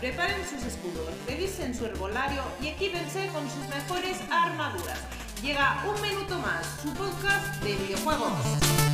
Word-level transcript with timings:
Preparen 0.00 0.44
sus 0.48 0.64
escudos, 0.64 1.08
revisen 1.28 1.74
su 1.74 1.86
herbolario 1.86 2.42
y 2.60 2.68
equípense 2.68 3.28
con 3.28 3.48
sus 3.48 3.68
mejores 3.68 4.18
armaduras. 4.30 4.98
Llega 5.40 5.84
un 5.86 6.02
minuto 6.02 6.38
más, 6.38 6.66
su 6.82 6.92
podcast 6.92 7.62
de 7.62 7.76
videojuegos. 7.76 8.91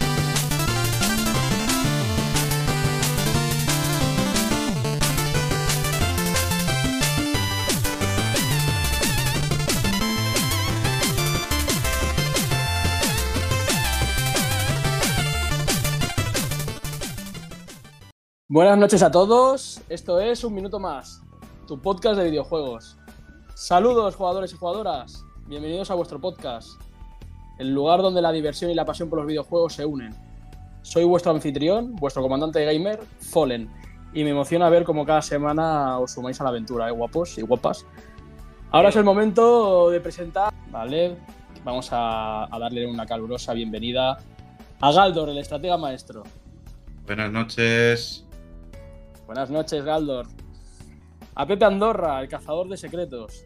Buenas 18.50 18.78
noches 18.78 19.02
a 19.02 19.10
todos, 19.10 19.82
esto 19.90 20.18
es 20.20 20.42
Un 20.42 20.54
Minuto 20.54 20.78
Más, 20.78 21.20
tu 21.66 21.82
podcast 21.82 22.16
de 22.16 22.30
videojuegos. 22.30 22.96
Saludos 23.54 24.16
jugadores 24.16 24.54
y 24.54 24.56
jugadoras, 24.56 25.22
bienvenidos 25.46 25.90
a 25.90 25.94
vuestro 25.94 26.18
podcast, 26.18 26.80
el 27.58 27.74
lugar 27.74 28.00
donde 28.00 28.22
la 28.22 28.32
diversión 28.32 28.70
y 28.70 28.74
la 28.74 28.86
pasión 28.86 29.10
por 29.10 29.18
los 29.18 29.28
videojuegos 29.28 29.74
se 29.74 29.84
unen. 29.84 30.14
Soy 30.80 31.04
vuestro 31.04 31.30
anfitrión, 31.32 31.94
vuestro 31.96 32.22
comandante 32.22 32.64
gamer, 32.64 33.00
Fallen, 33.18 33.70
y 34.14 34.24
me 34.24 34.30
emociona 34.30 34.70
ver 34.70 34.84
cómo 34.84 35.04
cada 35.04 35.20
semana 35.20 35.98
os 35.98 36.12
sumáis 36.12 36.40
a 36.40 36.44
la 36.44 36.48
aventura, 36.48 36.88
¿eh, 36.88 36.92
guapos 36.92 37.36
y 37.36 37.42
guapas. 37.42 37.84
Ahora 38.70 38.88
es 38.88 38.96
el 38.96 39.04
momento 39.04 39.90
de 39.90 40.00
presentar, 40.00 40.54
¿vale? 40.70 41.18
Vamos 41.64 41.90
a, 41.92 42.44
a 42.44 42.58
darle 42.58 42.86
una 42.86 43.04
calurosa 43.04 43.52
bienvenida 43.52 44.16
a 44.80 44.90
Galdor, 44.90 45.28
el 45.28 45.36
estratega 45.36 45.76
maestro. 45.76 46.22
Buenas 47.04 47.30
noches. 47.30 48.24
Buenas 49.28 49.50
noches, 49.50 49.84
Galdor. 49.84 50.26
A 51.34 51.46
Pepe 51.46 51.66
Andorra, 51.66 52.18
el 52.22 52.28
cazador 52.28 52.66
de 52.66 52.78
secretos. 52.78 53.44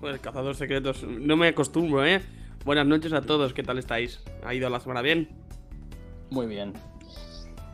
Pues 0.00 0.14
el 0.14 0.20
cazador 0.20 0.54
de 0.54 0.58
secretos. 0.58 1.02
No 1.02 1.36
me 1.36 1.48
acostumbro, 1.48 2.06
¿eh? 2.06 2.22
Buenas 2.64 2.86
noches 2.86 3.12
a 3.12 3.20
todos, 3.20 3.52
¿qué 3.52 3.62
tal 3.62 3.76
estáis? 3.76 4.24
¿Ha 4.42 4.54
ido 4.54 4.70
la 4.70 4.80
semana 4.80 5.02
bien? 5.02 5.28
Muy 6.30 6.46
bien. 6.46 6.72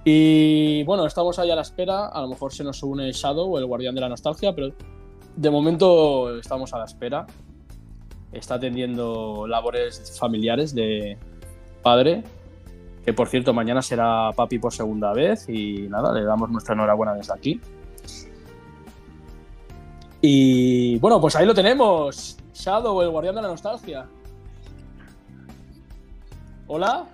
Y 0.04 0.82
bueno, 0.82 1.06
estamos 1.06 1.38
ahí 1.38 1.52
a 1.52 1.54
la 1.54 1.62
espera. 1.62 2.08
A 2.08 2.20
lo 2.20 2.26
mejor 2.30 2.52
se 2.52 2.64
nos 2.64 2.82
une 2.82 3.12
Shadow, 3.12 3.58
el 3.58 3.66
guardián 3.66 3.94
de 3.94 4.00
la 4.00 4.08
nostalgia, 4.08 4.52
pero 4.52 4.74
de 5.36 5.50
momento 5.50 6.36
estamos 6.36 6.74
a 6.74 6.78
la 6.78 6.84
espera. 6.84 7.26
Está 8.32 8.56
atendiendo 8.56 9.46
labores 9.46 10.18
familiares 10.18 10.74
de 10.74 11.16
padre. 11.80 12.24
Que 13.05 13.12
por 13.12 13.28
cierto, 13.28 13.52
mañana 13.52 13.83
será 13.83 14.30
papi 14.34 14.58
por 14.58 14.72
segunda 14.72 15.12
vez. 15.12 15.48
Y 15.48 15.88
nada, 15.88 16.12
le 16.12 16.24
damos 16.24 16.50
nuestra 16.50 16.74
enhorabuena 16.74 17.14
desde 17.14 17.34
aquí. 17.34 17.61
Y 20.22 20.98
bueno, 21.00 21.20
pues 21.20 21.36
ahí 21.36 21.44
lo 21.44 21.55
tenemos. 21.55 22.38
Shadow, 22.55 23.02
el 23.02 23.11
guardián 23.11 23.34
de 23.34 23.42
la 23.42 23.48
nostalgia. 23.48 24.06
Hola. 26.66 27.05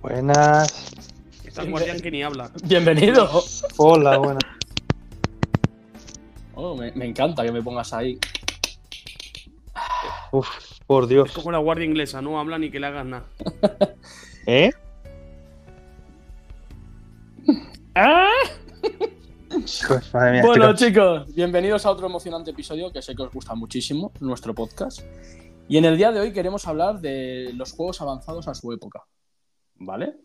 Buenas. 0.00 0.92
Está 1.44 1.62
el 1.62 1.70
guardián 1.70 2.00
que 2.00 2.10
ni 2.10 2.24
habla. 2.24 2.50
Bienvenido. 2.64 3.28
Hola, 3.76 4.18
buenas. 4.18 4.42
Oh, 6.54 6.74
me, 6.74 6.90
me 6.92 7.06
encanta 7.06 7.44
que 7.44 7.52
me 7.52 7.62
pongas 7.62 7.92
ahí. 7.92 8.18
Uf, 10.32 10.48
por 10.86 11.06
Dios. 11.06 11.28
Es 11.28 11.34
como 11.34 11.52
la 11.52 11.58
guardia 11.58 11.84
inglesa, 11.84 12.20
no 12.22 12.40
habla 12.40 12.58
ni 12.58 12.70
que 12.70 12.80
le 12.80 12.86
hagas 12.86 13.06
nada. 13.06 13.24
¿Eh? 14.46 14.72
Pues, 19.52 20.14
madre 20.14 20.32
mía, 20.32 20.42
Bueno, 20.46 20.74
chicos, 20.74 21.34
bienvenidos 21.34 21.84
a 21.84 21.90
otro 21.90 22.06
emocionante 22.06 22.52
episodio 22.52 22.90
que 22.90 23.02
sé 23.02 23.14
que 23.14 23.22
os 23.22 23.32
gusta 23.32 23.54
muchísimo, 23.54 24.10
nuestro 24.20 24.54
podcast. 24.54 25.00
Y 25.68 25.76
en 25.76 25.84
el 25.84 25.98
día 25.98 26.10
de 26.10 26.20
hoy 26.20 26.32
queremos 26.32 26.66
hablar 26.66 27.00
de 27.00 27.52
los 27.54 27.72
juegos 27.72 28.00
avanzados 28.00 28.48
a 28.48 28.54
su 28.54 28.72
época. 28.72 29.04
¿Vale? 29.74 30.16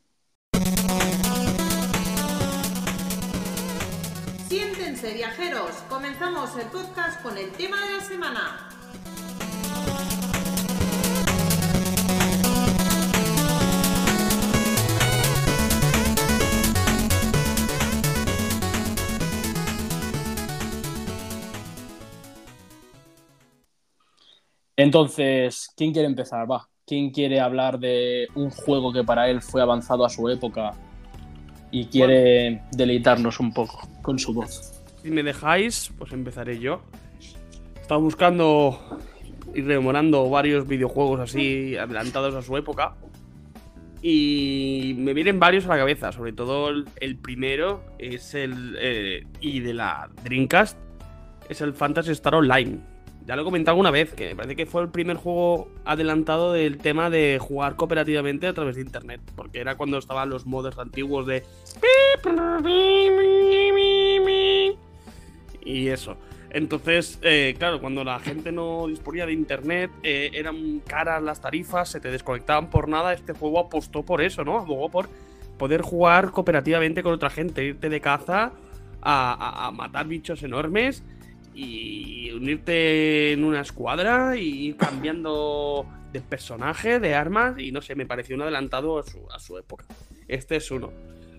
Siéntense 4.47 5.13
viajeros, 5.13 5.72
comenzamos 5.89 6.57
el 6.57 6.67
podcast 6.67 7.22
con 7.22 7.38
el 7.38 7.51
tema 7.51 7.85
de 7.85 7.97
la 7.97 8.01
semana. 8.01 8.76
Entonces, 24.77 25.71
¿quién 25.75 25.91
quiere 25.91 26.07
empezar? 26.07 26.49
Va. 26.49 26.69
¿Quién 26.85 27.09
quiere 27.09 27.41
hablar 27.41 27.79
de 27.79 28.27
un 28.35 28.51
juego 28.51 28.93
que 28.93 29.03
para 29.03 29.27
él 29.29 29.41
fue 29.41 29.61
avanzado 29.61 30.05
a 30.05 30.09
su 30.09 30.29
época 30.29 30.71
y 31.71 31.85
quiere 31.88 32.61
deleitarnos 32.71 33.41
un 33.41 33.53
poco 33.53 33.89
con 34.01 34.17
su 34.17 34.33
voz? 34.33 34.81
Si 35.01 35.09
me 35.09 35.23
dejáis, 35.23 35.91
pues 35.97 36.13
empezaré 36.13 36.59
yo. 36.59 36.81
Estaba 37.81 37.99
buscando 37.99 38.79
y 39.53 39.61
rememorando 39.61 40.29
varios 40.29 40.67
videojuegos 40.67 41.19
así 41.19 41.75
adelantados 41.75 42.35
a 42.35 42.41
su 42.41 42.55
época. 42.55 42.95
Y 44.01 44.94
me 44.97 45.13
vienen 45.13 45.39
varios 45.39 45.65
a 45.65 45.69
la 45.69 45.77
cabeza, 45.77 46.11
sobre 46.11 46.33
todo 46.33 46.69
el, 46.69 47.17
primero 47.17 47.83
es 47.97 48.35
el. 48.35 48.77
eh, 48.79 49.25
y 49.41 49.59
de 49.59 49.73
la 49.73 50.09
Dreamcast, 50.23 50.77
es 51.49 51.61
el 51.61 51.73
Fantasy 51.73 52.11
Star 52.11 52.35
Online. 52.35 52.96
Ya 53.27 53.35
lo 53.35 53.41
he 53.41 53.45
comentado 53.45 53.73
alguna 53.73 53.91
vez, 53.91 54.13
que 54.13 54.29
me 54.29 54.35
parece 54.38 54.55
que 54.55 54.65
fue 54.65 54.81
el 54.81 54.88
primer 54.88 55.17
juego 55.17 55.67
adelantado 55.83 56.53
del 56.53 56.77
tema 56.77 57.09
de 57.09 57.39
jugar 57.41 57.75
cooperativamente 57.75 58.47
a 58.47 58.53
través 58.53 58.77
de 58.77 58.81
internet. 58.83 59.19
Porque 59.35 59.59
era 59.59 59.75
cuando 59.75 59.97
estaban 59.97 60.29
los 60.29 60.45
modos 60.45 60.79
antiguos 60.79 61.27
de. 61.27 61.43
Y 65.61 65.88
eso. 65.89 66.15
Entonces, 66.51 67.19
eh, 67.21 67.53
claro, 67.59 67.81
cuando 67.81 68.05
la 68.05 68.17
gente 68.19 68.53
no 68.53 68.88
disponía 68.88 69.25
de 69.25 69.33
internet, 69.33 69.91
eh, 70.03 70.29
eran 70.33 70.79
caras 70.79 71.21
las 71.21 71.41
tarifas, 71.41 71.89
se 71.89 71.99
te 71.99 72.09
desconectaban 72.09 72.69
por 72.69 72.88
nada. 72.88 73.11
Este 73.11 73.33
juego 73.33 73.59
apostó 73.59 74.03
por 74.03 74.21
eso, 74.21 74.45
¿no? 74.45 74.65
Luego 74.65 74.88
por 74.88 75.09
poder 75.57 75.81
jugar 75.81 76.31
cooperativamente 76.31 77.03
con 77.03 77.11
otra 77.11 77.29
gente, 77.29 77.65
irte 77.65 77.89
de 77.89 77.99
caza 77.99 78.53
a 79.01 79.71
matar 79.73 80.07
bichos 80.07 80.44
enormes 80.44 81.03
y 81.57 82.31
unirte 82.31 83.31
en 83.34 83.44
una 83.44 83.62
escuadra 83.62 84.38
y 84.38 84.68
ir 84.68 84.75
cambiando 84.78 85.85
de 86.13 86.22
personaje, 86.22 87.00
de 87.00 87.16
armas, 87.16 87.59
y 87.59 87.72
no 87.72 87.81
sé, 87.81 87.95
me 87.95 88.06
pareció 88.06 88.35
un 88.35 88.44
adelantado 88.44 89.00
a 89.00 89.03
su, 89.03 89.19
a 89.34 89.40
su 89.40 89.57
época. 89.57 89.85
Este 90.28 90.57
es 90.57 90.69
uno. 90.72 90.91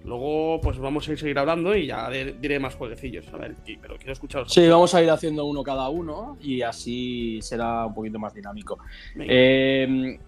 Luego, 0.05 0.61
pues 0.63 0.79
vamos 0.79 1.07
a 1.09 1.13
ir 1.13 1.19
seguir 1.19 1.39
hablando 1.39 1.75
y 1.77 1.87
ya 1.87 2.09
de- 2.09 2.33
diré 2.41 2.59
más 2.59 2.75
jueguecillos. 2.77 3.29
A 3.33 3.37
ver, 3.37 3.55
pero 3.83 3.97
quiero 3.97 4.13
escucharos. 4.13 4.53
Sí, 4.53 4.67
vamos 4.67 4.95
a 4.95 5.03
ir 5.03 5.11
haciendo 5.11 5.45
uno 5.45 5.63
cada 5.63 5.89
uno 5.91 6.39
y 6.41 6.63
así 6.63 7.41
será 7.43 7.85
un 7.87 7.95
poquito 7.95 8.19
más 8.19 8.33
dinámico. 8.33 8.79
Venga. 9.15 9.27
Eh, 9.35 10.19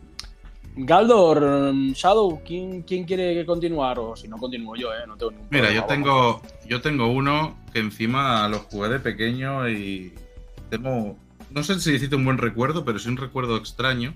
Galdor, 0.77 1.75
Shadow, 1.95 2.43
¿quién, 2.45 2.83
quién 2.83 3.05
quiere 3.05 3.45
continuar? 3.45 3.99
O 3.99 4.17
si 4.17 4.29
no, 4.29 4.39
continúo 4.39 4.77
yo, 4.77 4.93
¿eh? 4.93 5.07
No 5.07 5.17
tengo 5.17 5.33
ningún 5.33 5.49
Mira, 5.51 5.65
problema, 5.65 5.83
yo 5.83 5.87
tengo, 5.87 6.43
yo 6.67 6.81
tengo 6.81 7.09
uno 7.09 7.59
que 7.73 7.81
encima 7.81 8.49
lo 8.49 8.61
jugué 8.61 8.89
de 8.89 9.01
pequeño 9.01 9.69
y 9.69 10.13
tengo, 10.71 11.17
no 11.51 11.63
sé 11.63 11.79
si 11.81 11.93
decirte 11.93 12.17
un 12.17 12.25
buen 12.25 12.39
recuerdo, 12.39 12.85
pero 12.85 12.99
sí 12.99 13.09
un 13.09 13.17
recuerdo 13.17 13.57
extraño, 13.57 14.15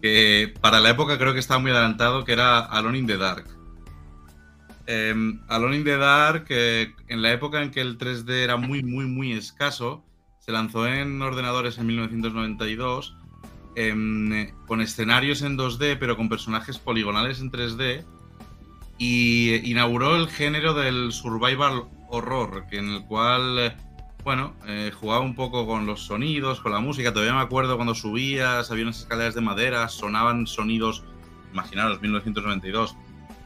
que 0.00 0.52
para 0.60 0.80
la 0.80 0.90
época 0.90 1.18
creo 1.18 1.32
que 1.32 1.40
estaba 1.40 1.60
muy 1.60 1.70
adelantado, 1.70 2.24
que 2.24 2.32
era 2.32 2.58
Alone 2.58 2.98
in 2.98 3.06
the 3.06 3.16
Dark. 3.16 3.46
Em, 4.86 5.40
Alone 5.48 5.76
in 5.76 5.84
the 5.84 5.96
Dark, 5.96 6.46
eh, 6.48 6.92
en 7.08 7.22
la 7.22 7.32
época 7.32 7.62
en 7.62 7.70
que 7.70 7.80
el 7.80 7.98
3D 7.98 8.42
era 8.42 8.56
muy, 8.56 8.82
muy, 8.82 9.06
muy 9.06 9.32
escaso, 9.32 10.04
se 10.40 10.52
lanzó 10.52 10.86
en 10.86 11.22
ordenadores 11.22 11.78
en 11.78 11.86
1992, 11.86 13.14
em, 13.14 13.21
eh, 13.76 14.52
con 14.66 14.80
escenarios 14.80 15.42
en 15.42 15.56
2D, 15.56 15.96
pero 15.98 16.16
con 16.16 16.28
personajes 16.28 16.78
poligonales 16.78 17.40
en 17.40 17.50
3D, 17.50 18.04
y 18.98 19.54
inauguró 19.70 20.16
el 20.16 20.28
género 20.28 20.74
del 20.74 21.12
survival 21.12 21.84
horror, 22.08 22.66
que 22.70 22.78
en 22.78 22.88
el 22.90 23.04
cual, 23.04 23.74
bueno, 24.22 24.54
eh, 24.66 24.92
jugaba 24.94 25.20
un 25.20 25.34
poco 25.34 25.66
con 25.66 25.86
los 25.86 26.02
sonidos, 26.04 26.60
con 26.60 26.72
la 26.72 26.78
música. 26.80 27.12
Todavía 27.12 27.34
me 27.34 27.40
acuerdo 27.40 27.76
cuando 27.76 27.94
subías, 27.94 28.70
había 28.70 28.84
unas 28.84 29.00
escaleras 29.00 29.34
de 29.34 29.40
madera, 29.40 29.88
sonaban 29.88 30.46
sonidos, 30.46 31.02
imaginaros, 31.52 32.00
1992, 32.00 32.94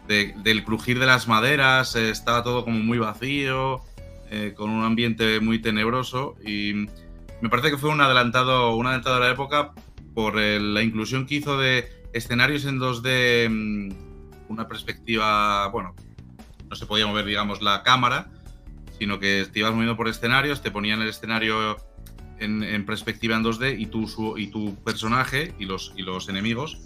de- 0.09 0.35
del 0.43 0.63
crujir 0.65 0.99
de 0.99 1.07
las 1.07 1.27
maderas, 1.29 1.97
eh, 1.97 2.11
estaba 2.11 2.43
todo 2.43 2.65
como 2.65 2.79
muy 2.81 2.99
vacío, 2.99 3.81
eh, 4.31 4.55
con 4.57 4.71
un 4.71 4.85
ambiente 4.85 5.41
muy 5.41 5.61
tenebroso 5.61 6.37
y 6.45 6.87
me 7.41 7.49
parece 7.49 7.71
que 7.71 7.79
fue 7.79 7.91
un 7.91 8.01
adelantado, 8.01 8.75
un 8.75 8.87
adelantado 8.87 9.17
de 9.21 9.27
la 9.27 9.31
época 9.33 9.73
por 10.17 10.39
el- 10.41 10.73
la 10.73 10.83
inclusión 10.83 11.27
que 11.27 11.35
hizo 11.35 11.59
de 11.59 11.91
escenarios 12.15 12.65
en 12.65 12.79
2D, 12.79 13.49
mm, 13.51 13.91
una 14.49 14.67
perspectiva, 14.67 15.69
bueno, 15.69 15.95
no 16.71 16.75
se 16.75 16.87
podía 16.87 17.07
mover, 17.07 17.27
digamos, 17.27 17.61
la 17.61 17.83
cámara, 17.83 18.31
sino 18.99 19.19
que 19.21 19.47
te 19.53 19.59
ibas 19.59 19.73
moviendo 19.73 19.95
por 19.95 20.09
escenarios, 20.09 20.63
te 20.63 20.71
ponían 20.71 21.03
el 21.03 21.09
escenario 21.09 21.77
en, 22.39 22.63
en 22.63 22.87
perspectiva 22.87 23.37
en 23.37 23.43
2D 23.43 23.79
y 23.79 23.87
tu, 23.87 24.09
su- 24.09 24.39
y 24.39 24.47
tu 24.47 24.75
personaje 24.85 25.53
y 25.59 25.67
los, 25.67 25.93
y 25.97 26.03
los 26.03 26.31
enemigos 26.31 26.79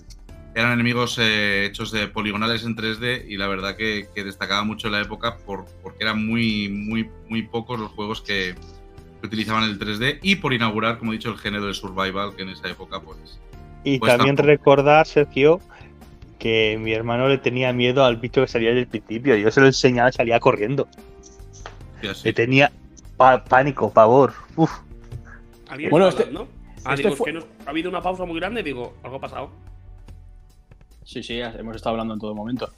eran 0.56 0.72
enemigos 0.72 1.16
eh, 1.20 1.66
hechos 1.66 1.92
de 1.92 2.08
poligonales 2.08 2.64
en 2.64 2.74
3D 2.74 3.26
y 3.28 3.36
la 3.36 3.46
verdad 3.46 3.76
que, 3.76 4.08
que 4.12 4.24
destacaba 4.24 4.64
mucho 4.64 4.88
en 4.88 4.94
la 4.94 5.00
época 5.02 5.36
por, 5.46 5.66
porque 5.84 6.02
eran 6.02 6.26
muy, 6.26 6.68
muy, 6.68 7.08
muy 7.28 7.42
pocos 7.42 7.78
los 7.78 7.92
juegos 7.92 8.20
que 8.22 8.56
utilizaban 9.26 9.64
el 9.64 9.78
3D 9.78 10.18
y 10.22 10.36
por 10.36 10.52
inaugurar, 10.52 10.98
como 10.98 11.12
he 11.12 11.16
dicho, 11.16 11.30
el 11.30 11.38
género 11.38 11.66
del 11.66 11.74
survival 11.74 12.34
que 12.36 12.42
en 12.42 12.50
esa 12.50 12.68
época 12.68 13.00
pues... 13.00 13.38
Y 13.84 13.98
Pues 13.98 14.10
también 14.12 14.36
tampoco. 14.36 14.46
recordar, 14.56 15.06
Sergio, 15.06 15.60
que 16.38 16.78
mi 16.80 16.92
hermano 16.92 17.28
le 17.28 17.38
tenía 17.38 17.72
miedo 17.72 18.04
al 18.04 18.16
bicho 18.16 18.40
que 18.42 18.46
salía 18.48 18.70
desde 18.70 18.80
el 18.82 18.88
principio. 18.88 19.36
Yo 19.36 19.50
se 19.50 19.60
lo 19.60 19.66
enseñaba 19.66 20.10
y 20.10 20.12
salía 20.12 20.38
corriendo. 20.40 20.88
y 22.02 22.06
así. 22.08 22.28
Le 22.28 22.32
tenía 22.32 22.72
pa- 23.16 23.44
pánico, 23.44 23.90
pavor. 23.92 24.32
Uf. 24.56 24.70
¿Alguien 25.68 25.90
Bueno, 25.90 26.08
este- 26.08 26.22
hablando? 26.24 26.48
Ah, 26.84 26.94
este 26.94 27.02
digo, 27.02 27.12
es 27.12 27.18
fue- 27.18 27.26
que 27.26 27.32
no- 27.38 27.44
ha 27.66 27.70
habido 27.70 27.90
una 27.90 28.00
pausa 28.00 28.24
muy 28.24 28.38
grande 28.40 28.60
y 28.60 28.64
digo, 28.64 28.94
algo 29.02 29.16
ha 29.16 29.20
pasado. 29.20 29.50
Sí, 31.04 31.22
sí, 31.22 31.38
hemos 31.40 31.76
estado 31.76 31.90
hablando 31.94 32.14
en 32.14 32.20
todo 32.20 32.34
momento. 32.34 32.70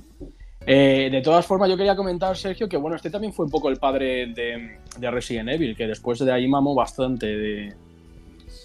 Eh, 0.67 1.09
de 1.11 1.21
todas 1.23 1.45
formas, 1.47 1.69
yo 1.69 1.77
quería 1.77 1.97
comentar, 1.97 2.37
Sergio, 2.37 2.69
que 2.69 2.77
bueno, 2.77 2.97
este 2.97 3.11
también 3.11 3.33
fue 3.33 3.45
un 3.47 3.51
poco 3.51 3.69
el 3.69 3.79
padre 3.79 4.27
de, 4.29 4.79
de 4.99 5.11
Resident 5.11 5.49
Evil, 5.49 5.77
que 5.77 5.87
después 5.87 6.19
de 6.21 6.31
ahí 6.33 6.47
mamó 6.49 6.75
bastante 6.75 7.27
de, 7.27 7.75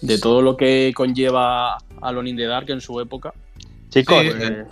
de 0.02 0.18
todo 0.18 0.40
lo 0.42 0.56
que 0.56 0.92
conlleva 0.94 1.76
Alone 2.00 2.30
in 2.30 2.36
the 2.36 2.44
Dark 2.44 2.70
en 2.70 2.80
su 2.80 3.00
época. 3.00 3.32
Chicos, 3.88 4.20
Sí, 4.22 4.28
eh, 4.40 4.64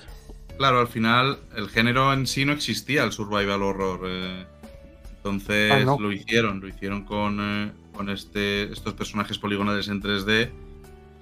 Claro, 0.57 0.81
al 0.81 0.89
final 0.89 1.39
el 1.57 1.69
género 1.69 2.13
en 2.15 2.27
sí 2.27 2.45
no 2.45 2.53
existía, 2.53 3.03
el 3.05 3.13
survival 3.13 3.63
horror. 3.63 4.01
eh. 4.07 4.45
Entonces 5.17 5.73
Ah, 5.73 5.81
¿no? 5.85 5.99
lo 5.99 6.13
hicieron, 6.13 6.61
lo 6.61 6.69
hicieron 6.69 7.05
con, 7.05 7.39
eh, 7.41 7.71
con 7.93 8.09
este, 8.09 8.73
estos 8.73 8.95
personajes 8.95 9.37
poligonales 9.39 9.89
en 9.89 10.01
3D 10.01 10.49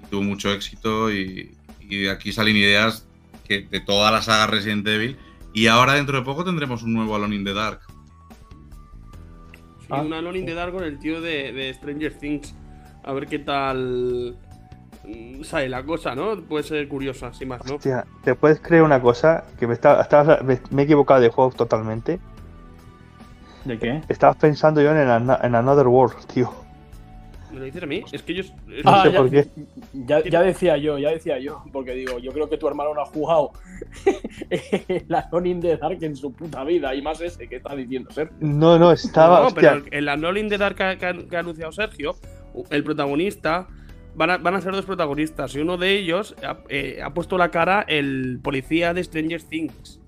y 0.02 0.06
tuvo 0.10 0.22
mucho 0.22 0.52
éxito 0.52 1.10
y, 1.10 1.56
y 1.80 2.02
de 2.02 2.10
aquí 2.10 2.30
salen 2.30 2.56
ideas 2.56 3.06
que 3.48 3.62
de 3.62 3.80
toda 3.80 4.12
la 4.12 4.20
saga 4.22 4.46
Resident 4.46 4.86
Evil 4.86 5.16
y 5.54 5.66
ahora 5.68 5.94
dentro 5.94 6.18
de 6.18 6.24
poco 6.24 6.44
tendremos 6.44 6.82
un 6.82 6.92
nuevo 6.92 7.14
Alone 7.16 7.36
in 7.36 7.44
the 7.44 7.54
Dark. 7.54 7.80
Sí, 9.80 9.86
Ah, 9.90 10.02
una 10.02 10.18
Alone 10.18 10.38
in 10.40 10.46
the 10.46 10.54
Dark 10.54 10.72
con 10.72 10.84
el 10.84 10.98
tío 10.98 11.20
de, 11.20 11.52
de 11.52 11.72
Stranger 11.74 12.12
Things. 12.18 12.54
A 13.04 13.12
ver 13.12 13.26
qué 13.26 13.38
tal 13.38 14.36
mm, 15.04 15.42
sale 15.42 15.68
la 15.68 15.84
cosa, 15.84 16.14
¿no? 16.14 16.40
Puede 16.42 16.64
ser 16.64 16.88
curiosa, 16.88 17.32
sin 17.34 17.48
más, 17.48 17.64
¿no? 17.66 17.74
hostia, 17.76 18.06
¿te 18.22 18.34
puedes 18.34 18.60
creer 18.60 18.82
una 18.82 19.00
cosa? 19.00 19.44
Que 19.58 19.66
me, 19.66 19.74
estaba, 19.74 20.00
estaba- 20.02 20.38
me, 20.42 20.58
me 20.70 20.82
he 20.82 20.84
equivocado 20.86 21.20
de 21.20 21.28
juego 21.28 21.50
totalmente. 21.52 22.18
¿De 23.64 23.78
qué? 23.78 24.02
Estabas 24.08 24.36
pensando 24.36 24.80
yo 24.82 24.90
en 24.92 25.08
Another 25.54 25.86
World, 25.86 26.26
tío. 26.26 26.63
¿Me 27.54 27.60
lo 27.60 27.64
dices 27.66 27.82
a 27.82 27.86
mí? 27.86 28.02
Es 28.12 28.22
que 28.22 28.34
yo. 28.34 28.42
sé 28.42 28.52
ya, 28.84 29.12
por 29.18 29.30
qué. 29.30 29.46
Ya, 29.92 30.22
ya 30.24 30.42
decía 30.42 30.76
yo, 30.76 30.98
ya 30.98 31.10
decía 31.10 31.38
yo, 31.38 31.62
porque 31.72 31.92
digo, 31.92 32.18
yo 32.18 32.32
creo 32.32 32.48
que 32.50 32.58
tu 32.58 32.68
hermano 32.68 32.92
no 32.94 33.00
ha 33.00 33.06
jugado 33.06 33.52
la 35.08 35.20
Alone 35.20 35.48
in 35.48 35.60
the 35.60 35.76
Dark 35.76 35.98
en 36.02 36.16
su 36.16 36.32
puta 36.32 36.64
vida, 36.64 36.94
y 36.94 37.02
más 37.02 37.20
ese 37.20 37.48
que 37.48 37.56
está 37.56 37.74
diciendo 37.74 38.10
Sergio. 38.10 38.36
No, 38.40 38.78
no, 38.78 38.92
estaba. 38.92 39.40
No, 39.40 39.46
hostia, 39.46 39.80
pero 39.82 39.84
en 39.96 40.04
la 40.04 40.12
Alone 40.12 40.40
in 40.40 40.48
the 40.48 40.58
Dark 40.58 40.76
que, 40.76 40.82
ha- 40.84 40.98
que 40.98 41.26
que 41.28 41.36
ha 41.36 41.40
anunciado 41.40 41.72
Sergio, 41.72 42.16
el 42.70 42.84
protagonista. 42.84 43.66
Van 44.16 44.30
a, 44.30 44.36
van 44.36 44.54
a 44.54 44.60
ser 44.60 44.70
dos 44.70 44.84
protagonistas 44.84 45.56
y 45.56 45.58
uno 45.58 45.76
de 45.76 45.90
ellos 45.98 46.36
ha, 46.44 46.58
eh, 46.68 47.00
ha 47.02 47.12
puesto 47.12 47.36
la 47.36 47.50
cara 47.50 47.84
el 47.88 48.38
policía 48.40 48.94
de 48.94 49.02
Stranger 49.02 49.42
Things. 49.42 50.00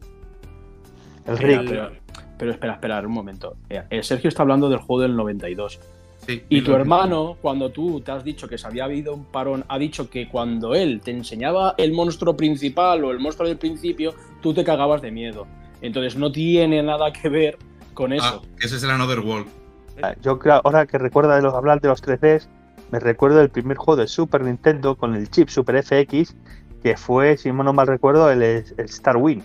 el 1.27 1.37
Rick. 1.39 1.63
pero, 1.69 1.91
pero 2.39 2.51
espera, 2.53 2.75
espera, 2.75 3.01
un 3.01 3.11
momento. 3.13 3.57
Eh, 3.69 3.83
eh, 3.91 4.03
Sergio 4.05 4.29
está 4.29 4.43
hablando 4.43 4.69
del 4.69 4.79
juego 4.79 5.03
del 5.03 5.17
92. 5.17 5.81
Sí, 6.27 6.43
Y 6.49 6.63
tu 6.63 6.73
hermano, 6.75 7.37
cuando 7.41 7.71
tú 7.71 8.01
te 8.01 8.11
has 8.11 8.25
dicho 8.25 8.49
que 8.49 8.59
se 8.59 8.67
había 8.67 8.85
habido 8.85 9.15
un 9.15 9.25
parón, 9.27 9.65
ha 9.69 9.79
dicho 9.79 10.11
que 10.11 10.29
cuando 10.29 10.75
él 10.75 11.01
te 11.05 11.13
enseñaba 11.13 11.75
el 11.79 11.93
monstruo 11.93 12.37
principal 12.37 13.05
o 13.05 13.11
el 13.13 13.21
monstruo 13.21 13.49
del 13.49 13.59
principio, 13.59 14.13
tú 14.43 14.53
te 14.53 14.65
cagabas 14.65 15.03
de 15.03 15.11
miedo. 15.13 15.47
Entonces 15.83 16.17
no 16.17 16.33
tiene 16.33 16.83
nada 16.83 17.13
que 17.13 17.29
ver 17.29 17.59
con 17.95 18.13
Ah, 18.13 18.17
eso. 18.17 18.43
ese 18.61 18.77
es 18.77 18.83
el 18.83 18.91
Another 18.91 19.21
World. 19.21 19.47
Ah, 20.03 20.15
Yo 20.21 20.39
creo, 20.39 20.61
ahora 20.65 20.87
que 20.87 20.99
recuerda 20.99 21.37
de 21.37 21.43
los 21.43 21.55
hablar 21.55 21.81
de 21.81 21.89
los 21.89 22.03
3Ds, 22.03 22.49
me 22.91 22.99
recuerdo 22.99 23.39
del 23.39 23.49
primer 23.51 23.77
juego 23.77 23.97
de 24.01 24.09
Super 24.09 24.43
Nintendo 24.43 24.97
con 24.97 25.15
el 25.15 25.31
chip 25.31 25.49
Super 25.49 25.83
FX, 25.83 26.35
que 26.83 26.97
fue, 26.97 27.37
si 27.37 27.51
no 27.53 27.73
mal 27.73 27.87
recuerdo, 27.87 28.31
el, 28.31 28.43
el 28.43 28.65
Star 28.79 29.17
Wing. 29.17 29.43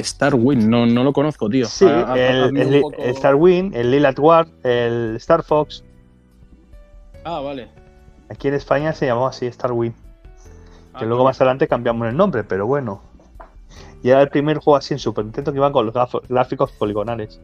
Star 0.00 0.34
Wing, 0.34 0.68
no, 0.68 0.86
no 0.86 1.04
lo 1.04 1.12
conozco, 1.12 1.48
tío. 1.48 1.66
Sí, 1.66 1.86
el, 1.86 2.56
el- 2.56 2.80
poco- 2.80 2.96
el 3.02 3.10
Star 3.10 3.34
Wing, 3.34 3.72
el 3.74 3.90
Lilat 3.90 4.18
el 4.64 5.16
Star 5.16 5.42
Fox. 5.42 5.84
Ah, 7.24 7.40
vale. 7.40 7.68
Aquí 8.28 8.48
en 8.48 8.54
España 8.54 8.92
se 8.92 9.06
llamaba 9.06 9.28
así 9.30 9.46
Star 9.46 9.72
Wing. 9.72 9.92
Que 9.92 11.04
Ah, 11.04 11.04
luego 11.04 11.24
más 11.24 11.40
adelante 11.40 11.68
cambiamos 11.68 12.08
el 12.08 12.16
nombre, 12.16 12.44
pero 12.44 12.66
bueno. 12.66 13.00
Y 14.02 14.08
era 14.10 14.22
el 14.22 14.28
primer 14.28 14.58
juego 14.58 14.76
así 14.76 14.94
en 14.94 14.98
Super 14.98 15.24
Nintendo 15.24 15.52
que 15.52 15.58
iba 15.58 15.70
con 15.72 15.86
los 15.86 15.94
gráficos 16.28 16.72
poligonales. 16.72 17.40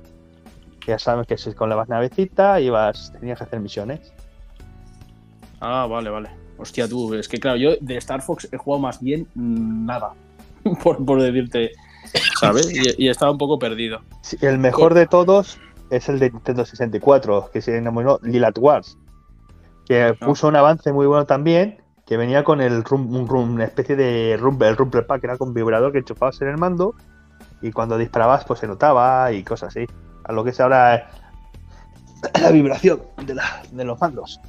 Ya 0.87 0.99
sabes 0.99 1.27
que 1.27 1.35
es 1.35 1.55
con 1.55 1.69
la 1.69 1.85
navecita 1.87 2.61
ibas, 2.61 3.13
tenías 3.19 3.39
que 3.39 3.45
hacer 3.45 3.61
misiones. 3.61 4.13
Ah, 5.61 5.87
vale, 5.89 6.11
vale. 6.11 6.31
Hostia, 6.59 6.89
tú, 6.89 7.13
es 7.15 7.29
que 7.29 7.39
claro, 7.39 7.57
yo 7.59 7.71
de 7.81 7.97
Star 7.99 8.23
Fox 8.23 8.49
he 8.51 8.57
jugado 8.57 8.81
más 8.83 9.01
bien 9.01 9.27
nada. 9.35 10.13
por, 10.83 11.05
por 11.05 11.21
decirte, 11.21 11.73
¿sabes? 12.41 12.71
Y, 12.73 13.05
y 13.05 13.09
estaba 13.09 13.31
un 13.33 13.39
poco 13.39 13.59
perdido. 13.59 14.01
Sí, 14.23 14.37
el 14.41 14.59
mejor 14.59 14.95
de 14.95 15.07
todos 15.07 15.59
es 15.91 16.09
el 16.09 16.19
de 16.19 16.31
Nintendo 16.31 16.65
64, 16.65 17.51
que 17.53 17.61
se 17.63 17.73
denominó 17.73 18.19
Lilat 18.23 18.59
Wars. 18.59 18.99
Que 19.87 20.15
puso 20.15 20.49
un 20.49 20.57
avance 20.57 20.93
muy 20.93 21.07
bueno 21.07 21.27
también, 21.27 21.81
que 22.07 22.17
venía 22.17 22.43
con 22.45 22.61
el 22.61 22.83
rum, 22.85 23.15
un 23.15 23.29
rum- 23.29 23.53
una 23.55 23.65
especie 23.65 23.95
de 23.97 24.37
rumble, 24.37 24.69
el 24.69 24.77
rumble 24.77 25.03
pack, 25.03 25.21
que 25.21 25.27
era 25.29 25.37
con 25.37 25.55
vibrador 25.55 25.93
que 25.93 25.99
enchufabas 25.99 26.41
en 26.43 26.49
el 26.49 26.59
mando 26.59 26.95
y 27.63 27.71
cuando 27.73 27.97
disparabas 27.99 28.45
pues 28.45 28.61
se 28.61 28.67
notaba 28.67 29.31
y 29.33 29.43
cosas 29.45 29.69
así. 29.77 29.87
A 30.25 30.33
lo 30.33 30.43
que 30.43 30.51
es 30.51 30.61
ahora 30.61 31.09
la 32.41 32.51
vibración 32.51 33.01
de, 33.25 33.35
la- 33.35 33.63
de 33.71 33.85
los 33.85 34.01
mandos. 34.01 34.41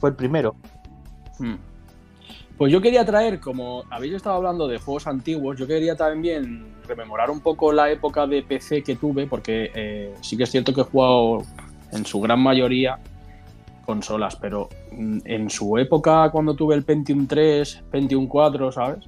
Fue 0.00 0.10
el 0.10 0.16
primero. 0.16 0.56
Hmm. 1.38 1.54
Pues 2.62 2.72
yo 2.72 2.80
quería 2.80 3.04
traer, 3.04 3.40
como 3.40 3.82
habéis 3.90 4.14
estado 4.14 4.36
hablando 4.36 4.68
de 4.68 4.78
juegos 4.78 5.08
antiguos, 5.08 5.58
yo 5.58 5.66
quería 5.66 5.96
también 5.96 6.64
rememorar 6.86 7.28
un 7.28 7.40
poco 7.40 7.72
la 7.72 7.90
época 7.90 8.24
de 8.28 8.44
PC 8.44 8.84
que 8.84 8.94
tuve, 8.94 9.26
porque 9.26 9.72
eh, 9.74 10.14
sí 10.20 10.36
que 10.36 10.44
es 10.44 10.50
cierto 10.52 10.72
que 10.72 10.82
he 10.82 10.84
jugado 10.84 11.42
en 11.90 12.06
su 12.06 12.20
gran 12.20 12.38
mayoría 12.38 13.00
consolas, 13.84 14.36
pero 14.36 14.68
mm, 14.92 15.18
en 15.24 15.50
su 15.50 15.76
época 15.76 16.30
cuando 16.30 16.54
tuve 16.54 16.76
el 16.76 16.84
Pentium 16.84 17.26
3, 17.26 17.82
Pentium 17.90 18.28
4, 18.28 18.70
¿sabes? 18.70 19.06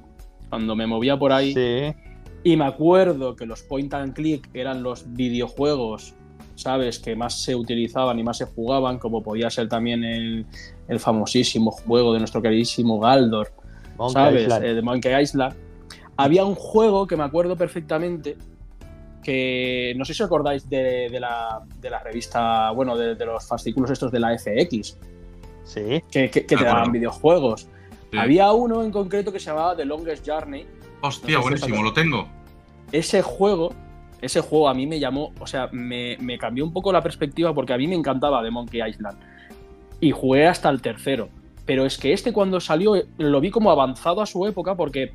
Cuando 0.49 0.75
me 0.75 0.85
movía 0.85 1.17
por 1.17 1.31
ahí, 1.31 1.53
Sí. 1.53 1.95
y 2.43 2.57
me 2.57 2.65
acuerdo 2.65 3.37
que 3.37 3.45
los 3.45 3.63
point 3.63 3.93
and 3.93 4.13
click 4.13 4.49
eran 4.53 4.83
los 4.83 5.13
videojuegos, 5.13 6.13
¿sabes? 6.55 6.99
Que 6.99 7.15
más 7.15 7.41
se 7.43 7.55
utilizaban 7.55 8.17
y 8.19 8.23
más 8.23 8.37
se 8.37 8.45
jugaban, 8.45 8.97
como 8.99 9.21
podía 9.21 9.49
ser 9.49 9.67
también 9.69 10.03
el, 10.03 10.45
el 10.87 10.99
famosísimo 10.99 11.71
juego 11.71 12.13
de 12.13 12.19
nuestro 12.19 12.41
queridísimo 12.41 12.99
Galdor, 12.99 13.51
Monkey 13.97 14.13
¿sabes? 14.13 14.41
Island. 14.43 14.65
Eh, 14.65 14.73
de 14.73 14.81
Monkey 14.81 15.21
Island. 15.21 15.55
Había 16.17 16.45
un 16.45 16.55
juego 16.55 17.07
que 17.07 17.17
me 17.17 17.23
acuerdo 17.23 17.55
perfectamente, 17.57 18.37
que 19.23 19.93
no 19.97 20.05
sé 20.05 20.13
si 20.13 20.23
os 20.23 20.27
acordáis 20.27 20.69
de, 20.69 21.09
de 21.09 21.19
la, 21.19 21.61
de 21.81 21.89
la 21.89 21.99
revista, 21.99 22.71
bueno, 22.71 22.95
de, 22.95 23.15
de 23.15 23.25
los 23.25 23.45
fascículos 23.47 23.89
estos 23.91 24.11
de 24.11 24.19
la 24.19 24.37
FX, 24.37 24.97
Sí. 25.63 25.81
que, 26.11 26.29
que- 26.29 26.29
que 26.29 26.41
te 26.41 26.55
Me 26.55 26.61
acuerdo. 26.61 26.75
daban 26.75 26.91
videojuegos. 26.91 27.67
Sí. 28.11 28.17
Había 28.17 28.51
uno 28.53 28.83
en 28.83 28.91
concreto 28.91 29.31
que 29.31 29.39
se 29.39 29.47
llamaba 29.47 29.75
The 29.75 29.83
Longest 29.85 30.25
Journey, 30.29 30.65
Hostia, 31.01 31.37
no 31.37 31.43
sé 31.43 31.57
si 31.57 31.59
buenísimo, 31.71 31.83
lo 31.83 31.91
tengo. 31.93 32.27
ese 32.91 33.21
juego, 33.23 33.73
ese 34.21 34.41
juego 34.41 34.69
a 34.69 34.73
mí 34.73 34.87
me 34.87 34.99
llamó, 34.99 35.31
o 35.39 35.47
sea, 35.47 35.69
me, 35.71 36.17
cambió 36.39 36.63
un 36.63 36.73
poco 36.73 36.91
la 36.91 37.01
perspectiva 37.01 37.53
porque 37.53 37.73
a 37.73 37.77
mí 37.77 37.87
me 37.87 37.95
encantaba 37.95 38.41
de 38.43 38.51
Monkey 38.51 38.81
Island. 38.87 39.17
Y 39.99 40.11
jugué 40.11 40.47
hasta 40.47 40.69
el 40.69 40.81
tercero. 40.81 41.29
Pero 41.65 41.85
es 41.85 41.97
que 41.97 42.13
este 42.13 42.31
cuando 42.31 42.59
salió 42.59 42.93
lo 43.17 43.41
vi 43.41 43.49
como 43.49 43.71
avanzado 43.71 44.21
a 44.21 44.25
su 44.25 44.45
época 44.45 44.75
porque... 44.75 45.13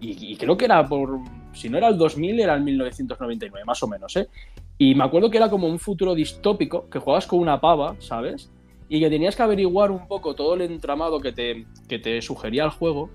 Y, 0.00 0.32
y 0.32 0.36
creo 0.36 0.56
que 0.56 0.66
era 0.66 0.86
por... 0.86 1.18
Si 1.54 1.70
no 1.70 1.78
era 1.78 1.88
el 1.88 1.96
2000, 1.96 2.40
era 2.40 2.54
el 2.54 2.62
1999, 2.62 3.64
más 3.64 3.82
o 3.82 3.88
menos, 3.88 4.14
¿eh? 4.16 4.28
Y 4.76 4.94
me 4.94 5.04
acuerdo 5.04 5.30
que 5.30 5.38
era 5.38 5.48
como 5.48 5.68
un 5.68 5.78
futuro 5.78 6.14
distópico, 6.14 6.88
que 6.90 6.98
jugabas 6.98 7.26
con 7.26 7.38
una 7.38 7.60
pava, 7.60 7.96
¿sabes? 7.98 8.50
Y 8.90 9.00
que 9.00 9.08
tenías 9.08 9.34
que 9.34 9.42
averiguar 9.42 9.90
un 9.90 10.06
poco 10.06 10.34
todo 10.34 10.54
el 10.54 10.60
entramado 10.60 11.18
que 11.18 11.32
te, 11.32 11.64
que 11.88 11.98
te 11.98 12.20
sugería 12.20 12.64
el 12.64 12.70
juego 12.70 13.08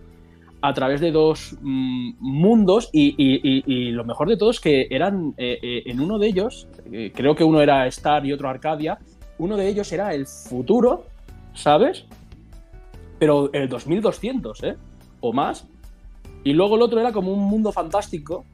a 0.61 0.73
través 0.73 1.01
de 1.01 1.11
dos 1.11 1.55
mm, 1.61 2.11
mundos 2.19 2.89
y, 2.93 3.15
y- 3.17 3.63
y- 3.65 3.91
lo 3.91 4.03
mejor 4.05 4.29
de 4.29 4.37
todo 4.37 4.51
es 4.51 4.59
que 4.59 4.87
eran 4.91 5.33
eh, 5.37 5.57
eh, 5.61 5.83
en 5.87 5.99
uno 5.99 6.19
de 6.19 6.27
ellos, 6.27 6.67
eh, 6.91 7.11
creo 7.15 7.35
que 7.35 7.43
uno 7.43 7.61
era 7.61 7.87
Star 7.87 8.25
y 8.25 8.31
otro 8.33 8.47
Arcadia, 8.49 8.99
uno 9.39 9.57
de 9.57 9.67
ellos 9.67 9.91
era 9.91 10.13
el 10.13 10.27
futuro, 10.27 11.05
¿sabes? 11.53 12.05
Pero 13.17 13.51
el 13.53 13.67
2200, 13.69 14.63
¿eh? 14.63 14.75
O 15.19 15.33
más. 15.33 15.67
Y 16.43 16.53
luego 16.53 16.75
el 16.75 16.81
otro 16.83 16.99
era 16.99 17.11
como 17.11 17.33
un 17.33 17.39
mundo 17.47 17.71
fantástico 17.71 18.45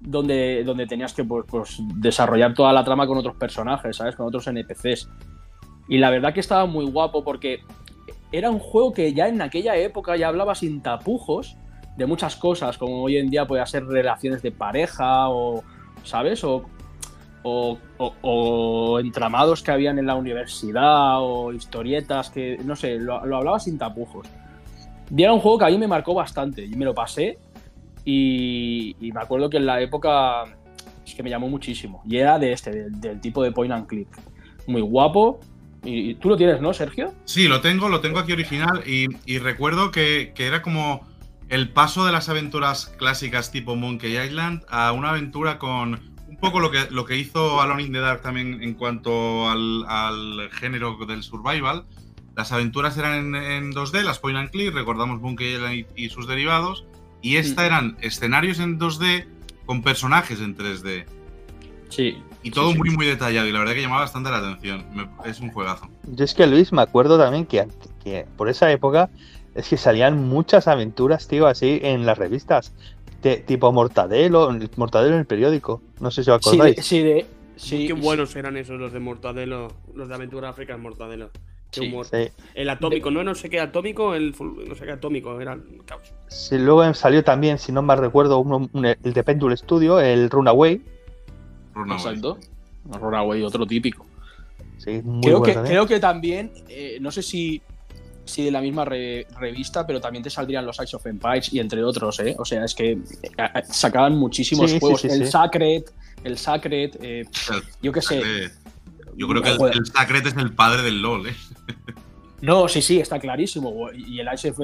donde, 0.00 0.64
donde 0.64 0.86
tenías 0.86 1.12
que 1.12 1.24
pues, 1.24 1.44
pues, 1.48 1.78
desarrollar 1.96 2.54
toda 2.54 2.72
la 2.72 2.84
trama 2.84 3.06
con 3.06 3.18
otros 3.18 3.36
personajes, 3.36 3.96
¿sabes? 3.96 4.16
Con 4.16 4.26
otros 4.26 4.46
NPCs. 4.46 5.08
Y 5.88 5.98
la 5.98 6.10
verdad 6.10 6.32
que 6.32 6.40
estaba 6.40 6.66
muy 6.66 6.86
guapo 6.86 7.22
porque 7.24 7.60
era 8.32 8.50
un 8.50 8.58
juego 8.58 8.92
que 8.92 9.12
ya 9.12 9.28
en 9.28 9.42
aquella 9.42 9.76
época 9.76 10.16
ya 10.16 10.28
hablaba 10.28 10.54
sin 10.54 10.80
tapujos 10.80 11.56
de 11.96 12.06
muchas 12.06 12.36
cosas, 12.36 12.78
como 12.78 13.02
hoy 13.02 13.16
en 13.16 13.28
día 13.28 13.46
puede 13.46 13.64
ser 13.66 13.84
relaciones 13.86 14.42
de 14.42 14.52
pareja 14.52 15.28
o, 15.28 15.62
¿sabes? 16.04 16.42
O, 16.44 16.64
o, 17.42 17.78
o, 18.22 19.00
entramados 19.00 19.62
que 19.62 19.70
habían 19.70 19.98
en 19.98 20.06
la 20.06 20.14
universidad 20.14 21.22
o 21.22 21.52
historietas 21.52 22.30
que, 22.30 22.58
no 22.64 22.76
sé, 22.76 22.98
lo, 22.98 23.16
hablaba 23.16 23.58
sin 23.58 23.78
tapujos. 23.78 24.26
Y 25.14 25.22
era 25.22 25.32
un 25.32 25.40
juego 25.40 25.58
que 25.58 25.64
a 25.64 25.68
mí 25.68 25.78
me 25.78 25.88
marcó 25.88 26.14
bastante. 26.14 26.64
Y 26.64 26.70
me 26.76 26.84
lo 26.84 26.94
pasé 26.94 27.38
y, 28.04 28.96
me 29.00 29.20
acuerdo 29.20 29.50
que 29.50 29.56
en 29.56 29.66
la 29.66 29.80
época 29.80 30.44
es 31.04 31.14
que 31.14 31.22
me 31.22 31.30
llamó 31.30 31.48
muchísimo. 31.48 32.02
Y 32.06 32.18
era 32.18 32.38
de 32.38 32.52
este, 32.52 32.90
del, 32.90 33.20
tipo 33.20 33.42
de 33.42 33.52
point 33.52 33.72
and 33.72 33.86
click. 33.86 34.08
Muy 34.66 34.82
guapo. 34.82 35.40
Y, 35.84 36.14
tú 36.14 36.28
lo 36.28 36.36
tienes, 36.36 36.60
¿no, 36.60 36.72
Sergio? 36.72 37.14
Sí, 37.24 37.48
lo 37.48 37.60
tengo, 37.60 37.88
lo 37.88 38.00
tengo 38.00 38.18
aquí 38.18 38.32
original. 38.32 38.82
Y, 38.86 39.38
recuerdo 39.38 39.90
que, 39.90 40.32
era 40.36 40.62
como 40.62 41.06
el 41.48 41.70
paso 41.70 42.04
de 42.04 42.12
las 42.12 42.28
aventuras 42.28 42.94
clásicas 42.98 43.50
tipo 43.50 43.76
Monkey 43.76 44.18
Island 44.18 44.62
a 44.68 44.92
una 44.92 45.10
aventura 45.10 45.58
con 45.58 45.98
un 46.28 46.36
poco 46.36 46.60
lo 46.60 46.70
que, 46.70 46.86
lo 46.90 47.04
que 47.04 47.16
hizo 47.16 47.60
Alone 47.60 47.82
in 47.82 47.92
the 47.92 47.98
Dark 47.98 48.22
también 48.22 48.62
en 48.62 48.74
cuanto 48.74 49.48
al, 49.48 50.48
género 50.52 50.96
del 51.06 51.22
survival. 51.22 51.86
Las 52.36 52.52
aventuras 52.52 52.96
eran 52.96 53.34
en, 53.34 53.72
2D, 53.72 54.02
las 54.02 54.18
point 54.18 54.38
and 54.38 54.50
click, 54.50 54.72
recordamos 54.72 55.20
Monkey 55.20 55.54
Island 55.54 55.86
y 55.96 56.08
sus 56.08 56.26
derivados. 56.26 56.86
Y 57.22 57.36
esta 57.36 57.66
eran 57.66 57.96
escenarios 58.00 58.60
en 58.60 58.78
2D 58.78 59.26
con 59.66 59.82
personajes 59.82 60.40
en 60.40 60.56
3D. 60.56 61.04
Sí. 61.90 62.16
Y 62.42 62.50
todo 62.50 62.74
muy, 62.74 62.90
muy 62.90 63.06
detallado. 63.06 63.46
Y 63.46 63.52
la 63.52 63.58
verdad 63.58 63.74
que 63.74 63.82
llamaba 63.82 64.02
bastante 64.02 64.30
la 64.30 64.38
atención. 64.38 64.84
es 65.24 65.40
un 65.40 65.50
juegazo. 65.50 65.88
Yo 66.04 66.24
es 66.24 66.34
que, 66.34 66.46
Luis, 66.46 66.72
me 66.72 66.82
acuerdo 66.82 67.18
también 67.18 67.46
que, 67.46 67.66
que 68.02 68.26
por 68.36 68.48
esa 68.48 68.70
época 68.70 69.10
es 69.54 69.68
que 69.68 69.76
salían 69.76 70.28
muchas 70.28 70.68
aventuras, 70.68 71.28
tío, 71.28 71.46
así 71.46 71.80
en 71.82 72.06
las 72.06 72.18
revistas. 72.18 72.72
tipo 73.46 73.72
Mortadelo, 73.72 74.56
Mortadelo 74.76 75.14
en 75.14 75.20
el 75.20 75.26
periódico. 75.26 75.82
No 76.00 76.10
sé 76.10 76.24
si 76.24 76.30
os 76.30 76.36
acordáis. 76.38 76.84
Sí, 76.84 77.02
de, 77.02 77.26
sí, 77.56 77.86
Qué 77.86 77.92
buenos 77.92 78.34
eran 78.36 78.56
esos 78.56 78.78
los 78.78 78.92
de 78.92 79.00
Mortadelo, 79.00 79.68
los 79.94 80.08
de 80.08 80.14
Aventura 80.14 80.48
África 80.48 80.74
en 80.74 80.80
Mortadelo. 80.80 81.30
Sí, 81.72 81.92
El 82.54 82.68
atómico, 82.68 83.10
no, 83.12 83.22
no 83.22 83.34
sé 83.34 83.48
qué 83.48 83.60
atómico, 83.60 84.14
el 84.14 84.34
no 84.40 84.74
sé 84.74 84.84
qué 84.84 84.92
atómico, 84.92 85.40
era 85.40 85.56
caos. 85.86 86.12
Sí, 86.26 86.58
luego 86.58 86.92
salió 86.94 87.22
también, 87.22 87.58
si 87.58 87.70
no 87.70 87.80
me 87.80 87.94
recuerdo, 87.94 88.40
uno, 88.40 88.68
el 88.74 89.12
de 89.12 89.22
Pendule 89.22 89.56
Studio, 89.56 90.00
el 90.00 90.30
Runaway. 90.30 90.80
Runaway. 91.80 92.14
Exacto. 92.14 92.38
Runaway, 92.84 93.42
otro 93.42 93.66
típico. 93.66 94.06
Sí, 94.78 95.00
muy 95.02 95.20
creo, 95.20 95.42
que, 95.42 95.54
creo 95.54 95.86
que 95.86 96.00
también, 96.00 96.52
eh, 96.68 96.98
no 97.00 97.10
sé 97.10 97.22
si, 97.22 97.60
si 98.24 98.44
de 98.44 98.50
la 98.50 98.62
misma 98.62 98.84
revista, 98.84 99.86
pero 99.86 100.00
también 100.00 100.24
te 100.24 100.30
saldrían 100.30 100.64
los 100.64 100.80
Ice 100.82 100.96
of 100.96 101.06
Empires 101.06 101.52
y 101.52 101.60
entre 101.60 101.84
otros, 101.84 102.18
¿eh? 102.20 102.34
O 102.38 102.44
sea, 102.44 102.64
es 102.64 102.74
que 102.74 102.92
eh, 102.92 102.98
eh, 103.36 103.62
sacaban 103.68 104.16
muchísimos 104.16 104.72
juegos. 104.78 105.04
el 105.04 105.26
Sacred, 105.28 105.84
el 106.24 106.38
Sacred, 106.38 107.26
yo 107.82 107.92
qué 107.92 108.02
sé. 108.02 108.22
Yo 109.16 109.28
creo 109.28 109.42
que 109.42 109.50
el, 109.50 109.86
Sacred 109.86 110.26
es 110.26 110.36
el 110.36 110.54
padre 110.54 110.82
del 110.82 111.02
LOL, 111.02 111.26
¿eh? 111.28 111.34
No, 112.40 112.68
sí, 112.68 112.80
sí, 112.80 112.98
está 112.98 113.18
clarísimo. 113.18 113.90
Y 113.92 114.18
el 114.18 114.28
Age 114.28 114.50
of, 114.50 114.60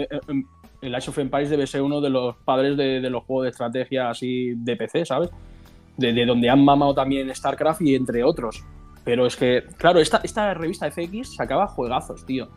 el 0.80 0.94
of 0.94 1.18
Empires 1.18 1.50
debe 1.50 1.66
ser 1.66 1.82
uno 1.82 2.00
de 2.00 2.10
los 2.10 2.36
padres 2.36 2.76
de, 2.76 3.00
los 3.10 3.24
juegos 3.24 3.44
de 3.44 3.50
estrategia 3.50 4.10
así 4.10 4.54
de 4.56 4.76
PC, 4.76 5.04
¿sabes? 5.04 5.30
De, 5.96 6.26
donde 6.26 6.50
han 6.50 6.64
mamado 6.64 6.94
también 6.94 7.34
StarCraft 7.34 7.82
y 7.82 7.94
entre 7.94 8.22
otros. 8.22 8.62
Pero 9.04 9.26
es 9.26 9.36
que, 9.36 9.64
claro, 9.76 10.00
esta, 10.00 10.20
esta 10.24 10.52
revista 10.54 10.90
FX 10.90 11.36
sacaba 11.36 11.68
juegazos, 11.68 12.26
tío. 12.26 12.48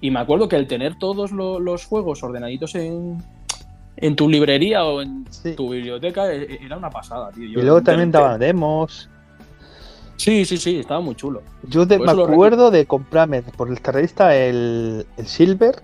Y 0.00 0.10
me 0.10 0.20
acuerdo 0.20 0.48
que 0.48 0.56
el 0.56 0.66
tener 0.66 0.98
todos 0.98 1.32
los 1.32 1.84
juegos 1.84 2.22
ordenaditos 2.22 2.74
en, 2.74 3.22
en 3.96 4.16
tu 4.16 4.28
librería 4.28 4.84
o 4.84 5.02
en 5.02 5.24
tu 5.56 5.70
biblioteca 5.70 6.32
e, 6.32 6.42
e, 6.42 6.64
era 6.64 6.76
una 6.76 6.90
pasada, 6.90 7.30
tío. 7.30 7.44
y 7.44 7.62
luego 7.62 7.82
también 7.82 8.10
daban 8.10 8.40
demos. 8.40 9.08
Sí, 10.16 10.44
sí, 10.44 10.56
sí, 10.56 10.78
estaba 10.78 11.00
muy 11.00 11.14
chulo. 11.16 11.42
Yo 11.68 11.86
me 11.86 12.10
acuerdo 12.10 12.70
de 12.70 12.86
comprarme 12.86 13.42
por 13.42 13.72
esta 13.72 13.92
revista 13.92 14.34
el, 14.36 15.06
el 15.16 15.26
Silver. 15.26 15.82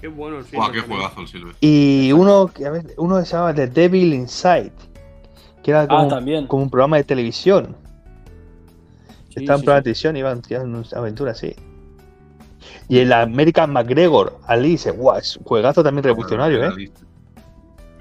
Qué 0.00 0.08
bueno 0.08 0.38
el 0.38 0.44
Silver. 0.44 0.72
qué 0.72 0.80
juegazo 0.80 1.20
el 1.20 1.28
Silver. 1.28 1.54
Y 1.60 2.12
uno, 2.12 2.50
a 2.66 2.70
ver, 2.70 2.86
uno 2.96 3.24
se 3.24 3.36
llama 3.36 3.54
The 3.54 3.66
Devil 3.66 4.14
Inside. 4.14 4.72
Que 5.68 5.72
era 5.72 5.86
como, 5.86 6.00
ah, 6.00 6.08
también. 6.08 6.46
como 6.46 6.62
un 6.62 6.70
programa 6.70 6.96
de 6.96 7.04
televisión. 7.04 7.76
Estaba 9.28 9.58
en 9.58 9.64
programa 9.64 9.74
de 9.74 9.82
televisión 9.82 10.16
y 10.16 10.20
iban 10.20 10.40
tirando 10.40 10.78
una 10.78 10.88
aventura 10.98 11.32
así. 11.32 11.54
Y 12.88 13.00
el 13.00 13.12
American 13.12 13.74
McGregor, 13.74 14.40
Alice, 14.46 14.90
guau, 14.90 15.18
es 15.18 15.36
un 15.36 15.44
juegazo 15.44 15.82
también 15.84 16.04
revolucionario, 16.04 16.64
¿eh? 16.64 16.90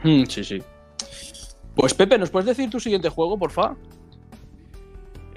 Hmm, 0.01 0.23
sí, 0.29 0.45
sí. 0.45 0.63
Pues 1.75 1.93
Pepe, 1.93 2.17
¿nos 2.17 2.29
puedes 2.29 2.45
decir 2.45 2.69
tu 2.69 2.79
siguiente 2.79 3.09
juego, 3.09 3.37
por 3.37 3.51
favor? 3.51 3.75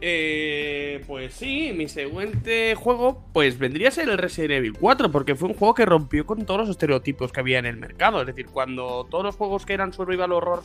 Eh, 0.03 1.05
pues 1.07 1.35
sí, 1.35 1.73
mi 1.77 1.87
siguiente 1.87 2.75
juego 2.75 3.23
pues 3.35 3.59
vendría 3.59 3.89
a 3.89 3.91
ser 3.91 4.09
el 4.09 4.17
Resident 4.17 4.53
Evil 4.53 4.73
4 4.73 5.13
porque 5.13 5.35
fue 5.35 5.49
un 5.51 5.55
juego 5.55 5.75
que 5.75 5.85
rompió 5.85 6.25
con 6.25 6.47
todos 6.47 6.61
los 6.61 6.71
estereotipos 6.71 7.33
que 7.33 7.41
había 7.41 7.59
en 7.59 7.67
el 7.67 7.77
mercado. 7.77 8.21
Es 8.21 8.27
decir, 8.27 8.47
cuando 8.47 9.07
todos 9.11 9.25
los 9.25 9.37
juegos 9.37 9.67
que 9.67 9.75
eran 9.75 9.93
survival 9.93 10.33
horror 10.33 10.63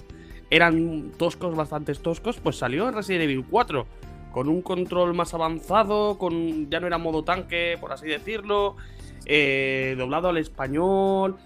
eran 0.49 1.11
toscos, 1.17 1.55
bastante 1.55 1.93
toscos, 1.95 2.37
pues 2.37 2.57
salió 2.57 2.89
Resident 2.91 3.23
Evil 3.23 3.45
4 3.49 3.85
con 4.31 4.47
un 4.47 4.61
control 4.61 5.13
más 5.13 5.33
avanzado, 5.33 6.17
con 6.17 6.69
ya 6.69 6.79
no 6.79 6.87
era 6.87 6.97
modo 6.97 7.23
tanque, 7.23 7.77
por 7.79 7.91
así 7.91 8.07
decirlo, 8.07 8.75
eh, 9.25 9.95
doblado 9.97 10.29
al 10.29 10.37
español, 10.37 11.37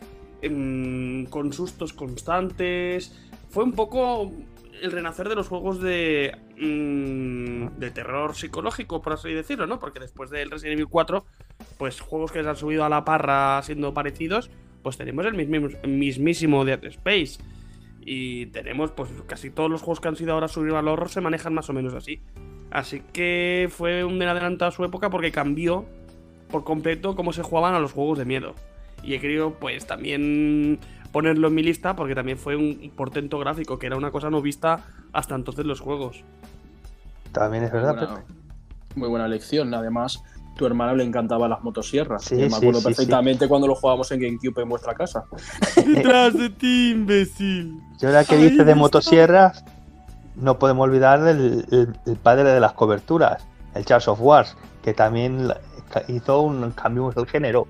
em, 0.41 1.25
con 1.27 1.53
sustos 1.53 1.93
constantes. 1.93 3.15
Fue 3.49 3.63
un 3.63 3.73
poco 3.73 4.31
el 4.81 4.91
renacer 4.91 5.29
de 5.29 5.35
los 5.35 5.47
juegos 5.47 5.81
de, 5.81 6.37
mm, 6.57 7.79
de 7.79 7.91
terror 7.91 8.35
psicológico, 8.35 9.01
por 9.01 9.13
así 9.13 9.33
decirlo, 9.33 9.67
¿no? 9.67 9.79
Porque 9.79 9.99
después 9.99 10.29
del 10.29 10.51
Resident 10.51 10.73
Evil 10.73 10.87
4, 10.89 11.25
pues 11.77 11.99
juegos 12.01 12.31
que 12.31 12.43
se 12.43 12.49
han 12.49 12.55
subido 12.55 12.83
a 12.85 12.89
la 12.89 13.05
parra 13.05 13.61
siendo 13.63 13.93
parecidos, 13.93 14.49
pues 14.81 14.97
tenemos 14.97 15.25
el 15.25 15.35
mismísimo 15.35 16.65
Dead 16.65 16.83
Space. 16.85 17.39
Y 18.01 18.47
tenemos, 18.47 18.91
pues 18.91 19.09
casi 19.27 19.49
todos 19.49 19.69
los 19.69 19.81
juegos 19.81 19.99
que 19.99 20.07
han 20.07 20.15
sido 20.15 20.33
ahora 20.33 20.47
subir 20.47 20.73
al 20.73 20.87
horror 20.87 21.09
se 21.09 21.21
manejan 21.21 21.53
más 21.53 21.69
o 21.69 21.73
menos 21.73 21.93
así. 21.93 22.21
Así 22.71 23.01
que 23.13 23.69
fue 23.69 24.03
un 24.03 24.21
adelantado 24.21 24.69
a 24.69 24.71
su 24.71 24.83
época 24.83 25.09
porque 25.09 25.31
cambió 25.31 25.85
por 26.49 26.63
completo 26.63 27.15
cómo 27.15 27.33
se 27.33 27.43
jugaban 27.43 27.75
a 27.75 27.79
los 27.79 27.91
juegos 27.91 28.17
de 28.17 28.25
miedo. 28.25 28.55
Y 29.03 29.13
he 29.13 29.19
querido, 29.19 29.53
pues, 29.59 29.85
también 29.85 30.79
ponerlo 31.11 31.47
en 31.47 31.55
mi 31.55 31.63
lista 31.63 31.95
porque 31.95 32.15
también 32.15 32.37
fue 32.37 32.55
un 32.55 32.91
portento 32.95 33.39
gráfico, 33.39 33.79
que 33.79 33.87
era 33.87 33.97
una 33.97 34.11
cosa 34.11 34.29
no 34.29 34.41
vista 34.41 34.85
hasta 35.13 35.35
entonces 35.35 35.65
los 35.65 35.79
juegos. 35.79 36.23
También 37.31 37.63
es 37.63 37.71
verdad, 37.71 38.23
Muy 38.95 39.07
buena 39.07 39.25
elección. 39.25 39.73
Además, 39.73 40.23
tu 40.55 40.65
hermano 40.65 40.95
le 40.95 41.03
encantaban 41.03 41.49
las 41.49 41.61
motosierras. 41.61 42.23
Sí, 42.23 42.35
me 42.35 42.55
acuerdo 42.55 42.81
perfectamente 42.81 43.47
cuando 43.47 43.67
lo 43.67 43.75
jugábamos 43.75 44.11
en 44.11 44.19
GameCube 44.19 44.61
en 44.61 44.69
vuestra 44.69 44.93
casa. 44.93 45.25
Detrás 45.75 46.33
de 46.33 46.49
ti, 46.49 46.91
imbécil. 46.91 47.79
Y 47.99 48.05
ahora 48.05 48.25
que 48.25 48.37
dices 48.37 48.65
de 48.65 48.75
motosierras, 48.75 49.63
no 50.35 50.57
podemos 50.59 50.85
olvidar 50.85 51.25
el, 51.27 51.95
padre 52.23 52.51
de 52.51 52.59
las 52.59 52.73
coberturas, 52.73 53.45
el 53.75 53.85
Charles 53.85 54.07
of 54.07 54.19
Wars, 54.21 54.55
que 54.83 54.93
también 54.93 55.49
hizo 56.07 56.41
un 56.41 56.71
cambio 56.71 57.11
del 57.11 57.25
género 57.25 57.67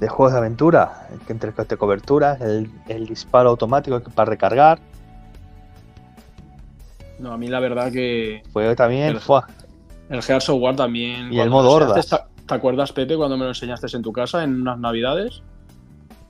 de 0.00 0.08
juegos 0.08 0.32
de 0.32 0.38
aventura, 0.38 1.08
entre 1.28 1.52
coberturas, 1.76 2.40
el, 2.40 2.70
el 2.88 3.06
disparo 3.06 3.50
automático 3.50 4.00
para 4.00 4.30
recargar. 4.30 4.80
No, 7.18 7.32
a 7.32 7.36
mí 7.36 7.48
la 7.48 7.60
verdad 7.60 7.92
que. 7.92 8.42
Fue 8.50 8.74
también. 8.74 9.08
El, 9.08 9.20
fue. 9.20 9.42
el 10.08 10.22
Gears 10.22 10.48
of 10.48 10.60
War 10.60 10.74
también. 10.74 11.30
Y 11.32 11.38
el 11.38 11.50
modo 11.50 11.70
horda. 11.70 12.00
¿Te 12.00 12.54
acuerdas, 12.54 12.92
Pepe, 12.92 13.16
cuando 13.16 13.36
me 13.36 13.44
lo 13.44 13.50
enseñaste 13.50 13.94
en 13.94 14.02
tu 14.02 14.12
casa 14.12 14.42
en 14.42 14.62
unas 14.62 14.78
navidades? 14.78 15.42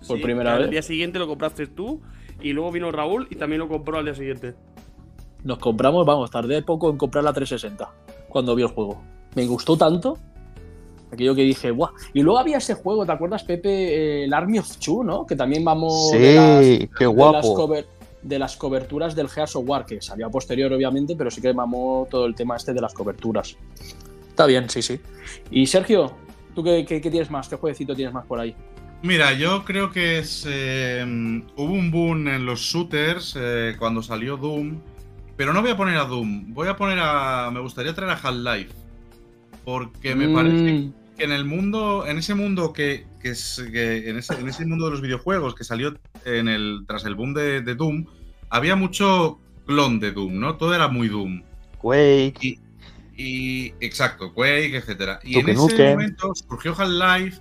Por 0.07 0.21
primera 0.21 0.55
vez. 0.55 0.65
El 0.65 0.71
día 0.71 0.83
siguiente 0.83 1.19
lo 1.19 1.29
compraste 1.29 1.67
tú 1.67 2.01
y 2.43 2.53
luego 2.53 2.73
vino 2.73 2.91
Raúl 2.91 3.29
y 3.31 3.37
también 3.37 3.61
lo 3.61 3.69
compró 3.69 3.99
al 3.99 4.05
día 4.05 4.15
siguiente. 4.15 4.55
Nos 5.45 5.59
compramos, 5.59 6.05
vamos, 6.05 6.31
tardé 6.31 6.63
poco 6.63 6.91
en 6.91 6.99
comprar 6.99 7.25
la 7.25 7.33
360 7.33 7.89
cuando 8.29 8.55
vi 8.55 8.63
el 8.63 8.69
juego. 8.69 9.03
Me 9.35 9.47
gustó 9.47 9.77
tanto 9.77 10.19
Aquello 11.13 11.35
que 11.35 11.43
dije, 11.43 11.71
¡guau! 11.71 11.91
Y 12.13 12.23
luego 12.23 12.39
había 12.39 12.59
ese 12.59 12.75
juego, 12.75 13.05
¿te 13.05 13.13
acuerdas, 13.13 13.45
Pepe? 13.45 14.25
El 14.25 14.33
Army 14.33 14.59
of 14.59 14.77
Two, 14.77 15.03
¿no? 15.03 15.27
Que 15.27 15.37
también 15.37 15.65
vamos. 15.65 16.11
Sí, 16.11 16.19
de 16.19 16.89
qué 16.97 17.07
guapo. 17.07 17.85
De 18.23 18.39
las, 18.39 18.55
coberturas 18.57 19.15
del 19.17 19.31
Gears 19.31 19.57
of 19.57 19.67
War, 19.67 19.87
que 19.87 20.03
salió 20.03 20.27
a 20.27 20.31
posterior, 20.31 20.71
obviamente, 20.71 21.17
pero 21.17 21.31
sí 21.31 21.41
que 21.41 21.55
mamó 21.55 22.07
todo 22.11 22.27
el 22.27 22.35
tema 22.35 22.55
este 22.57 22.75
de 22.75 22.81
las 22.83 22.93
coberturas. 22.93 23.57
Está 24.29 24.45
bien, 24.45 24.69
sí, 24.69 24.83
sí. 24.83 25.01
Y 25.51 25.67
Sergio, 25.67 26.13
¿tú 26.55 26.63
qué, 26.63 26.85
tienes 26.85 27.31
más? 27.31 27.49
¿Qué 27.49 27.57
jueguecito 27.57 27.97
tienes 27.97 28.13
más 28.13 28.27
por 28.27 28.39
ahí? 28.39 28.55
Mira, 29.03 29.33
yo 29.33 29.65
creo 29.65 29.91
que 29.91 30.19
es, 30.19 30.47
eh, 30.47 31.03
hubo 31.57 31.73
un 31.73 31.91
boom 31.91 32.29
en 32.29 32.45
los 32.45 32.61
shooters 32.61 33.35
eh, 33.41 33.75
cuando 33.79 34.03
salió 34.03 34.37
Doom 34.37 34.79
pero 35.41 35.55
no 35.55 35.63
voy 35.63 35.71
a 35.71 35.77
poner 35.79 35.97
a 35.97 36.05
Doom, 36.05 36.53
voy 36.53 36.69
a 36.69 36.77
poner 36.77 36.99
a. 37.01 37.51
Me 37.51 37.61
gustaría 37.61 37.95
traer 37.95 38.11
a 38.11 38.15
Half-Life. 38.15 38.75
Porque 39.65 40.15
me 40.15 40.29
parece 40.29 40.73
Mm, 40.73 40.93
que 41.21 41.27
en 41.27 41.33
el 41.33 41.45
mundo, 41.45 42.07
en 42.07 42.17
ese 42.17 42.35
mundo 42.35 42.73
que, 42.73 43.05
que 43.21 43.31
es- 43.33 43.63
que 43.71 44.09
en, 44.09 44.17
ese, 44.17 44.35
en 44.41 44.49
ese 44.49 44.65
mundo 44.65 44.87
de 44.87 44.93
los 44.93 45.03
videojuegos 45.03 45.55
que 45.55 45.65
salió 45.65 45.95
en 46.25 46.49
el, 46.49 46.85
tras 46.89 47.05
el 47.05 47.15
boom 47.15 47.35
de, 47.35 47.61
de 47.61 47.75
Doom, 47.75 48.07
había 48.49 48.75
mucho 48.75 49.39
clon 49.67 50.01
de 50.01 50.13
Doom, 50.13 50.41
¿no? 50.41 50.57
Todo 50.57 50.75
era 50.75 50.89
muy 50.89 51.09
Doom. 51.09 51.43
Quake. 51.79 52.39
Y, 52.41 52.59
y- 53.19 53.75
exacto, 53.81 54.33
Quake, 54.33 54.77
etcétera. 54.79 55.21
Y 55.23 55.35
Duke 55.35 55.51
en 55.51 55.57
ese 55.59 55.61
momento 55.91 56.33
surgió 56.35 56.75
Half-Life, 56.75 57.39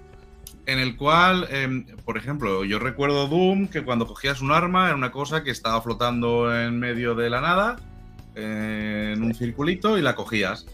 en 0.66 0.80
el 0.80 0.98
cual, 0.98 1.48
em, 1.50 1.86
por 2.04 2.18
ejemplo, 2.18 2.66
yo 2.66 2.80
recuerdo 2.80 3.28
Doom, 3.30 3.70
que 3.70 3.82
cuando 3.84 4.06
cogías 4.06 4.42
un 4.42 4.52
arma 4.52 4.88
era 4.88 4.96
una 4.96 5.12
cosa 5.12 5.42
que 5.42 5.52
estaba 5.52 5.82
flotando 5.82 6.54
en 6.54 6.78
medio 6.80 7.16
de 7.16 7.30
la 7.30 7.40
nada, 7.40 7.78
eh, 8.36 9.14
en 9.16 9.24
un 9.24 9.34
circulito, 9.34 9.98
y 9.98 10.02
la 10.02 10.16
cogías. 10.16 10.66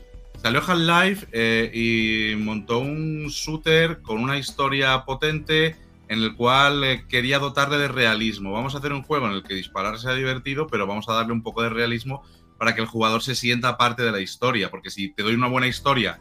Salió 0.46 0.62
Half-Life 0.62 1.28
eh, 1.32 1.72
y 1.74 2.36
montó 2.36 2.78
un 2.78 3.26
shooter 3.30 4.04
con 4.04 4.22
una 4.22 4.38
historia 4.38 5.04
potente 5.04 5.76
en 6.08 6.20
el 6.20 6.36
cual 6.36 6.84
eh, 6.84 7.06
quería 7.10 7.40
dotarle 7.40 7.80
de 7.80 7.88
realismo. 7.88 8.52
Vamos 8.52 8.76
a 8.76 8.78
hacer 8.78 8.94
un 8.94 9.02
juego 9.02 9.26
en 9.26 9.32
el 9.32 9.42
que 9.42 9.56
disparar 9.56 9.98
sea 9.98 10.14
divertido, 10.14 10.68
pero 10.68 10.86
vamos 10.86 11.10
a 11.10 11.14
darle 11.14 11.34
un 11.34 11.42
poco 11.42 11.64
de 11.64 11.70
realismo 11.70 12.24
para 12.60 12.76
que 12.76 12.82
el 12.82 12.86
jugador 12.86 13.24
se 13.24 13.34
sienta 13.34 13.76
parte 13.76 14.04
de 14.04 14.12
la 14.12 14.20
historia. 14.20 14.70
Porque 14.70 14.92
si 14.92 15.12
te 15.12 15.24
doy 15.24 15.34
una 15.34 15.48
buena 15.48 15.66
historia 15.66 16.20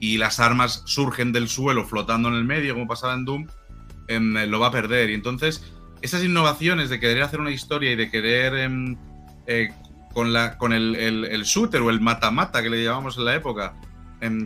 y 0.00 0.16
las 0.16 0.40
armas 0.40 0.82
surgen 0.86 1.32
del 1.32 1.50
suelo 1.50 1.84
flotando 1.84 2.30
en 2.30 2.36
el 2.36 2.44
medio, 2.44 2.72
como 2.72 2.86
pasaba 2.86 3.12
en 3.12 3.26
Doom, 3.26 3.48
em, 4.08 4.34
eh, 4.38 4.46
lo 4.46 4.60
va 4.60 4.68
a 4.68 4.72
perder. 4.72 5.10
Y 5.10 5.12
entonces, 5.12 5.62
esas 6.00 6.24
innovaciones 6.24 6.88
de 6.88 7.00
querer 7.00 7.22
hacer 7.22 7.38
una 7.38 7.50
historia 7.50 7.92
y 7.92 7.96
de 7.96 8.10
querer 8.10 8.54
em, 8.54 8.96
eh, 9.46 9.68
con, 10.58 10.72
el, 10.72 11.42
shooter 11.44 11.80
o 11.82 11.90
el 11.90 12.00
mata-mata 12.00 12.62
que 12.62 12.70
le 12.70 12.82
llamamos 12.82 13.16
en 13.18 13.24
la 13.24 13.34
época, 13.34 13.74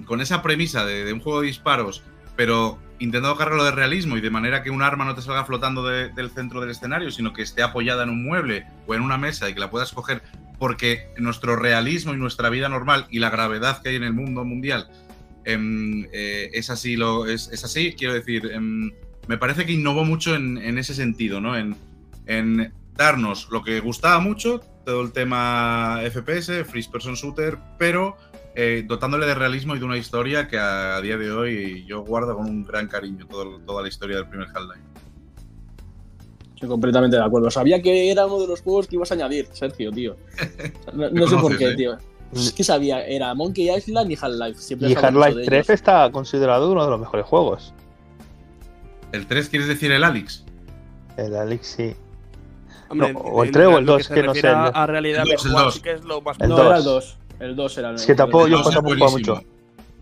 con 0.04 0.20
esa 0.20 0.42
premisa 0.42 0.84
de, 0.84 1.10
un 1.12 1.20
juego 1.20 1.40
de 1.40 1.46
disparos, 1.46 2.02
pero 2.36 2.78
intentando 2.98 3.36
cargarlo 3.36 3.64
de 3.64 3.72
realismo 3.72 4.16
y 4.16 4.20
de 4.20 4.30
manera 4.30 4.62
que 4.62 4.70
un 4.70 4.82
arma 4.82 5.04
no 5.04 5.14
te 5.14 5.22
salga 5.22 5.44
flotando 5.44 5.84
de- 5.84 6.10
del 6.10 6.30
centro 6.30 6.60
del 6.60 6.70
escenario, 6.70 7.10
sino 7.10 7.32
que 7.32 7.42
esté 7.42 7.62
apoyada 7.62 8.04
en 8.04 8.10
un 8.10 8.22
mueble 8.22 8.66
o 8.86 8.94
en 8.94 9.00
una 9.00 9.18
mesa 9.18 9.48
y 9.48 9.54
que 9.54 9.60
la 9.60 9.70
puedas 9.70 9.92
coger 9.92 10.22
porque 10.58 11.08
nuestro 11.18 11.56
realismo 11.56 12.14
y 12.14 12.16
nuestra 12.16 12.48
vida 12.48 12.68
normal 12.68 13.06
y 13.10 13.18
la 13.18 13.30
gravedad 13.30 13.82
que 13.82 13.88
hay 13.88 13.96
en 13.96 14.04
el 14.04 14.12
mundo 14.12 14.44
mundial 14.44 14.88
em, 15.44 16.06
eh, 16.12 16.50
es 16.52 16.70
así, 16.70 16.96
lo, 16.96 17.26
es, 17.26 17.48
así, 17.64 17.94
quiero 17.98 18.14
decir, 18.14 18.48
em, 18.52 18.92
me 19.26 19.38
parece 19.38 19.66
que 19.66 19.72
innovó 19.72 20.04
mucho 20.04 20.36
en, 20.36 20.78
ese 20.78 20.94
sentido, 20.94 21.40
¿no? 21.40 21.56
En 21.56 22.72
darnos 23.02 23.48
lo 23.50 23.62
que 23.62 23.80
gustaba 23.80 24.18
mucho, 24.20 24.60
todo 24.84 25.02
el 25.02 25.12
tema 25.12 26.00
FPS, 26.10 26.64
Free 26.64 26.82
Person 26.90 27.14
Shooter, 27.14 27.58
pero 27.78 28.16
eh, 28.54 28.84
dotándole 28.86 29.26
de 29.26 29.34
realismo 29.34 29.74
y 29.74 29.78
de 29.78 29.84
una 29.84 29.96
historia 29.96 30.48
que 30.48 30.58
a, 30.58 31.00
día 31.00 31.16
de 31.16 31.30
hoy 31.32 31.84
yo 31.86 32.02
guardo 32.04 32.36
con 32.36 32.46
un 32.46 32.64
gran 32.64 32.88
cariño 32.88 33.26
todo- 33.26 33.58
toda 33.60 33.82
la 33.82 33.88
historia 33.88 34.16
del 34.16 34.28
primer 34.28 34.48
Half-Life. 34.48 34.80
Estoy 36.54 36.68
completamente 36.68 37.16
de 37.16 37.24
acuerdo. 37.24 37.50
Sabía 37.50 37.82
que 37.82 38.10
era 38.10 38.26
uno 38.26 38.40
de 38.40 38.46
los 38.46 38.60
juegos 38.60 38.86
que 38.86 38.94
ibas 38.96 39.10
a 39.10 39.14
añadir, 39.14 39.48
Sergio, 39.52 39.90
tío. 39.90 40.16
No, 40.92 41.10
no 41.10 41.26
sé 41.28 41.36
por 41.36 41.56
qué, 41.58 41.70
eh? 41.70 41.74
tío. 41.76 41.96
Es 42.32 42.52
que 42.52 42.62
sabía, 42.64 43.04
era 43.04 43.34
Monkey 43.34 43.68
Island 43.74 44.10
y 44.10 44.16
Half-Life. 44.20 44.74
Y 44.86 44.94
Half-Life 44.94 45.34
de 45.40 45.44
3 45.44 45.58
ellos. 45.66 45.70
está 45.70 46.10
considerado 46.12 46.70
uno 46.70 46.84
de 46.84 46.90
los 46.90 47.00
mejores 47.00 47.26
juegos. 47.26 47.74
¿El 49.12 49.26
3 49.26 49.48
quieres 49.48 49.68
decir 49.68 49.90
el 49.92 50.04
Alex? 50.04 50.44
El 51.16 51.34
Alex 51.34 51.66
sí. 51.66 51.94
Hombre, 52.92 53.12
No, 53.12 53.18
o 53.20 53.42
el 53.42 53.48
en- 53.48 53.52
tres 53.52 53.66
o 53.66 53.70
en 53.70 53.76
el 53.78 53.84
lo 53.84 53.92
dos, 53.94 54.04
se 54.06 54.14
que 54.14 54.22
no 54.22 54.34
sé, 54.34 54.48
a- 54.48 54.66
el- 54.68 54.72
A 54.74 54.86
realidad 54.86 55.22
el 55.22 55.28
dos, 55.28 55.44
el 55.44 55.48
virtual 55.50 55.64
dos. 55.64 55.74
sí 55.74 55.80
que 55.80 55.92
es 55.92 56.04
lo 56.04 56.20
más 56.20 56.36
El 56.40 56.48
no, 56.50 56.56
dos. 56.56 56.66
era 56.66 56.76
el 56.78 56.84
2. 56.84 57.16
El 57.40 57.56
2 57.56 57.78
era 57.78 57.88
el 57.90 57.94
Es 57.96 58.06
que 58.06 58.14
tampoco 58.14 58.46
yo 58.46 58.62
tampoco 58.62 59.10
mucho. 59.10 59.42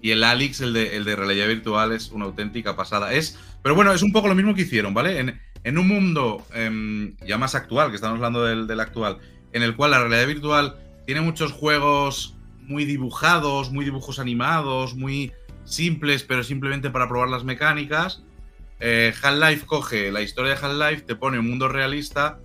Y 0.03 0.11
el 0.11 0.23
Alex, 0.25 0.61
el 0.61 0.73
de, 0.75 0.97
el 0.97 1.05
de 1.05 1.17
realidad 1.17 1.47
virtual, 1.49 1.93
es 1.93 2.11
una 2.11 2.27
auténtica 2.27 2.77
pasada. 2.77 3.13
Es, 3.15 3.39
pero 3.63 3.75
bueno, 3.75 3.93
es 3.93 4.03
un 4.03 4.13
poco 4.13 4.29
lo 4.29 4.35
mismo 4.35 4.55
que 4.55 4.63
hicieron, 4.63 4.93
¿vale? 4.93 5.19
En, 5.19 5.41
en 5.65 5.79
un 5.79 5.89
mundo 5.89 6.43
em, 6.55 7.17
ya 7.27 7.39
más 7.39 7.55
actual, 7.55 7.89
que 7.91 7.97
estamos 7.97 8.17
hablando 8.17 8.45
del, 8.45 8.67
del 8.67 8.81
actual, 8.81 9.19
en 9.53 9.63
el 9.63 9.75
cual 9.77 9.93
la 9.93 10.01
realidad 10.01 10.27
virtual 10.27 10.77
tiene 11.07 11.21
muchos 11.23 11.53
juegos 11.53 12.35
muy 12.61 12.85
dibujados, 12.85 13.71
muy 13.71 13.85
dibujos 13.85 14.19
animados, 14.19 14.95
muy 14.95 15.33
simples, 15.65 16.23
pero 16.25 16.45
simplemente 16.45 16.91
para 16.91 17.09
probar 17.09 17.29
las 17.31 17.45
mecánicas. 17.45 18.23
eh, 18.81 19.13
Half-Life 19.23 19.67
coge 19.67 20.11
la 20.13 20.23
historia 20.23 20.55
de 20.55 20.67
Half-Life, 20.67 21.03
te 21.03 21.15
pone 21.15 21.39
un 21.39 21.49
mundo 21.49 21.69
realista 21.69 22.39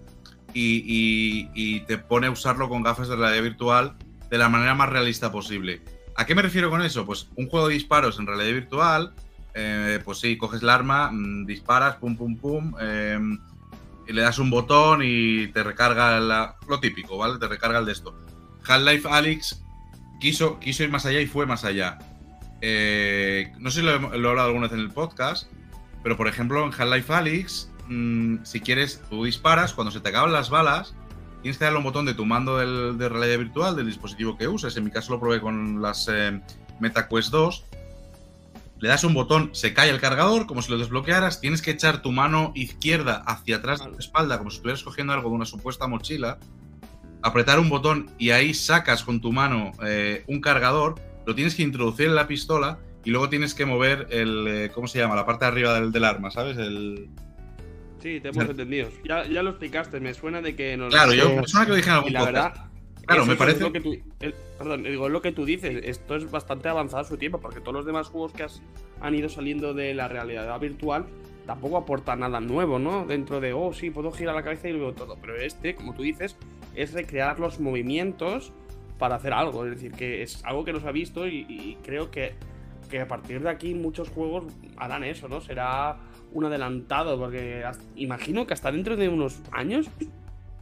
y, 0.56 1.80
te 1.82 1.98
pone 1.98 2.28
a 2.28 2.32
usarlo 2.32 2.70
con 2.70 2.82
gafas 2.82 3.08
de 3.10 3.16
realidad 3.16 3.44
virtual 3.44 3.96
de 4.30 4.38
la 4.38 4.50
manera 4.50 4.74
más 4.74 4.90
realista 4.90 5.32
posible. 5.32 5.82
¿A 6.16 6.26
qué 6.26 6.34
me 6.34 6.42
refiero 6.42 6.70
con 6.70 6.82
eso? 6.82 7.06
Pues 7.06 7.28
un 7.36 7.50
juego 7.50 7.68
de 7.68 7.74
disparos 7.74 8.18
en 8.20 8.26
realidad 8.28 8.54
virtual, 8.54 9.14
eh, 9.54 10.00
pues 10.04 10.20
sí, 10.20 10.38
coges 10.38 10.62
el 10.62 10.70
arma, 10.70 11.12
mm, 11.12 11.46
disparas, 11.46 11.98
pum, 11.98 12.16
pum, 12.16 12.38
pum, 12.38 12.74
eh, 12.80 13.20
y 14.08 14.14
le 14.14 14.22
das 14.22 14.40
un 14.40 14.50
botón 14.50 15.02
y 15.04 15.48
te 15.48 15.64
recarga 15.64 16.20
la- 16.20 16.56
lo 16.68 16.80
típico, 16.80 17.18
¿vale? 17.18 17.38
Te 17.38 17.48
recarga 17.48 17.80
el 17.80 17.86
de 17.86 17.92
esto. 17.92 18.16
Half-Life 18.68 19.08
Alyx 19.10 19.62
quiso, 20.20 20.60
quiso 20.60 20.84
ir 20.84 20.90
más 20.90 21.06
allá 21.06 21.20
y 21.20 21.28
fue 21.28 21.46
más 21.46 21.66
allá. 21.66 21.98
Eh, 22.62 23.52
no 23.60 23.70
sé 23.70 23.82
si 23.82 23.86
lo, 23.86 24.00
lo 24.00 24.28
he 24.28 24.30
hablado 24.30 24.48
alguna 24.48 24.68
vez 24.68 24.74
en 24.74 24.80
el 24.80 24.92
podcast, 24.92 25.52
pero 26.02 26.16
por 26.18 26.28
ejemplo 26.28 26.64
en 26.66 26.72
Half-Life 26.72 27.14
Alyx, 27.14 27.70
mm, 27.88 28.44
si 28.44 28.62
quieres, 28.62 29.02
tú 29.10 29.24
disparas, 29.26 29.74
cuando 29.74 29.92
se 29.92 30.00
te 30.00 30.10
acaban 30.10 30.32
las 30.34 30.50
balas, 30.50 30.94
tienes 31.42 31.58
que 31.58 31.66
darle 31.66 31.78
un 31.80 31.84
botón 31.86 32.06
de 32.06 32.14
tu 32.14 32.26
mando 32.26 32.58
del- 32.58 32.98
de 32.98 33.08
realidad 33.10 33.38
virtual, 33.38 33.76
del 33.76 33.86
dispositivo 33.86 34.38
que 34.38 34.48
uses. 34.48 34.76
En 34.78 34.84
mi 34.84 34.92
caso 34.92 35.14
lo 35.14 35.20
probé 35.20 35.40
con 35.42 35.82
las 35.82 36.08
eh, 36.12 36.42
MetaQuest 36.80 37.32
2. 37.32 37.66
Le 38.80 38.90
das 38.90 39.04
un 39.06 39.14
botón, 39.14 39.50
se 39.54 39.74
cae 39.74 39.90
el 39.90 40.02
cargador, 40.02 40.48
como 40.48 40.62
si 40.62 40.70
lo 40.72 40.78
desbloquearas. 40.78 41.40
Tienes 41.40 41.62
que 41.62 41.72
echar 41.72 42.02
tu 42.02 42.12
mano 42.12 42.52
izquierda 42.56 43.24
hacia 43.26 43.58
atrás 43.58 43.84
de 43.84 43.90
tu 43.92 43.98
espalda, 44.00 44.38
como 44.38 44.50
si 44.50 44.58
estuvieras 44.58 44.84
cogiendo 44.84 45.14
algo 45.14 45.30
de 45.30 45.36
una 45.36 45.46
supuesta 45.46 45.88
mochila. 45.88 46.38
Apretar 47.22 47.60
un 47.60 47.70
botón 47.70 48.12
y 48.20 48.32
ahí 48.32 48.54
sacas 48.54 49.04
con 49.04 49.22
tu 49.22 49.32
mano 49.32 49.72
eh, 49.86 50.24
un 50.28 50.42
cargador. 50.42 50.96
Lo 51.26 51.34
tienes 51.34 51.56
que 51.56 51.64
introducir 51.64 52.08
en 52.08 52.16
la 52.16 52.28
pistola 52.28 52.78
y 53.04 53.12
luego 53.12 53.30
tienes 53.30 53.54
que 53.54 53.66
mover 53.66 54.08
el. 54.12 54.46
eh, 54.48 54.72
¿Cómo 54.76 54.88
se 54.88 55.00
llama? 55.00 55.16
La 55.16 55.26
parte 55.26 55.46
de 55.46 55.52
arriba 55.52 55.74
del, 55.74 55.92
del 55.92 56.04
arma, 56.04 56.30
¿sabes? 56.30 56.58
El, 56.58 57.10
Sí, 58.06 58.20
te 58.20 58.28
hemos 58.30 58.48
entendido. 58.48 58.90
Ya, 59.04 59.26
ya 59.28 59.42
lo 59.42 59.50
explicaste, 59.50 60.00
me 60.00 60.14
suena 60.14 60.40
de 60.40 60.56
que 60.56 60.78
nos. 60.78 60.94
Claro, 60.94 61.12
yo 61.14 61.36
me 61.36 61.48
suena 61.48 61.66
que 61.66 61.70
lo 61.72 61.76
dije 61.78 61.90
en 61.90 61.96
Y 61.96 61.98
algún 61.98 62.14
la 62.14 62.20
podcast. 62.20 62.56
verdad. 62.56 62.70
Claro, 63.08 63.26
me 63.26 63.34
es 63.34 63.40
parece. 63.40 63.60
lo 63.62 63.72
que 63.72 63.82
tú- 63.82 63.98
el- 64.20 64.36
perdón, 64.60 64.84
digo, 64.84 65.08
es 65.08 65.12
lo 65.12 65.22
que 65.24 65.32
tú 65.32 65.44
dices. 65.44 65.82
Esto 65.84 66.16
es 66.16 66.30
bastante 66.30 66.70
avanzado 66.70 67.02
a 67.02 67.06
su 67.06 67.18
tiempo, 67.18 67.40
porque 67.42 67.62
todos 67.62 67.74
los 67.74 67.86
demás 67.88 68.08
juegos 68.10 68.32
que 68.34 68.44
has- 68.44 68.62
han 69.02 69.16
ido 69.16 69.28
saliendo 69.28 69.74
de 69.74 69.96
la 69.96 70.08
realidad 70.08 70.60
virtual 70.60 71.08
tampoco 71.48 71.78
aportan 71.78 72.20
nada 72.20 72.40
nuevo, 72.42 72.78
¿no? 72.78 73.06
Dentro 73.08 73.40
de, 73.42 73.54
oh, 73.54 73.74
sí, 73.74 73.90
puedo 73.90 74.12
girar 74.12 74.36
la 74.36 74.44
cabeza 74.44 74.70
y 74.70 74.74
luego 74.74 74.94
todo. 74.94 75.18
Pero 75.20 75.36
este, 75.38 75.74
como 75.74 75.96
tú 75.96 76.04
dices, 76.04 76.36
es 76.76 76.94
recrear 76.94 77.40
los 77.40 77.60
movimientos 77.60 78.54
para 79.00 79.16
hacer 79.16 79.34
algo. 79.34 79.66
Es 79.66 79.72
decir, 79.72 79.92
que 79.94 80.22
es 80.22 80.46
algo 80.46 80.64
que 80.64 80.74
no 80.74 80.80
se 80.80 80.88
ha 80.88 80.92
visto 80.92 81.28
y, 81.28 81.46
y 81.50 81.78
creo 81.84 82.12
que, 82.12 82.34
que 82.90 83.00
a 83.02 83.08
partir 83.08 83.42
de 83.42 83.50
aquí 83.50 83.74
muchos 83.74 84.10
juegos 84.10 84.46
harán 84.78 85.04
eso, 85.04 85.28
¿no? 85.28 85.42
Será 85.42 85.98
un 86.36 86.46
adelantado, 86.46 87.18
porque 87.18 87.64
imagino 87.96 88.46
que 88.46 88.54
hasta 88.54 88.72
dentro 88.72 88.96
de 88.96 89.10
unos 89.10 89.40
años 89.52 89.88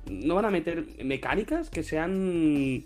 no 0.09 0.36
van 0.36 0.45
a 0.45 0.51
meter 0.51 0.86
mecánicas 1.03 1.69
que 1.69 1.83
sean 1.83 2.86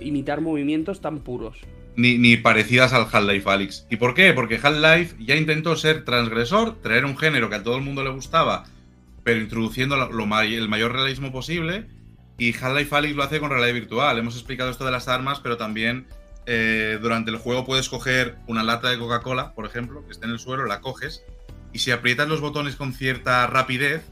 imitar 0.00 0.40
movimientos 0.40 1.00
tan 1.00 1.20
puros. 1.20 1.58
ni, 1.94 2.16
ni 2.18 2.36
parecidas 2.38 2.92
al 2.94 3.06
Half-Life 3.12 3.48
Alyx. 3.48 3.86
¿Y 3.90 3.96
por 3.96 4.14
qué? 4.14 4.32
Porque 4.32 4.58
Half-Life 4.62 5.16
ya 5.20 5.36
intentó 5.36 5.76
ser 5.76 6.04
transgresor, 6.04 6.80
traer 6.80 7.04
un 7.04 7.18
género 7.18 7.50
que 7.50 7.56
a 7.56 7.62
todo 7.62 7.76
el 7.76 7.82
mundo 7.82 8.02
le 8.02 8.10
gustaba, 8.10 8.64
pero 9.24 9.40
introduciendo 9.40 9.94
el 9.96 10.68
mayor 10.68 10.92
realismo 10.92 11.32
posible. 11.32 11.86
Y 12.38 12.54
Half-Life 12.54 12.96
Alyx 12.96 13.14
lo 13.14 13.22
hace 13.22 13.40
con 13.40 13.50
realidad 13.50 13.74
virtual. 13.74 14.18
Hemos 14.18 14.34
explicado 14.36 14.70
esto 14.70 14.86
de 14.86 14.90
las 14.90 15.06
armas, 15.06 15.40
pero 15.40 15.58
también 15.58 16.06
eh, 16.46 16.98
durante 17.00 17.30
el 17.30 17.36
juego 17.36 17.66
puedes 17.66 17.88
coger 17.90 18.36
una 18.46 18.62
lata 18.62 18.88
de 18.88 18.98
Coca-Cola, 18.98 19.52
por 19.54 19.66
ejemplo, 19.66 20.04
que 20.06 20.12
esté 20.12 20.24
en 20.24 20.32
el 20.32 20.38
suelo, 20.38 20.64
la 20.64 20.80
coges, 20.80 21.22
y 21.72 21.78
si 21.78 21.90
aprietas 21.90 22.28
los 22.28 22.40
botones 22.40 22.76
con 22.76 22.92
cierta 22.92 23.46
rapidez, 23.46 24.04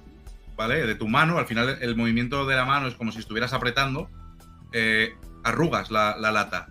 ¿vale? 0.57 0.87
De 0.87 0.95
tu 0.95 1.09
mano, 1.09 1.39
al 1.39 1.47
final 1.47 1.79
el 1.81 1.97
movimiento 1.97 2.47
de 2.47 2.57
la 2.57 2.65
mano 2.65 2.87
es 2.89 2.95
como 2.95 3.13
si 3.13 3.19
estuvieras 3.19 3.53
apretando, 3.53 4.09
eh, 4.73 5.15
arrugas 5.45 5.91
la, 5.91 6.17
la 6.19 6.31
lata. 6.33 6.69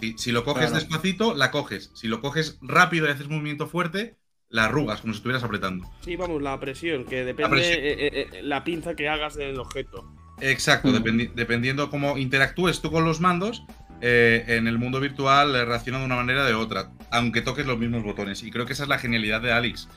Si, 0.00 0.14
si 0.18 0.30
lo 0.32 0.44
coges 0.44 0.70
Claro. 0.70 0.84
despacito, 0.84 1.34
la 1.34 1.50
coges. 1.50 1.90
Si 1.94 2.06
lo 2.08 2.20
coges 2.20 2.58
rápido 2.60 3.06
y 3.06 3.10
haces 3.10 3.28
movimiento 3.28 3.66
fuerte, 3.66 4.16
la 4.48 4.66
arrugas, 4.66 5.00
como 5.00 5.12
si 5.14 5.18
estuvieras 5.18 5.42
apretando. 5.42 5.90
Sí, 6.02 6.16
vamos, 6.16 6.42
la 6.42 6.58
presión, 6.60 7.04
que 7.04 7.24
depende 7.24 7.50
presión. 7.50 7.78
eh, 7.82 7.92
eh, 8.06 8.28
eh, 8.34 8.42
la 8.42 8.62
pinza 8.62 8.94
que 8.94 9.08
hagas 9.08 9.34
del 9.34 9.58
objeto. 9.58 10.12
Exacto, 10.40 10.88
Mm. 10.88 10.94
dependi- 10.96 11.32
dependiendo 11.34 11.88
cómo 11.90 12.18
interactúes 12.18 12.80
tú 12.82 12.90
con 12.92 13.04
los 13.06 13.20
mandos, 13.20 13.64
eh, 14.00 14.44
en 14.48 14.66
el 14.68 14.78
mundo 14.78 15.00
virtual 15.00 15.54
eh, 15.56 15.64
reacciona 15.64 15.98
de 16.00 16.04
una 16.04 16.16
manera 16.16 16.42
o 16.42 16.46
de 16.46 16.54
otra, 16.54 16.90
aunque 17.10 17.40
toques 17.42 17.66
los 17.66 17.78
mismos 17.78 18.02
botones. 18.02 18.42
Y 18.42 18.50
creo 18.50 18.66
que 18.66 18.72
esa 18.74 18.82
es 18.84 18.88
la 18.88 18.98
genialidad 18.98 19.40
de 19.40 19.52
Alex, 19.52 19.88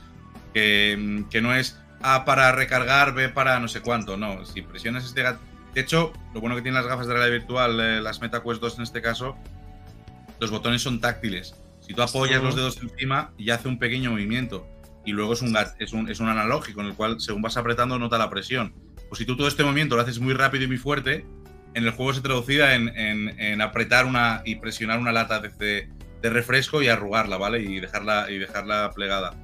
que, 0.54 0.96
mm, 0.98 1.28
que 1.28 1.40
no 1.40 1.54
es 1.54 1.78
A 2.02 2.24
para 2.24 2.50
recargar, 2.52 3.12
B 3.14 3.28
para 3.28 3.60
no 3.60 3.68
sé 3.68 3.80
cuánto, 3.82 4.16
no. 4.16 4.44
Si 4.46 4.62
presionas 4.62 5.04
este 5.04 5.22
gat- 5.22 5.38
De 5.74 5.82
hecho, 5.82 6.12
lo 6.34 6.40
bueno 6.40 6.56
que 6.56 6.62
tienen 6.62 6.80
las 6.80 6.86
gafas 6.90 7.06
de 7.06 7.12
realidad 7.14 7.38
virtual, 7.38 7.78
eh, 7.80 8.00
las 8.00 8.20
MetaQuest 8.20 8.60
2 8.60 8.78
en 8.78 8.82
este 8.84 9.00
caso, 9.02 9.36
los 10.40 10.50
botones 10.50 10.82
son 10.82 11.00
táctiles. 11.00 11.54
Si 11.80 11.94
tú 11.94 12.02
apoyas 12.02 12.42
los 12.42 12.56
dedos 12.56 12.78
encima, 12.82 13.30
ya 13.38 13.54
hace 13.56 13.68
un 13.68 13.78
pequeño 13.78 14.10
movimiento. 14.12 14.66
Y 15.04 15.12
luego 15.12 15.32
es 15.34 15.42
un, 15.42 15.56
es 15.78 15.92
un, 15.92 16.08
es 16.10 16.20
un 16.20 16.28
analógico 16.28 16.80
en 16.80 16.88
el 16.88 16.94
cual, 16.94 17.20
según 17.20 17.42
vas 17.42 17.56
apretando, 17.56 17.98
nota 17.98 18.18
la 18.18 18.30
presión. 18.30 18.74
Pues 19.08 19.18
si 19.18 19.24
tú 19.26 19.36
todo 19.36 19.48
este 19.48 19.62
movimiento 19.64 19.96
lo 19.96 20.02
haces 20.02 20.18
muy 20.20 20.34
rápido 20.34 20.64
y 20.64 20.68
muy 20.68 20.76
fuerte, 20.78 21.24
en 21.74 21.84
el 21.84 21.90
juego 21.92 22.12
se 22.12 22.20
traducirá 22.20 22.74
en, 22.74 22.88
en- 22.96 23.40
en 23.40 23.60
apretar 23.60 24.06
una 24.06 24.42
y 24.44 24.56
presionar 24.56 24.98
una 24.98 25.12
lata 25.12 25.40
de, 25.40 25.50
de- 26.20 26.30
refresco 26.30 26.82
y 26.82 26.88
arrugarla, 26.88 27.36
¿vale? 27.38 27.60
Y 27.62 27.80
dejarla, 27.80 28.30
y 28.30 28.38
dejarla 28.38 28.90
plegada. 28.94 29.34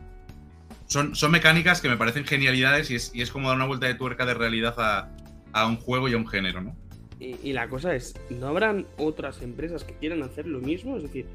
Son, 0.87 1.15
son 1.17 1.31
mecánicas 1.33 1.81
que 1.81 1.89
me 1.89 1.97
parecen 1.97 2.25
genialidades 2.25 2.91
y 2.91 2.95
es, 2.97 3.13
y 3.15 3.23
es 3.23 3.31
como 3.31 3.49
dar 3.49 3.57
una 3.57 3.67
vuelta 3.67 3.87
de 3.87 3.95
tuerca 3.95 4.25
de 4.27 4.35
realidad 4.35 4.75
a, 4.79 5.11
a 5.53 5.67
un 5.67 5.77
juego 5.79 6.09
y 6.09 6.15
a 6.15 6.17
un 6.17 6.29
género, 6.29 6.61
¿no? 6.61 6.77
Y, 7.19 7.37
y 7.43 7.53
la 7.55 7.67
cosa 7.69 7.95
es, 7.95 8.15
¿no 8.31 8.49
habrán 8.49 8.87
otras 8.99 9.41
empresas 9.43 9.85
que 9.85 9.95
quieran 9.95 10.23
hacer 10.23 10.47
lo 10.47 10.61
mismo? 10.61 10.97
Es 10.97 11.03
decir, 11.05 11.27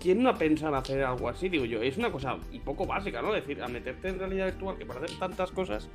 ¿quién 0.00 0.22
no 0.22 0.28
ha 0.30 0.36
pensado 0.36 0.72
en 0.72 0.78
hacer 0.80 1.04
algo 1.04 1.28
así? 1.28 1.48
Digo 1.48 1.64
yo, 1.64 1.80
es 1.80 1.96
una 1.96 2.10
cosa 2.10 2.36
poco 2.64 2.86
básica, 2.86 3.22
¿no? 3.22 3.34
Es 3.34 3.46
decir, 3.46 3.62
a 3.62 3.68
meterte 3.68 4.08
en 4.08 4.18
realidad 4.18 4.46
virtual 4.46 4.76
que 4.76 4.84
para 4.84 5.00
hacer 5.04 5.16
tantas 5.18 5.52
cosas, 5.52 5.88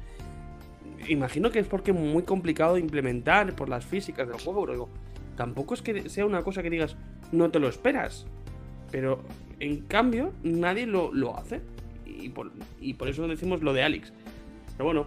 imagino 1.08 1.50
que 1.52 1.60
es 1.60 1.68
porque 1.68 1.92
es 1.92 1.98
muy 1.98 2.24
complicado 2.24 2.76
de 2.76 2.82
implementar 2.82 3.54
por 3.56 3.70
las 3.70 3.86
físicas 3.86 4.28
del 4.28 4.40
juego, 4.40 4.62
pero 4.62 4.74
digo, 4.74 4.90
tampoco 5.36 5.74
es 5.74 5.82
que 5.82 6.10
sea 6.10 6.26
una 6.26 6.42
cosa 6.44 6.62
que 6.64 6.70
digas, 6.70 6.96
no 7.32 7.50
te 7.52 7.60
lo 7.60 7.68
esperas. 7.70 8.26
Pero 8.92 9.22
en 9.60 9.82
cambio, 9.82 10.34
nadie 10.44 10.86
lo, 10.86 11.12
lo 11.14 11.38
hace. 11.38 11.62
Y 12.06 12.30
por, 12.30 12.52
y 12.80 12.94
por 12.96 13.10
eso 13.10 13.28
decimos 13.28 13.62
lo 13.62 13.74
de 13.74 13.84
Alex. 13.84 14.14
Pero 14.78 14.86
bueno, 14.86 15.06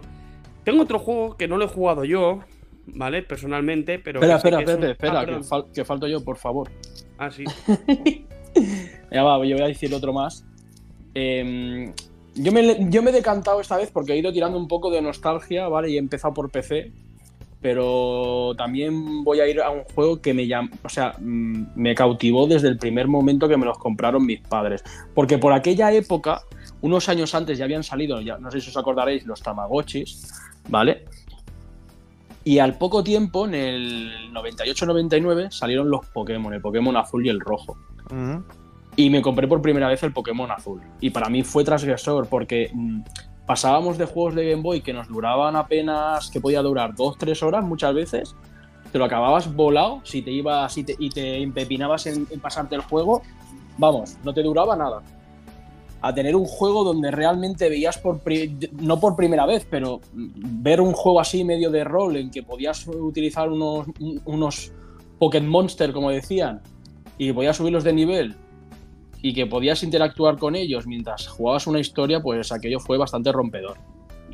tengo 0.63 0.83
otro 0.83 0.99
juego 0.99 1.35
que 1.37 1.47
no 1.47 1.57
lo 1.57 1.65
he 1.65 1.67
jugado 1.67 2.03
yo, 2.05 2.39
¿vale? 2.87 3.23
Personalmente, 3.23 3.99
pero. 3.99 4.19
Espera, 4.19 4.37
espera, 4.37 4.57
que 4.59 4.63
es 4.71 4.77
un- 4.77 4.83
espera, 4.85 5.19
Ah, 5.21 5.25
que, 5.25 5.31
fal- 5.39 5.71
que 5.73 5.83
falto 5.85 6.07
yo, 6.07 6.23
por 6.23 6.37
favor. 6.37 6.69
Ah, 7.17 7.31
sí. 7.31 7.43
Ya 9.11 9.23
va, 9.23 9.37
yo 9.45 9.55
voy 9.55 9.63
a 9.63 9.67
decir 9.67 9.93
otro 9.93 10.13
más. 10.13 10.45
Eh, 11.15 11.93
yo, 12.35 12.51
me, 12.51 12.61
he 12.61 13.11
decantado 13.11 13.61
esta 13.61 13.77
vez 13.77 13.91
porque 13.91 14.13
he 14.13 14.17
ido 14.17 14.31
tirando 14.31 14.57
un 14.57 14.67
poco 14.67 14.89
de 14.89 15.01
nostalgia, 15.01 15.67
¿vale? 15.67 15.89
Y 15.89 15.95
he 15.95 15.99
empezado 15.99 16.33
por 16.33 16.49
PC. 16.49 16.91
Pero 17.61 18.55
también 18.57 19.23
voy 19.23 19.39
a 19.39 19.47
ir 19.47 19.61
a 19.61 19.69
un 19.69 19.83
juego 19.83 20.19
que 20.19 20.33
me 20.33 20.45
llam- 20.45 20.71
o 20.83 20.89
sea, 20.89 21.13
mm, 21.19 21.67
me 21.75 21.93
cautivó 21.93 22.47
desde 22.47 22.67
el 22.67 22.77
primer 22.79 23.07
momento 23.07 23.47
que 23.47 23.55
me 23.55 23.65
los 23.67 23.77
compraron 23.77 24.25
mis 24.25 24.41
padres. 24.41 24.83
Porque 25.13 25.37
por 25.37 25.53
aquella 25.53 25.91
época, 25.93 26.41
unos 26.81 27.07
años 27.07 27.35
antes 27.35 27.59
ya 27.59 27.65
habían 27.65 27.83
salido, 27.83 28.19
ya, 28.19 28.39
no 28.39 28.49
sé 28.49 28.61
si 28.61 28.69
os 28.71 28.77
acordaréis, 28.77 29.27
los 29.27 29.43
Tamagotchis, 29.43 30.31
¿vale? 30.69 31.05
Y 32.43 32.57
al 32.57 32.79
poco 32.79 33.03
tiempo, 33.03 33.45
en 33.45 33.53
el 33.53 34.33
98-99, 34.33 35.51
salieron 35.51 35.91
los 35.91 36.03
Pokémon, 36.07 36.51
el 36.55 36.61
Pokémon 36.61 36.97
azul 36.97 37.23
y 37.23 37.29
el 37.29 37.39
rojo. 37.39 37.77
Mm. 38.09 38.37
Y 39.01 39.09
me 39.09 39.23
compré 39.23 39.47
por 39.47 39.63
primera 39.63 39.87
vez 39.87 40.03
el 40.03 40.13
Pokémon 40.13 40.51
azul. 40.51 40.79
Y 40.99 41.09
para 41.09 41.27
mí 41.27 41.41
fue 41.41 41.63
transgresor 41.63 42.27
porque 42.27 42.69
mm, 42.71 43.01
pasábamos 43.47 43.97
de 43.97 44.05
juegos 44.05 44.35
de 44.35 44.51
Game 44.51 44.61
Boy 44.61 44.81
que 44.81 44.93
nos 44.93 45.07
duraban 45.07 45.55
apenas, 45.55 46.29
que 46.29 46.39
podía 46.39 46.61
durar 46.61 46.93
2-3 46.93 47.41
horas 47.41 47.65
muchas 47.65 47.95
veces. 47.95 48.35
Te 48.91 48.99
lo 48.99 49.05
acababas 49.05 49.51
volado 49.55 50.01
si 50.03 50.21
te 50.21 50.29
ibas 50.29 50.77
y 50.77 50.83
te, 50.83 51.41
empepinabas 51.41 52.05
en, 52.05 52.27
pasarte 52.39 52.75
el 52.75 52.81
juego. 52.81 53.23
Vamos, 53.79 54.17
no 54.23 54.35
te 54.35 54.43
duraba 54.43 54.75
nada. 54.75 55.01
A 56.03 56.13
tener 56.13 56.35
un 56.35 56.45
juego 56.45 56.83
donde 56.83 57.09
realmente 57.09 57.69
veías 57.69 57.97
por 57.97 58.21
no 58.73 58.99
por 58.99 59.15
primera 59.15 59.47
vez, 59.47 59.65
pero 59.67 59.99
mm, 60.13 60.61
ver 60.61 60.79
un 60.79 60.93
juego 60.93 61.19
así 61.19 61.43
medio 61.43 61.71
de 61.71 61.83
rol 61.83 62.17
en 62.17 62.29
que 62.29 62.43
podías 62.43 62.85
utilizar 62.87 63.49
unos, 63.49 63.87
un- 63.99 64.21
unos 64.25 64.71
Pokémon 65.17 65.49
Monster, 65.49 65.91
como 65.91 66.11
decían, 66.11 66.61
y 67.17 67.33
podías 67.33 67.57
subirlos 67.57 67.83
de 67.83 67.93
nivel 67.93 68.35
y 69.21 69.33
que 69.33 69.45
podías 69.45 69.83
interactuar 69.83 70.37
con 70.37 70.55
ellos 70.55 70.87
mientras 70.87 71.27
jugabas 71.27 71.67
una 71.67 71.79
historia, 71.79 72.21
pues 72.21 72.51
aquello 72.51 72.79
fue 72.79 72.97
bastante 72.97 73.31
rompedor. 73.31 73.77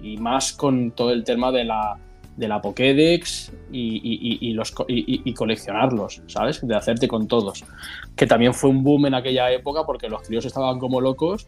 Y 0.01 0.17
más 0.17 0.53
con 0.53 0.91
todo 0.91 1.11
el 1.11 1.23
tema 1.23 1.51
de 1.51 1.65
la, 1.65 1.97
de 2.37 2.47
la 2.47 2.61
Pokédex 2.61 3.51
y, 3.71 3.97
y- 3.97 4.37
y- 4.49 4.53
los, 4.53 4.73
y, 4.87 5.33
coleccionarlos, 5.33 6.21
¿sabes? 6.27 6.65
De 6.65 6.75
hacerte 6.75 7.07
con 7.07 7.27
todos. 7.27 7.63
Que 8.15 8.27
también 8.27 8.53
fue 8.53 8.69
un 8.69 8.83
boom 8.83 9.07
en 9.07 9.15
aquella 9.15 9.51
época 9.51 9.83
porque 9.85 10.07
los 10.07 10.21
críos 10.21 10.45
estaban 10.45 10.79
como 10.79 11.01
locos. 11.01 11.47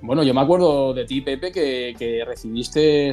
Bueno, 0.00 0.22
yo 0.22 0.32
me 0.32 0.40
acuerdo 0.40 0.94
de 0.94 1.04
ti, 1.04 1.20
Pepe, 1.20 1.52
que, 1.52 1.94
que 1.98 2.24
recibiste 2.24 3.10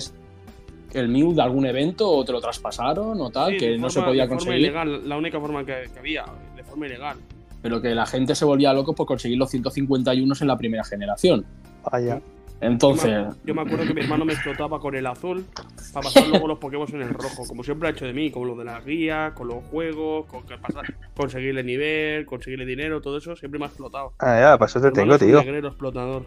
el 0.94 1.10
Mew 1.10 1.34
de 1.34 1.42
algún 1.42 1.66
evento 1.66 2.10
o 2.10 2.24
te 2.24 2.32
lo 2.32 2.40
traspasaron 2.40 3.20
o 3.20 3.30
tal, 3.30 3.52
Sí, 3.52 3.58
que 3.58 3.78
no 3.78 3.90
se 3.90 3.96
forma- 3.96 4.08
podía 4.10 4.22
de 4.24 4.28
forma 4.30 4.40
conseguir. 4.40 4.62
ilegal, 4.62 5.10
la 5.10 5.18
única 5.18 5.40
forma 5.42 5.66
que, 5.66 5.84
que 5.92 6.00
había, 6.00 6.24
de 6.56 6.64
forma 6.64 6.86
ilegal. 6.86 7.18
Pero 7.66 7.82
que 7.82 7.96
la 7.96 8.06
gente 8.06 8.36
se 8.36 8.46
volvía 8.46 8.72
loco 8.74 8.94
por 8.94 9.08
conseguir 9.08 9.40
los 9.40 9.50
151 9.50 10.36
en 10.40 10.48
la 10.48 10.56
primera 10.56 10.84
generación. 10.84 11.44
Vaya. 11.92 12.22
Entonces, 12.62 13.12
Yo 13.12 13.26
me, 13.30 13.36
yo 13.44 13.56
me 13.56 13.62
acuerdo 13.64 13.86
que 13.88 13.94
mi 13.96 14.02
hermano 14.02 14.24
me 14.24 14.34
explotaba 14.34 14.80
con 14.80 14.94
el 14.96 15.08
azul 15.08 15.44
para 15.92 16.04
pasar 16.04 16.28
luego 16.28 16.48
los 16.48 16.60
Pokémon 16.60 16.88
en 16.94 17.02
el 17.02 17.10
rojo, 17.10 17.44
como 17.48 17.64
siempre 17.64 17.88
ha 17.88 17.92
hecho 17.92 18.06
de 18.06 18.14
mí, 18.14 18.30
con 18.30 18.48
lo 18.48 18.56
de 18.56 18.66
la 18.66 18.80
guía, 18.82 19.32
con 19.34 19.48
los 19.48 19.64
juegos, 19.66 20.28
con 20.28 20.46
que 20.46 20.56
pasar- 20.60 20.94
conseguirle 21.18 21.64
nivel, 21.64 22.28
conseguirle 22.28 22.68
dinero, 22.68 23.02
todo 23.02 23.18
eso, 23.18 23.36
siempre 23.36 23.58
me 23.58 23.66
ha 23.66 23.70
explotado. 23.70 24.14
Ah, 24.20 24.40
ya, 24.40 24.58
para 24.60 24.70
eso 24.70 24.80
te 24.80 24.90
Mi 24.90 24.94
tengo, 24.94 25.18
tío. 25.18 25.40
Negrero 25.40 25.70
explotador. 25.70 26.26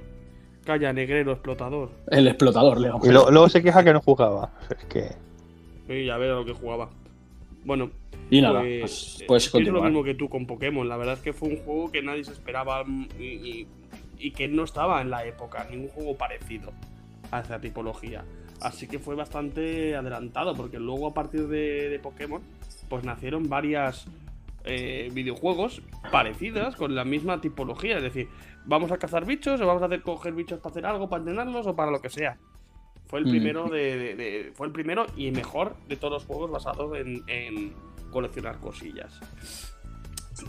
Calla, 0.64 0.92
negrero 0.92 1.30
explotador. 1.32 1.90
el 2.08 2.26
explotador, 2.26 2.80
le 2.80 2.88
Y 3.04 3.10
lo- 3.12 3.30
luego 3.30 3.48
se 3.48 3.62
queja 3.62 3.84
que 3.84 3.92
no 3.92 4.00
jugaba. 4.00 4.50
Es 4.68 4.84
que. 4.86 5.12
Y 5.88 6.04
ya 6.04 6.16
veo 6.18 6.40
lo 6.40 6.44
que 6.44 6.52
jugaba. 6.52 6.90
Bueno, 7.64 7.90
Y 8.30 8.40
nada, 8.42 8.60
pues, 8.60 8.80
pues 8.80 9.24
puedes 9.26 9.48
pienso 9.50 9.72
lo 9.72 9.82
mismo 9.82 10.04
que 10.04 10.14
tú 10.14 10.28
con 10.28 10.46
Pokémon. 10.46 10.88
La 10.88 10.96
verdad 10.96 11.14
es 11.14 11.20
que 11.20 11.32
fue 11.32 11.48
un 11.48 11.56
juego 11.58 11.90
que 11.90 12.02
nadie 12.02 12.24
se 12.24 12.32
esperaba 12.32 12.84
y, 13.18 13.22
y- 13.24 13.66
y 14.20 14.32
que 14.32 14.48
no 14.48 14.64
estaba 14.64 15.00
en 15.00 15.10
la 15.10 15.24
época, 15.24 15.66
ningún 15.70 15.88
juego 15.88 16.16
parecido 16.16 16.72
a 17.30 17.40
esa 17.40 17.60
tipología. 17.60 18.24
Así 18.60 18.88
que 18.88 18.98
fue 18.98 19.14
bastante 19.14 19.94
adelantado, 19.94 20.54
porque 20.56 20.78
luego 20.80 21.06
a 21.06 21.14
partir 21.14 21.46
de, 21.46 21.88
de 21.88 21.98
Pokémon, 22.00 22.42
pues 22.88 23.04
nacieron 23.04 23.48
varias 23.48 24.06
eh, 24.64 25.08
videojuegos 25.12 25.80
parecidas 26.10 26.74
con 26.74 26.94
la 26.96 27.04
misma 27.04 27.40
tipología. 27.40 27.98
Es 27.98 28.02
decir, 28.02 28.28
vamos 28.66 28.90
a 28.90 28.98
cazar 28.98 29.24
bichos 29.24 29.60
o 29.60 29.66
vamos 29.66 29.82
a 29.82 29.86
hacer 29.86 30.02
coger 30.02 30.32
bichos 30.34 30.58
para 30.58 30.72
hacer 30.72 30.86
algo, 30.86 31.08
para 31.08 31.20
entrenarlos 31.20 31.66
o 31.68 31.76
para 31.76 31.92
lo 31.92 32.00
que 32.00 32.10
sea. 32.10 32.36
Fue 33.06 33.20
el 33.20 33.26
Mm. 33.26 33.30
primero 33.30 33.68
de, 33.68 33.96
de- 33.96 34.14
de- 34.16 34.52
fue 34.54 34.66
el 34.66 34.72
primero 34.72 35.06
y 35.16 35.30
mejor 35.30 35.76
de 35.88 35.94
todos 35.96 36.12
los 36.14 36.24
juegos 36.24 36.50
basados 36.50 36.98
en, 36.98 37.22
en 37.28 37.72
coleccionar 38.10 38.58
cosillas. 38.58 39.20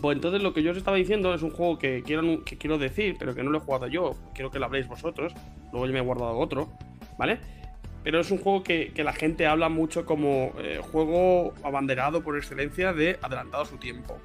Pues 0.00 0.14
entonces 0.16 0.42
lo 0.42 0.52
que 0.54 0.62
yo 0.62 0.70
os 0.70 0.76
estaba 0.76 0.96
diciendo 0.96 1.34
es 1.34 1.42
un 1.42 1.50
juego 1.50 1.78
que 1.78 2.02
quiero, 2.04 2.44
que 2.44 2.56
quiero 2.56 2.78
decir, 2.78 3.16
pero 3.18 3.34
que 3.34 3.42
no 3.42 3.50
lo 3.50 3.58
he 3.58 3.60
jugado 3.60 3.86
yo. 3.88 4.14
Quiero 4.34 4.50
que 4.50 4.58
lo 4.58 4.66
habléis 4.66 4.86
vosotros. 4.86 5.32
Luego 5.72 5.86
yo 5.86 5.92
me 5.92 5.98
he 5.98 6.02
guardado 6.02 6.38
otro, 6.38 6.68
¿vale? 7.18 7.38
Pero 8.04 8.20
es 8.20 8.30
un 8.30 8.38
juego 8.38 8.62
que, 8.62 8.92
que 8.94 9.04
la 9.04 9.12
gente 9.12 9.46
habla 9.46 9.68
mucho 9.68 10.06
como 10.06 10.52
eh, 10.58 10.80
juego 10.80 11.52
abanderado 11.64 12.22
por 12.22 12.36
excelencia 12.36 12.92
de 12.92 13.18
adelantado 13.20 13.64
a 13.64 13.66
su 13.66 13.76
tiempo. 13.78 14.16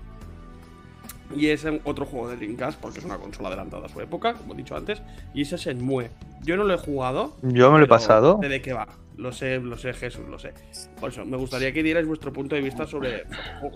Y 1.35 1.47
es 1.47 1.65
otro 1.83 2.05
juego 2.05 2.29
de 2.29 2.37
Dreamcast, 2.37 2.79
porque 2.79 2.99
es 2.99 3.05
una 3.05 3.17
consola 3.17 3.47
adelantada 3.49 3.87
a 3.87 3.89
su 3.89 3.99
época, 3.99 4.35
como 4.35 4.53
he 4.53 4.57
dicho 4.57 4.75
antes. 4.77 5.01
Y 5.33 5.41
ese 5.41 5.55
es 5.55 5.61
Shenmue. 5.61 6.09
Yo 6.43 6.55
no 6.55 6.63
lo 6.63 6.75
he 6.75 6.77
jugado, 6.77 7.35
Yo 7.41 7.71
me 7.71 7.79
lo 7.79 7.85
he 7.85 7.87
pasado. 7.87 8.37
de 8.39 8.61
qué 8.61 8.73
va. 8.73 8.87
Lo 9.17 9.31
sé, 9.31 9.59
lo 9.59 9.77
sé, 9.77 9.93
Jesús, 9.93 10.27
lo 10.27 10.37
sé. 10.37 10.53
Por 10.99 11.09
eso, 11.09 11.25
me 11.25 11.37
gustaría 11.37 11.71
que 11.71 11.83
dierais 11.83 12.07
vuestro 12.07 12.33
punto 12.33 12.55
de 12.55 12.61
vista 12.61 12.85
sobre. 12.85 13.25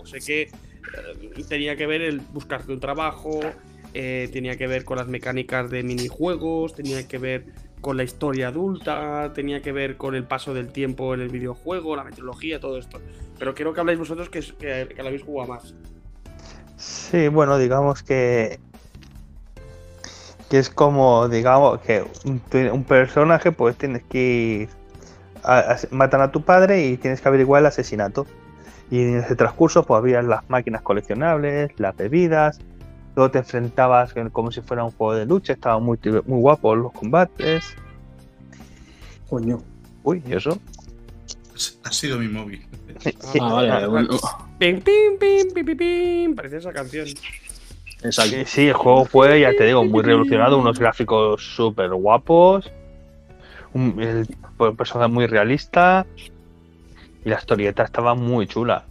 Sé 0.04 0.20
que 0.20 0.42
eh, 0.42 1.44
tenía 1.48 1.76
que 1.76 1.86
ver 1.86 2.02
el 2.02 2.20
buscarte 2.20 2.72
un 2.72 2.80
trabajo, 2.80 3.40
eh, 3.94 4.28
tenía 4.32 4.56
que 4.56 4.66
ver 4.66 4.84
con 4.84 4.98
las 4.98 5.08
mecánicas 5.08 5.70
de 5.70 5.82
minijuegos, 5.82 6.74
tenía 6.74 7.06
que 7.08 7.18
ver 7.18 7.46
con 7.80 7.96
la 7.96 8.02
historia 8.02 8.48
adulta, 8.48 9.32
tenía 9.34 9.62
que 9.62 9.72
ver 9.72 9.96
con 9.96 10.14
el 10.14 10.24
paso 10.24 10.52
del 10.52 10.68
tiempo 10.68 11.14
en 11.14 11.20
el 11.20 11.28
videojuego, 11.28 11.96
la 11.96 12.04
meteorología, 12.04 12.60
todo 12.60 12.76
esto. 12.76 13.00
Pero 13.38 13.54
quiero 13.54 13.72
que 13.72 13.80
habláis 13.80 13.98
vosotros 13.98 14.28
que, 14.28 14.40
que, 14.40 15.00
habéis 15.00 15.22
jugado 15.22 15.54
más. 15.54 15.74
Sí, 16.76 17.28
bueno, 17.28 17.58
digamos 17.58 18.02
que. 18.02 18.58
Que 20.50 20.58
es 20.58 20.68
como, 20.68 21.28
digamos, 21.28 21.80
que 21.80 22.04
un, 22.24 22.42
un 22.72 22.84
personaje, 22.84 23.52
pues 23.52 23.76
tienes 23.76 24.02
que 24.02 24.68
ir. 24.68 24.79
A- 25.42 25.72
a- 25.72 25.78
matan 25.90 26.20
a 26.20 26.30
tu 26.30 26.42
padre 26.42 26.86
y 26.86 26.96
tienes 26.96 27.20
que 27.20 27.28
averiguar 27.28 27.60
el 27.60 27.66
asesinato. 27.66 28.26
Y 28.90 29.00
en 29.02 29.16
ese 29.18 29.36
transcurso, 29.36 29.84
pues 29.84 29.98
había 29.98 30.20
las 30.22 30.48
máquinas 30.50 30.82
coleccionables, 30.82 31.70
las 31.78 31.96
bebidas. 31.96 32.58
Luego 33.16 33.30
te 33.30 33.38
enfrentabas 33.38 34.16
en- 34.16 34.30
como 34.30 34.50
si 34.50 34.60
fuera 34.60 34.82
un 34.84 34.90
juego 34.92 35.14
de 35.14 35.26
lucha. 35.26 35.52
Estaban 35.52 35.82
muy, 35.82 35.98
muy 36.26 36.40
guapos 36.40 36.76
los 36.78 36.92
combates. 36.92 37.64
Coño. 39.28 39.58
Uy, 40.02 40.22
¿y 40.26 40.34
eso? 40.34 40.58
Ha 41.84 41.92
sido 41.92 42.18
mi 42.18 42.28
móvil. 42.28 42.64
Ah, 43.40 43.52
vale, 43.52 43.70
Ah, 43.70 43.86
bueno, 43.86 44.08
Pim, 44.58 44.80
pim, 44.80 45.16
pim, 45.18 45.52
pim, 45.54 45.64
pim, 45.64 45.76
pim. 45.76 46.34
Parecía 46.34 46.58
esa 46.58 46.72
canción. 46.72 47.06
exacto. 48.02 48.30
Sí, 48.36 48.44
sí, 48.46 48.66
el 48.68 48.74
juego 48.74 49.04
fue, 49.06 49.40
ya 49.40 49.52
te 49.54 49.64
digo, 49.64 49.84
muy 49.84 50.02
revolucionado, 50.02 50.58
unos 50.58 50.78
gráficos 50.78 51.42
súper 51.54 51.90
guapos, 51.94 52.70
un 53.74 54.00
el, 54.00 54.26
personaje 54.76 55.10
muy 55.10 55.26
realista 55.26 56.06
Y 57.24 57.28
la 57.28 57.36
historieta 57.36 57.84
estaba 57.84 58.14
muy 58.14 58.46
chula. 58.46 58.84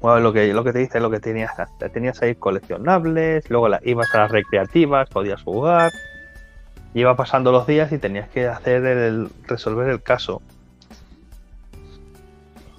Bueno, 0.00 0.20
lo 0.20 0.32
que, 0.32 0.52
lo 0.54 0.64
que 0.64 0.72
te 0.72 0.78
dice, 0.78 0.98
lo 0.98 1.10
que 1.10 1.20
tenías, 1.20 1.52
tenías 1.92 2.22
ahí 2.22 2.34
coleccionables, 2.34 3.50
luego 3.50 3.68
ibas 3.84 4.14
a 4.14 4.18
las 4.20 4.30
recreativas, 4.30 5.10
podías 5.10 5.42
jugar, 5.42 5.92
iba 6.94 7.14
pasando 7.16 7.52
los 7.52 7.66
días 7.66 7.92
y 7.92 7.98
tenías 7.98 8.28
que 8.30 8.46
hacer 8.46 8.84
el, 8.86 9.28
resolver 9.46 9.90
el 9.90 10.02
caso. 10.02 10.40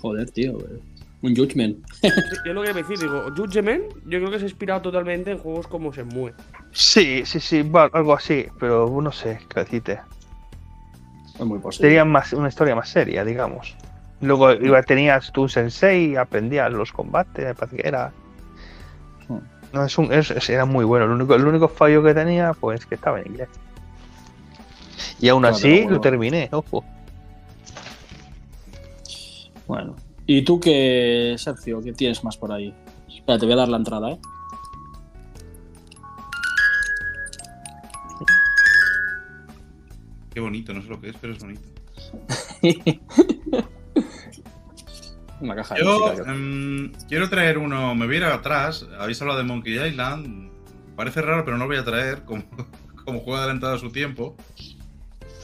Joder, 0.02 0.32
tío. 0.32 0.58
eh. 0.60 0.91
Un 1.24 1.36
Judgment. 1.36 1.78
Yo 2.46 2.54
lo 2.54 2.64
que 2.64 2.70
iba 2.72 2.80
a 2.80 2.82
decir, 2.84 2.98
digo, 2.98 3.26
Judgment, 3.36 3.84
yo 4.06 4.18
creo 4.20 4.32
que 4.32 4.40
se 4.40 4.46
ha 4.46 4.48
inspirado 4.48 4.82
totalmente 4.82 5.32
en 5.32 5.38
juegos 5.38 5.68
como 5.68 5.92
Shenmue. 5.94 6.34
Sí, 6.72 7.24
sí, 7.26 7.40
sí, 7.40 7.70
algo 7.94 8.14
así, 8.16 8.48
pero 8.60 8.90
no 9.02 9.12
sé, 9.12 9.40
qué 9.54 9.60
decirte. 9.60 10.00
Es 11.36 11.46
muy 11.46 11.60
posible. 11.60 11.90
Sería 11.90 12.06
más, 12.06 12.34
una 12.34 12.50
historia 12.50 12.76
más 12.76 12.90
seria, 12.90 13.24
digamos. 13.24 13.76
Luego 14.22 14.52
iba, 14.54 14.82
tenías 14.84 15.32
tu 15.32 15.48
sensei, 15.48 16.16
aprendías 16.16 16.72
los 16.72 16.92
combates, 16.92 17.46
me 17.46 17.56
parece 17.56 17.78
que 17.78 17.88
era. 17.88 18.12
Hmm. 19.28 19.40
No, 19.74 19.86
es 19.86 19.98
un, 19.98 20.12
es- 20.12 20.50
era 20.50 20.66
muy 20.66 20.86
bueno. 20.86 21.06
El 21.06 21.12
único, 21.12 21.36
el 21.36 21.46
único 21.46 21.68
fallo 21.68 22.02
que 22.04 22.14
tenía, 22.16 22.54
pues 22.54 22.86
que 22.86 22.96
estaba 22.96 23.20
en 23.22 23.28
inglés. 23.28 23.50
Y 25.20 25.30
aún 25.30 25.42
Claro, 25.42 25.56
así 25.56 25.82
bueno. 25.82 25.92
lo 25.92 26.02
terminé, 26.02 26.50
ojo. 26.52 26.84
Bueno. 29.68 29.96
¿Y 30.34 30.44
tú 30.44 30.62
qué, 30.62 31.36
Sergio? 31.38 31.82
¿Qué 31.82 31.92
tienes 31.92 32.24
más 32.24 32.38
por 32.38 32.54
ahí? 32.54 32.74
Espera, 33.14 33.38
te 33.38 33.46
voy 33.46 33.52
a 33.52 33.58
dar 33.58 33.68
la 33.68 33.76
entrada, 33.76 34.12
¿eh? 34.12 34.20
Qué 40.34 40.40
bonito, 40.40 40.74
no 40.74 40.82
sé 40.82 40.88
lo 40.88 41.02
que 41.02 41.10
es, 41.10 41.18
pero 41.20 41.34
es 41.34 41.40
bonito. 41.40 41.68
Una 45.42 45.54
caja 45.54 45.76
de 45.76 45.82
Yo 45.82 46.00
música. 46.00 46.32
em, 46.32 46.94
quiero 47.10 47.30
traer 47.30 47.58
uno, 47.58 47.94
me 47.94 48.06
voy 48.06 48.16
a 48.16 48.18
ir 48.20 48.24
atrás, 48.24 48.88
habéis 48.98 49.22
hablado 49.22 49.40
de 49.40 49.44
Monkey 49.44 49.86
Island, 49.86 50.50
parece 50.96 51.22
raro 51.22 51.44
pero 51.44 51.58
no 51.58 51.66
lo 51.66 51.68
voy 51.68 51.78
a 51.78 51.84
traer 51.84 52.24
como, 52.24 52.46
como 53.04 53.20
juego 53.20 53.38
adelantado 53.38 53.76
a 53.76 53.80
su 53.80 53.92
tiempo, 53.92 54.38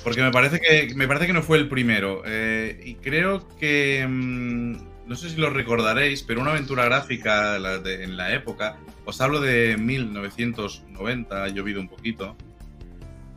porque 0.03 0.21
me 0.21 0.31
parece 0.31 0.59
que, 0.59 0.93
me 0.95 1.07
parece 1.07 1.27
que 1.27 1.33
no 1.33 1.43
fue 1.43 1.57
el 1.57 1.67
primero, 1.67 2.21
eh, 2.25 2.79
y 2.85 2.95
creo 2.95 3.47
que, 3.57 4.01
em, 4.01 4.73
no 5.05 5.15
sé 5.15 5.29
si 5.29 5.37
lo 5.37 5.49
recordaréis, 5.49 6.23
pero 6.23 6.41
una 6.41 6.51
aventura 6.51 6.85
gráfica 6.85 7.57
en 7.57 8.17
la 8.17 8.33
época, 8.33 8.77
os 9.05 9.19
hablo 9.21 9.39
de 9.39 9.77
1990, 9.77 11.43
ha 11.43 11.47
llovido 11.49 11.81
un 11.81 11.87
poquito, 11.87 12.35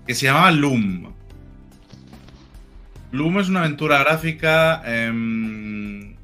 que 0.07 0.15
se 0.15 0.27
llamaba 0.27 0.51
Loom. 0.51 1.13
Loom 3.13 3.41
es 3.41 3.49
una 3.49 3.61
aventura 3.61 3.99
gráfica 3.99 4.83
em, 4.85 6.15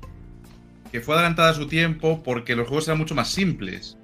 que 0.93 1.01
fue 1.01 1.15
adelantada 1.17 1.51
a 1.51 1.55
su 1.55 1.67
tiempo 1.67 2.23
porque 2.23 2.55
los 2.55 2.69
juegos 2.69 2.87
eran 2.87 2.99
mucho 2.99 3.15
más 3.15 3.31
simples. 3.31 3.99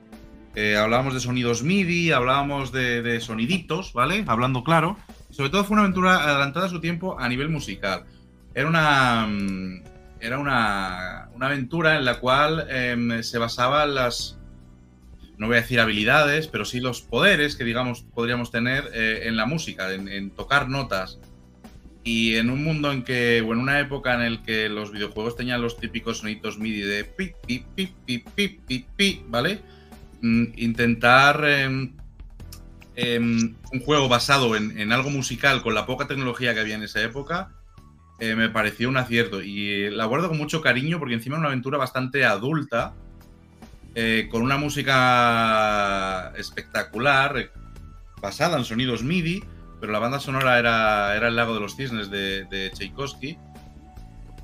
Eh, 0.54 0.76
hablábamos 0.76 1.14
de 1.14 1.20
sonidos 1.20 1.62
MIDI, 1.62 2.12
hablábamos 2.12 2.72
de 2.72 3.20
soniditos, 3.20 3.92
¿vale? 3.92 4.24
Hablando 4.26 4.64
claro. 4.64 4.98
Sobre 5.32 5.50
todo 5.50 5.64
fue 5.64 5.74
una 5.74 5.82
aventura 5.82 6.22
adelantada 6.22 6.66
a 6.66 6.68
su 6.68 6.80
tiempo 6.80 7.18
a 7.18 7.28
nivel 7.28 7.48
musical. 7.48 8.04
Era 8.54 8.68
una. 8.68 9.26
mm, 9.26 9.82
Era 10.20 10.38
una, 10.38 11.28
una 11.34 11.46
aventura 11.46 11.96
en 11.96 12.04
la 12.04 12.20
cual 12.20 12.66
em, 12.70 13.20
se 13.24 13.38
basaban 13.38 13.96
las. 13.96 14.38
No 15.36 15.48
voy 15.48 15.56
a 15.56 15.62
decir 15.62 15.80
habilidades, 15.80 16.46
pero 16.46 16.64
sí 16.64 16.78
los 16.78 17.00
poderes 17.02 17.56
que, 17.56 17.64
digamos, 17.64 18.02
podríamos 18.14 18.52
tener 18.52 18.84
eh, 18.94 19.22
en 19.24 19.36
la 19.36 19.46
música, 19.46 19.92
en, 19.92 20.06
en 20.06 20.30
tocar 20.30 20.68
notas. 20.68 21.18
Y 22.04 22.36
en 22.36 22.50
un 22.50 22.62
mundo 22.62 22.92
en 22.92 23.02
que, 23.02 23.40
o 23.44 23.52
en 23.52 23.58
una 23.58 23.80
época 23.80 24.14
en 24.14 24.20
el 24.20 24.42
que 24.42 24.68
los 24.68 24.92
videojuegos 24.92 25.34
tenían 25.34 25.62
los 25.62 25.78
típicos 25.78 26.18
sonidos 26.18 26.58
MIDI 26.58 26.82
de 26.82 27.04
pi, 27.04 27.32
pi, 27.46 27.64
pi, 27.74 27.92
pi, 28.06 28.18
pi, 28.18 28.48
pi, 28.66 28.86
pi, 28.96 29.24
¿vale? 29.28 29.60
Mm, 30.20 30.44
intentar 30.56 31.44
em, 31.44 31.94
em, 32.96 33.54
un 33.72 33.80
juego 33.80 34.08
basado 34.08 34.56
en, 34.56 34.78
en 34.78 34.92
algo 34.92 35.10
musical 35.10 35.62
con 35.62 35.74
la 35.74 35.86
poca 35.86 36.06
tecnología 36.06 36.54
que 36.54 36.60
había 36.60 36.74
en 36.74 36.82
esa 36.82 37.02
época, 37.02 37.50
eh, 38.20 38.34
me 38.34 38.48
pareció 38.48 38.88
un 38.88 38.96
acierto. 38.96 39.42
Y 39.42 39.68
eh, 39.68 39.90
la 39.90 40.04
guardo 40.04 40.28
con 40.28 40.38
mucho 40.38 40.60
cariño 40.60 40.98
porque 40.98 41.14
encima 41.14 41.36
es 41.36 41.40
una 41.40 41.48
aventura 41.48 41.78
bastante 41.78 42.24
adulta, 42.24 42.94
eh, 43.94 44.28
con 44.30 44.42
una 44.42 44.56
música 44.56 46.32
espectacular, 46.36 47.38
eh, 47.38 47.50
basada 48.20 48.56
en 48.56 48.64
sonidos 48.64 49.02
MIDI, 49.02 49.42
pero 49.80 49.92
la 49.92 49.98
banda 49.98 50.20
sonora 50.20 50.58
era, 50.58 51.14
era 51.16 51.28
El 51.28 51.36
Lago 51.36 51.54
de 51.54 51.60
los 51.60 51.76
Cisnes 51.76 52.10
de, 52.10 52.44
de 52.44 52.70
Tchaikovsky. 52.70 53.36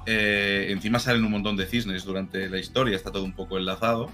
Eh, 0.05 0.69
encima 0.71 0.99
salen 0.99 1.25
un 1.25 1.31
montón 1.31 1.57
de 1.57 1.67
cisnes 1.67 2.05
durante 2.05 2.49
la 2.49 2.59
historia, 2.59 2.97
está 2.97 3.13
todo 3.13 3.25
un 3.25 3.35
poco 3.35 3.59
enlazado. 3.59 4.11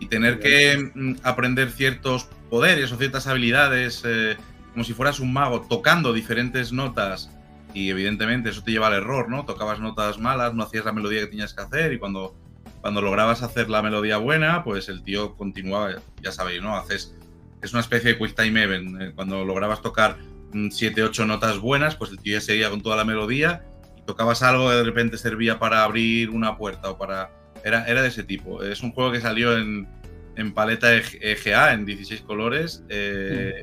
Y 0.00 0.06
tener 0.06 0.40
que 0.40 0.90
mm, 0.94 1.16
aprender 1.22 1.70
ciertos 1.70 2.28
poderes 2.52 2.92
o 2.92 2.98
ciertas 2.98 3.26
habilidades, 3.26 4.02
eh, 4.04 4.36
como 4.72 4.84
si 4.84 4.92
fueras 4.92 5.20
un 5.20 5.32
mago, 5.32 5.62
tocando 5.62 6.12
diferentes 6.12 6.70
notas, 6.70 7.30
y 7.72 7.88
evidentemente 7.88 8.50
eso 8.50 8.62
te 8.62 8.72
lleva 8.72 8.88
al 8.88 8.92
error, 8.92 9.30
¿no? 9.30 9.46
Tocabas 9.46 9.80
notas 9.80 10.18
malas, 10.18 10.52
no 10.52 10.62
hacías 10.62 10.84
la 10.84 10.92
melodía 10.92 11.20
que 11.20 11.28
tenías 11.28 11.54
que 11.54 11.62
hacer, 11.62 11.94
y 11.94 11.98
cuando, 11.98 12.36
cuando 12.82 13.00
lograbas 13.00 13.42
hacer 13.42 13.70
la 13.70 13.80
melodía 13.80 14.18
buena, 14.18 14.64
pues 14.64 14.90
el 14.90 15.02
tío 15.02 15.34
continuaba, 15.34 15.94
ya 16.20 16.30
sabéis, 16.30 16.60
¿no? 16.60 16.76
Haces, 16.76 17.14
es 17.62 17.72
una 17.72 17.80
especie 17.80 18.12
de 18.12 18.18
quick 18.18 18.34
time 18.34 18.62
event. 18.62 19.00
eh, 19.00 19.12
Cuando 19.14 19.46
lograbas 19.46 19.80
tocar 19.80 20.18
7, 20.52 21.04
8 21.04 21.24
notas 21.24 21.58
buenas, 21.58 21.96
pues 21.96 22.10
el 22.10 22.18
tío 22.18 22.34
ya 22.34 22.42
seguía 22.42 22.68
con 22.68 22.82
toda 22.82 22.96
la 22.96 23.06
melodía 23.06 23.64
y 23.96 24.02
tocabas 24.02 24.42
algo 24.42 24.68
de 24.70 24.84
repente 24.84 25.16
servía 25.16 25.58
para 25.58 25.84
abrir 25.84 26.28
una 26.28 26.58
puerta 26.58 26.90
o 26.90 26.98
para... 26.98 27.30
Era, 27.64 27.86
era 27.86 28.02
de 28.02 28.08
ese 28.08 28.24
tipo. 28.24 28.62
Es 28.62 28.82
un 28.82 28.92
juego 28.92 29.10
que 29.10 29.22
salió 29.22 29.56
en, 29.56 29.88
en 30.36 30.52
paleta 30.54 30.94
EG- 30.94 31.18
EGA, 31.20 31.72
en 31.74 31.84
16 31.86 32.22
colores. 32.22 32.84
Eh, 32.88 33.62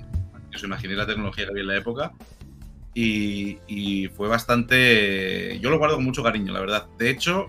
os 0.54 0.64
imaginéis 0.64 0.98
la 0.98 1.06
tecnología 1.08 1.46
que 1.46 1.52
había 1.52 1.62
en 1.62 1.68
la 1.68 1.78
época. 1.78 2.12
Y, 2.94 3.58
y 3.68 4.08
fue 4.10 4.28
bastante... 4.28 5.60
Yo 5.62 5.70
lo 5.70 5.78
guardo 5.78 5.96
con 5.96 6.06
mucho 6.06 6.24
cariño, 6.24 6.52
la 6.54 6.60
verdad. 6.60 6.88
De 6.98 7.10
hecho, 7.10 7.48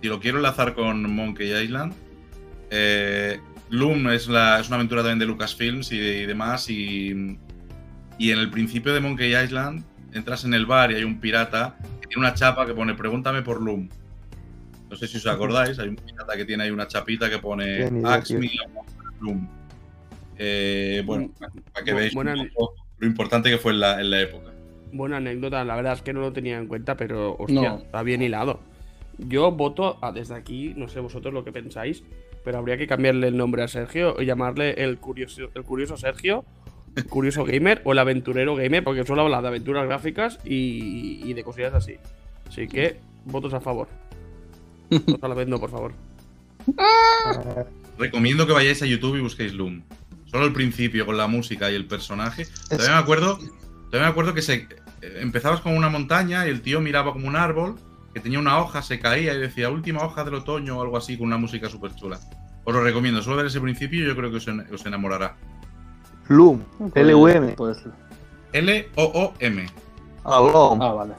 si 0.00 0.08
lo 0.08 0.18
quiero 0.20 0.38
enlazar 0.38 0.74
con 0.74 1.14
Monkey 1.14 1.52
Island, 1.52 1.92
eh, 2.70 3.38
Loom 3.70 4.08
es, 4.10 4.28
la, 4.28 4.58
es 4.60 4.66
una 4.68 4.76
aventura 4.76 5.02
también 5.02 5.18
de 5.18 5.26
Lucasfilms 5.26 5.92
y, 5.92 5.96
y 5.98 6.26
demás. 6.26 6.68
Y, 6.70 7.38
y 8.18 8.30
en 8.30 8.38
el 8.38 8.50
principio 8.50 8.92
de 8.94 9.00
Monkey 9.00 9.34
Island 9.36 9.84
entras 10.12 10.44
en 10.44 10.54
el 10.54 10.66
bar 10.66 10.90
y 10.90 10.96
hay 10.96 11.04
un 11.04 11.20
pirata 11.20 11.76
que 12.00 12.08
tiene 12.08 12.20
una 12.20 12.34
chapa 12.34 12.66
que 12.66 12.74
pone 12.74 12.94
pregúntame 12.94 13.42
por 13.42 13.62
Loom. 13.62 13.88
No 14.92 14.98
sé 14.98 15.08
si 15.08 15.16
os 15.16 15.26
acordáis, 15.26 15.78
hay 15.78 15.88
un 15.88 15.96
pirata 15.96 16.36
que 16.36 16.44
tiene 16.44 16.64
ahí 16.64 16.70
una 16.70 16.86
chapita 16.86 17.30
que 17.30 17.38
pone 17.38 17.88
tío. 17.88 18.38
me 18.38 18.50
Loom. 19.22 19.48
Eh, 20.36 21.02
bueno, 21.06 21.30
para 21.72 21.82
que 21.82 21.92
Bu- 21.92 21.96
veáis 21.96 22.14
buena- 22.14 22.34
un 22.34 22.50
poco 22.50 22.74
lo 22.98 23.06
importante 23.06 23.48
que 23.48 23.56
fue 23.56 23.72
en 23.72 23.80
la, 23.80 23.98
en 24.02 24.10
la 24.10 24.20
época. 24.20 24.50
Buena 24.92 25.16
anécdota, 25.16 25.64
la 25.64 25.76
verdad 25.76 25.94
es 25.94 26.02
que 26.02 26.12
no 26.12 26.20
lo 26.20 26.34
tenía 26.34 26.58
en 26.58 26.66
cuenta, 26.66 26.94
pero 26.98 27.36
hostia, 27.38 27.70
No. 27.70 27.78
está 27.78 28.02
bien 28.02 28.20
hilado. 28.20 28.60
Yo 29.16 29.50
voto 29.50 29.96
a- 30.02 30.12
desde 30.12 30.34
aquí, 30.34 30.74
no 30.76 30.88
sé 30.88 31.00
vosotros 31.00 31.32
lo 31.32 31.42
que 31.42 31.52
pensáis, 31.52 32.04
pero 32.44 32.58
habría 32.58 32.76
que 32.76 32.86
cambiarle 32.86 33.28
el 33.28 33.36
nombre 33.38 33.62
a 33.62 33.68
Sergio 33.68 34.20
y 34.20 34.26
llamarle 34.26 34.72
el 34.84 34.98
curioso, 34.98 35.48
el 35.54 35.62
curioso 35.62 35.96
Sergio, 35.96 36.44
el 36.96 37.06
curioso 37.06 37.44
gamer 37.46 37.80
o 37.84 37.92
el 37.92 37.98
aventurero 37.98 38.56
gamer, 38.56 38.84
porque 38.84 39.06
solo 39.06 39.22
habla 39.22 39.40
de 39.40 39.48
aventuras 39.48 39.86
gráficas 39.86 40.38
y, 40.44 41.22
y 41.24 41.32
de 41.32 41.42
cosillas 41.44 41.72
así. 41.72 41.94
Así 42.46 42.68
que, 42.68 42.96
votos 43.24 43.54
a 43.54 43.60
favor. 43.60 43.88
Votos 45.06 45.22
a 45.22 45.28
la 45.28 45.34
vez 45.34 45.48
no, 45.48 45.58
por 45.58 45.70
favor. 45.70 45.92
Recomiendo 47.98 48.46
que 48.46 48.52
vayáis 48.52 48.82
a 48.82 48.86
YouTube 48.86 49.16
y 49.16 49.20
busquéis 49.20 49.52
Loom. 49.54 49.82
Solo 50.26 50.46
el 50.46 50.52
principio 50.52 51.04
con 51.06 51.16
la 51.16 51.26
música 51.26 51.70
y 51.70 51.74
el 51.74 51.86
personaje. 51.86 52.46
Todavía 52.68 52.92
me 52.96 53.02
acuerdo, 53.02 53.36
todavía 53.90 54.00
me 54.00 54.06
acuerdo 54.06 54.34
que 54.34 54.42
se 54.42 54.54
eh, 55.02 55.18
empezabas 55.20 55.60
con 55.60 55.76
una 55.76 55.88
montaña 55.90 56.46
y 56.46 56.50
el 56.50 56.62
tío 56.62 56.80
miraba 56.80 57.12
como 57.12 57.28
un 57.28 57.36
árbol 57.36 57.76
que 58.14 58.20
tenía 58.20 58.38
una 58.38 58.58
hoja, 58.58 58.82
se 58.82 58.98
caía 58.98 59.34
y 59.34 59.38
decía 59.38 59.70
última 59.70 60.02
hoja 60.04 60.24
del 60.24 60.34
otoño 60.34 60.78
o 60.78 60.82
algo 60.82 60.96
así 60.96 61.16
con 61.18 61.26
una 61.26 61.36
música 61.38 61.68
súper 61.68 61.94
chula. 61.94 62.18
Os 62.64 62.74
lo 62.74 62.82
recomiendo, 62.82 63.22
solo 63.22 63.36
ver 63.36 63.46
ese 63.46 63.60
principio 63.60 64.02
y 64.04 64.06
yo 64.06 64.14
creo 64.16 64.30
que 64.30 64.36
os, 64.36 64.48
en- 64.48 64.66
os 64.72 64.84
enamorará. 64.86 65.36
Loom, 66.28 66.62
LUM, 66.94 67.54
L-O-O-M. 68.52 69.66
Alom. 70.24 70.82
ah, 70.82 70.92
vale. 70.92 71.14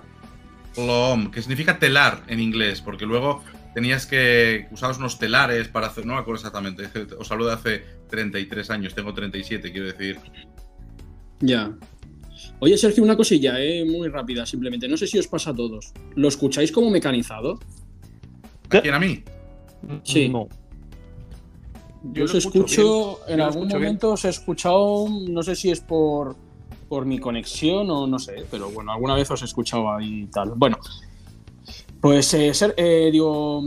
Loom, 0.77 1.29
que 1.29 1.41
significa 1.41 1.77
telar 1.77 2.21
en 2.27 2.39
inglés, 2.39 2.81
porque 2.81 3.05
luego 3.05 3.43
tenías 3.73 4.05
que 4.05 4.67
usabas 4.71 4.97
unos 4.97 5.17
telares 5.19 5.67
para 5.67 5.87
hacer, 5.87 6.05
no 6.05 6.13
me 6.13 6.19
acuerdo 6.19 6.37
exactamente, 6.39 6.89
os 7.17 7.31
hablo 7.31 7.45
de 7.47 7.53
hace 7.53 7.83
33 8.09 8.69
años, 8.69 8.93
tengo 8.95 9.13
37, 9.13 9.71
quiero 9.71 9.87
decir. 9.87 10.17
Ya. 11.39 11.71
Oye, 12.59 12.77
Sergio, 12.77 13.03
una 13.03 13.17
cosilla, 13.17 13.59
eh, 13.59 13.83
muy 13.85 14.07
rápida, 14.07 14.45
simplemente. 14.45 14.87
No 14.87 14.95
sé 14.97 15.07
si 15.07 15.17
os 15.19 15.27
pasa 15.27 15.49
a 15.51 15.55
todos. 15.55 15.91
¿Lo 16.15 16.27
escucháis 16.27 16.71
como 16.71 16.89
mecanizado? 16.89 17.59
¿A 18.69 18.79
quién 18.81 18.93
a 18.93 18.99
mí? 18.99 19.23
Sí. 20.03 20.29
No. 20.29 20.47
Yo 22.03 22.11
Yo 22.13 22.23
os 22.25 22.33
lo 22.33 22.39
escucho 22.39 23.19
bien. 23.27 23.33
en 23.33 23.37
Yo 23.39 23.45
algún 23.45 23.61
escucho 23.63 23.77
bien. 23.79 23.81
momento 23.87 24.11
os 24.11 24.25
he 24.25 24.29
escuchado, 24.29 25.07
no 25.29 25.43
sé 25.43 25.55
si 25.55 25.71
es 25.71 25.79
por, 25.81 26.35
por 26.89 27.05
mi 27.05 27.19
conexión 27.19 27.89
o 27.89 28.07
no 28.07 28.19
sé, 28.19 28.45
pero 28.51 28.69
bueno, 28.71 28.91
alguna 28.91 29.15
vez 29.15 29.29
os 29.31 29.41
he 29.41 29.45
escuchado 29.45 29.91
ahí 29.91 30.23
y 30.23 30.25
tal. 30.27 30.51
Bueno, 30.55 30.77
Pues, 32.03 32.33
eh, 32.33 32.53
ser- 32.53 32.73
eh, 32.77 33.09
digo, 33.11 33.63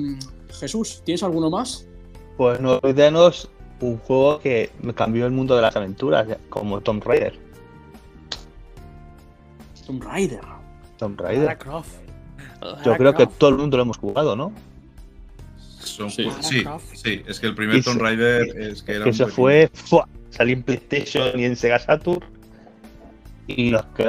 Jesús, 0.61 1.01
¿tienes 1.05 1.23
alguno 1.23 1.49
más? 1.51 1.89
Pues 2.37 2.61
no 2.61 2.79
olvidarnos 2.83 3.49
un 3.81 3.97
juego 3.97 4.39
que 4.41 4.71
me 4.83 4.95
cambió 4.95 5.25
el 5.27 5.33
mundo 5.33 5.57
de 5.57 5.63
las 5.63 5.75
aventuras, 5.75 6.27
como 6.51 6.81
Tomb 6.83 7.03
Raider. 7.03 7.39
Tomb 9.87 10.03
Raider. 10.03 10.41
Tomb 10.99 11.19
Lara 11.21 11.33
Raider. 11.35 11.59
Croft. 11.59 11.95
Yo 12.61 12.69
Lara 12.85 12.99
creo 12.99 13.15
que 13.15 13.27
todo 13.27 13.51
el 13.51 13.57
mundo 13.57 13.77
lo 13.79 13.85
hemos 13.85 13.97
jugado, 13.99 14.37
¿no? 14.37 14.53
Son 15.79 16.11
Sí. 16.11 16.29
sí, 16.41 16.65
sí, 16.95 17.23
es 17.27 17.41
que 17.41 17.47
el 17.47 17.55
primer 17.55 17.83
Tomb 17.83 18.01
Raider 18.03 18.43
es 18.61 18.83
que 18.83 18.93
era 18.97 19.05
que 19.05 19.13
pepino. 19.13 19.29
fue, 19.29 19.71
¡fua! 19.73 20.07
salió 20.31 20.55
en 20.55 20.63
PlayStation 20.63 21.39
y 21.41 21.45
en 21.45 21.57
Sega 21.57 21.79
Saturn. 21.79 22.21
Y 23.47 23.71
los 23.71 23.83
que. 23.97 24.07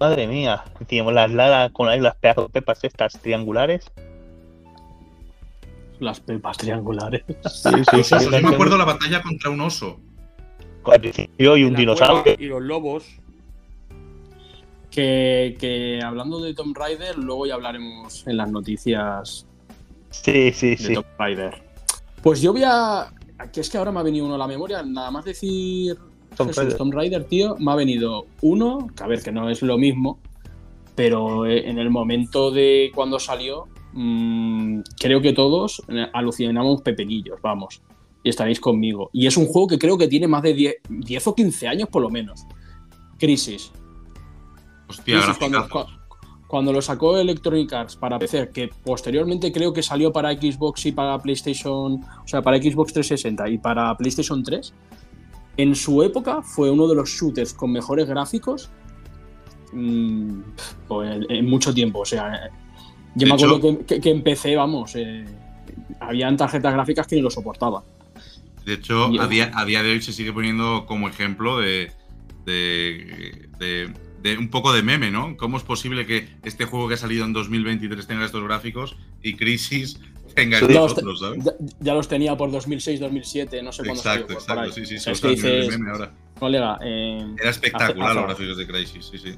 Madre 0.00 0.26
mía, 0.26 0.64
teníamos 0.88 1.12
las 1.12 1.30
Lara 1.30 1.68
con 1.68 1.86
ahí 1.90 2.00
las 2.00 2.16
pedazos 2.16 2.46
de 2.46 2.52
pepas 2.54 2.82
estas 2.84 3.20
triangulares. 3.20 3.84
Las 5.98 6.20
pepas 6.20 6.56
triangulares. 6.56 7.22
Sí, 7.52 7.68
Los 7.70 8.12
osos, 8.12 8.30
yo 8.30 8.30
me 8.40 8.54
acuerdo 8.54 8.78
la 8.78 8.86
batalla 8.86 9.20
contra 9.20 9.50
un 9.50 9.60
oso. 9.60 10.00
Con 10.82 10.94
el 10.94 11.00
principio 11.02 11.54
y 11.58 11.64
un 11.64 11.74
dinosaurio. 11.74 12.34
Y 12.38 12.46
los 12.46 12.62
lobos. 12.62 13.04
Que, 14.90 15.56
que 15.60 16.00
hablando 16.02 16.40
de 16.40 16.54
Tomb 16.54 16.74
Raider, 16.74 17.18
luego 17.18 17.44
ya 17.44 17.54
hablaremos 17.54 18.26
en 18.26 18.38
las 18.38 18.50
noticias 18.50 19.46
Sí, 20.08 20.50
sí, 20.52 20.70
de 20.70 20.76
sí. 20.78 20.94
Tomb 20.94 21.06
Raider. 21.18 21.62
Pues 22.22 22.40
yo 22.40 22.54
voy 22.54 22.62
a. 22.64 23.12
Que 23.52 23.60
es 23.60 23.68
que 23.68 23.76
ahora 23.76 23.92
me 23.92 24.00
ha 24.00 24.02
venido 24.02 24.24
uno 24.24 24.36
a 24.36 24.38
la 24.38 24.46
memoria, 24.46 24.82
nada 24.82 25.10
más 25.10 25.26
decir 25.26 25.98
Tomb 26.36 26.48
Jesús, 26.48 26.56
Raider. 26.56 26.78
Tomb 26.78 26.92
Raider, 26.92 27.24
tío, 27.24 27.56
me 27.58 27.72
ha 27.72 27.74
venido 27.74 28.26
uno, 28.42 28.86
que 28.96 29.02
a 29.02 29.06
ver, 29.06 29.22
que 29.22 29.32
no 29.32 29.48
es 29.48 29.62
lo 29.62 29.78
mismo, 29.78 30.18
pero 30.94 31.46
eh, 31.46 31.68
en 31.68 31.78
el 31.78 31.90
momento 31.90 32.50
de 32.50 32.90
cuando 32.94 33.18
salió, 33.18 33.68
mm, 33.92 34.80
creo 34.98 35.20
que 35.20 35.32
todos 35.32 35.82
eh, 35.88 36.06
alucinamos 36.12 36.82
pepenillos, 36.82 37.40
vamos, 37.42 37.82
y 38.22 38.28
estaréis 38.28 38.60
conmigo. 38.60 39.10
Y 39.12 39.26
es 39.26 39.36
un 39.36 39.46
juego 39.46 39.68
que 39.68 39.78
creo 39.78 39.96
que 39.96 40.08
tiene 40.08 40.28
más 40.28 40.42
de 40.42 40.54
10, 40.54 40.74
10 40.88 41.26
o 41.26 41.34
15 41.34 41.68
años 41.68 41.88
por 41.88 42.02
lo 42.02 42.10
menos. 42.10 42.46
Crisis. 43.18 43.72
Hostia, 44.88 45.20
Crisis, 45.20 45.38
cuando, 45.38 45.68
cuando 46.50 46.72
lo 46.72 46.82
sacó 46.82 47.16
Electronic 47.16 47.72
Arts 47.72 47.96
para 47.96 48.18
PC, 48.18 48.50
que 48.50 48.70
posteriormente 48.84 49.52
creo 49.52 49.72
que 49.72 49.82
salió 49.82 50.12
para 50.12 50.32
Xbox 50.32 50.84
y 50.86 50.92
para 50.92 51.16
PlayStation, 51.18 52.02
o 52.02 52.26
sea, 52.26 52.42
para 52.42 52.56
Xbox 52.58 52.92
360 52.92 53.48
y 53.50 53.58
para 53.58 53.96
PlayStation 53.96 54.42
3, 54.42 54.74
en 55.62 55.74
su 55.74 56.02
época 56.02 56.42
fue 56.42 56.70
uno 56.70 56.86
de 56.88 56.94
los 56.94 57.08
shooters 57.10 57.52
con 57.54 57.72
mejores 57.72 58.06
gráficos 58.08 58.70
mm, 59.72 60.40
pues, 60.88 61.10
en, 61.16 61.26
en 61.30 61.46
mucho 61.48 61.72
tiempo. 61.74 62.00
O 62.00 62.04
sea, 62.04 62.50
yo 63.14 63.26
me 63.26 63.34
acuerdo 63.34 63.56
hecho- 63.58 63.78
que, 63.78 63.84
que- 63.86 64.00
que 64.00 64.10
en 64.10 64.22
PC, 64.22 64.56
vamos, 64.56 64.94
eh, 64.96 65.24
habían 66.00 66.36
tarjetas 66.36 66.72
gráficas 66.72 67.06
que 67.06 67.16
ni 67.16 67.22
lo 67.22 67.30
soportaban. 67.30 67.82
De 68.64 68.74
hecho, 68.74 69.10
Y- 69.10 69.18
a 69.18 69.26
día, 69.26 69.50
a 69.54 69.64
día 69.64 69.82
de 69.82 69.92
hoy 69.92 70.02
se 70.02 70.12
sigue 70.12 70.32
poniendo 70.32 70.84
como 70.86 71.08
ejemplo 71.08 71.58
de, 71.58 71.92
de, 72.46 73.48
de- 73.58 73.92
de 74.22 74.36
un 74.36 74.50
poco 74.50 74.72
de 74.74 74.82
meme, 74.82 75.10
¿no? 75.10 75.36
¿Cómo 75.38 75.56
es 75.56 75.62
posible 75.62 76.04
que 76.06 76.28
este 76.44 76.66
juego 76.66 76.88
que 76.88 76.94
ha 76.94 76.98
salido 76.98 77.24
en 77.24 77.32
2023 77.32 78.06
tenga 78.06 78.26
estos 78.26 78.44
gráficos 78.44 78.96
y 79.22 79.34
Crisis 79.36 79.98
Sí. 80.36 80.42
estos 80.52 80.68
Ya 80.68 80.80
los, 80.80 80.94
te- 80.94 81.00
otros, 81.00 81.20
¿sabes? 81.20 81.44
ya- 81.44 81.52
ya 81.80 81.94
los 81.94 82.08
tenía 82.08 82.36
por 82.36 82.50
2006, 82.50 83.00
2007, 83.00 83.62
no 83.62 83.72
sé 83.72 83.82
cuándo. 83.82 84.00
Exacto, 84.00 84.32
exacto. 84.32 84.60
ahí. 84.62 84.72
Sí, 84.72 84.86
sí, 84.86 84.96
O 84.96 85.00
sea, 85.00 85.12
es 85.12 85.20
que 85.20 85.28
dices, 85.28 85.78
ahora. 85.92 86.12
colega, 86.38 86.78
eh, 86.84 87.26
Era 87.40 87.50
espectacular 87.50 88.14
los 88.14 88.24
gráficos 88.24 88.56
de 88.58 88.66
Crisis, 88.66 89.06
sí, 89.10 89.18
sí. 89.18 89.34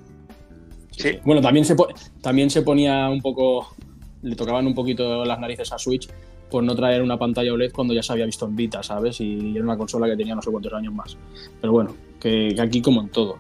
Sí. 0.91 1.19
Bueno, 1.25 1.41
también 1.41 1.65
se, 1.65 1.75
también 2.21 2.51
se 2.51 2.63
ponía 2.63 3.09
un 3.09 3.21
poco. 3.23 3.75
Le 4.23 4.37
tocaban 4.37 4.67
un 4.67 4.75
poquito 4.75 5.25
las 5.25 5.39
narices 5.41 5.73
a 5.73 5.79
Switch 5.79 6.09
por 6.51 6.63
no 6.63 6.77
traer 6.77 7.01
una 7.03 7.19
pantalla 7.19 7.53
OLED 7.53 7.73
cuando 7.73 7.95
ya 7.95 8.03
se 8.03 8.13
había 8.13 8.27
visto 8.27 8.45
en 8.47 8.55
Vita, 8.55 8.83
¿sabes? 8.83 9.21
Y 9.21 9.53
era 9.57 9.65
una 9.65 9.77
consola 9.79 10.07
que 10.07 10.17
tenía 10.17 10.35
no 10.35 10.43
sé 10.43 10.51
cuántos 10.51 10.73
años 10.75 10.93
más. 10.95 11.17
Pero 11.61 11.73
bueno, 11.73 11.97
que, 12.21 12.53
que 12.55 12.61
aquí 12.61 12.83
como 12.83 13.01
en 13.01 13.09
todo. 13.09 13.39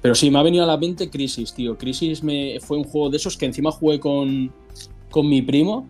Pero 0.00 0.14
sí, 0.14 0.30
me 0.30 0.38
ha 0.38 0.42
venido 0.42 0.64
a 0.64 0.66
la 0.66 0.76
mente 0.78 1.10
Crisis, 1.10 1.52
tío. 1.52 1.76
Crisis 1.76 2.22
me, 2.22 2.58
fue 2.60 2.78
un 2.78 2.84
juego 2.84 3.10
de 3.10 3.16
esos 3.18 3.36
que 3.36 3.46
encima 3.46 3.72
jugué 3.72 3.98
con, 4.00 4.50
con 5.10 5.28
mi 5.28 5.42
primo 5.42 5.88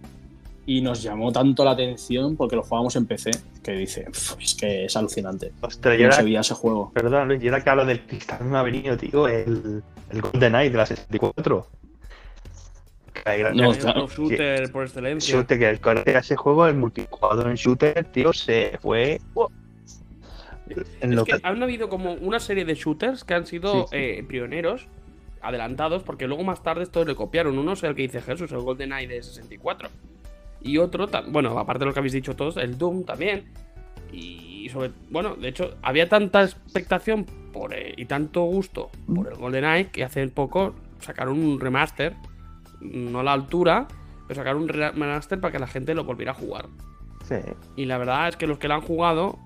y 0.72 0.80
nos 0.82 1.02
llamó 1.02 1.32
tanto 1.32 1.64
la 1.64 1.72
atención 1.72 2.36
porque 2.36 2.54
lo 2.54 2.62
jugábamos 2.62 2.94
en 2.94 3.04
PC 3.06 3.32
que 3.62 3.72
dice, 3.72 4.04
"Pf, 4.04 4.36
es 4.40 4.54
que 4.54 4.84
es 4.84 4.96
alucinante. 4.96 5.50
Ostras, 5.60 5.96
se 6.14 6.22
veía 6.22 6.40
ese 6.40 6.54
juego. 6.54 6.92
perdón, 6.94 7.26
Luis, 7.26 7.42
y 7.42 7.48
ahora 7.48 7.64
que 7.64 7.70
hablo 7.70 7.84
del 7.84 8.06
cristal 8.06 8.44
me 8.44 8.56
ha 8.56 8.62
venido, 8.62 8.96
tío, 8.96 9.26
el, 9.26 9.82
el 10.10 10.20
Golden 10.22 10.54
Eye 10.54 10.70
de 10.70 10.76
la 10.76 10.86
64. 10.86 11.66
Que 13.12 13.22
hay 13.30 13.38
gran- 13.40 13.56
No, 13.56 13.72
claro. 13.72 14.06
shooter 14.06 14.70
por 14.70 14.84
excelencia. 14.84 15.34
Shooter, 15.34 15.58
que 15.58 15.68
el 15.68 15.80
core 15.80 16.04
de 16.04 16.16
ese 16.16 16.36
juego, 16.36 16.64
el 16.68 16.76
multijugador 16.76 17.48
en 17.48 17.56
shooter, 17.56 18.04
tío, 18.12 18.32
se 18.32 18.78
fue. 18.80 19.20
¡wow! 19.34 19.48
En 21.00 21.10
Es 21.10 21.16
lo 21.16 21.24
que 21.24 21.32
que- 21.32 21.40
han 21.42 21.60
habido 21.64 21.88
como 21.88 22.12
una 22.12 22.38
serie 22.38 22.64
de 22.64 22.74
shooters 22.76 23.24
que 23.24 23.34
han 23.34 23.44
sido 23.44 23.72
Sí, 23.72 23.80
sí. 23.90 23.96
eh, 23.96 24.24
pioneros, 24.28 24.86
adelantados, 25.42 26.04
porque 26.04 26.28
luego 26.28 26.44
más 26.44 26.62
tarde 26.62 26.84
estos 26.84 27.08
le 27.08 27.16
copiaron. 27.16 27.58
Uno 27.58 27.72
es 27.72 27.82
el 27.82 27.96
que 27.96 28.02
dice 28.02 28.20
Jesús, 28.22 28.52
el 28.52 28.58
GoldenEye 28.60 29.08
de 29.08 29.20
64. 29.22 29.88
Y 30.62 30.78
otro, 30.78 31.08
bueno, 31.28 31.58
aparte 31.58 31.80
de 31.80 31.86
lo 31.86 31.92
que 31.92 31.98
habéis 32.00 32.12
dicho 32.12 32.36
todos, 32.36 32.56
el 32.56 32.76
Doom 32.78 33.04
también. 33.04 33.44
Y 34.12 34.68
sobre, 34.70 34.90
bueno, 35.10 35.34
de 35.36 35.48
hecho, 35.48 35.74
había 35.82 36.08
tanta 36.08 36.42
expectación 36.42 37.24
por, 37.52 37.72
eh, 37.74 37.94
y 37.96 38.04
tanto 38.06 38.42
gusto 38.42 38.90
por 39.12 39.28
el 39.28 39.34
GoldenEye 39.36 39.90
que 39.90 40.04
hace 40.04 40.26
poco 40.28 40.74
sacaron 41.00 41.38
un 41.42 41.58
remaster, 41.60 42.14
no 42.80 43.20
a 43.20 43.22
la 43.22 43.32
altura, 43.32 43.88
pero 44.28 44.38
sacaron 44.38 44.62
un 44.62 44.68
remaster 44.68 45.40
para 45.40 45.52
que 45.52 45.58
la 45.58 45.66
gente 45.66 45.94
lo 45.94 46.04
volviera 46.04 46.32
a 46.32 46.34
jugar. 46.34 46.66
sí. 47.24 47.36
Y 47.76 47.86
la 47.86 47.98
verdad 47.98 48.28
es 48.28 48.36
que 48.36 48.46
los 48.46 48.58
que 48.58 48.68
lo 48.68 48.74
han 48.74 48.80
jugado 48.82 49.38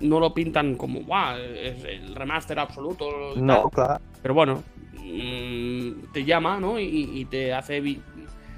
no 0.00 0.18
lo 0.18 0.32
pintan 0.34 0.76
como, 0.76 1.00
guau, 1.02 1.36
es 1.38 1.84
el 1.84 2.14
remaster 2.14 2.58
absoluto. 2.58 3.06
No, 3.36 3.62
tal". 3.62 3.70
claro. 3.70 4.04
Pero 4.22 4.34
bueno, 4.34 4.62
mm, 4.98 6.12
te 6.12 6.24
llama, 6.24 6.58
¿no? 6.58 6.78
Y, 6.78 6.86
y 7.14 7.24
te 7.26 7.52
hace 7.52 7.80
vi- 7.80 8.00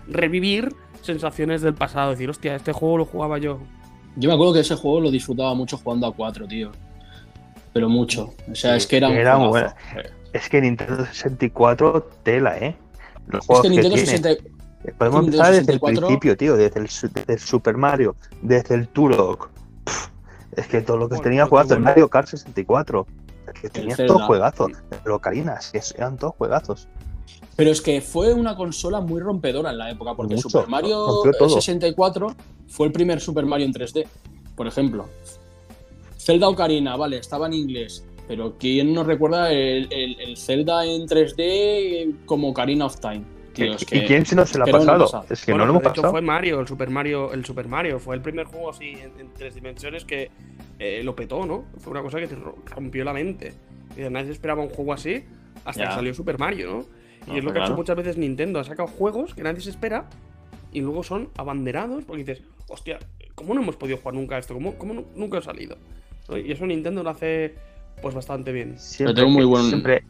revivir 0.09 0.73
sensaciones 1.03 1.63
del 1.63 1.75
pasado. 1.75 2.11
Decir, 2.11 2.31
hostia, 2.31 2.55
este 2.55 2.73
juego 2.73 2.99
lo 2.99 3.05
jugaba 3.05 3.39
yo. 3.39 3.59
Yo 4.17 4.29
me 4.29 4.35
acuerdo 4.35 4.55
que 4.55 4.61
ese 4.61 4.75
juego 4.77 5.01
lo 5.01 5.11
disfrutaba 5.11 5.55
mucho 5.55 5.77
jugando 5.79 6.07
a 6.07 6.15
4, 6.15 6.47
tío. 6.47 6.71
Pero 7.73 7.89
mucho. 7.89 8.35
O 8.51 8.55
sea, 8.55 8.73
Sí, 8.73 8.77
es 8.79 8.87
que 8.87 8.97
era 8.99 9.09
un 9.09 9.15
era 9.15 9.37
juegazo. 9.37 9.51
bueno. 9.95 10.11
Es 10.33 10.49
que 10.49 10.61
Nintendo 10.61 11.05
64, 11.07 12.03
tela, 12.23 12.59
¿eh? 12.59 12.77
Los 13.29 13.41
Es 13.43 13.47
juegos 13.47 13.63
que 13.63 13.69
Nintendo 13.71 13.95
tiene. 13.97 14.11
60. 14.11 14.29
Podemos 14.99 15.23
Nintendo 15.23 15.45
empezar 15.47 15.47
desde 15.53 15.65
64. 15.65 15.99
el 16.01 16.07
principio, 16.07 16.37
tío, 16.37 16.57
desde 16.57 16.81
el, 16.81 16.89
su- 16.89 17.09
desde 17.09 17.33
el 17.35 17.39
Super 17.39 17.77
Mario, 17.77 18.17
desde 18.43 18.75
el 18.75 18.89
Turok. 18.89 19.51
Pff, 19.85 20.09
Es 20.57 20.67
que 20.67 20.81
todo 20.83 20.97
lo 20.99 21.05
que 21.09 21.15
Bueno, 21.17 21.23
tenía 21.25 21.43
pues 21.45 21.49
jugado, 21.51 21.69
qué 21.69 21.75
el 21.75 21.79
bueno. 21.81 21.91
Mario 21.91 22.09
Kart 22.09 22.29
64. 22.29 23.07
Es 23.55 23.61
que 23.61 23.69
tenía 23.71 23.97
todos 23.97 24.23
juegazos. 24.23 24.73
Pero 25.05 25.21
es- 25.73 25.95
eran 25.97 26.17
todos 26.17 26.35
juegazos. 26.37 26.89
Pero 27.57 27.71
es 27.71 27.81
que 27.83 28.01
fue 28.01 28.33
una 28.33 28.57
consola 28.57 29.01
muy 29.01 29.21
rompedora 29.21 29.71
en 29.71 29.79
la 29.79 29.91
época, 29.91 30.15
porque 30.15 30.37
Mucho, 30.37 30.49
Super 30.49 30.69
Mario 30.69 31.07
rompió 31.07 31.33
todo. 31.39 31.49
64 31.51 32.35
fue 32.69 32.87
el 32.87 32.93
primer 32.93 33.21
Super 33.21 33.45
Mario 33.45 33.67
en 33.67 33.73
3D, 33.75 34.07
por 34.57 34.67
ejemplo. 34.67 35.07
Zelda 36.19 36.49
Ocarina, 36.49 36.97
vale, 36.97 37.19
estaba 37.19 37.47
en 37.47 37.55
inglés, 37.55 38.05
pero 38.29 38.55
¿quién 38.59 38.95
nos 38.95 39.07
recuerda 39.07 39.53
el, 39.53 39.89
el- 39.93 40.21
el 40.21 40.37
Zelda 40.37 40.85
en 40.87 41.07
3D 41.07 42.25
como 42.25 42.49
Ocarina 42.51 42.87
of 42.87 43.01
Time? 43.01 43.23
Tío, 43.53 43.75
es 43.75 43.83
¿Y 43.83 44.01
quién 44.07 44.25
se 44.25 44.35
nos 44.35 44.49
se 44.49 44.57
lo 44.57 44.65
ha 44.65 44.67
pasado? 44.69 45.25
Es 45.29 45.45
que 45.45 45.53
Bueno, 45.53 45.67
no 45.67 45.67
lo 45.67 45.73
hemos 45.73 45.83
de 45.83 45.89
hecho 45.91 45.97
pasado. 46.01 46.13
fue 46.13 46.23
Mario, 46.23 46.61
el 46.61 46.67
Super 46.67 46.89
Mario, 46.89 47.33
el 47.35 47.45
Super 47.45 47.69
Mario. 47.69 47.99
Fue 48.01 48.15
el 48.17 48.23
primer 48.23 48.47
juego 48.47 48.71
así 48.71 48.93
en, 48.93 49.13
en 49.21 49.35
tres 49.35 49.55
dimensiones 49.55 50.07
que 50.07 50.31
eh, 50.79 51.03
lo 51.05 51.15
petó, 51.15 51.45
¿no? 51.45 51.65
Fue 51.79 51.91
una 51.91 52.01
cosa 52.03 52.19
que 52.19 52.29
te 52.29 52.35
ro- 52.35 52.57
rompió 52.65 53.05
la 53.05 53.13
mente. 53.13 53.53
Y 53.95 54.01
nadie 54.09 54.31
esperaba 54.33 54.63
un 54.63 54.71
juego 54.71 54.95
así 54.95 55.23
hasta 55.67 55.83
Ya. 55.83 55.89
que 55.91 55.95
salió 55.97 56.15
Super 56.15 56.39
Mario, 56.39 56.71
¿no? 56.73 56.87
No, 57.27 57.35
y 57.35 57.39
es 57.39 57.45
lo 57.45 57.53
que 57.53 57.59
ha 57.59 57.63
hecho 57.65 57.77
muchas 57.77 57.97
veces 57.97 58.17
Nintendo. 58.17 58.59
Ha 58.61 58.65
sacado 58.65 58.89
juegos 58.89 59.35
que 59.35 59.43
nadie 59.43 59.61
se 59.61 59.71
espera 59.71 60.07
y 60.73 60.81
luego 60.81 61.03
son 61.03 61.29
abanderados 61.37 62.05
porque 62.05 62.25
dices, 62.25 62.43
hostia, 62.69 62.99
¿cómo 63.35 63.55
no 63.55 63.63
hemos 63.63 63.77
podido 63.77 63.99
jugar 63.99 64.15
nunca 64.15 64.37
a 64.37 64.39
esto? 64.39 64.55
¿Cómo, 64.55 64.75
cómo 64.75 64.95
nu- 64.95 65.07
nunca 65.15 65.39
ha 65.39 65.43
salido? 65.43 65.77
Y 66.45 66.51
eso 66.53 66.67
Nintendo 66.67 67.03
lo 67.03 67.11
hace 67.11 67.55
pues 68.01 68.15
bastante 68.15 68.53
bien. 68.53 68.79
Siempre, 68.79 69.15
tengo 69.15 69.31
muy 69.31 69.45
buen- 69.45 69.69
siempre- 69.69 70.05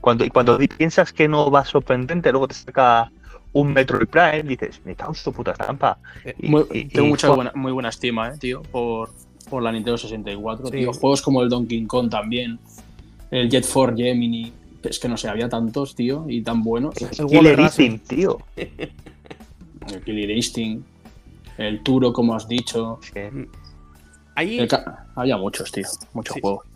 cuando, 0.00 0.24
y 0.24 0.30
cuando 0.30 0.58
piensas 0.78 1.12
que 1.12 1.28
no 1.28 1.50
va 1.50 1.64
sorprendente, 1.64 2.30
luego 2.30 2.48
te 2.48 2.54
saca 2.54 3.10
un 3.52 3.72
Metroid 3.72 4.06
Prime, 4.08 4.42
dices, 4.44 4.80
me 4.84 4.94
cago 4.94 5.10
en 5.10 5.14
su 5.16 5.32
puta 5.32 5.52
estampa. 5.52 5.98
Eh, 6.24 6.34
Y- 6.38 6.48
Muy- 6.48 6.64
y- 6.72 6.84
tengo 6.86 7.06
y 7.08 7.10
mucha 7.10 7.26
fue- 7.26 7.36
buena, 7.36 7.52
muy 7.54 7.72
buena 7.72 7.88
estima, 7.88 8.28
eh, 8.28 8.38
tío, 8.38 8.62
por, 8.62 9.10
por 9.48 9.62
la 9.62 9.72
Nintendo 9.72 9.98
64. 9.98 10.66
Sí. 10.66 10.72
Tío. 10.72 10.92
Juegos 10.92 11.20
como 11.22 11.42
el 11.42 11.48
Donkey 11.48 11.84
Kong 11.86 12.08
también, 12.08 12.58
el 13.30 13.48
Jet 13.50 13.64
Force 13.64 13.96
Gemini. 14.02 14.52
Es 14.82 14.98
que 14.98 15.08
no 15.08 15.16
sé, 15.16 15.28
había 15.28 15.48
tantos, 15.48 15.94
tío, 15.94 16.24
y 16.28 16.42
tan 16.42 16.62
buenos. 16.62 16.94
el 17.00 17.26
Killer. 17.26 17.60
Instinct, 17.60 18.06
tío. 18.08 18.38
El 18.56 20.02
Killer 20.04 20.30
Instinct, 20.30 20.86
el 21.58 21.82
Turo, 21.82 22.12
como 22.12 22.34
has 22.34 22.46
dicho. 22.46 23.00
Ahí, 24.36 24.58
El 24.60 24.68
había 25.16 25.36
muchos, 25.36 25.72
tío, 25.72 25.86
muchos 26.12 26.34
Sí. 26.34 26.40
juegos. 26.40 26.66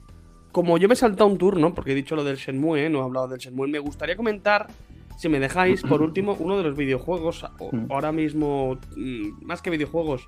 como 0.53 0.79
yo 0.79 0.89
me 0.89 0.95
he 0.95 0.97
saltado 0.97 1.29
un 1.29 1.37
turno, 1.39 1.75
porque 1.75 1.93
he 1.93 1.95
dicho 1.95 2.15
lo 2.17 2.25
del 2.25 2.37
Shenmue, 2.37 2.87
¿eh? 2.87 2.89
no 2.91 3.01
he 3.01 3.03
hablado 3.03 3.29
del 3.29 3.39
Shenmue, 3.39 3.67
me 3.69 3.79
gustaría 3.79 4.17
comentar 4.17 4.69
si 5.19 5.29
me 5.29 5.39
dejáis, 5.41 5.83
por 5.83 6.01
último, 6.03 6.37
uno 6.41 6.57
de 6.57 6.63
los 6.65 6.77
videojuegos, 6.77 7.45
Mm. 7.73 7.91
ahora 7.93 8.11
mismo, 8.13 8.79
mm, 8.97 9.45
más 9.45 9.63
que 9.63 9.71
videojuegos, 9.71 10.27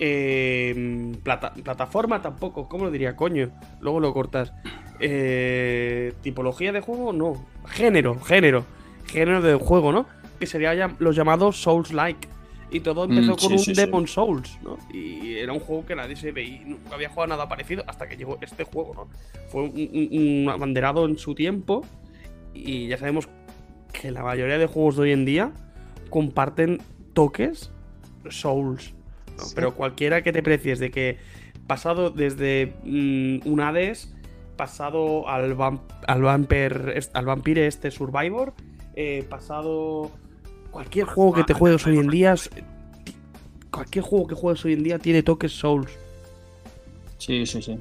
eh, 0.00 1.12
plata- 1.22 1.52
plataforma 1.54 2.20
tampoco, 2.22 2.68
¿cómo 2.68 2.84
lo 2.84 2.90
diría, 2.90 3.16
coño? 3.16 3.50
Luego 3.80 4.00
lo 4.00 4.12
cortas. 4.12 4.52
Eh, 5.00 6.12
tipología 6.22 6.72
de 6.72 6.80
juego, 6.80 7.12
no. 7.12 7.44
Género, 7.66 8.18
género. 8.20 8.64
Género 9.06 9.42
de 9.42 9.54
juego, 9.54 9.92
¿no? 9.92 10.06
Que 10.38 10.46
sería 10.46 10.90
los 10.98 11.14
llamados 11.16 11.60
Souls-like. 11.62 12.28
Y 12.70 12.80
todo 12.80 13.04
empezó 13.04 13.32
Mm, 13.34 13.36
con 13.36 13.38
sí, 13.38 13.52
un 13.52 13.58
sí, 13.58 13.74
sí. 13.74 13.80
Demon 13.80 14.06
Souls, 14.08 14.58
¿no? 14.64 14.78
Y 14.92 15.34
era 15.34 15.52
un 15.52 15.60
juego 15.60 15.86
que 15.86 15.94
nadie 15.94 16.16
se 16.16 16.32
veía, 16.32 16.60
nunca 16.64 16.94
había 16.96 17.08
jugado 17.08 17.28
nada 17.28 17.48
parecido 17.48 17.84
hasta 17.86 18.08
que 18.08 18.16
llegó 18.16 18.38
este 18.40 18.64
juego, 18.64 18.94
¿no? 18.94 19.08
Fue 19.48 19.62
un, 19.62 19.70
un- 19.70 20.08
un 20.42 20.48
abanderado 20.48 21.04
en 21.06 21.16
su 21.16 21.34
tiempo 21.36 21.84
y 22.52 22.88
ya 22.88 22.96
sabemos 22.98 23.28
que 23.92 24.10
la 24.10 24.24
mayoría 24.24 24.58
de 24.58 24.66
juegos 24.66 24.96
de 24.96 25.02
hoy 25.02 25.12
en 25.12 25.24
día 25.24 25.52
comparten 26.10 26.80
toques 27.12 27.70
Souls. 28.30 28.92
¿No? 29.36 29.44
Sí. 29.44 29.52
Pero 29.54 29.74
cualquiera 29.74 30.22
que 30.22 30.32
te 30.32 30.42
precies 30.42 30.78
de 30.78 30.90
que 30.90 31.18
pasado 31.66 32.10
desde 32.10 32.74
mm, 32.84 33.48
un 33.48 33.60
Hades, 33.60 34.14
pasado 34.56 35.28
al, 35.28 35.56
vam- 35.56 35.80
al, 36.06 36.22
Vampire, 36.22 36.98
al 37.12 37.24
Vampire 37.26 37.66
este 37.66 37.90
Survivor, 37.90 38.52
eh, 38.94 39.24
pasado 39.28 40.10
cualquier 40.70 41.06
juego 41.06 41.32
que 41.34 41.44
te 41.44 41.54
juegues 41.54 41.86
hoy 41.86 41.98
en 41.98 42.08
día, 42.08 42.34
cualquier 43.70 44.04
juego 44.04 44.26
que 44.26 44.34
juegues 44.34 44.64
hoy 44.64 44.74
en 44.74 44.82
día 44.84 44.98
tiene 44.98 45.22
toques 45.22 45.52
Souls. 45.52 45.90
Sí, 47.18 47.46
sí, 47.46 47.62
sí. 47.62 47.78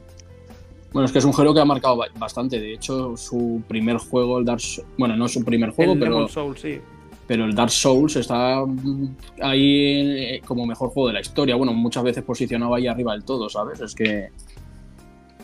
Bueno, 0.92 1.06
es 1.08 1.12
que 1.12 1.18
es 1.20 1.26
un 1.26 1.34
género 1.34 1.54
que 1.56 1.60
ha 1.60 1.66
marcado 1.66 1.98
ba- 1.98 2.08
bastante. 2.18 2.60
De 2.60 2.74
hecho, 2.74 3.18
su 3.18 3.64
primer 3.68 3.98
juego, 3.98 4.38
el 4.40 4.46
Dark 4.46 4.62
Souls. 4.62 4.88
Bueno, 4.98 5.16
no 5.18 5.28
su 5.28 5.44
primer 5.44 5.72
juego, 5.72 5.94
el 5.94 6.00
pero, 6.00 6.14
Demon 6.16 6.30
Souls, 6.30 6.62
sí. 6.62 6.80
Pero 7.28 7.46
el 7.46 7.56
Dark 7.56 7.72
Souls 7.72 8.16
está 8.16 8.66
mm, 8.66 9.16
ahí 9.42 10.36
eh, 10.36 10.42
como 10.46 10.66
mejor 10.66 10.90
juego 10.90 11.08
de 11.08 11.14
la 11.14 11.22
historia. 11.22 11.56
Bueno, 11.56 11.74
muchas 11.74 12.04
veces 12.04 12.24
posicionado 12.24 12.76
ahí 12.76 12.88
arriba 12.88 13.14
del 13.14 13.24
todo, 13.24 13.50
¿sabes? 13.50 13.80
Es 13.82 13.96
que 13.96 14.30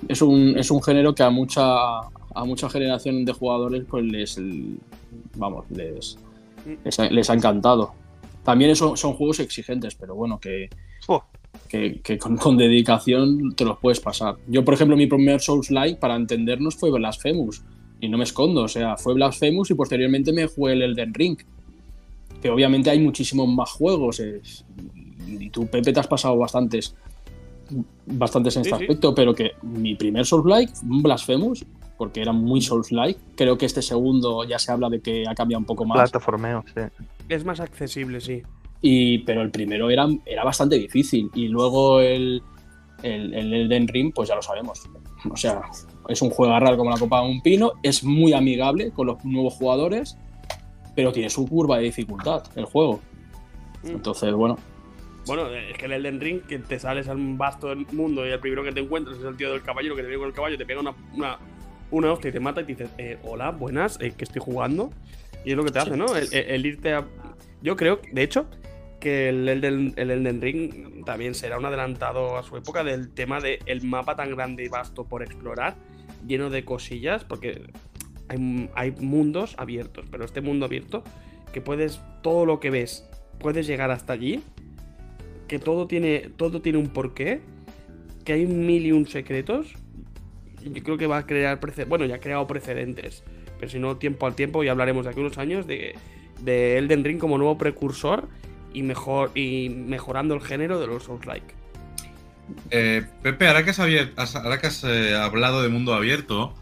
es 0.08 0.22
un, 0.22 0.58
es 0.58 0.72
un 0.72 0.82
género 0.82 1.14
que 1.14 1.24
a 1.24 1.30
mucha 1.30 2.00
a 2.00 2.46
mucha 2.46 2.70
generación 2.70 3.26
de 3.26 3.34
jugadores 3.34 3.86
pues 3.90 4.06
les 4.06 4.40
vamos 5.36 5.66
les 5.72 6.18
les 6.86 7.00
ha, 7.00 7.10
les 7.10 7.30
ha 7.30 7.34
encantado 7.34 7.92
también 8.44 8.76
son, 8.76 8.96
son 8.96 9.14
juegos 9.14 9.40
exigentes 9.40 9.96
pero 9.96 10.16
bueno 10.16 10.40
que 10.40 10.70
Oh, 11.08 11.24
que, 11.68 12.02
que 12.02 12.18
con, 12.18 12.38
con 12.38 12.56
dedicación 12.56 13.56
te 13.56 13.66
los 13.66 13.80
puedes 13.80 14.00
pasar. 14.00 14.36
Yo, 14.48 14.64
por 14.64 14.76
ejemplo, 14.76 14.96
mi 14.96 15.08
primer 15.08 15.42
Souls-like, 15.42 16.00
para 16.00 16.16
entendernos, 16.16 16.76
fue 16.76 16.92
Blasphemous. 16.92 17.64
Y 18.00 18.08
no 18.08 18.18
me 18.18 18.24
escondo, 18.24 18.64
o 18.64 18.68
sea, 18.68 18.96
fue 18.96 19.14
Blasphemous 19.14 19.72
y 19.72 19.74
posteriormente 19.74 20.32
me 20.32 20.48
jugué 20.48 20.74
el 20.74 20.84
Elden 20.84 21.14
Ring. 21.14 21.38
Que 22.42 22.50
obviamente 22.50 22.90
hay 22.90 23.00
muchísimos 23.00 23.48
más 23.48 23.72
juegos. 23.72 24.20
es- 24.20 24.66
y 25.28 25.50
tú, 25.50 25.68
Pepe, 25.68 25.94
te 25.94 26.00
has 26.00 26.08
pasado 26.08 26.38
bastantes, 26.38 26.96
bastantes 28.06 28.56
en 28.58 28.64
Sí, 28.64 28.70
este 28.70 28.78
sí. 28.80 28.84
aspecto, 28.86 29.14
pero 29.14 29.34
que 29.34 29.52
mi 29.62 29.96
primer 29.96 30.26
Souls-like 30.26 30.72
Blasphemous, 30.84 31.66
porque 31.98 32.22
era 32.22 32.32
muy 32.32 32.62
Souls-like. 32.62 33.20
Creo 33.36 33.58
que 33.58 33.66
este 33.66 33.82
segundo 33.82 34.44
ya 34.46 34.58
se 34.58 34.72
habla 34.72 34.90
de 34.90 35.02
que 35.02 35.26
ha 35.28 35.36
cambiado 35.36 35.60
un 35.60 35.66
poco 35.66 35.86
más. 35.86 35.98
plataformeo, 35.98 36.64
sí. 36.74 36.82
Es 37.28 37.46
más 37.46 37.60
accesible, 37.60 38.22
sí. 38.22 38.42
Y, 38.82 39.20
pero 39.20 39.42
el 39.42 39.52
primero 39.52 39.90
era, 39.90 40.08
era 40.26 40.44
bastante 40.44 40.78
difícil. 40.80 41.30
Y 41.36 41.48
luego 41.50 42.00
el, 42.00 42.42
el, 43.04 43.34
el 43.34 43.54
Elden 43.54 43.88
Ring, 43.88 44.14
pues 44.16 44.30
ya 44.30 44.36
lo 44.36 44.42
sabemos. 44.42 44.90
O 45.30 45.36
sea, 45.36 45.62
es 46.08 46.22
un 46.22 46.30
juego 46.30 46.58
raro 46.58 46.78
como 46.78 46.90
la 46.90 46.98
copa 46.98 47.22
de 47.22 47.28
un 47.30 47.42
pino. 47.42 47.74
Es 47.84 48.04
muy 48.04 48.32
amigable 48.34 48.92
con 48.92 49.08
los 49.08 49.24
nuevos 49.26 49.54
jugadores, 49.56 50.18
pero 51.00 51.12
tiene 51.14 51.30
su 51.30 51.48
curva 51.48 51.78
de 51.78 51.84
dificultad 51.84 52.44
el 52.56 52.66
juego. 52.66 53.00
Mm. 53.84 53.88
Entonces, 53.90 54.34
bueno, 54.34 54.58
Bueno, 55.28 55.48
es 55.50 55.78
que 55.78 55.86
el 55.86 55.92
Elden 55.94 56.20
Ring, 56.20 56.42
que 56.42 56.60
te 56.60 56.80
sales 56.80 57.08
al 57.08 57.18
vasto 57.38 57.68
del 57.70 57.86
mundo 57.92 58.26
y 58.26 58.30
el 58.32 58.40
primero 58.40 58.64
que 58.64 58.72
te 58.72 58.80
encuentras 58.80 59.18
es 59.18 59.24
el 59.26 59.36
tío 59.38 59.52
del 59.52 59.62
caballero 59.62 59.96
que 59.96 60.02
te 60.02 60.08
viene 60.08 60.20
con 60.20 60.28
el 60.30 60.34
caballo, 60.34 60.58
te 60.58 60.66
pega 60.66 60.80
una, 60.80 60.94
una, 61.16 61.38
una 61.92 62.12
hostia 62.14 62.30
y 62.30 62.32
te 62.34 62.40
mata 62.40 62.62
y 62.62 62.64
te 62.66 62.74
dices, 62.74 62.90
eh, 62.98 63.18
hola, 63.24 63.52
buenas, 63.52 64.00
eh, 64.02 64.14
que 64.18 64.24
estoy 64.24 64.42
jugando. 64.44 64.90
Y 65.46 65.52
es 65.52 65.58
lo 65.58 65.64
que 65.64 65.72
te 65.72 65.80
Sí. 65.82 65.88
hace, 65.88 65.98
¿no? 65.98 66.16
El, 66.16 66.28
el- 66.34 66.50
el 66.50 66.66
irte 66.66 66.94
a... 66.94 67.06
Yo 67.62 67.76
creo, 67.76 68.00
de 68.12 68.24
hecho, 68.24 68.48
que 69.00 69.30
el 69.30 69.48
Elden, 69.48 69.94
el 69.98 70.12
Elden 70.12 70.42
Ring 70.42 71.06
también 71.06 71.36
será 71.36 71.58
un 71.58 71.66
adelantado 71.66 72.38
a 72.38 72.44
su 72.44 72.58
época 72.58 72.84
del 72.84 73.12
tema 73.12 73.40
del 73.40 73.60
el 73.66 73.84
mapa 73.84 74.16
tan 74.16 74.32
grande 74.32 74.64
y 74.66 74.68
vasto 74.68 75.06
por 75.06 75.22
explorar, 75.24 75.76
lleno 76.28 76.50
de 76.50 76.66
cosillas, 76.66 77.24
porque 77.24 77.62
hay, 78.30 78.70
hay 78.76 78.92
mundos 78.92 79.56
abiertos, 79.58 80.06
pero 80.10 80.24
este 80.26 80.42
mundo 80.42 80.66
abierto, 80.66 81.04
que 81.52 81.62
puedes, 81.62 82.00
todo 82.22 82.46
lo 82.46 82.60
que 82.60 82.70
ves, 82.70 83.06
puedes 83.40 83.68
llegar 83.68 83.92
hasta 83.92 84.14
allí, 84.14 84.42
que 85.48 85.60
todo 85.60 85.88
tiene, 85.88 86.30
todo 86.38 86.62
tiene 86.62 86.78
un 86.78 86.88
porqué, 86.90 87.42
que 88.24 88.34
hay 88.34 88.46
mil 88.46 88.86
y 88.86 88.92
un 88.92 89.08
secretos, 89.08 89.74
yo 90.64 90.84
creo 90.84 90.98
que 90.98 91.08
va 91.08 91.18
a 91.18 91.26
crear 91.26 91.60
precedentes, 91.60 91.90
bueno, 91.90 92.06
ya 92.06 92.16
ha 92.16 92.20
creado 92.20 92.46
precedentes, 92.48 93.24
pero 93.60 93.70
si 93.72 93.80
no, 93.80 93.98
tiempo 93.98 94.28
al 94.28 94.36
tiempo, 94.36 94.64
ya 94.64 94.72
hablaremos 94.72 95.06
de 95.06 95.12
aquí 95.12 95.20
unos 95.20 95.38
años 95.38 95.66
de, 95.68 95.96
de 96.42 96.78
Elden 96.78 97.04
Ring 97.04 97.18
como 97.18 97.38
nuevo 97.38 97.58
precursor 97.58 98.28
y, 98.74 98.84
mejor, 98.84 99.32
y 99.36 99.70
mejorando 99.70 100.36
el 100.36 100.42
género 100.42 100.80
de 100.80 100.88
los 100.88 101.04
Souls-like. 101.04 101.56
Eh, 102.72 103.04
Pepe, 103.22 103.48
ahora 103.48 103.64
que 103.64 103.72
has- 103.72 104.36
ahora 104.36 104.60
que 104.60 104.68
has, 104.68 104.84
eh, 104.84 105.16
hablado 105.16 105.62
de 105.62 105.70
mundo 105.70 105.94
abierto, 105.94 106.54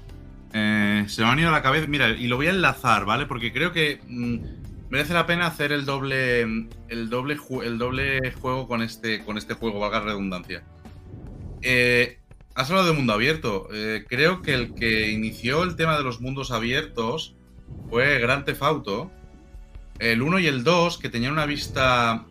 eh, 0.54 1.06
se 1.08 1.22
me 1.22 1.28
han 1.28 1.40
ido 1.40 1.50
a 1.50 1.52
la 1.52 1.62
cabeza. 1.62 1.88
Mira, 1.88 2.10
y 2.10 2.28
lo 2.28 2.38
voy 2.38 2.48
a 2.48 2.52
enlazar, 2.52 3.06
¿vale? 3.06 3.26
Porque 3.26 3.54
creo 3.54 3.72
que 3.72 4.00
mm, 4.08 4.38
merece 4.90 5.14
la 5.14 5.26
pena 5.26 5.48
hacer 5.48 5.72
el 5.72 5.86
doble, 5.86 6.42
el 6.42 7.10
doble, 7.10 7.38
el 7.64 7.78
doble 7.78 8.32
juego 8.32 8.68
con 8.68 8.82
este, 8.82 9.24
con 9.24 9.38
este 9.38 9.54
juego, 9.54 9.80
valga 9.80 10.00
redundancia. 10.00 10.64
Eh, 11.62 12.20
has 12.56 12.70
hablado 12.70 12.88
de 12.88 12.94
mundo 12.94 13.14
abierto. 13.14 13.68
Eh, 13.74 14.06
creo 14.08 14.42
que 14.42 14.54
el 14.54 14.74
que 14.74 15.12
inició 15.12 15.64
el 15.64 15.76
tema 15.76 15.98
de 15.98 16.04
los 16.04 16.22
mundos 16.22 16.52
abiertos 16.52 17.36
fue 17.90 18.20
Grand 18.20 18.46
Theft 18.46 18.64
Auto. 18.64 19.12
El 20.00 20.22
1 20.22 20.40
y 20.40 20.48
el 20.48 20.64
2, 20.64 21.00
que 21.00 21.10
tenían 21.10 21.34
una 21.34 21.48
vista 21.48 22.28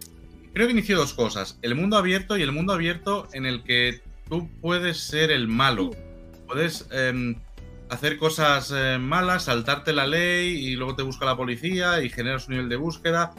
creo 0.57 0.69
que 0.69 0.73
inició 0.73 0.97
dos 0.97 1.13
cosas. 1.13 1.59
El 1.61 1.75
mundo 1.75 1.99
abierto 1.99 2.39
y 2.39 2.43
el 2.43 2.51
mundo 2.51 2.73
abierto 2.73 3.29
en 3.35 3.45
el 3.45 3.63
que 3.63 4.01
tú 4.27 4.49
puedes 4.63 4.97
ser 4.97 5.31
el 5.31 5.49
malo. 5.49 5.91
Puedes 6.47 6.89
em, 6.93 7.35
hacer 7.91 8.17
cosas 8.19 8.73
eh, 8.75 8.99
malas, 9.01 9.45
saltarte 9.45 9.93
la 9.93 10.07
ley 10.07 10.49
y 10.57 10.77
luego 10.77 10.97
te 10.97 11.03
busca 11.03 11.25
la 11.25 11.37
policía 11.37 12.03
y 12.03 12.09
generas 12.11 12.49
un 12.49 12.55
nivel 12.55 12.69
de 12.69 12.77
búsqueda. 12.77 13.33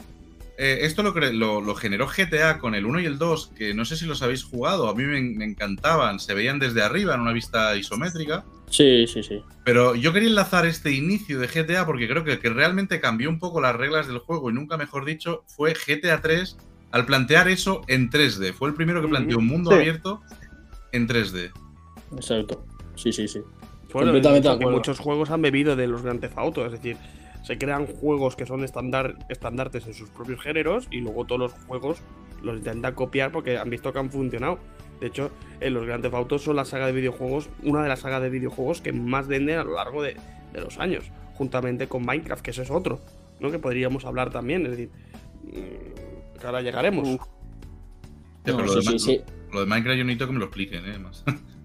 Eh, 0.60 0.80
esto 0.82 1.04
lo, 1.04 1.12
lo, 1.12 1.60
lo 1.60 1.74
generó 1.76 2.08
GTA 2.08 2.58
con 2.58 2.74
el 2.74 2.84
1 2.84 3.00
y 3.00 3.06
el 3.06 3.16
2, 3.18 3.52
que 3.56 3.74
no 3.74 3.84
sé 3.84 3.96
si 3.96 4.06
los 4.06 4.22
habéis 4.22 4.42
jugado, 4.42 4.88
a 4.88 4.94
mí 4.94 5.04
me, 5.04 5.20
me 5.20 5.44
encantaban, 5.44 6.18
se 6.18 6.34
veían 6.34 6.58
desde 6.58 6.82
arriba 6.82 7.14
en 7.14 7.20
una 7.20 7.32
vista 7.32 7.76
isométrica. 7.76 8.44
sí, 8.68 9.06
sí, 9.06 9.22
sí. 9.22 9.40
Pero 9.64 9.94
yo 9.94 10.12
quería 10.12 10.30
enlazar 10.30 10.66
este 10.66 10.90
inicio 10.92 11.38
de 11.38 11.46
GTA 11.46 11.86
porque 11.86 12.08
creo 12.08 12.24
que 12.24 12.32
el 12.32 12.38
que 12.40 12.48
realmente 12.50 13.00
cambió 13.00 13.28
un 13.28 13.38
poco 13.38 13.60
las 13.60 13.76
reglas 13.76 14.08
del 14.08 14.18
juego 14.18 14.50
y 14.50 14.54
nunca 14.54 14.76
mejor 14.76 15.04
dicho 15.04 15.44
fue 15.46 15.74
GTA 15.74 16.20
3 16.22 16.56
al 16.90 17.04
plantear 17.06 17.48
eso 17.48 17.82
en 17.86 18.10
3D. 18.10 18.52
Fue 18.54 18.68
el 18.70 18.74
primero 18.74 19.00
que 19.02 19.08
planteó 19.08 19.38
un 19.38 19.46
mundo 19.46 19.70
Sí. 19.70 19.76
abierto 19.76 20.22
en 20.90 21.06
3D. 21.06 21.52
Exacto. 22.16 22.64
Sí, 22.96 23.12
sí, 23.12 23.28
sí. 23.28 23.40
Bueno, 23.92 24.08
Completamente 24.12 24.48
de 24.48 24.54
acuerdo. 24.54 24.72
muchos 24.76 24.98
juegos 24.98 25.30
han 25.30 25.40
bebido 25.42 25.74
de 25.76 25.86
los 25.86 26.02
Grand 26.02 26.20
Theft 26.20 26.36
Auto, 26.38 26.66
es 26.66 26.72
decir, 26.72 26.96
se 27.42 27.56
crean 27.56 27.86
juegos 27.86 28.36
que 28.36 28.44
son 28.46 28.62
estándar, 28.64 29.16
estandartes 29.28 29.86
en 29.86 29.94
sus 29.94 30.10
propios 30.10 30.40
géneros 30.42 30.88
y 30.90 31.00
luego 31.00 31.24
todos 31.24 31.40
los 31.40 31.52
juegos 31.66 32.02
los 32.42 32.58
intentan 32.58 32.94
copiar 32.94 33.32
porque 33.32 33.56
han 33.58 33.70
visto 33.70 33.92
que 33.92 33.98
han 33.98 34.10
funcionado. 34.10 34.58
De 35.00 35.06
hecho, 35.06 35.30
en 35.60 35.74
los 35.74 35.86
Grand 35.86 36.02
Theft 36.02 36.14
Auto 36.14 36.38
son 36.38 36.56
la 36.56 36.64
saga 36.64 36.86
de 36.86 36.92
videojuegos, 36.92 37.48
una 37.62 37.82
de 37.82 37.88
las 37.88 38.00
sagas 38.00 38.20
de 38.20 38.28
videojuegos 38.30 38.80
que 38.80 38.92
más 38.92 39.26
venden 39.28 39.58
a 39.58 39.64
lo 39.64 39.74
largo 39.74 40.02
de, 40.02 40.16
de 40.52 40.60
los 40.60 40.78
años, 40.78 41.04
juntamente 41.34 41.88
con 41.88 42.04
Minecraft, 42.04 42.42
que 42.42 42.50
ese 42.50 42.62
es 42.62 42.70
otro, 42.70 43.00
¿no? 43.40 43.50
Que 43.50 43.58
podríamos 43.58 44.04
hablar 44.04 44.30
también, 44.30 44.66
es 44.66 44.72
decir, 44.72 44.90
mm, 45.44 46.38
que 46.40 46.46
ahora 46.46 46.60
llegaremos. 46.62 47.08
No, 47.08 47.18
pero 48.44 48.62
lo, 48.62 48.68
sí, 48.68 48.76
de, 48.76 48.82
sí, 48.82 48.92
Ma- 48.92 48.98
sí. 48.98 49.32
lo 49.52 49.60
de 49.60 49.66
Minecraft 49.66 49.98
yo 49.98 50.04
necesito 50.04 50.26
que 50.26 50.32
me 50.32 50.38
lo 50.40 50.44
expliquen, 50.46 50.84
¿eh? 50.86 50.98
Más. 50.98 51.24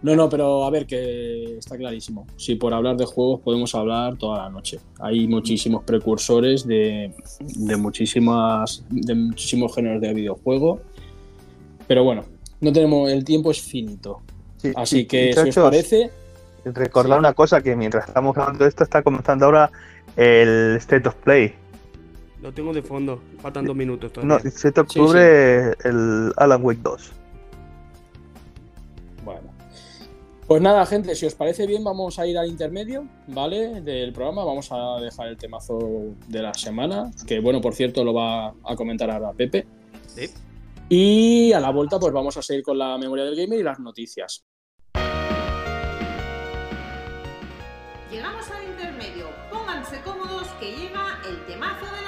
No, 0.00 0.14
no, 0.14 0.28
pero 0.28 0.64
a 0.64 0.70
ver, 0.70 0.86
que 0.86 1.58
está 1.58 1.76
clarísimo. 1.76 2.26
Si 2.36 2.54
por 2.54 2.72
hablar 2.72 2.96
de 2.96 3.04
juegos 3.04 3.40
podemos 3.40 3.74
hablar 3.74 4.16
toda 4.16 4.44
la 4.44 4.48
noche. 4.50 4.78
Hay 5.00 5.26
muchísimos 5.26 5.82
precursores 5.84 6.64
de, 6.66 7.12
de 7.40 7.76
muchísimas 7.76 8.84
de 8.90 9.14
muchísimos 9.14 9.74
géneros 9.74 10.00
de 10.00 10.14
videojuego. 10.14 10.80
Pero 11.88 12.04
bueno, 12.04 12.22
no 12.60 12.72
tenemos 12.72 13.10
el 13.10 13.24
tiempo 13.24 13.50
es 13.50 13.60
finito. 13.60 14.20
Sí, 14.58 14.72
Así 14.76 15.04
que 15.06 15.32
si 15.32 15.48
os 15.48 15.54
parece, 15.56 16.10
Recordar 16.64 17.16
Sí. 17.16 17.18
una 17.20 17.32
cosa, 17.32 17.62
que 17.62 17.74
mientras 17.76 18.06
estamos 18.08 18.36
hablando 18.36 18.64
de 18.64 18.68
esto, 18.68 18.84
está 18.84 19.02
comenzando 19.02 19.46
ahora 19.46 19.70
el 20.16 20.76
State 20.78 21.08
of 21.08 21.14
Play. 21.16 21.54
Lo 22.42 22.52
tengo 22.52 22.72
de 22.74 22.82
fondo, 22.82 23.20
faltan 23.40 23.64
dos 23.64 23.74
minutos 23.74 24.10
No, 24.16 24.22
todavía. 24.22 24.44
el 24.44 24.52
7 24.52 24.82
de 24.82 24.88
Sí, 24.88 24.98
octubre 25.00 25.72
el 25.84 26.32
Alan 26.36 26.62
Wake 26.62 26.80
2. 26.82 27.12
Pues 30.48 30.62
nada, 30.62 30.86
gente, 30.86 31.14
si 31.14 31.26
os 31.26 31.34
parece 31.34 31.66
bien, 31.66 31.84
vamos 31.84 32.18
a 32.18 32.26
ir 32.26 32.38
al 32.38 32.48
intermedio, 32.48 33.06
¿vale? 33.26 33.82
Del 33.82 34.14
programa. 34.14 34.46
Vamos 34.46 34.72
a 34.72 34.98
dejar 34.98 35.28
el 35.28 35.36
temazo 35.36 35.78
de 36.26 36.40
la 36.40 36.54
semana, 36.54 37.10
que 37.26 37.38
bueno, 37.40 37.60
por 37.60 37.74
cierto, 37.74 38.02
lo 38.02 38.14
va 38.14 38.54
a 38.64 38.74
comentar 38.74 39.10
ahora 39.10 39.34
Pepe. 39.34 39.66
Sí. 40.06 40.30
Y 40.88 41.52
a 41.52 41.60
la 41.60 41.68
vuelta, 41.70 42.00
pues 42.00 42.14
vamos 42.14 42.34
a 42.38 42.40
seguir 42.40 42.62
con 42.62 42.78
la 42.78 42.96
memoria 42.96 43.26
del 43.26 43.36
gamer 43.36 43.60
y 43.60 43.62
las 43.62 43.78
noticias. 43.78 44.46
Llegamos 48.10 48.50
al 48.50 48.64
intermedio. 48.70 49.26
Pónganse 49.52 50.00
cómodos 50.00 50.48
que 50.58 50.74
llega 50.74 51.20
el 51.28 51.44
temazo 51.44 51.84
de 51.94 52.02
la 52.02 52.07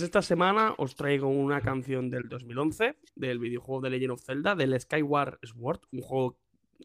Pues 0.00 0.06
esta 0.08 0.22
semana 0.22 0.74
os 0.78 0.94
traigo 0.94 1.28
una 1.28 1.60
canción 1.60 2.08
del 2.08 2.26
2011 2.30 2.96
del 3.16 3.38
videojuego 3.38 3.82
de 3.82 3.90
Legend 3.90 4.12
of 4.12 4.22
Zelda, 4.24 4.54
del 4.54 4.80
Skyward 4.80 5.38
Sword, 5.42 5.80
un 5.92 6.00
juego 6.00 6.38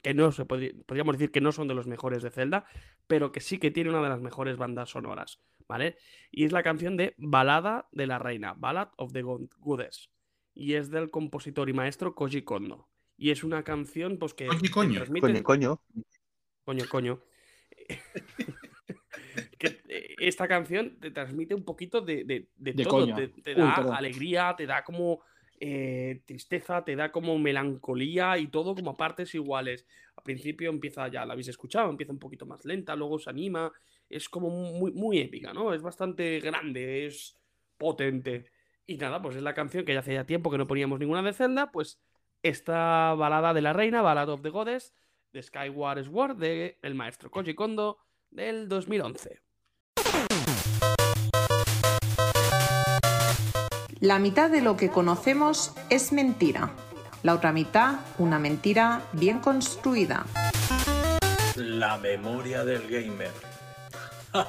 que 0.04 0.14
no 0.14 0.34
se 0.34 0.44
podría, 0.44 0.72
podríamos 0.86 1.16
decir 1.18 1.32
que 1.32 1.40
no 1.40 1.54
son 1.54 1.70
de 1.70 1.76
los 1.76 1.88
mejores 1.88 2.22
de 2.24 2.30
Zelda, 2.30 2.66
pero 3.08 3.32
que 3.32 3.40
sí 3.40 3.58
que 3.58 3.72
tiene 3.72 3.90
una 3.92 4.02
de 4.04 4.10
las 4.10 4.20
mejores 4.20 4.58
bandas 4.58 4.90
sonoras, 4.90 5.40
¿vale? 5.66 5.96
Y 6.30 6.44
es 6.44 6.52
la 6.52 6.62
canción 6.62 6.98
de 6.98 7.16
Balada 7.18 7.88
de 7.94 8.06
la 8.06 8.20
Reina, 8.20 8.54
Ballad 8.58 8.90
of 8.98 9.14
the 9.14 9.22
God- 9.22 9.48
Goddess, 9.60 10.10
y 10.54 10.74
es 10.74 10.90
del 10.90 11.10
compositor 11.10 11.70
y 11.70 11.74
maestro 11.74 12.16
Koji 12.16 12.42
Kondo. 12.42 12.90
Y 13.16 13.32
es 13.32 13.46
una 13.46 13.64
canción 13.64 14.18
pues 14.20 14.34
que 14.34 14.48
coño. 14.74 15.00
transmite- 15.06 15.22
Coño, 15.22 15.44
coño. 15.44 15.82
Coño, 16.66 16.84
coño. 16.90 17.22
esta 20.28 20.48
canción 20.48 20.98
te 21.00 21.12
transmite 21.12 21.54
un 21.56 21.64
poquito 21.64 22.02
de, 22.02 22.24
de- 22.24 22.48
de 22.58 22.74
De 22.74 22.84
todo. 22.84 23.06
Te, 23.44 23.56
da 23.56 23.76
alegría, 23.98 24.54
te 24.58 24.66
da 24.66 24.84
como 24.84 25.22
eh, 25.60 26.22
tristeza, 26.26 26.84
te 26.84 26.96
da 26.96 27.12
como 27.12 27.38
melancolía 27.40 28.38
y 28.38 28.48
todo 28.48 28.76
como 28.76 28.92
a 28.92 28.98
partes 28.98 29.34
iguales. 29.36 29.86
Al 30.16 30.24
principio 30.24 30.70
empieza, 30.70 31.08
ya 31.08 31.26
la 31.26 31.34
habéis 31.34 31.48
escuchado, 31.48 31.90
empieza 31.90 32.12
un 32.14 32.20
poquito 32.20 32.46
más 32.46 32.66
lenta, 32.66 32.96
luego 32.96 33.20
se 33.20 33.30
anima. 33.30 33.72
Es 34.10 34.30
como 34.30 34.50
muy, 34.50 34.92
muy 34.92 35.20
épica, 35.20 35.54
¿no? 35.54 35.74
Es 35.74 35.82
bastante 35.82 36.40
grande, 36.40 37.06
es 37.08 37.36
potente. 37.78 38.46
Y 38.86 38.98
nada, 38.98 39.22
pues 39.22 39.36
es 39.36 39.42
la 39.42 39.54
canción 39.54 39.84
que 39.86 39.94
ya 39.94 40.00
hace 40.00 40.14
ya 40.14 40.26
tiempo 40.26 40.52
que 40.52 40.58
no 40.58 40.68
poníamos 40.68 41.00
ninguna 41.00 41.22
de 41.24 41.34
Zelda, 41.34 41.72
pues 41.72 42.00
esta 42.44 43.14
balada 43.16 43.54
de 43.54 43.62
la 43.62 43.74
reina, 43.74 44.02
Ballad 44.04 44.30
of 44.30 44.42
the 44.44 44.50
Goddess, 44.50 44.94
de 45.34 45.42
Skyward 45.42 46.04
Sword, 46.06 46.38
de 46.38 46.78
el 46.84 46.94
maestro 46.96 47.32
Koji 47.32 47.56
Kondo, 47.56 47.98
del 48.30 48.68
2011. 48.70 49.42
La 54.00 54.20
mitad 54.20 54.50
de 54.50 54.62
lo 54.62 54.78
que 54.78 54.90
conocemos 54.90 55.74
es 55.90 56.12
mentira. 56.12 56.70
La 57.24 57.34
otra 57.34 57.52
mitad, 57.52 57.96
una 58.20 58.38
mentira 58.40 59.02
bien 59.14 59.40
construida. 59.40 60.26
La 61.56 61.98
memoria 61.98 62.64
del 62.64 62.88
gamer. 62.88 63.32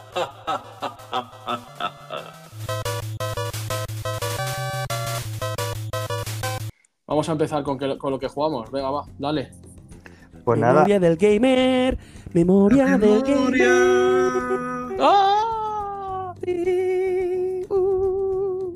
Vamos 7.06 7.28
a 7.28 7.32
empezar 7.32 7.62
con, 7.62 7.78
que- 7.78 7.98
con 7.98 8.10
lo 8.10 8.18
que 8.18 8.28
jugamos. 8.28 8.70
Venga, 8.70 8.90
va, 8.90 9.04
dale. 9.18 9.52
Pues 10.44 10.58
nada, 10.60 10.74
memoria 10.74 11.00
del 11.00 11.16
gamer, 11.16 11.98
memoria 12.32 12.98
del 12.98 13.22
¡Memoria! 13.22 13.66
gamer. 13.66 14.85
¡Ah! 15.00 16.34
Sí, 16.44 17.66
uh. 17.68 18.72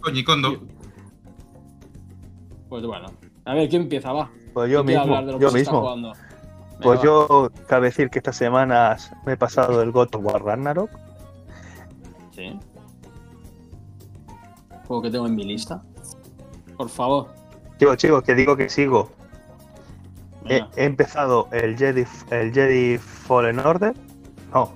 Coñicondo. 0.00 0.60
Pues 2.68 2.84
bueno. 2.84 3.08
A 3.44 3.54
ver, 3.54 3.68
¿quién 3.68 3.82
empieza? 3.82 4.12
Va. 4.12 4.30
pues 4.52 4.70
yo 4.70 4.84
¿Quién 4.84 4.86
quiere 4.86 5.00
mismo, 5.00 5.16
hablar 5.16 5.26
de 5.26 5.32
lo 5.32 5.38
yo 5.38 5.48
que 5.48 5.52
se 5.52 5.58
está 5.60 5.72
mismo. 5.72 6.12
Pues 6.82 6.98
va. 6.98 7.04
yo 7.04 7.50
cabe 7.68 7.86
decir 7.86 8.10
que 8.10 8.18
esta 8.18 8.32
semana 8.32 8.96
me 9.24 9.32
he 9.32 9.36
pasado 9.36 9.82
el 9.82 9.92
God 9.92 10.14
of 10.14 10.24
War 10.24 10.42
Ragnarok. 10.42 10.90
Sí. 12.32 12.58
Juego 14.86 15.02
que 15.02 15.10
tengo 15.10 15.26
en 15.26 15.34
mi 15.34 15.44
lista. 15.44 15.82
Por 16.76 16.88
favor. 16.88 17.28
Chicos, 17.78 17.96
chicos, 17.96 18.22
que 18.22 18.34
digo 18.34 18.56
que 18.56 18.68
sigo. 18.68 19.10
He, 20.48 20.62
he 20.76 20.84
empezado 20.84 21.48
el 21.52 21.76
Jedi, 21.76 22.04
el 22.30 22.52
Jedi 22.52 22.98
Fallen 22.98 23.58
Order. 23.58 23.94
No, 24.52 24.72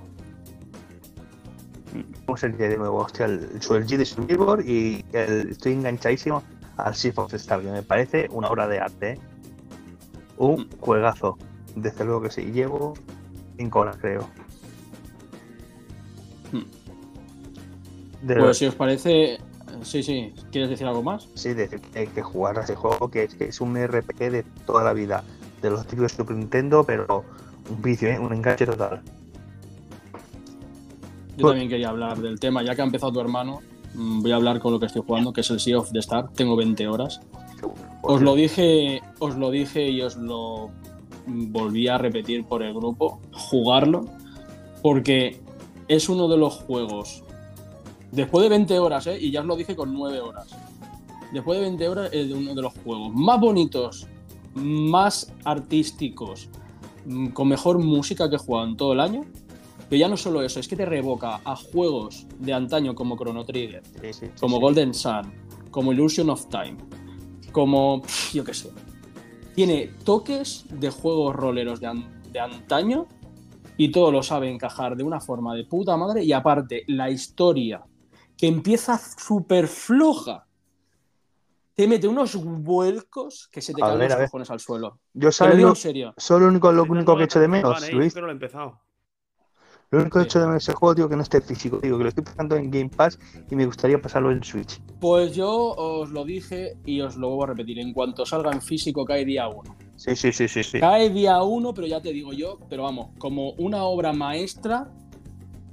Tenemos 1.91 2.43
el 2.43 2.57
de 2.57 2.77
nuevo, 2.77 2.97
hostia, 2.97 3.25
el, 3.25 3.39
el 3.53 3.59
G 3.59 3.97
de 3.97 4.05
Survivor 4.05 4.63
y 4.65 5.03
el, 5.13 5.49
estoy 5.49 5.73
enganchadísimo 5.73 6.43
al 6.77 6.95
Sea 6.95 7.13
of 7.15 7.33
Star, 7.33 7.61
que 7.61 7.71
me 7.71 7.83
parece 7.83 8.27
una 8.31 8.49
obra 8.49 8.67
de 8.67 8.79
arte. 8.79 9.11
¿eh? 9.13 9.19
Un 10.37 10.69
juegazo. 10.79 11.37
Desde 11.75 12.03
luego 12.05 12.23
que 12.23 12.31
sí. 12.31 12.51
Llevo 12.51 12.93
5 13.57 13.79
horas, 13.79 13.97
creo. 13.97 14.27
De 18.21 18.35
Pues 18.35 18.57
si 18.57 18.65
os 18.65 18.75
parece. 18.75 19.39
Sí, 19.83 20.03
sí. 20.03 20.33
¿Quieres 20.51 20.69
decir 20.69 20.85
algo 20.85 21.01
más? 21.01 21.27
Sí, 21.33 21.53
de, 21.53 21.67
de 21.67 22.07
que 22.07 22.21
jugar 22.21 22.59
a 22.59 22.63
ese 22.63 22.75
juego 22.75 23.09
que 23.09 23.23
es, 23.23 23.35
que 23.35 23.45
es 23.45 23.61
un 23.61 23.75
RPG 23.75 24.31
de 24.31 24.43
toda 24.65 24.83
la 24.83 24.93
vida, 24.93 25.23
de 25.61 25.69
los 25.71 25.85
típicos 25.87 26.11
de 26.11 26.17
Super 26.17 26.35
Nintendo, 26.35 26.83
pero 26.83 27.23
un 27.69 27.81
vicio, 27.81 28.09
¿eh? 28.09 28.19
un 28.19 28.33
enganche 28.33 28.65
total. 28.65 29.01
Yo 31.41 31.49
también 31.49 31.69
quería 31.69 31.89
hablar 31.89 32.19
del 32.19 32.39
tema, 32.39 32.63
ya 32.63 32.75
que 32.75 32.81
ha 32.81 32.85
empezado 32.85 33.11
tu 33.11 33.19
hermano. 33.19 33.59
mm, 33.93 34.21
Voy 34.21 34.31
a 34.31 34.35
hablar 34.35 34.59
con 34.59 34.73
lo 34.73 34.79
que 34.79 34.85
estoy 34.85 35.03
jugando, 35.05 35.33
que 35.33 35.41
es 35.41 35.49
el 35.49 35.59
Sea 35.59 35.79
of 35.79 35.91
the 35.91 35.99
Star. 35.99 36.29
Tengo 36.33 36.55
20 36.55 36.87
horas. 36.87 37.21
Os 38.01 38.21
lo 38.21 38.35
dije, 38.35 39.01
os 39.19 39.35
lo 39.37 39.51
dije 39.51 39.89
y 39.89 40.01
os 40.01 40.15
lo 40.15 40.71
volví 41.27 41.87
a 41.87 41.97
repetir 41.97 42.45
por 42.45 42.63
el 42.63 42.73
grupo. 42.73 43.19
Jugarlo, 43.31 44.05
porque 44.81 45.39
es 45.87 46.09
uno 46.09 46.27
de 46.27 46.37
los 46.37 46.55
juegos. 46.55 47.23
Después 48.11 48.43
de 48.43 48.49
20 48.49 48.79
horas, 48.79 49.07
¿eh? 49.07 49.17
y 49.19 49.31
ya 49.31 49.41
os 49.41 49.45
lo 49.45 49.55
dije 49.55 49.75
con 49.75 49.93
9 49.93 50.19
horas. 50.19 50.47
Después 51.31 51.59
de 51.59 51.65
20 51.65 51.87
horas 51.89 52.09
es 52.11 52.31
uno 52.31 52.53
de 52.53 52.61
los 52.61 52.73
juegos 52.83 53.13
más 53.13 53.39
bonitos, 53.39 54.07
más 54.53 55.31
artísticos, 55.45 56.49
mm, 57.05 57.27
con 57.27 57.47
mejor 57.47 57.77
música 57.79 58.29
que 58.29 58.35
he 58.35 58.39
jugado 58.39 58.67
en 58.67 58.75
todo 58.75 58.93
el 58.93 58.99
año. 58.99 59.21
Pero 59.91 59.99
ya 59.99 60.07
no 60.07 60.15
solo 60.15 60.41
eso, 60.41 60.61
es 60.61 60.69
que 60.69 60.77
te 60.77 60.85
revoca 60.85 61.41
a 61.43 61.53
juegos 61.53 62.25
de 62.39 62.53
antaño 62.53 62.95
como 62.95 63.17
Chrono 63.17 63.43
Trigger, 63.43 63.83
Sí, 63.85 64.13
sí, 64.13 64.25
sí, 64.27 64.31
como 64.39 64.55
sí. 64.55 64.61
Golden 64.61 64.93
Sun, 64.93 65.33
como 65.69 65.91
Illusion 65.91 66.29
of 66.29 66.47
Time, 66.47 66.77
como 67.51 68.01
pff, 68.01 68.33
yo 68.33 68.45
qué 68.45 68.53
sé. 68.53 68.71
Tiene 69.53 69.87
toques 70.05 70.63
de 70.69 70.89
juegos 70.91 71.35
roleros 71.35 71.81
de, 71.81 71.87
an- 71.87 72.21
de 72.31 72.39
antaño 72.39 73.05
y 73.75 73.91
todo 73.91 74.13
lo 74.13 74.23
sabe 74.23 74.49
encajar 74.49 74.95
de 74.95 75.03
una 75.03 75.19
forma 75.19 75.53
de 75.55 75.65
puta 75.65 75.97
madre. 75.97 76.23
Y 76.23 76.31
aparte, 76.31 76.85
la 76.87 77.09
historia, 77.09 77.83
que 78.37 78.47
empieza 78.47 78.97
súper 78.97 79.67
floja, 79.67 80.47
te 81.73 81.85
mete 81.85 82.07
unos 82.07 82.35
vuelcos 82.37 83.49
que 83.51 83.59
se 83.61 83.73
te 83.73 83.83
A 83.83 83.87
caen 83.87 83.99
ver, 83.99 84.11
los 84.11 84.19
cojones 84.21 84.49
al 84.51 84.61
suelo. 84.61 84.99
Yo 85.13 85.27
lo 85.27 85.31
sabes 85.33 85.57
digo 85.57 85.67
lo, 85.67 85.73
en 85.73 85.81
serio. 85.81 86.13
solo 86.15 86.45
lo 86.45 86.51
único, 86.51 86.71
lo 86.71 86.83
único 86.83 87.17
que 87.17 87.23
he 87.23 87.25
echo 87.25 87.41
de 87.41 87.49
menos. 87.49 87.91
Luis, 87.91 88.13
Pero 88.13 88.27
lo 88.27 88.31
he 88.31 88.35
empezado. 88.35 88.79
Lo 89.91 89.99
único 89.99 90.19
que 90.19 90.23
Sí. 90.23 90.27
echo 90.29 90.39
de 90.39 90.45
menos 90.45 90.65
de 90.65 90.71
ese 90.71 90.73
juego, 90.73 90.95
tío, 90.95 91.09
que 91.09 91.15
no 91.17 91.21
esté 91.21 91.41
físico, 91.41 91.77
digo, 91.81 91.97
que 91.97 92.03
lo 92.03 92.09
estoy 92.09 92.23
pasando 92.23 92.55
en 92.55 92.71
Game 92.71 92.89
Pass 92.89 93.19
y 93.49 93.55
me 93.55 93.65
gustaría 93.65 94.01
pasarlo 94.01 94.31
en 94.31 94.41
Switch. 94.41 94.79
Pues 95.01 95.35
yo 95.35 95.51
os 95.51 96.09
lo 96.11 96.23
dije 96.23 96.77
y 96.85 97.01
os 97.01 97.17
lo 97.17 97.27
vuelvo 97.27 97.43
a 97.43 97.47
repetir. 97.47 97.77
En 97.79 97.91
cuanto 97.91 98.25
salga 98.25 98.51
en 98.53 98.61
físico, 98.61 99.03
cae 99.03 99.25
día 99.25 99.49
1. 99.49 99.75
Sí, 99.97 100.15
sí, 100.15 100.31
sí, 100.31 100.47
sí, 100.47 100.63
sí. 100.63 100.79
Cae 100.79 101.09
día 101.09 101.43
1, 101.43 101.73
pero 101.73 101.87
ya 101.87 102.01
te 102.01 102.13
digo 102.13 102.31
yo, 102.31 102.57
pero 102.69 102.83
vamos, 102.83 103.09
como 103.17 103.51
una 103.57 103.83
obra 103.83 104.13
maestra 104.13 104.89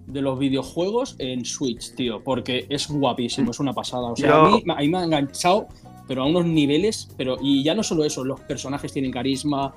de 0.08 0.20
los 0.20 0.36
videojuegos 0.36 1.14
en 1.20 1.44
Switch, 1.44 1.94
tío, 1.94 2.24
porque 2.24 2.66
es 2.70 2.90
guapísimo, 2.90 3.52
es 3.52 3.60
una 3.60 3.72
pasada. 3.72 4.10
O 4.10 4.16
sea, 4.16 4.28
Yo- 4.30 4.34
a, 4.46 4.50
mí, 4.50 4.64
a 4.68 4.74
mí 4.80 4.88
me 4.88 4.98
ha 4.98 5.04
enganchado, 5.04 5.68
pero 6.08 6.22
a 6.22 6.26
unos 6.26 6.44
niveles, 6.44 7.08
pero 7.16 7.36
y 7.40 7.62
ya 7.62 7.74
no 7.76 7.84
solo 7.84 8.04
eso, 8.04 8.24
los 8.24 8.40
personajes 8.40 8.92
tienen 8.92 9.12
carisma. 9.12 9.72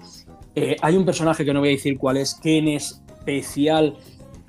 Eh, 0.56 0.78
hay 0.82 0.96
un 0.98 1.06
personaje 1.06 1.46
que 1.46 1.54
no 1.54 1.60
voy 1.60 1.70
a 1.70 1.72
decir 1.74 1.98
cuál 2.00 2.18
es, 2.18 2.34
que 2.34 2.58
en 2.58 2.70
especial 2.70 3.98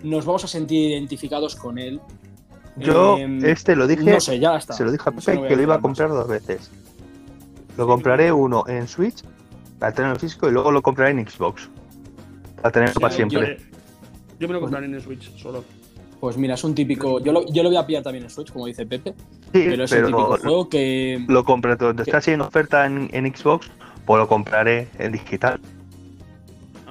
nos 0.03 0.25
vamos 0.25 0.45
a 0.45 0.49
sentir 0.49 0.91
identificados 0.91 1.57
con 1.57 1.79
él. 1.79 2.01
Yo, 2.77 3.19
Em, 3.19 3.45
este 3.45 3.77
lo 3.77 3.87
dije, 3.87 4.03
no 4.03 4.21
sé, 4.21 4.39
ya 4.39 4.57
está. 4.57 4.73
se 4.73 4.85
lo 4.85 4.91
dije 4.93 5.09
a 5.09 5.13
Pepe 5.13 5.35
no 5.35 5.43
que 5.43 5.57
lo 5.57 5.63
iba 5.63 5.75
a 5.75 5.79
más. 5.79 5.83
comprar 5.83 6.09
dos 6.09 6.27
veces. 6.29 6.71
Lo 7.77 7.87
compraré 7.87 8.33
uno 8.33 8.65
en 8.67 8.89
Switch, 8.89 9.23
para 9.79 9.93
tenerlo 9.93 10.19
físico, 10.19 10.49
y 10.49 10.53
luego 10.53 10.71
lo 10.73 10.83
compraré 10.83 11.11
en 11.13 11.29
Xbox. 11.29 11.69
Para 12.61 12.73
tenerlo 12.73 13.01
para 13.01 13.15
siempre. 13.15 13.59
Yo, 13.59 13.65
yo 14.41 14.49
me 14.49 14.55
lo 14.55 14.61
compraré 14.61 14.87
en 14.87 14.95
el 14.95 15.03
Switch 15.03 15.37
solo. 15.37 15.65
Pues 16.21 16.37
mira, 16.37 16.55
es 16.55 16.63
un 16.65 16.75
típico. 16.75 17.19
Yo 17.21 17.33
lo, 17.33 17.45
yo 17.47 17.63
lo 17.63 17.69
voy 17.69 17.77
a 17.79 17.85
pillar 17.87 18.03
también 18.03 18.25
en 18.25 18.31
Switch, 18.31 18.53
como 18.53 18.67
dice 18.67 18.87
Pepe, 18.87 19.13
Sí, 19.53 19.67
pero 19.69 19.85
es 19.85 19.93
el 19.93 20.07
típico 20.07 20.31
pero 20.31 20.43
juego 20.43 20.69
que. 20.69 21.25
lo 21.29 21.45
compré 21.45 21.77
todo. 21.77 21.91
Está 21.91 22.19
así 22.19 22.31
en 22.31 22.41
oferta 22.43 22.87
en, 22.87 23.11
en 23.13 23.35
Xbox, 23.35 23.71
pues 24.07 24.19
lo 24.19 24.29
compraré 24.29 24.89
en 24.99 25.13
digital. 25.13 25.61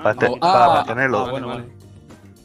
Para 0.03 0.15
vale. 0.15 0.37
para 0.39 0.81
ah, 0.81 0.85
ah, 0.87 0.93
bueno, 0.93 1.25
Vale, 1.31 1.45
vale. 1.45 1.63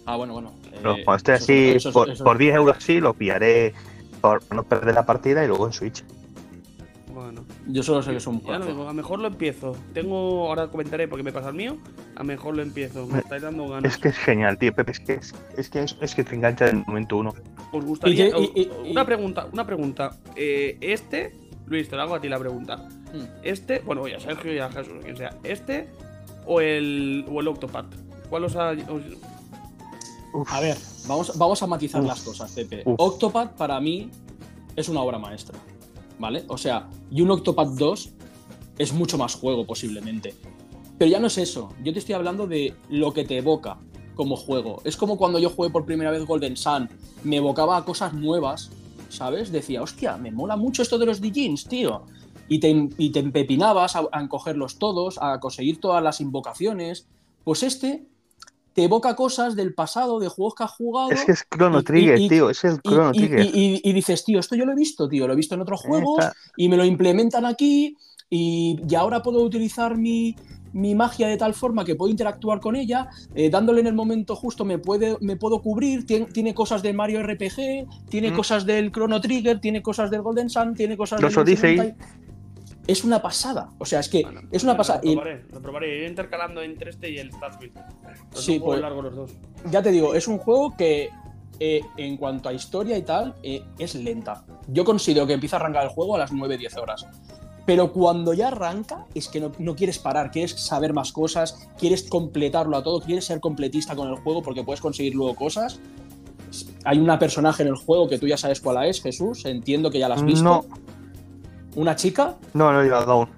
Ah, 0.05 0.17
bueno, 0.17 0.33
bueno. 0.35 0.53
Pero 0.77 0.97
Eh, 0.97 1.05
cuando 1.05 1.17
esté 1.19 1.33
así, 1.33 1.69
eso- 1.77 1.93
por, 1.93 2.11
eso- 2.11 2.25
por 2.25 2.39
10 2.39 2.55
euros 2.55 2.77
así, 2.77 3.01
lo 3.01 3.15
pillaré 3.15 3.75
por 4.21 4.43
no 4.55 4.63
perder 4.65 4.95
la 4.95 5.07
partida 5.07 5.45
y 5.45 5.49
luego 5.49 5.67
en 5.67 5.73
Switch. 5.73 6.05
Bueno. 7.13 7.45
Yo 7.67 7.83
solo 7.83 8.03
sé 8.03 8.11
que 8.11 8.19
es 8.19 8.27
un 8.27 8.43
Ya 8.43 8.59
lo 8.59 8.67
digo, 8.67 8.83
a 8.83 8.87
lo 8.89 8.93
mejor 8.95 9.19
lo 9.21 9.29
empiezo. 9.29 9.75
Tengo, 9.95 10.49
ahora 10.49 10.69
comentaré 10.69 11.09
porque 11.09 11.23
me 11.23 11.33
pasa 11.33 11.49
el 11.49 11.55
mío. 11.55 11.79
A 12.15 12.19
lo 12.21 12.25
mejor 12.27 12.55
lo 12.57 12.63
empiezo. 12.63 13.07
Me 13.07 13.21
estáis 13.21 13.41
dando 13.43 13.67
ganas. 13.69 13.91
Es 13.91 13.99
que 13.99 14.09
es 14.09 14.19
genial, 14.19 14.59
tío, 14.59 14.75
Pepe. 14.75 14.93
Es 14.93 15.01
que, 15.01 15.15
es, 15.15 15.35
es 15.57 15.71
que, 15.71 15.81
es, 15.83 15.97
es 16.03 16.15
que 16.15 16.25
te 16.25 16.35
engancha 16.35 16.69
en 16.69 16.79
el 16.81 16.85
momento 16.87 17.17
uno. 17.17 17.33
¿Os 17.73 17.85
gustaría? 17.85 18.29
Y 18.29 18.33
que- 18.33 18.61
y- 18.61 18.71
y- 18.89 18.91
una 18.91 19.07
pregunta, 19.07 19.47
una 19.51 19.67
pregunta. 19.67 20.11
Eh, 20.37 20.77
este, 20.83 21.33
Luis, 21.67 21.89
te 21.89 21.97
lo 21.97 22.03
hago 22.03 22.15
a 22.17 22.21
ti 22.21 22.29
la 22.29 22.39
pregunta. 22.39 22.77
Mm. 22.77 23.25
Este, 23.43 23.79
bueno, 23.81 24.03
oye, 24.03 24.17
a 24.17 24.21
Sergio 24.21 24.53
y 24.53 24.59
a 24.59 24.69
Jesús, 24.71 24.95
quien 25.03 25.17
sea. 25.17 25.31
¿Este 25.43 25.89
o 26.45 26.61
el, 26.61 27.25
o 27.31 27.41
el 27.41 27.49
Octopath? 27.49 27.95
¿Cuál 28.29 28.45
os 28.45 28.57
ha.? 28.57 28.73
os- 28.73 29.36
Uf, 30.37 30.53
A 30.53 30.61
ver, 30.61 30.77
vamos, 31.09 31.37
vamos 31.39 31.63
a 31.63 31.67
matizar 31.67 32.03
Uf. 32.03 32.09
las 32.09 32.21
cosas, 32.21 32.53
Pepe. 32.53 32.83
Uf. 32.85 32.95
Octopath 32.99 33.57
para 33.57 33.81
mí 33.81 34.11
es 34.77 34.89
una 34.89 35.01
obra 35.01 35.19
maestra. 35.19 35.59
¿Vale? 36.19 36.45
O 36.49 36.59
sea, 36.59 36.89
y 37.11 37.23
un 37.23 37.31
Octopath 37.31 37.71
2 37.71 38.11
es 38.79 38.93
mucho 38.93 39.17
más 39.19 39.35
juego, 39.35 39.67
posiblemente. 39.67 40.35
Pero 40.99 41.11
ya 41.11 41.19
no 41.21 41.27
es 41.27 41.39
eso. 41.39 41.71
Yo 41.83 41.93
te 41.93 41.99
estoy 41.99 42.15
hablando 42.15 42.47
de 42.47 42.75
lo 42.91 43.13
que 43.13 43.25
te 43.25 43.39
evoca 43.39 43.79
como 44.15 44.37
juego. 44.37 44.81
Es 44.85 44.97
como 44.97 45.17
cuando 45.17 45.39
yo 45.39 45.51
jugué 45.51 45.71
por 45.71 45.85
primera 45.85 46.11
vez 46.11 46.25
Golden 46.25 46.57
Sun. 46.57 46.89
Me 47.23 47.37
evocaba 47.37 47.77
a 47.77 47.85
cosas 47.85 48.15
nuevas, 48.15 48.71
¿sabes? 49.09 49.53
Decía, 49.53 49.83
hostia, 49.83 50.17
me 50.17 50.31
mola 50.31 50.57
mucho 50.57 50.83
esto 50.83 50.99
de 50.99 51.07
los 51.07 51.21
Dijins, 51.21 51.65
tío. 51.67 52.05
Y 52.49 52.61
te, 52.61 52.89
y 52.97 53.11
te 53.11 53.21
empepinabas 53.21 53.97
a, 53.97 54.05
a 54.13 54.21
encogerlos 54.23 54.79
todos, 54.79 55.19
a 55.21 55.39
conseguir 55.41 55.81
todas 55.81 56.03
las 56.03 56.21
invocaciones. 56.21 57.07
Pues 57.45 57.63
este 57.63 58.07
te 58.77 58.85
evoca 58.85 59.17
cosas 59.17 59.57
del 59.57 59.73
pasado, 59.73 60.21
de 60.21 60.29
juegos 60.29 60.55
que 60.55 60.65
has 60.65 60.71
jugado. 60.71 61.11
Es 61.11 61.25
que 61.25 61.33
es 61.33 61.47
Chrono 61.51 61.83
Trigger, 61.83 62.21
y- 62.21 62.29
tío. 62.29 62.51
Es 62.51 62.63
el 62.63 62.79
Chrono 62.83 63.11
y- 63.15 63.19
Trigger. 63.21 63.51
y- 63.83 63.93
dices, 63.95 64.23
tío, 64.23 64.39
esto 64.39 64.55
yo 64.55 64.67
lo 64.67 64.73
he 64.73 64.77
visto, 64.77 65.09
tío, 65.09 65.27
lo 65.27 65.33
he 65.33 65.37
visto 65.37 65.55
en 65.55 65.63
otros 65.63 65.81
juegos 65.81 66.23
y 66.59 66.69
me 66.69 66.77
lo 66.77 66.85
implementan 66.85 67.47
aquí 67.47 67.97
y, 68.29 68.79
ahora 68.95 69.23
puedo 69.23 69.43
utilizar 69.43 69.97
mi, 69.97 70.37
mi 70.75 70.95
magia 70.95 71.27
de 71.27 71.39
tal 71.39 71.55
forma 71.55 71.87
que 71.87 71.95
puedo 71.95 72.11
interactuar 72.11 72.61
con 72.61 72.77
ella, 72.77 73.09
eh, 73.35 73.49
dándole 73.49 73.81
en 73.81 73.87
el 73.87 73.95
momento 73.95 74.37
justo 74.37 74.67
me, 74.67 74.77
puede, 74.79 75.17
me 75.23 75.37
puedo 75.37 75.63
cubrir, 75.63 76.05
tiene, 76.05 76.27
tiene 76.27 76.53
cosas 76.53 76.83
del 76.83 76.95
Mario 76.97 77.23
RPG, 77.23 77.87
tiene 78.11 78.31
Mm. 78.33 78.37
cosas 78.37 78.67
del 78.67 78.93
Chrono 78.93 79.23
Trigger, 79.23 79.59
tiene 79.59 79.81
cosas 79.81 80.11
del 80.11 80.21
Golden 80.21 80.51
Sun, 80.51 80.75
tiene 80.75 80.99
cosas 80.99 81.23
Los 81.23 81.33
del 81.35 81.45
Odyssey. 81.45 81.95
Es 82.87 83.03
una 83.05 83.21
pasada, 83.21 83.71
o 83.79 83.85
sea, 83.85 84.01
es 84.01 84.09
que 84.09 84.23
Bueno, 84.23 84.43
es 84.53 84.63
una 84.63 84.73
bueno, 84.73 84.79
pasada. 84.79 85.01
Lo 85.03 85.11
Y 85.11 85.15
probaré, 85.17 85.45
lo 85.53 85.61
probaré. 85.63 85.97
Iré 85.99 86.09
intercalando 86.09 86.63
entre 86.63 86.91
este 86.91 87.11
y 87.11 87.19
el 87.19 87.31
Sí, 88.35 88.61
pues- 88.61 88.81
largos 88.81 89.05
los 89.05 89.15
dos. 89.17 89.31
ya 89.71 89.83
te 89.83 89.91
digo, 89.91 90.15
es 90.15 90.29
un 90.29 90.39
juego 90.39 90.77
que 90.77 91.11
eh, 91.59 91.81
en 91.97 92.17
cuanto 92.19 92.49
a 92.51 92.53
historia 92.53 92.99
y 92.99 93.03
tal, 93.03 93.35
eh, 93.43 93.63
es 93.79 93.95
lenta. 93.95 94.45
Yo 94.69 94.85
considero 94.85 95.27
que 95.27 95.33
empieza 95.33 95.57
a 95.57 95.61
arrancar 95.61 95.85
el 95.85 95.89
juego 95.89 96.15
a 96.15 96.19
las 96.19 96.31
9-10 96.33 96.77
horas. 96.77 97.07
Pero 97.65 97.93
cuando 97.93 98.35
ya 98.35 98.49
arranca, 98.49 99.07
es 99.15 99.27
que 99.29 99.41
no, 99.41 99.51
no 99.59 99.75
quieres 99.75 99.99
parar, 99.99 100.31
quieres 100.31 100.53
saber 100.53 100.93
más 100.93 101.13
cosas, 101.13 101.67
quieres 101.79 102.05
completarlo 102.09 102.77
a 102.77 102.83
todo, 102.85 103.01
quieres 103.01 103.25
ser 103.25 103.41
completista 103.41 103.97
con 103.97 104.09
el 104.09 104.17
juego 104.17 104.43
porque 104.43 104.63
puedes 104.63 104.81
conseguir 104.81 105.15
luego 105.15 105.35
cosas. 105.35 105.81
Hay 106.85 106.99
una 106.99 107.19
personaje 107.19 107.63
en 107.63 107.69
el 107.71 107.75
juego 107.77 108.07
que 108.09 108.19
tú 108.19 108.29
ya 108.29 108.37
sabes 108.37 108.61
cuál 108.61 108.87
es, 108.87 109.03
Jesús, 109.03 109.45
entiendo 109.47 109.91
que 109.91 109.99
ya 109.99 110.09
la 110.09 110.15
has 110.17 110.25
visto. 110.25 110.45
No, 110.45 110.65
¿Una 111.77 111.95
chica? 111.95 112.35
no, 112.55 112.73
no 112.73 112.81
he 112.81 112.85
llegado 112.85 113.13
aún. 113.13 113.29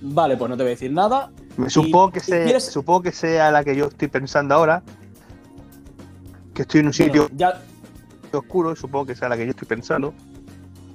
Vale, 0.00 0.36
pues 0.38 0.48
no 0.48 0.56
te 0.56 0.62
voy 0.62 0.70
a 0.70 0.74
decir 0.74 0.90
nada. 0.92 1.30
Me 1.58 1.68
Supongo 1.68 2.10
que, 2.10 2.20
y 2.20 2.22
sea, 2.22 2.44
quieres- 2.44 2.64
supongo 2.64 3.02
que 3.02 3.12
sea 3.12 3.50
la 3.50 3.62
que 3.62 3.76
yo 3.76 3.86
estoy 3.86 4.08
pensando 4.08 4.54
ahora. 4.54 4.82
Que 6.54 6.62
estoy 6.62 6.80
en 6.80 6.86
un 6.86 6.92
sitio 6.94 7.22
Bueno, 7.22 7.36
ya, 7.36 7.60
oscuro, 8.32 8.74
supongo 8.76 9.06
que 9.06 9.14
sea 9.14 9.28
la 9.28 9.36
que 9.36 9.44
yo 9.44 9.50
estoy 9.50 9.68
pensando. 9.68 10.14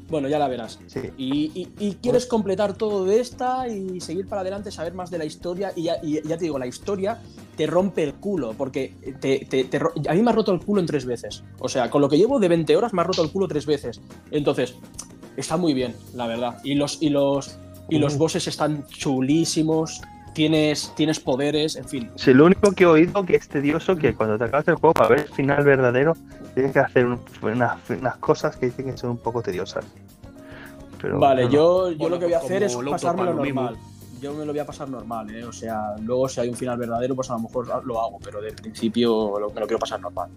bueno, 0.09 0.27
ya 0.29 0.37
la 0.39 0.47
verás. 0.47 0.79
Sí. 0.87 1.01
Y, 1.17 1.51
y- 1.53 1.73
y 1.79 1.93
quieres 1.95 2.25
completar 2.27 2.73
todo 2.73 3.05
de 3.05 3.19
esta 3.19 3.67
y 3.67 3.99
seguir 4.01 4.27
para 4.27 4.41
adelante, 4.41 4.71
saber 4.71 4.93
más 4.93 5.09
de 5.11 5.17
la 5.17 5.25
historia. 5.25 5.71
Y 5.75 5.83
ya, 5.83 5.97
y 6.01 6.21
ya 6.27 6.37
te 6.37 6.45
digo, 6.45 6.57
la 6.59 6.67
historia 6.67 7.19
te 7.57 7.65
rompe 7.67 8.03
el 8.03 8.13
culo, 8.15 8.53
porque 8.57 8.93
te, 9.19 9.45
te- 9.45 9.77
a 10.09 10.13
mí 10.13 10.21
me 10.21 10.29
ha 10.29 10.33
roto 10.33 10.51
el 10.53 10.59
culo 10.61 10.79
en 10.81 10.87
tres 10.87 11.05
veces. 11.05 11.43
O 11.59 11.67
sea, 11.69 11.89
con 11.89 12.01
lo 12.01 12.09
que 12.09 12.17
llevo 12.17 12.39
de 12.39 12.47
20 12.47 12.75
horas 12.77 12.93
me 12.93 13.01
ha 13.01 13.03
roto 13.03 13.23
el 13.23 13.31
culo 13.31 13.47
tres 13.47 13.65
veces. 13.65 13.99
Entonces, 14.31 14.75
está 15.37 15.57
muy 15.57 15.73
bien, 15.73 15.95
la 16.13 16.27
verdad. 16.27 16.57
Y 16.63 16.75
los, 16.75 17.01
y 17.01 17.09
los, 17.09 17.57
y 17.89 17.97
los 17.99 18.17
bosses 18.17 18.47
están 18.47 18.85
chulísimos. 18.87 20.01
tienes, 20.33 20.91
tienes 20.97 21.19
poderes, 21.21 21.77
en 21.77 21.87
fin. 21.87 22.11
Sí, 22.15 22.33
lo 22.33 22.45
único 22.45 22.73
que 22.73 22.83
he 22.83 22.87
oído 22.87 23.25
que 23.25 23.37
es 23.37 23.47
tedioso 23.47 23.95
que 23.95 24.13
cuando 24.15 24.37
te 24.37 24.43
acabas 24.43 24.67
el 24.67 24.75
juego 24.75 24.93
para 24.93 25.07
ver 25.09 25.19
el 25.19 25.27
final 25.29 25.63
verdadero 25.63 26.13
tienes 26.53 26.73
que 26.73 26.79
hacer 26.79 27.05
un- 27.05 27.21
unas, 27.41 27.89
unas 27.89 28.17
cosas 28.17 28.57
que 28.57 28.65
dicen 28.65 28.85
que 28.91 28.97
son 28.97 29.11
un 29.11 29.17
poco 29.17 29.41
tediosas. 29.41 29.85
Pero, 31.01 31.19
vale, 31.19 31.45
no, 31.45 31.51
yo, 31.51 31.91
yo 31.91 31.97
Bueno, 31.97 32.15
lo 32.15 32.19
que 32.19 32.25
voy 32.25 32.33
a 32.33 32.39
pues 32.39 32.51
hacer 32.51 32.63
es 32.63 32.75
pasármelo 32.75 33.33
mismo. 33.35 33.61
normal. 33.61 33.77
Yo 34.21 34.33
me 34.33 34.45
lo 34.45 34.51
voy 34.51 34.59
a 34.59 34.65
pasar 34.65 34.89
normal, 34.89 35.29
¿eh? 35.35 35.45
O 35.45 35.51
sea, 35.53 35.95
luego 36.01 36.27
si 36.27 36.41
hay 36.41 36.49
un 36.49 36.55
final 36.55 36.77
verdadero, 36.77 37.15
pues 37.15 37.29
a 37.29 37.33
lo 37.33 37.39
mejor 37.39 37.85
lo 37.85 38.01
hago, 38.01 38.17
pero 38.23 38.41
de 38.41 38.51
principio 38.53 39.39
lo- 39.39 39.51
me 39.51 39.59
lo 39.61 39.67
quiero 39.67 39.79
pasar 39.79 39.99
normal. 40.01 40.29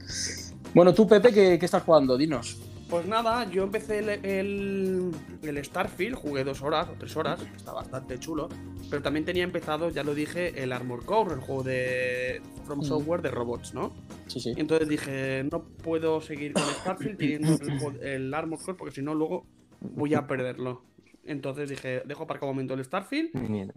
Bueno, 0.74 0.92
tú, 0.94 1.08
Pepe, 1.08 1.32
¿qué, 1.32 1.58
qué 1.58 1.64
estás 1.64 1.82
jugando? 1.82 2.16
Dinos. 2.16 2.58
Pues 2.88 3.06
nada, 3.06 3.48
yo 3.50 3.64
empecé 3.64 3.98
el, 3.98 4.08
el, 4.24 5.10
el 5.42 5.64
Starfield, 5.64 6.16
jugué 6.16 6.42
dos 6.42 6.62
horas 6.62 6.88
o 6.88 6.92
tres 6.98 7.14
horas, 7.16 7.40
está 7.54 7.72
bastante 7.72 8.18
chulo. 8.18 8.48
Pero 8.88 9.02
también 9.02 9.26
tenía 9.26 9.44
empezado, 9.44 9.90
ya 9.90 10.02
lo 10.02 10.14
dije, 10.14 10.62
el 10.62 10.72
Armor 10.72 11.04
Core, 11.04 11.34
el 11.34 11.40
juego 11.40 11.62
de 11.62 12.40
From. 12.64 12.82
Software 12.82 13.20
de 13.20 13.30
robots, 13.30 13.74
¿no? 13.74 13.94
Sí, 14.26 14.40
sí. 14.40 14.54
Entonces 14.56 14.88
dije, 14.88 15.44
no 15.52 15.64
puedo 15.64 16.22
seguir 16.22 16.54
con 16.54 16.62
Starfield 16.62 17.18
teniendo 17.18 17.58
el, 18.00 18.02
el 18.02 18.34
Armor 18.34 18.58
Core 18.58 18.78
porque 18.78 18.94
si 18.94 19.02
no 19.02 19.14
luego 19.14 19.46
voy 19.80 20.14
a 20.14 20.26
perderlo. 20.26 20.86
Entonces 21.24 21.68
dije, 21.68 22.02
dejo 22.06 22.22
aparcado 22.22 22.50
un 22.50 22.56
momento 22.56 22.72
el 22.72 22.82
Starfield 22.82 23.32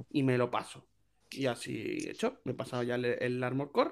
y 0.09 0.24
me 0.24 0.38
lo 0.38 0.49
paso. 0.49 0.88
Y 1.32 1.47
así 1.47 2.05
he 2.07 2.12
hecho, 2.12 2.38
me 2.45 2.53
he 2.53 2.55
pasado 2.55 2.84
ya 2.84 2.95
el, 2.95 3.03
el 3.03 3.43
Armor 3.43 3.74
Core. 3.74 3.91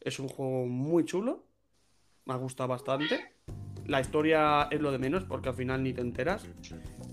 Es 0.00 0.18
un 0.18 0.26
juego 0.26 0.66
muy 0.66 1.04
chulo, 1.04 1.46
me 2.24 2.34
ha 2.34 2.36
gustado 2.36 2.68
bastante. 2.68 3.35
La 3.88 4.00
historia 4.00 4.68
es 4.70 4.80
lo 4.80 4.90
de 4.92 4.98
menos 4.98 5.24
porque 5.24 5.48
al 5.50 5.54
final 5.54 5.82
ni 5.82 5.92
te 5.92 6.00
enteras. 6.00 6.44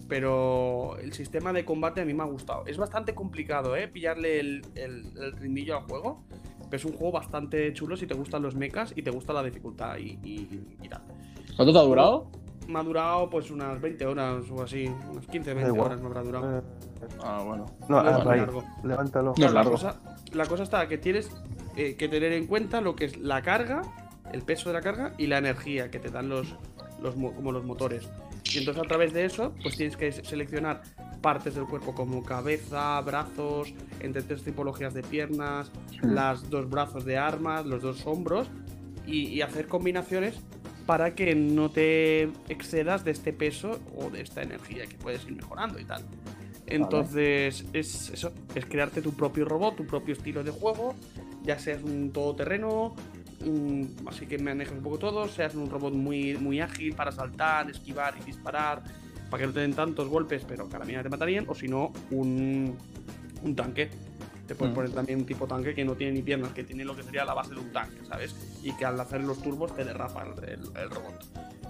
Pero 0.07 0.97
el 0.97 1.13
sistema 1.13 1.53
de 1.53 1.65
combate 1.65 2.01
a 2.01 2.05
mí 2.05 2.13
me 2.13 2.23
ha 2.23 2.27
gustado. 2.27 2.63
Es 2.65 2.77
bastante 2.77 3.15
complicado, 3.15 3.75
¿eh? 3.75 3.87
Pillarle 3.87 4.39
el, 4.39 4.61
el, 4.75 5.11
el 5.17 5.31
ritmillo 5.33 5.77
al 5.77 5.83
juego. 5.83 6.23
Pero 6.69 6.75
es 6.77 6.85
un 6.85 6.93
juego 6.93 7.11
bastante 7.13 7.71
chulo 7.73 7.95
si 7.95 8.07
te 8.07 8.13
gustan 8.13 8.41
los 8.41 8.55
mechas 8.55 8.93
y 8.95 9.01
te 9.03 9.11
gusta 9.11 9.31
la 9.33 9.43
dificultad 9.43 9.97
y, 9.97 10.19
y- 10.23 10.77
y 10.81 10.89
tal. 10.89 11.01
¿Cuánto 11.55 11.71
te 11.73 11.79
ha 11.79 11.83
durado? 11.83 12.31
Me 12.67 12.79
ha 12.79 12.83
durado 12.83 13.29
pues 13.29 13.51
unas 13.51 13.79
20 13.79 14.05
horas 14.05 14.43
o 14.49 14.61
así. 14.63 14.85
Unas 15.11 15.27
15, 15.27 15.53
20 15.53 15.71
igual. 15.71 15.85
horas 15.87 16.01
me 16.01 16.07
habrá 16.07 16.23
durado. 16.23 16.59
eh, 16.59 16.61
Ah, 17.23 17.43
bueno. 17.45 17.65
no, 17.89 18.01
No 18.01 18.09
es 18.19 18.25
largo. 18.25 18.63
levántalo. 18.83 19.25
No 19.25 19.31
es 19.33 19.37
Claro, 19.37 19.53
la, 19.53 19.59
largo. 19.59 19.71
cosa, 19.71 20.01
la 20.31 20.45
cosa 20.45 20.63
está 20.63 20.87
que 20.87 20.97
tienes 20.97 21.29
eh, 21.75 21.95
que 21.97 22.07
tener 22.07 22.31
en 22.33 22.47
cuenta 22.47 22.79
lo 22.81 22.95
que 22.95 23.05
es 23.05 23.17
la 23.17 23.41
carga, 23.41 23.81
el 24.33 24.41
peso 24.41 24.69
de 24.69 24.73
la 24.73 24.81
carga 24.81 25.13
y 25.17 25.27
la 25.27 25.37
energía 25.37 25.89
que 25.89 25.99
te 25.99 26.09
dan 26.09 26.27
los, 26.27 26.55
los 27.01 27.15
mo- 27.15 27.33
como 27.33 27.51
los 27.51 27.63
motores. 27.63 28.09
Y 28.53 28.57
entonces 28.57 28.83
a 28.83 28.87
través 28.87 29.13
de 29.13 29.23
eso, 29.25 29.53
pues 29.63 29.77
tienes 29.77 29.95
que 29.95 30.11
se- 30.11 30.23
seleccionar 30.25 30.81
partes 31.21 31.55
del 31.55 31.65
cuerpo 31.65 31.95
como 31.95 32.21
cabeza, 32.23 32.99
brazos, 33.01 33.73
entre 34.01 34.21
tres 34.23 34.43
tipologías 34.43 34.93
de 34.93 35.01
piernas, 35.03 35.71
las 36.01 36.49
dos 36.49 36.69
brazos 36.69 37.05
de 37.05 37.17
armas, 37.17 37.65
los 37.65 37.81
dos 37.81 38.05
hombros 38.05 38.47
y, 39.07 39.27
y 39.27 39.41
hacer 39.41 39.67
combinaciones 39.67 40.35
para 40.85 41.15
que 41.15 41.33
no 41.33 41.69
te 41.69 42.23
excedas 42.49 43.05
de 43.05 43.11
este 43.11 43.31
peso 43.31 43.79
o 43.95 44.09
de 44.09 44.19
esta 44.21 44.41
energía 44.41 44.85
que 44.85 44.97
puedes 44.97 45.25
ir 45.25 45.33
mejorando 45.35 45.79
y 45.79 45.85
tal. 45.85 46.03
Entonces, 46.67 47.65
es 47.73 48.09
eso, 48.09 48.31
es 48.55 48.65
crearte 48.65 49.01
tu 49.01 49.13
propio 49.13 49.45
robot, 49.45 49.75
tu 49.77 49.85
propio 49.85 50.13
estilo 50.13 50.43
de 50.43 50.51
juego, 50.51 50.95
ya 51.43 51.59
seas 51.59 51.83
un 51.83 52.11
todoterreno, 52.11 52.95
mm, 52.95 53.12
así 54.07 54.25
que 54.25 54.37
manejes 54.37 54.73
un 54.75 54.83
poco 54.83 54.97
todo, 54.99 55.27
seas 55.27 55.55
un 55.55 55.69
robot 55.69 55.93
muy, 55.93 56.35
muy 56.37 56.59
ágil 56.61 56.93
para 56.95 57.11
saltar, 57.11 57.69
esquivar 57.69 58.15
y 58.21 58.25
disparar, 58.25 58.83
para 59.29 59.41
que 59.41 59.47
no 59.47 59.53
te 59.53 59.59
den 59.61 59.73
tantos 59.73 60.07
golpes, 60.07 60.43
pero 60.47 60.69
que 60.69 60.75
a 60.75 60.79
la 60.79 60.85
mínima 60.85 61.03
te 61.03 61.09
matarían, 61.09 61.45
o 61.47 61.55
si 61.55 61.67
no, 61.67 61.91
un, 62.11 62.75
un 63.43 63.55
tanque. 63.55 63.89
Te 64.47 64.55
puedes 64.55 64.73
Mm. 64.73 64.75
poner 64.75 64.91
también 64.91 65.19
un 65.19 65.25
tipo 65.25 65.47
tanque 65.47 65.73
que 65.73 65.85
no 65.85 65.93
tiene 65.95 66.13
ni 66.13 66.21
piernas, 66.21 66.51
que 66.51 66.63
tiene 66.63 66.83
lo 66.83 66.95
que 66.95 67.03
sería 67.03 67.23
la 67.25 67.33
base 67.33 67.51
de 67.53 67.59
un 67.61 67.71
tanque, 67.71 68.05
¿sabes? 68.07 68.35
Y 68.61 68.73
que 68.73 68.85
al 68.85 68.99
hacer 68.99 69.23
los 69.23 69.41
turbos 69.41 69.73
te 69.75 69.83
derrapa 69.85 70.23
el, 70.23 70.49
el- 70.77 70.89
robot. 70.89 71.25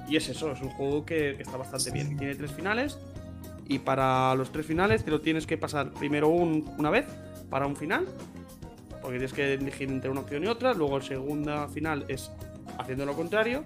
Y 0.10 0.18
es 0.18 0.28
eso, 0.28 0.52
es 0.52 0.62
un 0.62 0.70
juego 0.70 1.06
que, 1.06 1.36
que 1.38 1.44
está 1.44 1.56
bastante 1.56 1.92
bien. 1.92 2.18
Tiene 2.18 2.36
tres 2.36 2.52
finales. 2.52 2.98
Y 3.68 3.80
para 3.80 4.36
los 4.36 4.52
tres 4.52 4.66
finales 4.66 5.06
te 5.06 5.12
lo 5.12 5.22
tienes 5.22 5.48
que 5.48 5.58
pasar 5.58 5.92
primero 5.92 6.28
un- 6.28 6.70
una 6.78 6.90
vez 6.90 7.06
para 7.50 7.66
un 7.68 7.76
final. 7.78 8.06
Porque 9.04 9.18
tienes 9.20 9.34
que 9.34 9.54
elegir 9.54 9.90
entre 9.90 10.10
una 10.10 10.22
opción 10.22 10.44
y 10.44 10.48
otra. 10.48 10.74
Luego 10.74 10.98
el 10.98 11.04
segundo 11.04 11.68
final 11.70 12.06
es 12.08 12.32
haciendo 12.80 13.06
lo 13.06 13.14
contrario. 13.14 13.64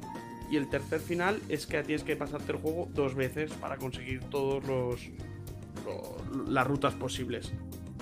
Y 0.51 0.57
el 0.57 0.69
tercer 0.69 0.99
final 0.99 1.39
es 1.47 1.65
que 1.67 1.81
tienes 1.83 2.03
que 2.03 2.15
pasarte 2.17 2.51
el 2.53 2.57
juego 2.57 2.89
dos 2.93 3.15
veces 3.15 3.51
para 3.53 3.77
conseguir 3.77 4.21
todos 4.25 4.65
los, 4.65 5.01
lo- 5.85 6.45
las 6.49 6.65
rutas 6.67 6.93
posibles. 6.95 7.51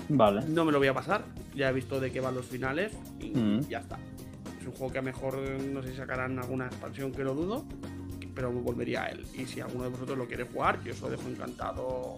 Vale. 0.09 0.41
No 0.47 0.63
me 0.65 0.71
lo 0.71 0.77
voy 0.77 0.88
a 0.88 0.93
pasar, 0.93 1.25
ya 1.55 1.69
he 1.69 1.73
visto 1.73 1.99
de 1.99 2.11
qué 2.11 2.19
van 2.21 2.36
los 2.36 2.45
finales 2.45 2.93
y 3.19 3.29
Mm. 3.31 3.61
ya 3.67 3.79
está. 3.79 3.97
Es 4.61 4.67
un 4.67 4.73
juego 4.73 4.93
que 4.93 4.99
a 4.99 5.01
lo 5.01 5.05
mejor 5.07 5.38
no 5.39 5.81
sé 5.81 5.89
si 5.89 5.97
sacarán 5.97 6.38
alguna 6.38 6.67
expansión 6.67 7.11
que 7.11 7.23
lo 7.23 7.33
dudo, 7.33 7.65
pero 8.36 8.51
volvería 8.51 9.03
a 9.05 9.07
él. 9.07 9.25
Y 9.33 9.45
si 9.45 9.59
alguno 9.61 9.83
de 9.86 9.89
vosotros 9.89 10.15
lo 10.17 10.27
quiere 10.27 10.43
jugar, 10.43 10.83
yo 10.83 10.91
os 10.93 11.01
lo 11.01 11.09
dejo 11.09 11.27
encantado 11.27 12.17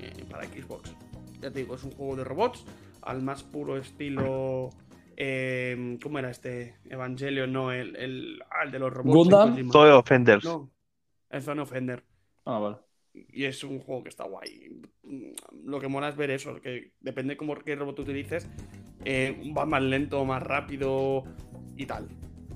eh, 0.00 0.24
para 0.30 0.44
Xbox. 0.44 0.94
Ya 1.42 1.50
te 1.50 1.58
digo, 1.58 1.74
es 1.74 1.84
un 1.84 1.90
juego 1.90 2.16
de 2.16 2.24
robots 2.24 2.64
al 3.04 3.22
más 3.22 3.42
puro 3.42 3.76
estilo. 3.76 4.70
eh, 5.16 5.98
¿Cómo 6.02 6.18
era 6.18 6.30
este? 6.30 6.74
Evangelion, 6.90 7.52
no, 7.52 7.70
el, 7.72 7.94
el, 7.96 8.42
ah, 8.50 8.64
el 8.64 8.70
de 8.72 8.78
los 8.78 8.92
robots. 8.92 9.14
Gundam. 9.14 9.70
Toy 9.70 9.90
Offenders. 9.90 10.44
No, 10.44 10.70
el 11.30 11.42
Zone 11.42 11.62
Offender. 11.62 12.02
Ah, 12.44 12.58
vale. 12.58 12.76
Y 13.12 13.44
es 13.44 13.62
un 13.62 13.78
juego 13.78 14.02
que 14.02 14.08
está 14.08 14.24
guay. 14.24 14.80
Lo 15.64 15.78
que 15.80 15.86
mola 15.88 16.08
es 16.08 16.16
ver 16.16 16.30
eso, 16.32 16.60
que 16.60 16.92
depende 17.00 17.36
cómo 17.36 17.54
qué 17.56 17.76
robot 17.76 18.00
utilices, 18.00 18.48
eh, 19.04 19.52
va 19.56 19.64
más 19.66 19.82
lento, 19.82 20.24
más 20.24 20.42
rápido 20.42 21.22
y 21.76 21.86
tal. 21.86 22.08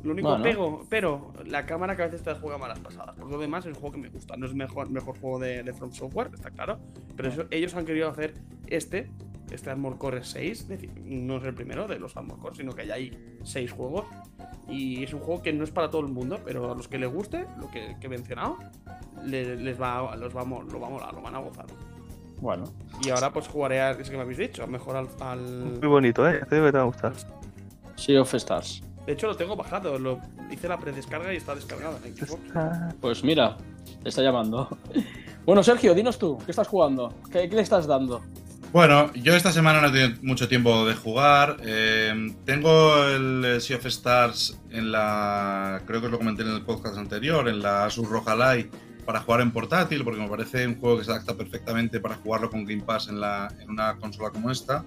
Lo 0.03 0.13
único 0.13 0.29
Bueno. 0.31 0.43
pego, 0.45 0.87
pero 0.91 1.33
la 1.47 1.65
cámara 1.67 1.95
que 1.97 2.03
a 2.03 2.07
veces 2.07 2.23
te 2.23 2.33
juega 2.35 2.57
malas 2.59 2.79
pasadas. 2.81 3.17
Por 3.17 3.31
lo 3.31 3.39
demás 3.39 3.67
es 3.67 3.75
un 3.75 3.81
juego 3.81 3.95
que 3.95 4.01
me 4.01 4.09
gusta. 4.09 4.37
No 4.37 4.47
es 4.47 4.53
el 4.53 4.59
mejor, 4.59 4.91
mejor 4.91 5.19
juego 5.21 5.39
de, 5.39 5.63
de 5.63 5.73
From 5.73 5.93
Software, 5.93 6.31
está 6.35 6.51
claro. 6.51 6.81
Pero 7.17 7.29
eso- 7.29 7.47
ellos 7.51 7.75
han 7.75 7.85
querido 7.85 8.09
hacer 8.09 8.35
este, 8.69 9.11
este 9.55 9.71
Armor 9.71 9.99
Core 9.99 10.23
6. 10.25 10.61
es 10.61 10.69
decir, 10.69 10.91
no 11.05 11.37
es 11.39 11.45
el 11.45 11.55
primero 11.55 11.87
de 11.87 11.99
los 11.99 12.17
Armor 12.17 12.39
Core, 12.39 12.57
sino 12.57 12.73
que 12.73 12.87
ya 12.87 12.95
hay 12.95 13.39
6 13.45 13.73
juegos. 13.73 14.05
Y 14.69 15.03
es 15.05 15.13
un 15.15 15.21
juego 15.21 15.43
que 15.43 15.53
no 15.53 15.65
es 15.65 15.71
para 15.71 15.91
todo 15.91 16.03
el 16.03 16.09
mundo, 16.09 16.39
pero 16.45 16.71
a 16.71 16.75
los 16.75 16.89
que 16.89 16.99
les 16.99 17.11
guste, 17.13 17.47
lo 17.59 17.71
que, 17.71 17.97
que 18.01 18.07
he 18.07 18.11
mencionado, 18.11 18.57
le- 19.25 19.57
les 19.57 19.81
va, 19.81 20.15
los 20.17 20.37
va, 20.37 20.43
a 20.43 20.45
lo 20.45 20.81
va 20.81 20.87
a 20.87 20.91
molar, 20.91 21.15
lo 21.15 21.23
van 21.23 21.35
a 21.35 21.39
gozar. 21.39 21.67
Bueno. 22.41 22.65
Y 23.03 23.11
ahora 23.11 23.33
pues 23.33 23.49
jugaré 23.49 23.81
a, 23.81 23.91
es 23.93 24.09
que 24.11 24.17
me 24.17 24.23
habéis 24.23 24.39
dicho, 24.39 24.67
mejor 24.67 24.97
al... 24.97 25.09
al- 25.21 25.79
Muy 25.81 25.89
bonito, 25.89 26.29
¿eh? 26.29 26.39
Este 26.43 26.55
debe 26.57 26.71
te 26.71 26.77
va 26.79 26.85
a 26.85 26.87
gustar. 26.87 27.13
Sea 27.97 28.21
of 28.23 28.33
Stars. 28.35 28.83
De 29.07 29.15
hecho 29.15 29.27
lo 29.27 29.37
tengo 29.37 29.57
bajado, 29.57 29.99
lo 29.99 30.21
hice 30.51 30.69
la 30.69 30.79
predescarga 30.79 31.33
y 31.33 31.39
está 31.39 31.55
descargada 31.55 31.99
en 32.05 32.15
Xbox. 32.15 32.41
Pues 33.01 33.25
mira, 33.25 33.57
te 34.03 34.09
está 34.11 34.23
llamando. 34.23 34.69
Bueno, 35.49 35.63
Sergio, 35.63 35.95
dinos 35.95 36.19
tú, 36.19 36.37
¿qué 36.45 36.51
estás 36.51 36.69
jugando? 36.69 37.11
¿Qué, 37.33 37.49
qué 37.49 37.57
le 37.57 37.63
estás 37.63 37.87
dando? 37.87 38.21
Bueno, 38.73 39.11
yo 39.15 39.35
esta 39.35 39.51
semana 39.51 39.81
no 39.81 39.89
he 39.89 39.93
tenido 39.93 40.23
mucho 40.23 40.47
tiempo 40.47 40.87
de 40.87 40.95
jugar. 40.95 41.57
Eh, 41.65 42.35
tengo 42.45 43.03
el 43.09 43.61
Sea 43.63 43.79
of 43.79 43.87
Stars 43.87 44.61
en 44.71 44.93
la. 44.93 45.81
Creo 45.87 46.01
que 46.01 46.07
os 46.07 46.13
lo 46.13 46.19
comenté 46.19 46.43
en 46.43 46.51
el 46.51 46.63
podcast 46.63 46.99
anterior, 46.99 47.49
en 47.49 47.63
la 47.63 47.87
Asus 47.87 48.09
Roja 48.09 48.37
Light 48.37 48.71
para 49.07 49.21
jugar 49.21 49.41
en 49.41 49.53
portátil, 49.53 50.05
porque 50.05 50.21
me 50.21 50.29
parece 50.29 50.67
un 50.67 50.79
juego 50.79 50.99
que 50.99 51.05
se 51.05 51.11
adapta 51.13 51.35
perfectamente 51.35 51.99
para 51.99 52.17
jugarlo 52.17 52.51
con 52.51 52.67
Game 52.67 52.83
Pass 52.83 53.09
en, 53.09 53.19
la, 53.19 53.49
una 53.67 53.97
consola 53.97 54.29
como 54.31 54.51
esta. 54.51 54.85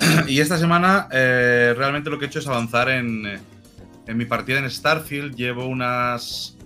Y 0.26 0.40
esta 0.40 0.58
semana 0.58 1.06
eh, 1.12 1.74
realmente 1.76 2.10
lo 2.10 2.18
que 2.18 2.24
he 2.24 2.28
hecho 2.28 2.40
es 2.40 2.46
avanzar 2.48 2.88
en, 2.88 3.40
en 4.06 4.16
mi 4.16 4.24
partida 4.24 4.58
en 4.58 4.68
Starfield. 4.68 5.36
Llevo 5.36 5.66
unas 5.66 6.56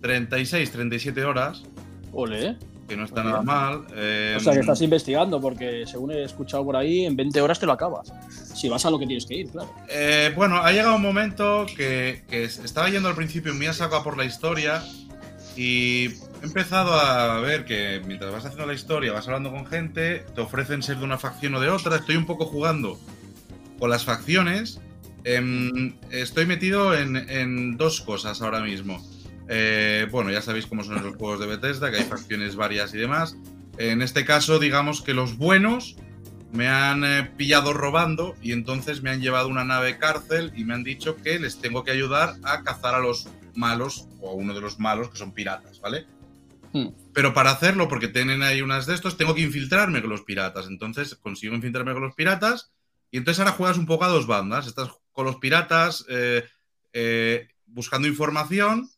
36, 0.00 0.72
37 0.72 1.24
horas, 1.24 1.62
Ole. 2.12 2.56
Que 2.88 2.96
no 2.96 3.04
está 3.04 3.22
Muy 3.22 3.32
nada 3.32 3.42
mal. 3.42 3.84
Eh, 3.94 4.34
O 4.36 4.40
sea 4.40 4.52
que 4.52 4.60
estás 4.60 4.80
investigando, 4.82 5.40
porque 5.40 5.84
según 5.86 6.12
he 6.12 6.24
escuchado 6.24 6.64
por 6.64 6.76
ahí, 6.76 7.04
en 7.06 7.16
20 7.16 7.40
horas 7.40 7.58
te 7.58 7.66
lo 7.66 7.72
acabas. 7.72 8.12
Si 8.54 8.68
vas 8.68 8.84
a 8.84 8.90
lo 8.90 8.98
que 8.98 9.06
tienes 9.06 9.26
que 9.26 9.34
ir, 9.36 9.48
claro. 9.50 9.72
Eh, 9.88 10.32
bueno, 10.34 10.56
ha 10.56 10.72
llegado 10.72 10.96
un 10.96 11.02
momento 11.02 11.66
que, 11.76 12.22
que 12.28 12.44
estaba 12.44 12.88
yendo 12.90 13.08
al 13.08 13.14
principio 13.14 13.54
muy 13.54 13.66
a 13.66 13.72
saco 13.72 14.02
por 14.02 14.16
la 14.16 14.24
historia 14.24 14.82
y 15.56 16.06
he 16.06 16.44
empezado 16.44 16.94
a 16.94 17.40
ver 17.40 17.64
que 17.64 18.02
mientras 18.06 18.32
vas 18.32 18.44
haciendo 18.44 18.66
la 18.66 18.74
historia, 18.74 19.12
vas 19.12 19.26
hablando 19.26 19.50
con 19.50 19.66
gente, 19.66 20.24
te 20.34 20.40
ofrecen 20.40 20.82
ser 20.82 20.98
de 20.98 21.04
una 21.04 21.18
facción 21.18 21.54
o 21.54 21.60
de 21.60 21.68
otra. 21.68 21.96
Estoy 21.96 22.16
un 22.16 22.26
poco 22.26 22.46
jugando 22.46 22.98
con 23.78 23.90
las 23.90 24.04
facciones. 24.04 24.80
Em, 25.24 25.94
estoy 26.10 26.46
metido 26.46 26.96
en, 26.96 27.16
en 27.16 27.76
dos 27.76 28.00
cosas 28.00 28.42
ahora 28.42 28.60
mismo. 28.60 29.00
Eh, 29.48 30.06
bueno, 30.10 30.30
ya 30.30 30.42
sabéis 30.42 30.66
cómo 30.66 30.84
son 30.84 31.02
los 31.02 31.16
juegos 31.16 31.40
de 31.40 31.46
Bethesda, 31.46 31.90
que 31.90 31.98
hay 31.98 32.04
facciones 32.04 32.56
varias 32.56 32.94
y 32.94 32.98
demás. 32.98 33.36
En 33.78 34.02
este 34.02 34.24
caso, 34.24 34.58
digamos 34.58 35.02
que 35.02 35.14
los 35.14 35.36
buenos 35.36 35.96
me 36.52 36.68
han 36.68 37.04
eh, 37.04 37.30
pillado 37.36 37.72
robando 37.72 38.36
y 38.42 38.52
entonces 38.52 39.02
me 39.02 39.10
han 39.10 39.20
llevado 39.20 39.46
a 39.46 39.50
una 39.50 39.64
nave 39.64 39.98
cárcel 39.98 40.52
y 40.54 40.64
me 40.64 40.74
han 40.74 40.84
dicho 40.84 41.16
que 41.16 41.38
les 41.38 41.58
tengo 41.58 41.82
que 41.82 41.90
ayudar 41.90 42.34
a 42.42 42.62
cazar 42.62 42.94
a 42.94 43.00
los 43.00 43.28
malos 43.54 44.06
o 44.20 44.30
a 44.30 44.34
uno 44.34 44.54
de 44.54 44.60
los 44.60 44.78
malos 44.78 45.08
que 45.08 45.16
son 45.16 45.32
piratas, 45.32 45.80
¿vale? 45.80 46.06
Hmm. 46.72 46.88
Pero 47.12 47.34
para 47.34 47.50
hacerlo, 47.50 47.88
porque 47.88 48.08
tienen 48.08 48.42
ahí 48.42 48.62
unas 48.62 48.86
de 48.86 48.94
estos, 48.94 49.16
tengo 49.16 49.34
que 49.34 49.42
infiltrarme 49.42 50.00
con 50.00 50.10
los 50.10 50.22
piratas. 50.22 50.66
Entonces 50.68 51.14
consigo 51.16 51.54
infiltrarme 51.54 51.92
con 51.92 52.02
los 52.02 52.14
piratas 52.14 52.72
Y 53.10 53.18
entonces 53.18 53.40
ahora 53.40 53.52
juegas 53.52 53.78
un 53.78 53.86
poco 53.86 54.04
a 54.04 54.08
dos 54.08 54.26
bandas. 54.26 54.66
Estás 54.66 54.90
con 55.12 55.26
los 55.26 55.36
piratas 55.36 56.04
eh, 56.08 56.44
eh, 56.92 57.48
buscando 57.66 58.08
información 58.08 58.88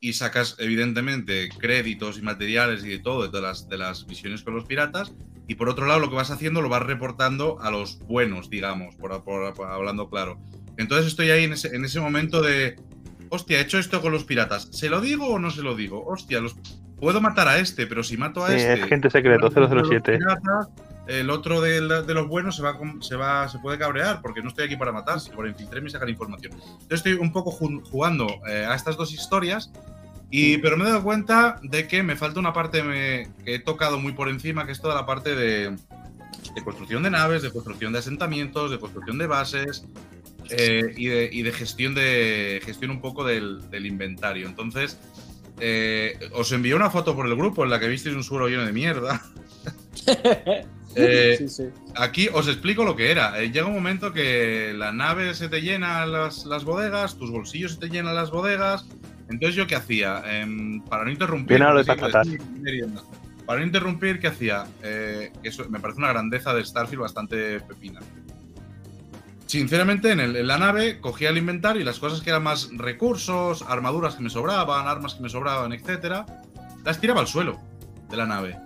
y 0.00 0.12
sacas, 0.12 0.56
evidentemente, 0.58 1.48
créditos 1.58 2.18
y 2.18 2.22
materiales 2.22 2.84
y 2.84 2.88
de 2.88 2.98
todo 2.98 3.22
de 3.22 3.28
todas 3.28 3.42
las, 3.42 3.68
de 3.68 3.78
las 3.78 4.06
misiones 4.06 4.42
con 4.42 4.54
los 4.54 4.64
piratas. 4.66 5.12
Y 5.46 5.54
por 5.56 5.68
otro 5.68 5.86
lado, 5.86 6.00
lo 6.00 6.08
que 6.08 6.16
vas 6.16 6.30
haciendo 6.30 6.62
lo 6.62 6.68
vas 6.68 6.82
reportando 6.82 7.58
a 7.60 7.70
los 7.70 7.98
buenos, 8.00 8.48
digamos, 8.50 8.96
por, 8.96 9.22
por- 9.24 9.52
por- 9.54 9.68
hablando 9.68 10.08
claro. 10.08 10.38
Entonces 10.78 11.06
estoy 11.06 11.30
ahí 11.30 11.44
en 11.44 11.52
ese, 11.52 11.74
en 11.76 11.84
ese 11.84 12.00
momento 12.00 12.40
de, 12.42 12.76
hostia, 13.28 13.58
he 13.58 13.62
hecho 13.62 13.78
esto 13.78 14.00
con 14.02 14.12
los 14.12 14.24
piratas. 14.24 14.68
¿Se 14.72 14.88
lo 14.88 15.00
digo 15.00 15.26
o 15.26 15.38
no 15.38 15.50
se 15.50 15.62
lo 15.62 15.74
digo? 15.76 16.04
Hostia, 16.06 16.40
los, 16.40 16.54
puedo 16.98 17.20
matar 17.20 17.46
a 17.48 17.58
este, 17.58 17.86
pero 17.86 18.02
si 18.02 18.16
mato 18.16 18.44
a 18.44 18.48
Sí, 18.50 18.56
este... 18.56 18.72
es 18.74 18.84
gente 18.88 19.10
secreto, 19.10 19.50
uno 19.54 19.68
de 19.68 19.74
los 19.74 19.88
007. 19.88 20.18
piratas, 20.18 20.68
El 21.06 21.28
otro 21.30 21.60
de, 21.60 21.80
la- 21.82 22.02
de 22.02 22.14
los 22.14 22.26
buenos 22.28 22.56
se 22.56 22.62
va, 22.62 22.78
se 23.00 23.14
va 23.16 23.48
se 23.48 23.58
puede 23.58 23.78
cabrear 23.78 24.20
porque 24.22 24.40
no 24.42 24.48
estoy 24.48 24.64
aquí 24.66 24.76
para 24.76 24.90
matar, 24.92 25.20
sino 25.20 25.36
para 25.36 25.48
infiltrarme 25.50 25.88
y 25.88 25.92
sacar 25.92 26.08
información. 26.08 26.52
Entonces 26.54 26.88
estoy 26.98 27.12
un 27.14 27.32
poco 27.32 27.52
ju- 27.52 27.82
jugando 27.90 28.26
eh, 28.48 28.64
a 28.66 28.74
estas 28.74 28.96
dos 28.96 29.12
historias, 29.12 29.70
y, 30.30 30.56
pero 30.58 30.76
me 30.76 30.84
he 30.84 30.88
dado 30.88 31.02
cuenta 31.02 31.60
de 31.62 31.86
que 31.86 32.02
me 32.02 32.16
falta 32.16 32.40
una 32.40 32.52
parte 32.52 32.82
me- 32.82 33.28
que 33.44 33.56
he 33.56 33.58
tocado 33.58 33.98
muy 34.00 34.12
por 34.12 34.28
encima, 34.28 34.64
que 34.66 34.72
es 34.72 34.80
toda 34.80 34.94
la 34.94 35.04
parte 35.06 35.34
de, 35.36 35.76
de 36.54 36.64
construcción 36.64 37.02
de 37.02 37.10
naves, 37.10 37.42
de 37.42 37.52
construcción 37.52 37.92
de 37.92 37.98
asentamientos, 37.98 38.70
de 38.70 38.78
construcción 38.78 39.18
de 39.18 39.26
bases 39.26 39.84
eh, 40.50 40.92
y, 40.96 41.06
de, 41.06 41.28
y 41.32 41.42
de 41.42 41.52
gestión 41.52 41.94
de 41.94 42.60
gestión 42.64 42.90
un 42.90 43.00
poco 43.02 43.24
del, 43.24 43.68
del 43.70 43.84
inventario. 43.86 44.48
Entonces, 44.48 44.98
eh, 45.60 46.18
os 46.32 46.50
envié 46.52 46.74
una 46.74 46.90
foto 46.90 47.14
por 47.14 47.26
el 47.26 47.36
grupo 47.36 47.62
en 47.62 47.70
la 47.70 47.78
que 47.78 47.88
visteis 47.88 48.16
un 48.16 48.24
suelo 48.24 48.48
lleno 48.48 48.64
de 48.64 48.72
mierda. 48.72 49.22
Eh, 50.96 51.34
sí, 51.38 51.48
sí. 51.48 51.64
Aquí 51.96 52.28
os 52.32 52.46
explico 52.48 52.84
lo 52.84 52.94
que 52.96 53.10
era. 53.10 53.40
Eh, 53.40 53.50
llega 53.50 53.66
un 53.66 53.74
momento 53.74 54.12
que 54.12 54.72
la 54.76 54.92
nave 54.92 55.34
se 55.34 55.48
te 55.48 55.60
llena 55.62 56.06
las, 56.06 56.44
las 56.46 56.64
bodegas, 56.64 57.16
tus 57.16 57.30
bolsillos 57.30 57.72
se 57.74 57.78
te 57.80 57.88
llenan 57.88 58.14
las 58.14 58.30
bodegas. 58.30 58.86
Entonces, 59.28 59.56
¿yo 59.56 59.66
qué 59.66 59.74
hacía? 59.74 60.22
Em, 60.26 60.82
para 60.82 61.04
no 61.04 61.10
interrumpir. 61.10 61.56
Sí. 62.24 62.36
Para 63.46 63.60
no 63.60 63.66
interrumpir, 63.66 64.20
¿qué 64.20 64.26
hacía? 64.28 64.64
Eh, 64.82 65.32
eso 65.42 65.68
me 65.68 65.80
parece 65.80 65.98
una 65.98 66.08
grandeza 66.08 66.54
de 66.54 66.64
Starfield 66.64 67.02
bastante 67.02 67.60
pepina. 67.60 68.00
Sinceramente, 69.46 70.10
en, 70.10 70.20
el- 70.20 70.36
en 70.36 70.46
la 70.46 70.58
nave 70.58 71.00
cogía 71.00 71.28
el 71.30 71.36
inventario 71.38 71.82
y 71.82 71.84
las 71.84 71.98
cosas 71.98 72.20
que 72.22 72.30
eran 72.30 72.42
más 72.42 72.70
recursos, 72.76 73.62
armaduras 73.68 74.14
que 74.16 74.22
me 74.22 74.30
sobraban, 74.30 74.88
armas 74.88 75.14
que 75.14 75.22
me 75.22 75.28
sobraban, 75.28 75.72
etcétera, 75.72 76.24
las 76.84 77.00
tiraba 77.00 77.20
al 77.20 77.26
suelo 77.26 77.60
de 78.10 78.16
la 78.16 78.26
nave 78.26 78.56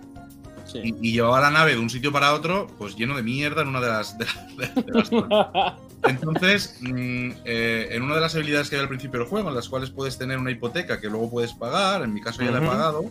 Sí. 0.71 0.79
y, 0.83 1.09
y 1.09 1.11
llevaba 1.13 1.39
la 1.41 1.49
nave 1.51 1.71
de 1.73 1.79
un 1.79 1.89
sitio 1.89 2.11
para 2.11 2.33
otro, 2.33 2.67
pues 2.77 2.95
lleno 2.95 3.15
de 3.15 3.23
mierda 3.23 3.61
en 3.63 3.69
una 3.69 3.81
de 3.81 3.87
las. 3.87 4.17
de 4.17 4.25
de- 4.57 4.81
de 4.83 4.91
las. 4.93 5.09
Entonces, 6.03 6.77
mm, 6.81 7.29
eh, 7.45 7.87
en 7.91 8.03
una 8.03 8.15
de 8.15 8.21
las 8.21 8.33
habilidades 8.35 8.69
que 8.69 8.77
hay 8.77 8.81
al 8.81 8.87
principio 8.87 9.19
del 9.19 9.27
juego, 9.27 9.49
en 9.49 9.55
las 9.55 9.67
cuales 9.67 9.89
puedes 9.89 10.17
tener 10.17 10.37
una 10.37 10.49
hipoteca 10.51 11.01
que 11.01 11.09
luego 11.09 11.29
puedes 11.29 11.53
pagar, 11.53 12.03
en 12.03 12.13
mi 12.13 12.21
caso 12.21 12.41
ya 12.41 12.51
la 12.51 12.59
he 12.59 12.67
pagado, 12.67 13.05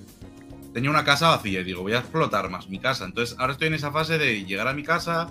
tenía 0.73 0.89
una 0.89 1.05
casa 1.05 1.29
vacía 1.29 1.61
y 1.61 1.65
digo, 1.65 1.83
voy 1.83 1.93
a 1.93 1.99
explotar 1.99 2.49
más 2.49 2.69
mi 2.71 2.79
casa. 2.79 3.05
Entonces, 3.05 3.37
ahora 3.39 3.53
estoy 3.53 3.69
en 3.69 3.75
esa 3.75 3.93
fase 3.93 4.17
de 4.19 4.45
llegar 4.45 4.69
a 4.69 4.73
mi 4.73 4.83
casa. 4.85 5.31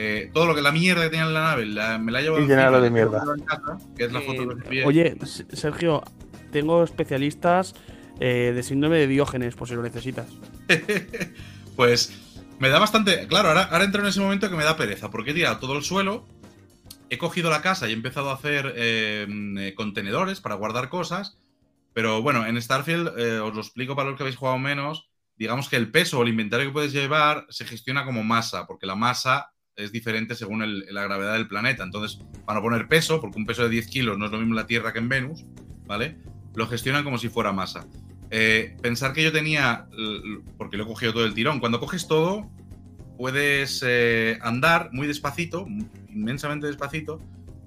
eh, 0.00 0.30
todo 0.32 0.46
lo 0.46 0.54
que 0.54 0.62
la 0.62 0.70
mierda 0.70 1.02
que 1.02 1.08
tenía 1.10 1.24
en 1.26 1.34
la 1.34 1.40
nave 1.42 1.66
la- 1.66 1.98
me 1.98 2.12
la 2.12 2.20
llevo 2.20 2.38
Y 2.38 2.46
llenarlo 2.46 2.80
de 2.80 2.88
mierda. 2.90 3.20
casa, 3.46 3.78
que 3.96 4.04
es 4.04 4.12
la 4.12 4.20
foto 4.20 4.42
que 4.46 4.54
os 4.54 4.62
envié. 4.64 4.84
Oye, 4.84 5.16
Sergio, 5.52 6.02
tengo 6.52 6.84
especialistas 6.84 7.74
eh, 8.20 8.52
de 8.54 8.62
síndrome 8.62 8.96
de 8.98 9.06
Diógenes, 9.08 9.54
por 9.56 9.66
si 9.66 9.74
lo 9.74 9.82
necesitas. 9.82 10.26
pues 11.78 12.12
me 12.58 12.70
da 12.70 12.80
bastante. 12.80 13.28
Claro, 13.28 13.50
ahora, 13.50 13.62
ahora 13.70 13.84
entro 13.84 14.02
en 14.02 14.08
ese 14.08 14.18
momento 14.18 14.50
que 14.50 14.56
me 14.56 14.64
da 14.64 14.76
pereza, 14.76 15.12
porque 15.12 15.30
he 15.30 15.34
tirado 15.34 15.58
todo 15.58 15.76
el 15.76 15.84
suelo, 15.84 16.26
he 17.08 17.18
cogido 17.18 17.50
la 17.50 17.62
casa 17.62 17.86
y 17.86 17.92
he 17.92 17.94
empezado 17.94 18.30
a 18.30 18.34
hacer 18.34 18.72
eh, 18.74 19.28
eh, 19.58 19.74
contenedores 19.76 20.40
para 20.40 20.56
guardar 20.56 20.88
cosas. 20.88 21.38
Pero 21.94 22.20
bueno, 22.20 22.44
en 22.46 22.60
Starfield, 22.60 23.16
eh, 23.16 23.38
os 23.38 23.54
lo 23.54 23.60
explico 23.60 23.94
para 23.94 24.08
los 24.08 24.16
que 24.16 24.24
habéis 24.24 24.34
jugado 24.34 24.58
menos. 24.58 25.08
Digamos 25.36 25.68
que 25.68 25.76
el 25.76 25.92
peso 25.92 26.18
o 26.18 26.24
el 26.24 26.30
inventario 26.30 26.66
que 26.66 26.72
puedes 26.72 26.92
llevar 26.92 27.46
se 27.48 27.64
gestiona 27.64 28.04
como 28.04 28.24
masa, 28.24 28.66
porque 28.66 28.86
la 28.86 28.96
masa 28.96 29.52
es 29.76 29.92
diferente 29.92 30.34
según 30.34 30.82
la 30.92 31.04
gravedad 31.04 31.34
del 31.34 31.46
planeta. 31.46 31.84
Entonces, 31.84 32.18
para 32.44 32.60
poner 32.60 32.88
peso, 32.88 33.20
porque 33.20 33.38
un 33.38 33.46
peso 33.46 33.62
de 33.62 33.68
10 33.68 33.86
kilos 33.86 34.18
no 34.18 34.26
es 34.26 34.32
lo 34.32 34.38
mismo 34.38 34.54
en 34.54 34.62
la 34.62 34.66
Tierra 34.66 34.92
que 34.92 34.98
en 34.98 35.08
Venus, 35.08 35.44
¿vale? 35.86 36.18
Lo 36.56 36.66
gestionan 36.66 37.04
como 37.04 37.18
si 37.18 37.28
fuera 37.28 37.52
masa. 37.52 37.86
Eh, 38.30 38.76
pensar 38.82 39.12
que 39.12 39.22
yo 39.22 39.32
tenía, 39.32 39.86
porque 40.56 40.76
lo 40.76 40.84
he 40.84 40.86
cogido 40.86 41.12
todo 41.12 41.24
el 41.24 41.34
tirón, 41.34 41.60
cuando 41.60 41.80
coges 41.80 42.06
todo, 42.06 42.50
puedes 43.16 43.82
eh, 43.86 44.38
andar 44.42 44.90
muy 44.92 45.06
despacito, 45.06 45.66
inmensamente 46.08 46.66
despacito, 46.66 47.20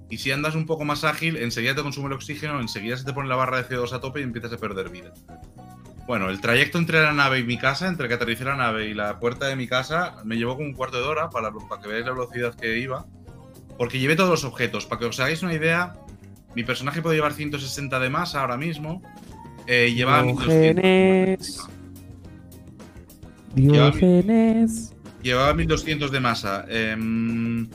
y 0.08 0.18
si 0.18 0.30
andas 0.30 0.54
un 0.54 0.66
poco 0.66 0.84
más 0.84 1.04
ágil, 1.04 1.36
enseguida 1.36 1.74
te 1.74 1.82
consume 1.82 2.08
el 2.08 2.12
oxígeno, 2.12 2.60
enseguida 2.60 2.96
se 2.96 3.04
te 3.04 3.12
pone 3.12 3.28
la 3.28 3.36
barra 3.36 3.62
de 3.62 3.68
CO2 3.68 3.92
a 3.92 4.00
tope 4.00 4.20
y 4.20 4.24
empiezas 4.24 4.52
a 4.52 4.58
perder 4.58 4.90
vida. 4.90 5.12
Bueno, 6.06 6.30
el 6.30 6.40
trayecto 6.40 6.78
entre 6.78 7.00
la 7.00 7.12
nave 7.12 7.38
y 7.38 7.44
mi 7.44 7.56
casa, 7.56 7.88
entre 7.88 8.08
que 8.08 8.14
aterricé 8.14 8.44
la 8.44 8.56
nave 8.56 8.88
y 8.88 8.94
la 8.94 9.18
puerta 9.20 9.46
de 9.46 9.56
mi 9.56 9.68
casa, 9.68 10.16
me 10.24 10.36
llevó 10.36 10.56
como 10.56 10.68
un 10.68 10.74
cuarto 10.74 10.98
de 10.98 11.04
hora 11.04 11.30
para, 11.30 11.50
para 11.52 11.80
que 11.80 11.88
veáis 11.88 12.04
la 12.04 12.12
velocidad 12.12 12.54
que 12.54 12.78
iba, 12.78 13.06
porque 13.78 14.00
llevé 14.00 14.16
todos 14.16 14.30
los 14.30 14.44
objetos. 14.44 14.84
Para 14.84 15.00
que 15.00 15.06
os 15.06 15.20
hagáis 15.20 15.42
una 15.42 15.54
idea, 15.54 15.94
mi 16.54 16.64
personaje 16.64 17.00
puede 17.00 17.16
llevar 17.16 17.32
160 17.32 17.98
de 18.00 18.10
masa 18.10 18.40
ahora 18.40 18.56
mismo, 18.56 19.00
eh, 19.66 19.92
llevaba 19.94 20.22
1200. 20.22 20.58
Diógenes. 20.58 21.58
Lleva- 23.54 23.90
Diógenes. 23.90 24.94
Llevaba 25.22 25.54
1200 25.54 26.10
de 26.10 26.20
masa. 26.20 26.64
Em, 26.68 27.68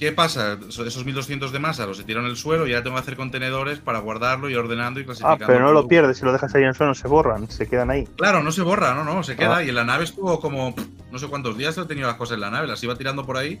¿Qué 0.00 0.10
pasa? 0.10 0.58
So- 0.68 0.84
Esos 0.84 1.04
1200 1.04 1.52
de 1.52 1.60
masa 1.60 1.86
los 1.86 2.00
he 2.00 2.02
tirado 2.02 2.24
en 2.26 2.30
el 2.32 2.36
suelo 2.36 2.66
y 2.66 2.72
ahora 2.72 2.82
tengo 2.82 2.96
que 2.96 3.02
hacer 3.02 3.14
contenedores 3.16 3.78
para 3.78 4.00
guardarlo 4.00 4.50
y 4.50 4.54
ordenando 4.56 4.98
y 4.98 5.04
Ah, 5.04 5.06
clasificando. 5.06 5.46
pero 5.46 5.60
no 5.60 5.70
lo 5.72 5.86
pierdes, 5.86 6.16
si 6.18 6.24
lo 6.24 6.32
dejas 6.32 6.52
ahí 6.56 6.62
en 6.62 6.70
el 6.70 6.74
suelo 6.74 6.90
no 6.90 6.94
se 6.96 7.06
borran, 7.06 7.48
se 7.48 7.68
quedan 7.68 7.88
ahí. 7.90 8.04
Claro, 8.16 8.42
no 8.42 8.50
se 8.50 8.62
borra, 8.62 8.94
no, 8.96 9.04
no, 9.04 9.22
se 9.22 9.36
queda. 9.36 9.58
Ah. 9.58 9.62
Y 9.64 9.68
en 9.68 9.76
la 9.76 9.84
nave 9.84 10.02
estuvo 10.02 10.40
como 10.40 10.74
no 11.12 11.18
sé 11.20 11.28
cuántos 11.28 11.56
días 11.56 11.78
he 11.78 11.84
tenido 11.84 12.08
las 12.08 12.16
cosas 12.16 12.34
en 12.34 12.40
la 12.40 12.50
nave, 12.50 12.66
las 12.66 12.82
iba 12.82 12.96
tirando 12.96 13.24
por 13.24 13.36
ahí. 13.36 13.60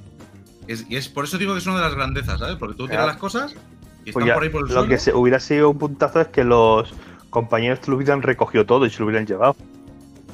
Es- 0.66 0.84
y 0.88 0.96
es 0.96 1.08
por 1.08 1.26
eso 1.26 1.38
digo 1.38 1.52
que 1.52 1.58
es 1.60 1.66
una 1.66 1.76
de 1.76 1.82
las 1.82 1.94
grandezas, 1.94 2.40
¿sabes? 2.40 2.56
Porque 2.56 2.74
tú 2.76 2.86
tiras 2.88 3.02
Ya. 3.04 3.06
las 3.06 3.18
cosas 3.18 3.54
y 4.04 4.12
Pues 4.12 4.24
ya, 4.26 4.34
por 4.34 4.42
ahí 4.42 4.48
por 4.50 4.62
el 4.62 4.68
lo 4.68 4.72
suelo. 4.74 4.88
que 4.88 4.98
se, 4.98 5.14
hubiera 5.14 5.40
sido 5.40 5.70
un 5.70 5.78
puntazo 5.78 6.20
es 6.20 6.28
que 6.28 6.44
los 6.44 6.94
compañeros 7.30 7.80
te 7.80 7.90
lo 7.90 7.96
hubieran 7.96 8.22
recogido 8.22 8.66
todo 8.66 8.86
y 8.86 8.90
se 8.90 8.98
lo 9.00 9.06
hubieran 9.06 9.26
llevado. 9.26 9.56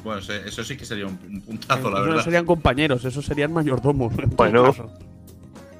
Bueno, 0.03 0.21
eso, 0.21 0.63
sí 0.63 0.77
que 0.77 0.85
sería 0.85 1.07
un, 1.07 1.19
un 1.29 1.41
puntazo, 1.41 1.89
la 1.91 1.99
Esos 1.99 2.09
no 2.09 2.17
verdad. 2.17 2.23
serían 2.23 2.45
compañeros, 2.45 3.03
esos 3.05 3.25
serían 3.25 3.51
mayordomos. 3.53 4.13
Bueno. 4.35 4.73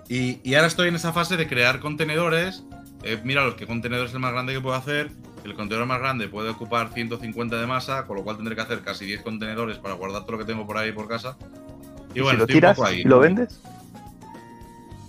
Y, 0.08 0.40
y 0.44 0.56
ahora 0.56 0.68
estoy 0.68 0.88
en 0.90 0.96
esa 0.96 1.14
fase 1.14 1.38
de 1.38 1.48
crear 1.48 1.80
contenedores. 1.80 2.64
Eh, 3.04 3.20
mira, 3.24 3.46
los 3.46 3.56
que 3.56 3.68
contenedor 3.68 4.08
es 4.08 4.14
el 4.14 4.20
más 4.20 4.32
grande 4.34 4.54
que 4.54 4.62
puedo 4.62 4.76
hacer. 4.76 5.12
El 5.46 5.54
contenedor 5.54 5.88
más 5.88 6.00
grande 6.00 6.28
puede 6.28 6.50
ocupar 6.50 6.92
150 6.94 7.60
de 7.62 7.66
masa, 7.68 8.06
con 8.06 8.18
lo 8.18 8.24
cual 8.24 8.36
tendré 8.38 8.56
que 8.56 8.62
hacer 8.62 8.82
casi 8.82 9.06
10 9.06 9.22
contenedores 9.22 9.78
para 9.78 9.94
guardar 9.96 10.24
todo 10.24 10.34
lo 10.34 10.38
que 10.40 10.46
tengo 10.46 10.66
por 10.68 10.78
ahí 10.78 10.92
por 10.92 11.08
casa. 11.08 11.38
Y 12.14 12.20
Y 12.20 12.22
bueno, 12.22 12.32
si 12.32 12.38
lo 12.38 12.44
estoy 12.44 12.56
un 12.58 12.62
tiras 12.62 12.76
poco 12.76 12.88
ahí. 12.88 13.02
y 13.02 13.04
lo 13.06 13.20
vendes, 13.20 13.62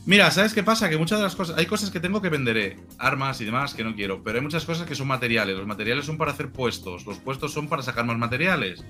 Mira, 0.07 0.31
¿sabes 0.31 0.55
qué 0.55 0.63
pasa? 0.63 0.89
Que 0.89 0.97
muchas 0.97 1.19
de 1.19 1.25
las 1.25 1.37
cosas. 1.37 1.59
Hay 1.59 1.67
cosas 1.67 1.91
que 1.91 2.01
tengo 2.01 2.23
que 2.23 2.31
venderé, 2.31 2.79
armas 2.99 3.41
y 3.41 3.45
demás 3.45 3.75
que 3.75 3.85
no 3.85 3.95
quiero, 3.95 4.23
pero 4.23 4.39
hay 4.39 4.43
muchas 4.43 4.65
cosas 4.65 4.87
que 4.87 4.95
son 4.95 5.07
materiales. 5.07 5.57
Los 5.57 5.67
materiales 5.67 6.07
son 6.07 6.17
para 6.17 6.33
hacer 6.33 6.51
puestos, 6.51 7.07
los 7.07 7.19
puestos 7.19 7.53
son 7.53 7.69
para 7.69 7.83
sacar 7.83 8.07
más 8.07 8.17
materiales. 8.17 8.85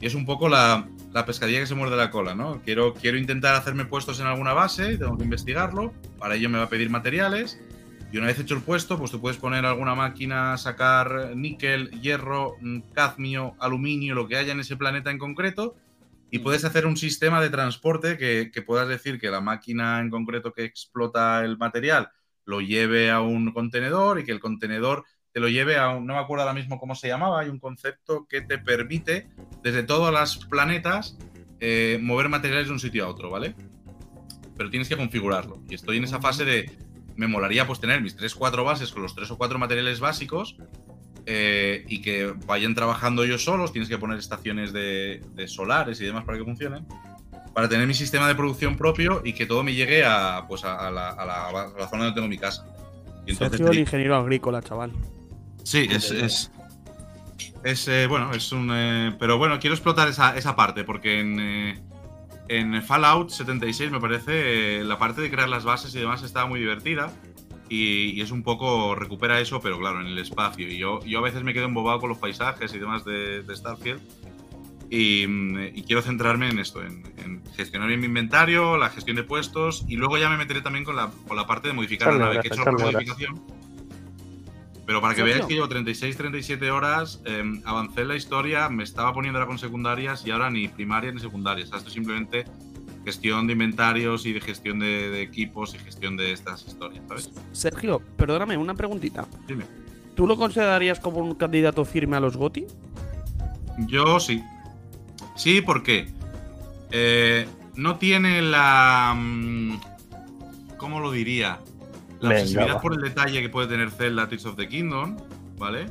Y 0.00 0.06
es 0.06 0.14
un 0.14 0.24
poco 0.24 0.48
la, 0.48 0.88
la 1.12 1.26
pescadilla 1.26 1.60
que 1.60 1.66
se 1.66 1.74
muerde 1.74 1.96
la 1.96 2.10
cola, 2.10 2.34
¿no? 2.34 2.60
Quiero, 2.62 2.94
quiero 2.94 3.18
intentar 3.18 3.54
hacerme 3.54 3.84
puestos 3.84 4.18
en 4.20 4.26
alguna 4.26 4.54
base, 4.54 4.96
tengo 4.96 5.16
que 5.16 5.24
investigarlo. 5.24 5.92
Para 6.18 6.36
ello 6.36 6.48
me 6.48 6.58
va 6.58 6.64
a 6.64 6.68
pedir 6.68 6.90
materiales. 6.90 7.60
Y 8.10 8.18
una 8.18 8.28
vez 8.28 8.38
hecho 8.38 8.54
el 8.54 8.62
puesto, 8.62 8.98
pues 8.98 9.10
tú 9.10 9.20
puedes 9.20 9.38
poner 9.38 9.66
alguna 9.66 9.94
máquina, 9.94 10.56
sacar 10.56 11.32
níquel, 11.34 11.90
hierro, 12.00 12.56
mm, 12.60 12.80
cadmio, 12.92 13.54
aluminio, 13.58 14.14
lo 14.14 14.28
que 14.28 14.36
haya 14.36 14.52
en 14.52 14.60
ese 14.60 14.76
planeta 14.76 15.10
en 15.10 15.18
concreto. 15.18 15.74
Y 16.34 16.40
puedes 16.40 16.64
hacer 16.64 16.84
un 16.84 16.96
sistema 16.96 17.40
de 17.40 17.48
transporte 17.48 18.18
que, 18.18 18.50
que 18.52 18.60
puedas 18.60 18.88
decir 18.88 19.20
que 19.20 19.30
la 19.30 19.40
máquina 19.40 20.00
en 20.00 20.10
concreto 20.10 20.52
que 20.52 20.64
explota 20.64 21.44
el 21.44 21.56
material 21.58 22.10
lo 22.44 22.60
lleve 22.60 23.08
a 23.12 23.20
un 23.20 23.52
contenedor 23.52 24.18
y 24.18 24.24
que 24.24 24.32
el 24.32 24.40
contenedor 24.40 25.04
te 25.30 25.38
lo 25.38 25.46
lleve 25.48 25.78
a 25.78 25.90
un, 25.90 26.08
no 26.08 26.14
me 26.14 26.18
acuerdo 26.18 26.42
ahora 26.42 26.52
mismo 26.52 26.80
cómo 26.80 26.96
se 26.96 27.06
llamaba, 27.06 27.38
hay 27.38 27.50
un 27.50 27.60
concepto 27.60 28.26
que 28.28 28.40
te 28.40 28.58
permite 28.58 29.28
desde 29.62 29.84
todos 29.84 30.12
los 30.12 30.44
planetas 30.46 31.16
eh, 31.60 32.00
mover 32.02 32.28
materiales 32.28 32.66
de 32.66 32.72
un 32.72 32.80
sitio 32.80 33.04
a 33.04 33.10
otro, 33.10 33.30
¿vale? 33.30 33.54
Pero 34.56 34.70
tienes 34.70 34.88
que 34.88 34.96
configurarlo. 34.96 35.62
Y 35.68 35.76
estoy 35.76 35.98
en 35.98 36.04
esa 36.04 36.20
fase 36.20 36.44
de, 36.44 36.68
me 37.14 37.28
molaría 37.28 37.64
pues 37.64 37.78
tener 37.78 38.02
mis 38.02 38.18
3-4 38.18 38.64
bases 38.64 38.90
con 38.90 39.02
los 39.02 39.14
3 39.14 39.30
o 39.30 39.38
4 39.38 39.56
materiales 39.56 40.00
básicos 40.00 40.56
eh, 41.26 41.84
y 41.88 42.00
que 42.02 42.32
vayan 42.46 42.74
trabajando 42.74 43.24
ellos 43.24 43.44
solos, 43.44 43.72
tienes 43.72 43.88
que 43.88 43.98
poner 43.98 44.18
estaciones 44.18 44.72
de, 44.72 45.22
de 45.34 45.48
solares 45.48 46.00
y 46.00 46.04
demás 46.04 46.24
para 46.24 46.38
que 46.38 46.44
funcionen, 46.44 46.86
para 47.54 47.68
tener 47.68 47.86
mi 47.86 47.94
sistema 47.94 48.28
de 48.28 48.34
producción 48.34 48.76
propio 48.76 49.22
y 49.24 49.32
que 49.32 49.46
todo 49.46 49.62
me 49.62 49.74
llegue 49.74 50.04
a, 50.04 50.44
pues 50.48 50.64
a, 50.64 50.88
a 50.88 50.90
la, 50.90 51.10
a 51.10 51.24
la- 51.24 51.48
a 51.48 51.52
la 51.78 51.88
zona 51.88 52.04
donde 52.04 52.14
tengo 52.14 52.28
mi 52.28 52.38
casa. 52.38 52.66
Y 53.26 53.30
entonces, 53.32 53.60
el 53.60 53.78
ingeniero 53.78 54.16
agrícola, 54.16 54.60
chaval. 54.62 54.92
sí, 55.62 55.86
es, 55.90 56.10
es, 56.10 56.50
es, 57.62 57.88
eh, 57.88 58.06
bueno, 58.06 58.32
es 58.34 58.52
un... 58.52 58.68
eh, 58.72 59.16
pero 59.18 59.38
bueno, 59.38 59.58
quiero 59.58 59.74
explotar 59.74 60.08
esa, 60.08 60.36
esa 60.36 60.54
parte 60.54 60.84
porque 60.84 61.20
en, 61.20 61.40
eh, 61.40 61.82
en 62.48 62.82
Fallout 62.82 63.30
76 63.30 63.90
me 63.90 63.98
parece 64.00 64.84
la 64.84 64.98
parte 64.98 65.22
de 65.22 65.30
crear 65.30 65.48
las 65.48 65.64
bases 65.64 65.94
y 65.94 66.00
demás 66.00 66.22
estaba 66.22 66.46
muy 66.46 66.60
divertida. 66.60 67.10
Y, 67.74 68.12
y 68.12 68.20
es 68.20 68.30
un 68.30 68.44
poco, 68.44 68.94
recupera 68.94 69.40
eso, 69.40 69.60
pero 69.60 69.80
claro, 69.80 70.00
en 70.00 70.06
el 70.06 70.18
espacio. 70.18 70.68
Y 70.68 70.78
yo, 70.78 71.00
yo 71.04 71.18
a 71.18 71.22
veces 71.22 71.42
me 71.42 71.52
quedo 71.52 71.64
embobado 71.64 71.98
con 71.98 72.08
los 72.08 72.18
paisajes 72.18 72.72
y 72.72 72.78
demás 72.78 73.04
de, 73.04 73.42
de 73.42 73.56
Starfield. 73.56 74.00
Y, 74.90 75.26
mm, 75.26 75.58
y 75.74 75.82
quiero 75.82 76.00
centrarme 76.00 76.48
en 76.50 76.60
esto, 76.60 76.84
en, 76.84 77.02
en 77.16 77.42
gestionar 77.56 77.88
bien 77.88 77.98
mi 77.98 78.06
inventario, 78.06 78.76
la 78.76 78.90
gestión 78.90 79.16
de 79.16 79.24
puestos. 79.24 79.84
Y 79.88 79.96
luego 79.96 80.18
ya 80.18 80.28
me 80.28 80.36
meteré 80.36 80.60
también 80.60 80.84
con 80.84 80.94
la, 80.94 81.10
con 81.26 81.36
la 81.36 81.48
parte 81.48 81.66
de 81.66 81.74
modificar 81.74 82.12
la 82.12 82.20
nave, 82.20 82.40
que 82.42 82.48
he 82.48 82.52
hecho 82.52 82.62
horas. 82.62 82.80
modificación. 82.80 83.42
Pero 84.86 85.00
para 85.00 85.16
que 85.16 85.24
veáis 85.24 85.44
que 85.46 85.54
llevo 85.54 85.68
36, 85.68 86.16
37 86.16 86.70
horas, 86.70 87.22
eh, 87.24 87.42
avancé 87.64 88.02
en 88.02 88.08
la 88.08 88.14
historia, 88.14 88.68
me 88.68 88.84
estaba 88.84 89.12
poniendo 89.12 89.40
ahora 89.40 89.48
con 89.48 89.58
secundarias 89.58 90.24
y 90.24 90.30
ahora 90.30 90.48
ni 90.48 90.68
primarias 90.68 91.12
ni 91.12 91.20
secundarias. 91.20 91.68
O 91.68 91.70
sea, 91.70 91.78
esto 91.78 91.88
es 91.88 91.94
simplemente 91.94 92.44
gestión 93.04 93.46
de 93.46 93.52
inventarios 93.52 94.24
y 94.26 94.32
de 94.32 94.40
gestión 94.40 94.78
de, 94.78 95.10
de 95.10 95.22
equipos 95.22 95.74
y 95.74 95.78
gestión 95.78 96.16
de 96.16 96.32
estas 96.32 96.66
historias, 96.66 97.04
¿sabes? 97.08 97.30
Sergio, 97.52 98.00
perdóname, 98.16 98.56
una 98.56 98.74
preguntita. 98.74 99.26
Dime. 99.46 99.64
¿Tú 100.14 100.26
lo 100.26 100.36
considerarías 100.36 101.00
como 101.00 101.18
un 101.18 101.34
candidato 101.34 101.84
firme 101.84 102.16
a 102.16 102.20
los 102.20 102.36
GOTI? 102.36 102.66
Yo 103.86 104.20
sí. 104.20 104.42
Sí, 105.36 105.60
porque 105.60 106.08
eh, 106.92 107.46
no 107.74 107.96
tiene 107.96 108.40
la. 108.40 109.14
mm, 109.16 109.80
¿Cómo 110.76 111.00
lo 111.00 111.10
diría? 111.10 111.58
La 112.20 112.28
Venga, 112.28 112.42
obsesividad 112.42 112.76
va. 112.76 112.80
por 112.80 112.92
el 112.94 113.00
detalle 113.00 113.42
que 113.42 113.48
puede 113.48 113.68
tener 113.68 113.90
Zelda 113.90 114.28
Tears 114.28 114.46
of 114.46 114.56
the 114.56 114.68
Kingdom, 114.68 115.16
¿vale? 115.58 115.86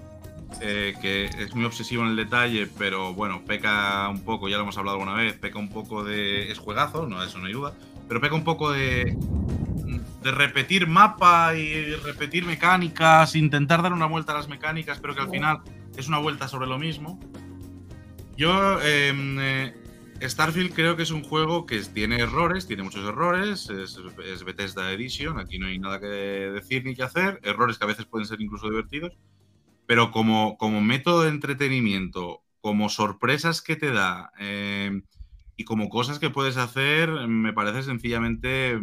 Eh, 0.61 0.93
que 1.01 1.25
es 1.25 1.55
muy 1.55 1.65
obsesivo 1.65 2.03
en 2.03 2.09
el 2.09 2.15
detalle, 2.15 2.67
pero 2.77 3.13
bueno, 3.13 3.43
peca 3.45 4.07
un 4.09 4.23
poco, 4.23 4.49
ya 4.49 4.57
lo 4.57 4.63
hemos 4.63 4.77
hablado 4.77 4.97
alguna 4.97 5.15
vez, 5.15 5.33
peca 5.33 5.59
un 5.59 5.69
poco 5.69 6.03
de. 6.03 6.51
Es 6.51 6.59
juegazo, 6.59 7.07
no, 7.07 7.23
eso 7.23 7.39
no 7.39 7.47
hay 7.47 7.53
duda, 7.53 7.73
pero 8.07 8.21
peca 8.21 8.35
un 8.35 8.43
poco 8.43 8.71
de. 8.71 9.17
repetir 10.23 10.87
mapa 10.87 11.55
y 11.55 11.95
repetir 11.95 12.45
mecánicas, 12.45 13.35
intentar 13.35 13.81
dar 13.81 13.93
una 13.93 14.05
vuelta 14.05 14.33
a 14.33 14.35
las 14.35 14.47
mecánicas, 14.47 14.99
pero 14.99 15.15
que 15.15 15.21
al 15.21 15.29
final 15.29 15.61
es 15.97 16.07
una 16.07 16.19
vuelta 16.19 16.47
sobre 16.47 16.67
lo 16.67 16.77
mismo. 16.79 17.19
Yo, 18.35 18.81
em, 18.81 19.37
eh, 19.39 19.73
Starfield 20.21 20.73
creo 20.73 20.95
que 20.95 21.03
es 21.03 21.11
un 21.11 21.23
juego 21.23 21.65
que 21.65 21.79
tiene 21.81 22.19
errores, 22.19 22.65
tiene 22.65 22.83
muchos 22.83 23.07
errores, 23.07 23.69
es, 23.69 23.99
es 24.25 24.43
Bethesda 24.43 24.91
Edition, 24.91 25.39
aquí 25.39 25.59
no 25.59 25.67
hay 25.67 25.77
nada 25.77 25.99
que 25.99 26.07
decir 26.07 26.85
ni 26.85 26.95
que 26.95 27.03
hacer, 27.03 27.39
errores 27.43 27.77
que 27.77 27.83
a 27.83 27.87
veces 27.87 28.05
pueden 28.05 28.25
ser 28.25 28.41
incluso 28.41 28.69
divertidos, 28.69 29.13
pero 29.87 30.11
como, 30.11 30.57
como 30.57 30.81
método 30.81 31.23
de 31.23 31.29
entretenimiento, 31.29 32.41
como 32.61 32.89
sorpresas 32.89 33.61
que 33.61 33.75
te 33.75 33.91
da 33.91 34.31
em, 34.39 35.03
y 35.57 35.65
como 35.65 35.89
cosas 35.89 36.17
que 36.19 36.29
puedes 36.29 36.57
hacer, 36.57 37.09
me 37.27 37.53
parece 37.53 37.83
sencillamente, 37.83 38.79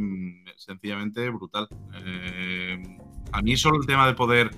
sencillamente 0.57 1.29
brutal. 1.31 1.69
Em, 2.05 2.99
a 3.33 3.43
mí 3.43 3.57
solo 3.57 3.81
el 3.81 3.87
tema 3.87 4.07
de 4.07 4.15
poder 4.15 4.51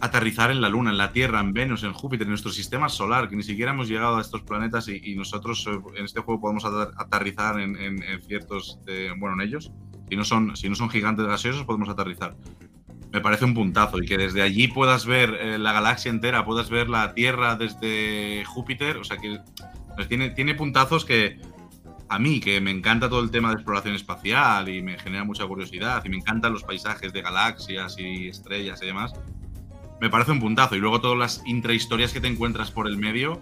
aterrizar 0.00 0.50
en 0.52 0.60
la 0.60 0.68
Luna, 0.68 0.90
en 0.90 0.96
la 0.98 1.12
Tierra, 1.12 1.40
en 1.40 1.52
Venus, 1.52 1.82
en 1.82 1.92
Júpiter, 1.92 2.24
en 2.26 2.30
nuestro 2.30 2.52
sistema 2.52 2.88
solar, 2.88 3.28
que 3.28 3.34
ni 3.34 3.42
siquiera 3.42 3.72
hemos 3.72 3.88
llegado 3.88 4.16
a 4.16 4.20
estos 4.20 4.42
planetas 4.42 4.86
y, 4.88 5.14
nosotros 5.16 5.66
eh, 5.66 5.76
en 5.96 6.04
este 6.04 6.20
juego 6.20 6.40
podemos 6.40 6.64
ater- 6.64 6.92
aterrizar 6.96 7.58
en, 7.58 7.74
en- 7.76 8.02
en 8.04 8.22
ciertos, 8.22 8.78
eh, 8.86 9.10
bueno, 9.18 9.40
en 9.42 9.48
ellos. 9.48 9.72
Si 10.08 10.16
no, 10.16 10.24
son, 10.24 10.56
si 10.56 10.68
no 10.68 10.74
son 10.76 10.88
gigantes 10.88 11.26
gaseosos, 11.26 11.64
podemos 11.64 11.88
aterrizar. 11.88 12.36
Me 13.12 13.20
parece 13.20 13.44
un 13.44 13.54
puntazo 13.54 14.02
y 14.02 14.06
que 14.06 14.18
desde 14.18 14.42
allí 14.42 14.68
puedas 14.68 15.06
ver 15.06 15.34
eh, 15.40 15.58
la 15.58 15.72
galaxia 15.72 16.10
entera, 16.10 16.44
puedas 16.44 16.68
ver 16.68 16.88
la 16.88 17.14
Tierra 17.14 17.56
desde 17.56 18.44
Júpiter, 18.44 18.98
o 18.98 19.04
sea 19.04 19.16
que 19.16 19.38
pues, 19.96 20.08
tiene, 20.08 20.30
tiene 20.30 20.54
puntazos 20.54 21.04
que 21.04 21.40
a 22.08 22.18
mí, 22.18 22.40
que 22.40 22.60
me 22.60 22.70
encanta 22.70 23.08
todo 23.08 23.20
el 23.20 23.30
tema 23.30 23.48
de 23.48 23.54
exploración 23.54 23.94
espacial 23.94 24.68
y 24.68 24.82
me 24.82 24.98
genera 24.98 25.24
mucha 25.24 25.46
curiosidad 25.46 26.02
y 26.04 26.08
me 26.08 26.16
encantan 26.16 26.52
los 26.52 26.64
paisajes 26.64 27.12
de 27.12 27.22
galaxias 27.22 27.96
y 27.98 28.28
estrellas 28.28 28.80
y 28.82 28.86
demás, 28.86 29.12
me 30.00 30.08
parece 30.10 30.32
un 30.32 30.40
puntazo. 30.40 30.76
Y 30.76 30.78
luego 30.78 31.00
todas 31.00 31.18
las 31.18 31.42
intrahistorias 31.46 32.12
que 32.12 32.20
te 32.20 32.28
encuentras 32.28 32.70
por 32.70 32.86
el 32.86 32.96
medio 32.96 33.40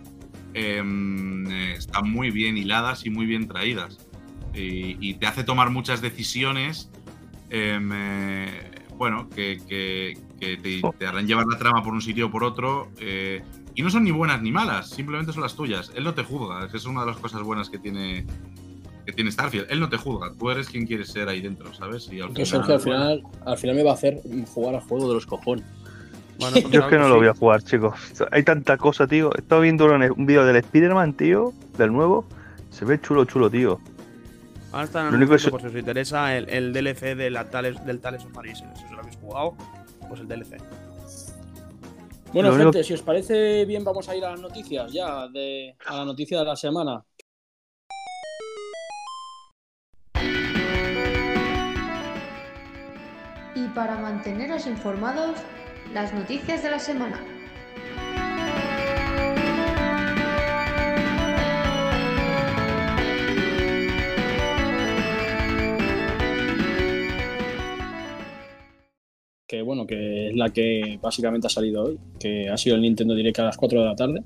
em, 0.55 1.47
están 1.73 2.11
muy 2.11 2.31
bien 2.31 2.57
hiladas 2.57 3.07
y 3.07 3.11
muy 3.11 3.27
bien 3.27 3.47
traídas. 3.47 3.99
Y, 4.55 4.97
y 5.07 5.15
te 5.15 5.27
hace 5.27 5.45
tomar 5.45 5.71
muchas 5.71 6.01
decisiones, 6.01 6.91
em, 7.51 7.91
eh, 7.93 8.71
bueno, 8.97 9.29
que, 9.35 9.61
que- 9.69 10.19
que 10.41 10.57
te, 10.59 10.83
te 10.99 11.07
harán 11.07 11.27
llevar 11.27 11.47
la 11.47 11.57
trama 11.59 11.83
por 11.83 11.95
un 11.95 12.03
sitio 12.03 12.27
o 12.27 12.31
por 12.31 12.45
otro. 12.45 12.89
eh, 13.01 13.43
y 13.75 13.83
no 13.83 13.91
son 13.91 14.05
ni 14.05 14.11
buenas 14.11 14.41
ni 14.43 14.51
malas, 14.53 14.89
simplemente 14.91 15.33
son 15.33 15.43
las 15.43 15.55
tuyas. 15.55 15.93
Él 15.95 16.05
no 16.05 16.15
te 16.15 16.23
juzga, 16.25 16.69
que 16.69 16.77
es 16.79 16.85
una 16.87 17.01
de 17.03 17.07
las 17.09 17.17
cosas 17.19 17.43
buenas 17.43 17.69
que 17.71 17.79
tiene, 17.79 18.25
que 19.05 19.13
tiene 19.13 19.31
Starfield. 19.31 19.67
Él 19.71 19.81
no 19.81 19.89
te 19.89 19.97
juzga, 19.99 20.33
tú 20.39 20.51
eres 20.51 20.69
quien 20.69 20.87
quieres 20.87 21.09
ser 21.11 21.29
ahí 21.29 21.41
dentro, 21.43 21.73
¿sabes? 21.75 22.09
Y 22.13 22.21
al 22.21 22.29
Que 22.33 22.45
final- 22.47 22.47
Sergio 22.47 22.75
al 22.75 22.81
final, 22.81 23.23
al 23.45 23.59
final 23.59 23.77
me 23.77 23.83
va 23.83 23.91
a 23.91 23.95
hacer 23.95 24.21
jugar 24.55 24.75
al 24.77 24.81
juego 24.83 25.09
de 25.09 25.15
los 25.15 25.27
cojones. 25.27 25.65
Bueno, 26.39 26.59
Yo 26.71 26.81
es 26.81 26.87
que 26.87 26.99
no 26.99 27.09
lo 27.09 27.17
voy 27.17 27.29
a 27.29 27.35
jugar, 27.35 27.63
chicos. 27.63 27.95
Hay 28.31 28.43
tanta 28.43 28.77
cosa, 28.77 29.07
tío. 29.07 29.31
He 29.37 29.41
estado 29.41 29.63
viendo 29.63 29.87
un, 29.87 30.03
un 30.03 30.27
vídeo 30.27 30.45
del 30.45 30.57
Spider-Man, 30.57 31.15
tío, 31.15 31.53
del 31.79 31.93
nuevo. 31.93 32.27
Se 32.71 32.85
ve 32.85 33.01
chulo, 33.01 33.25
chulo, 33.25 33.49
tío. 33.51 33.81
Ahora 34.77 34.85
están 34.85 35.11
Lo 35.11 35.17
único 35.17 35.35
es- 35.35 35.49
por 35.49 35.59
si 35.63 35.69
os 35.69 35.75
interesa, 35.75 36.37
el, 36.37 36.51
el 36.51 36.71
DLC 36.75 37.15
de 37.17 37.31
la 37.31 37.49
Tales, 37.49 37.83
del 37.87 37.99
Tales 37.99 38.23
of 38.27 38.37
Arise. 38.37 38.63
Si 38.77 38.85
os 38.85 38.91
lo 38.91 38.99
habéis 39.01 39.17
jugado, 39.17 39.57
pues 40.07 40.21
el 40.21 40.29
DLC. 40.29 40.59
Bueno, 42.35 42.51
Lo 42.51 42.55
único- 42.57 42.73
gente, 42.75 42.85
si 42.85 42.93
os 42.93 43.01
parece 43.01 43.65
bien, 43.65 43.85
vamos 43.85 44.07
a 44.11 44.15
ir 44.15 44.23
a 44.27 44.33
las 44.33 44.41
noticias 44.41 44.93
ya, 44.93 45.29
de, 45.29 45.75
a 45.87 45.97
la 45.97 46.05
noticia 46.05 46.39
de 46.41 46.45
la 46.45 46.57
semana. 46.57 47.03
Y 53.55 53.69
para 53.69 53.97
manteneros 53.99 54.67
informados, 54.67 55.37
las 55.93 56.13
noticias 56.13 56.63
de 56.63 56.71
la 56.71 56.79
semana. 56.79 57.21
Que 69.47 69.63
bueno, 69.63 69.87
que 69.87 70.29
es 70.29 70.35
la 70.37 70.51
que 70.51 70.99
básicamente 71.01 71.47
ha 71.47 71.51
salido 71.51 71.85
hoy, 71.85 71.99
que 72.19 72.49
ha 72.49 72.57
sido 72.57 72.75
el 72.77 72.83
Nintendo 72.83 73.15
Direct 73.15 73.39
a 73.39 73.45
las 73.45 73.57
4 73.57 73.81
de 73.81 73.87
la 73.87 73.95
tarde. 73.95 74.23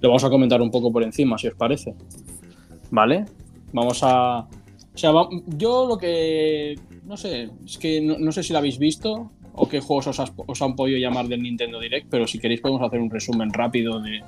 Lo 0.00 0.08
vamos 0.10 0.22
a 0.24 0.30
comentar 0.30 0.62
un 0.62 0.70
poco 0.70 0.92
por 0.92 1.02
encima, 1.02 1.36
si 1.38 1.48
os 1.48 1.54
parece. 1.54 1.94
¿Vale? 2.90 3.24
Vamos 3.72 4.00
a... 4.02 4.40
O 4.40 4.96
sea, 4.98 5.10
va- 5.10 5.28
yo 5.58 5.86
lo 5.88 5.98
que... 5.98 6.78
No 7.04 7.16
sé, 7.16 7.50
es 7.64 7.78
que 7.78 8.00
no, 8.00 8.16
no 8.18 8.30
sé 8.30 8.42
si 8.44 8.52
lo 8.52 8.60
habéis 8.60 8.78
visto 8.78 9.30
o 9.54 9.68
qué 9.68 9.80
juegos 9.80 10.06
os, 10.06 10.20
has- 10.20 10.32
os 10.46 10.62
han 10.62 10.76
podido 10.76 10.98
llamar 10.98 11.26
del 11.26 11.42
Nintendo 11.42 11.80
Direct, 11.80 12.06
pero 12.08 12.26
si 12.26 12.38
queréis 12.38 12.60
podemos 12.60 12.82
hacer 12.82 13.00
un 13.00 13.10
resumen 13.10 13.52
rápido 13.52 14.00
de, 14.00 14.20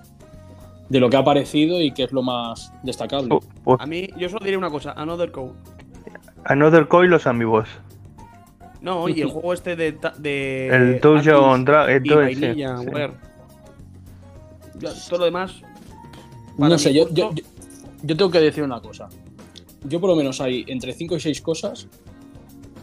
de 0.89 1.01
lo 1.01 1.09
que 1.09 1.17
ha 1.17 1.21
aparecido 1.21 1.81
y 1.81 1.93
qué 1.93 2.03
es 2.05 2.13
lo 2.13 2.23
más 2.23 2.73
destacable. 2.83 3.29
Oh, 3.33 3.41
oh, 3.65 3.77
A 3.79 3.87
mí, 3.87 4.09
yo 4.19 4.29
solo 4.29 4.45
diré 4.45 4.57
una 4.57 4.71
cosa: 4.71 4.93
Another 4.93 5.31
Code. 5.31 5.53
Another 6.45 6.87
Coil, 6.89 7.11
los 7.11 7.27
amigos. 7.27 7.69
No, 8.87 9.09
y 9.09 9.21
el 9.21 9.27
juego 9.29 9.53
este 9.53 9.75
de. 9.75 9.99
de 10.19 10.69
El 10.69 11.01
Dungeon 11.01 11.65
Todo 15.09 15.19
lo 15.19 15.25
demás. 15.25 15.61
No 16.57 16.79
sé, 16.79 16.95
yo, 16.95 17.09
yo, 17.13 17.33
yo- 18.03 18.17
tengo 18.17 18.31
que 18.31 18.39
decir 18.41 18.63
una 18.63 18.81
cosa. 18.81 19.09
Yo 19.89 20.01
por 20.01 20.11
lo 20.11 20.15
menos 20.17 20.41
hay 20.41 20.65
entre 20.69 20.93
5 20.93 21.17
y 21.17 21.21
6 21.21 21.41
cosas 21.43 21.89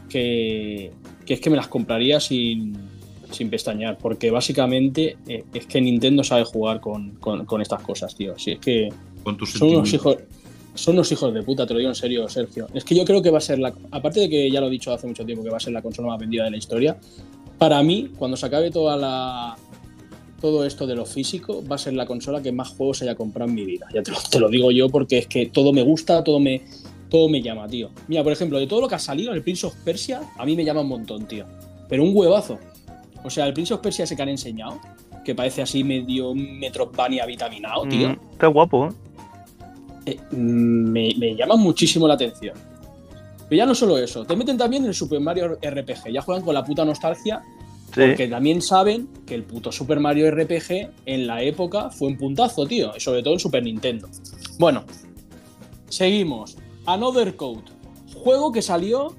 que, 0.10 0.92
que 1.26 1.34
es 1.36 1.40
que 1.40 1.50
me 1.50 1.56
las 1.56 1.68
compraría 1.70 2.20
sin, 2.20 2.76
sin 3.32 3.50
pestañear, 3.50 3.98
porque 3.98 4.30
básicamente 4.30 5.18
eh, 5.28 5.44
es 5.54 5.66
que 5.66 5.80
Nintendo 5.82 6.24
sabe 6.24 6.44
jugar 6.44 6.82
con, 6.82 7.12
con- 7.16 7.46
con 7.46 7.62
estas 7.62 7.82
cosas, 7.82 8.14
tío. 8.16 8.38
Si 8.38 8.52
es 8.52 8.60
que 8.60 8.90
con 9.24 9.38
tus 9.38 9.54
son 9.54 9.70
unos 9.70 9.94
hijos... 9.94 10.18
Son 10.74 10.96
unos 10.96 11.12
hijos 11.12 11.34
de 11.34 11.44
puta, 11.44 11.68
te 11.68 11.74
lo 11.74 11.80
digo 11.80 11.92
en 11.92 11.96
serio, 11.96 12.28
Sergio. 12.28 12.68
Es 12.74 12.84
que 12.84 12.96
yo 12.96 13.06
creo 13.06 13.22
que 13.22 13.30
va 13.30 13.38
a 13.38 13.42
ser 13.42 13.60
la. 13.60 13.74
Aparte 13.92 14.22
de 14.22 14.30
que 14.30 14.50
ya 14.50 14.60
lo 14.60 14.68
he 14.68 14.72
dicho 14.72 14.92
hace 14.92 15.08
mucho 15.08 15.26
tiempo 15.26 15.44
que 15.44 15.50
va 15.50 15.58
a 15.58 15.60
ser 15.60 15.74
la 15.74 15.82
consola 15.82 16.10
más 16.10 16.20
vendida 16.20 16.46
de 16.46 16.52
la 16.52 16.58
historia, 16.58 16.98
para 17.58 17.82
mí, 17.84 18.12
cuando 18.18 18.38
se 18.38 18.46
acabe 18.46 18.72
toda 18.72 19.56
todo 20.42 20.66
esto 20.66 20.86
de 20.86 20.96
lo 20.96 21.06
físico, 21.06 21.64
va 21.66 21.76
a 21.76 21.78
ser 21.78 21.94
la 21.94 22.06
consola 22.06 22.42
que 22.42 22.52
más 22.52 22.70
juegos 22.70 23.02
haya 23.02 23.16
comprado 23.16 23.50
en 23.50 23.56
mi 23.56 23.64
vida. 23.64 23.88
Ya 23.94 24.04
te 24.04 24.12
lo, 24.12 24.18
te 24.30 24.40
lo 24.40 24.50
digo 24.50 24.72
yo 24.72 24.90
porque 24.90 25.20
es 25.20 25.28
que 25.28 25.46
todo 25.46 25.72
me 25.72 25.84
gusta, 25.84 26.22
todo 26.22 26.40
me, 26.42 26.62
todo 27.10 27.30
me 27.30 27.42
llama, 27.42 27.68
tío. 27.68 27.92
Mira, 28.08 28.24
por 28.24 28.34
ejemplo, 28.34 28.60
de 28.60 28.68
todo 28.68 28.82
lo 28.82 28.90
que 28.90 28.96
ha 28.96 29.00
salido, 29.00 29.32
el 29.34 29.42
Prince 29.42 29.68
of 29.68 29.76
Persia, 29.86 30.22
a 30.36 30.46
mí 30.46 30.56
me 30.56 30.66
llama 30.66 30.82
un 30.82 30.90
montón, 30.90 31.28
tío. 31.28 31.46
Pero 31.88 32.04
un 32.04 32.12
huevazo. 32.14 32.58
O 33.24 33.30
sea, 33.30 33.46
el 33.46 33.54
Prince 33.54 33.74
of 33.74 33.82
Persia 33.82 34.04
ese 34.04 34.16
que 34.16 34.22
han 34.22 34.30
enseñado, 34.30 34.80
que 35.24 35.34
parece 35.34 35.62
así 35.62 35.84
medio 35.84 36.34
Metroidvania 36.36 37.26
vitaminado, 37.26 37.88
tío. 37.88 38.10
Mm, 38.10 38.20
está 38.32 38.48
guapo, 38.48 38.88
¿eh? 38.88 38.90
Eh, 40.06 40.20
me, 40.32 41.14
me 41.18 41.36
llama 41.36 41.56
muchísimo 41.56 42.08
la 42.08 42.14
atención. 42.16 42.56
Pero 43.50 43.58
ya 43.58 43.66
no 43.66 43.76
solo 43.76 43.98
eso, 43.98 44.26
te 44.26 44.36
meten 44.36 44.58
también 44.58 44.84
en 44.84 44.90
el 44.90 44.96
Super 44.96 45.20
Mario 45.20 45.58
RPG, 45.62 46.12
ya 46.12 46.22
juegan 46.22 46.44
con 46.44 46.54
la 46.54 46.64
puta 46.64 46.84
nostalgia, 46.86 47.42
Sí. 47.94 48.00
porque 48.08 48.28
también 48.28 48.60
saben 48.64 49.08
que 49.28 49.36
el 49.36 49.44
puto 49.44 49.72
Super 49.72 50.00
Mario 50.00 50.32
RPG 50.32 50.90
en 51.06 51.28
la 51.28 51.44
época 51.44 51.92
fue 51.92 52.08
un 52.08 52.18
puntazo, 52.18 52.66
tío, 52.66 52.92
y 52.98 53.00
sobre 53.00 53.22
todo 53.22 53.34
en 53.36 53.40
Super 53.40 53.62
Nintendo. 53.64 54.08
Bueno, 54.58 54.84
seguimos. 55.90 56.58
Another 56.86 57.36
Code. 57.36 57.62
Juego 58.16 58.52
que 58.52 58.62
salió 58.62 59.16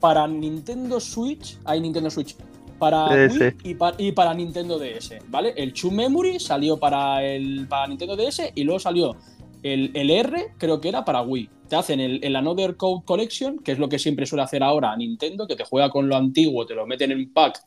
para 0.00 0.26
Nintendo 0.28 1.00
Switch. 1.00 1.58
Hay 1.64 1.80
Nintendo 1.80 2.10
Switch. 2.10 2.36
Para 2.78 3.08
DS. 3.28 3.40
Wii 3.40 3.52
y, 3.64 3.74
pa- 3.74 3.94
y 3.98 4.12
para 4.12 4.32
Nintendo 4.34 4.78
DS, 4.78 5.18
¿vale? 5.28 5.52
El 5.56 5.72
Chu 5.72 5.90
Memory 5.90 6.38
salió 6.38 6.76
para, 6.76 7.24
el, 7.24 7.66
para 7.68 7.88
Nintendo 7.88 8.14
DS 8.16 8.52
y 8.54 8.62
luego 8.62 8.78
salió 8.78 9.16
el, 9.62 9.90
el 9.94 10.10
R, 10.10 10.54
creo 10.58 10.80
que 10.80 10.88
era 10.88 11.04
para 11.04 11.22
Wii. 11.22 11.50
Te 11.68 11.76
hacen 11.76 12.00
el, 12.00 12.20
el 12.24 12.34
Another 12.36 12.76
Code 12.76 13.04
Collection, 13.04 13.58
que 13.58 13.72
es 13.72 13.78
lo 13.78 13.88
que 13.88 13.98
siempre 13.98 14.24
suele 14.26 14.42
hacer 14.42 14.62
ahora 14.62 14.96
Nintendo, 14.96 15.46
que 15.46 15.56
te 15.56 15.64
juega 15.64 15.90
con 15.90 16.08
lo 16.08 16.16
antiguo, 16.16 16.64
te 16.66 16.74
lo 16.74 16.86
meten 16.86 17.12
en 17.12 17.32
pack 17.32 17.60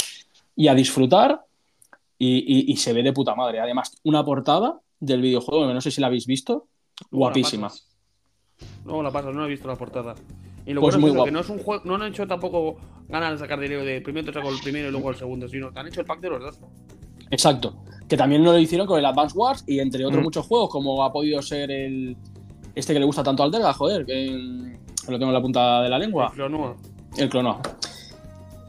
y 0.55 0.67
a 0.67 0.73
disfrutar. 0.75 1.45
Y, 2.17 2.37
y- 2.37 2.71
y 2.71 2.77
se 2.77 2.93
ve 2.93 3.01
de 3.01 3.13
puta 3.13 3.33
madre. 3.33 3.59
Además, 3.59 3.97
una 4.03 4.23
portada 4.23 4.79
del 4.99 5.21
videojuego, 5.21 5.67
que 5.67 5.73
no 5.73 5.81
sé 5.81 5.89
si 5.89 6.01
la 6.01 6.05
habéis 6.07 6.27
visto, 6.27 6.67
guapísima. 7.09 7.71
Luego 8.85 9.01
la 9.01 9.11
pasas, 9.11 9.33
no 9.33 9.43
he 9.45 9.49
visto 9.49 9.67
la 9.67 9.75
portada. 9.75 10.13
Y 10.65 10.73
lo 10.73 10.81
Pues 10.81 10.95
bueno 10.95 10.99
muy 11.01 11.09
es 11.09 11.15
eso, 11.15 11.25
que 11.25 11.31
no 11.31 11.39
es 11.39 11.49
un 11.49 11.57
juego, 11.57 11.83
no 11.83 11.95
han 11.95 12.03
hecho 12.03 12.27
tampoco 12.27 12.77
ganas 13.07 13.31
de 13.31 13.37
sacar 13.39 13.59
dinero 13.59 13.83
de 13.83 14.01
primero 14.01 14.27
te 14.27 14.33
saco 14.33 14.49
el 14.51 14.59
primero 14.61 14.89
y 14.89 14.91
luego 14.91 15.09
el 15.09 15.15
segundo, 15.15 15.47
sino 15.47 15.71
que 15.73 15.79
han 15.79 15.87
hecho 15.87 16.01
el 16.01 16.05
pack 16.05 16.19
de 16.21 16.29
los 16.29 16.41
dos. 16.41 16.59
Exacto. 17.31 17.83
Que 18.11 18.17
también 18.17 18.43
lo 18.43 18.59
hicieron 18.59 18.85
con 18.87 18.99
el 18.99 19.05
Advance 19.05 19.37
Wars 19.37 19.63
y 19.65 19.79
entre 19.79 20.03
otros 20.05 20.19
Mm. 20.19 20.23
muchos 20.25 20.45
juegos, 20.45 20.69
como 20.69 21.01
ha 21.01 21.13
podido 21.13 21.41
ser 21.41 21.71
el. 21.71 22.17
Este 22.75 22.91
que 22.91 22.99
le 22.99 23.05
gusta 23.05 23.23
tanto 23.23 23.41
al 23.41 23.49
Delga, 23.51 23.71
joder, 23.71 24.05
que 24.05 24.75
lo 25.07 25.17
tengo 25.17 25.27
en 25.27 25.33
la 25.33 25.41
punta 25.41 25.81
de 25.81 25.87
la 25.87 25.97
lengua. 25.97 26.29
Lo 26.35 26.49
nuevo. 26.49 26.75
El 27.15 27.29
Clonoa. 27.29 27.61
Por 27.61 27.73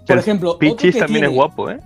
El 0.06 0.18
ejemplo, 0.20 0.50
otro 0.50 0.58
Pichis 0.60 0.94
que 0.94 1.00
también 1.00 1.22
tiene- 1.22 1.26
es 1.26 1.34
guapo, 1.34 1.68
¿eh? 1.70 1.80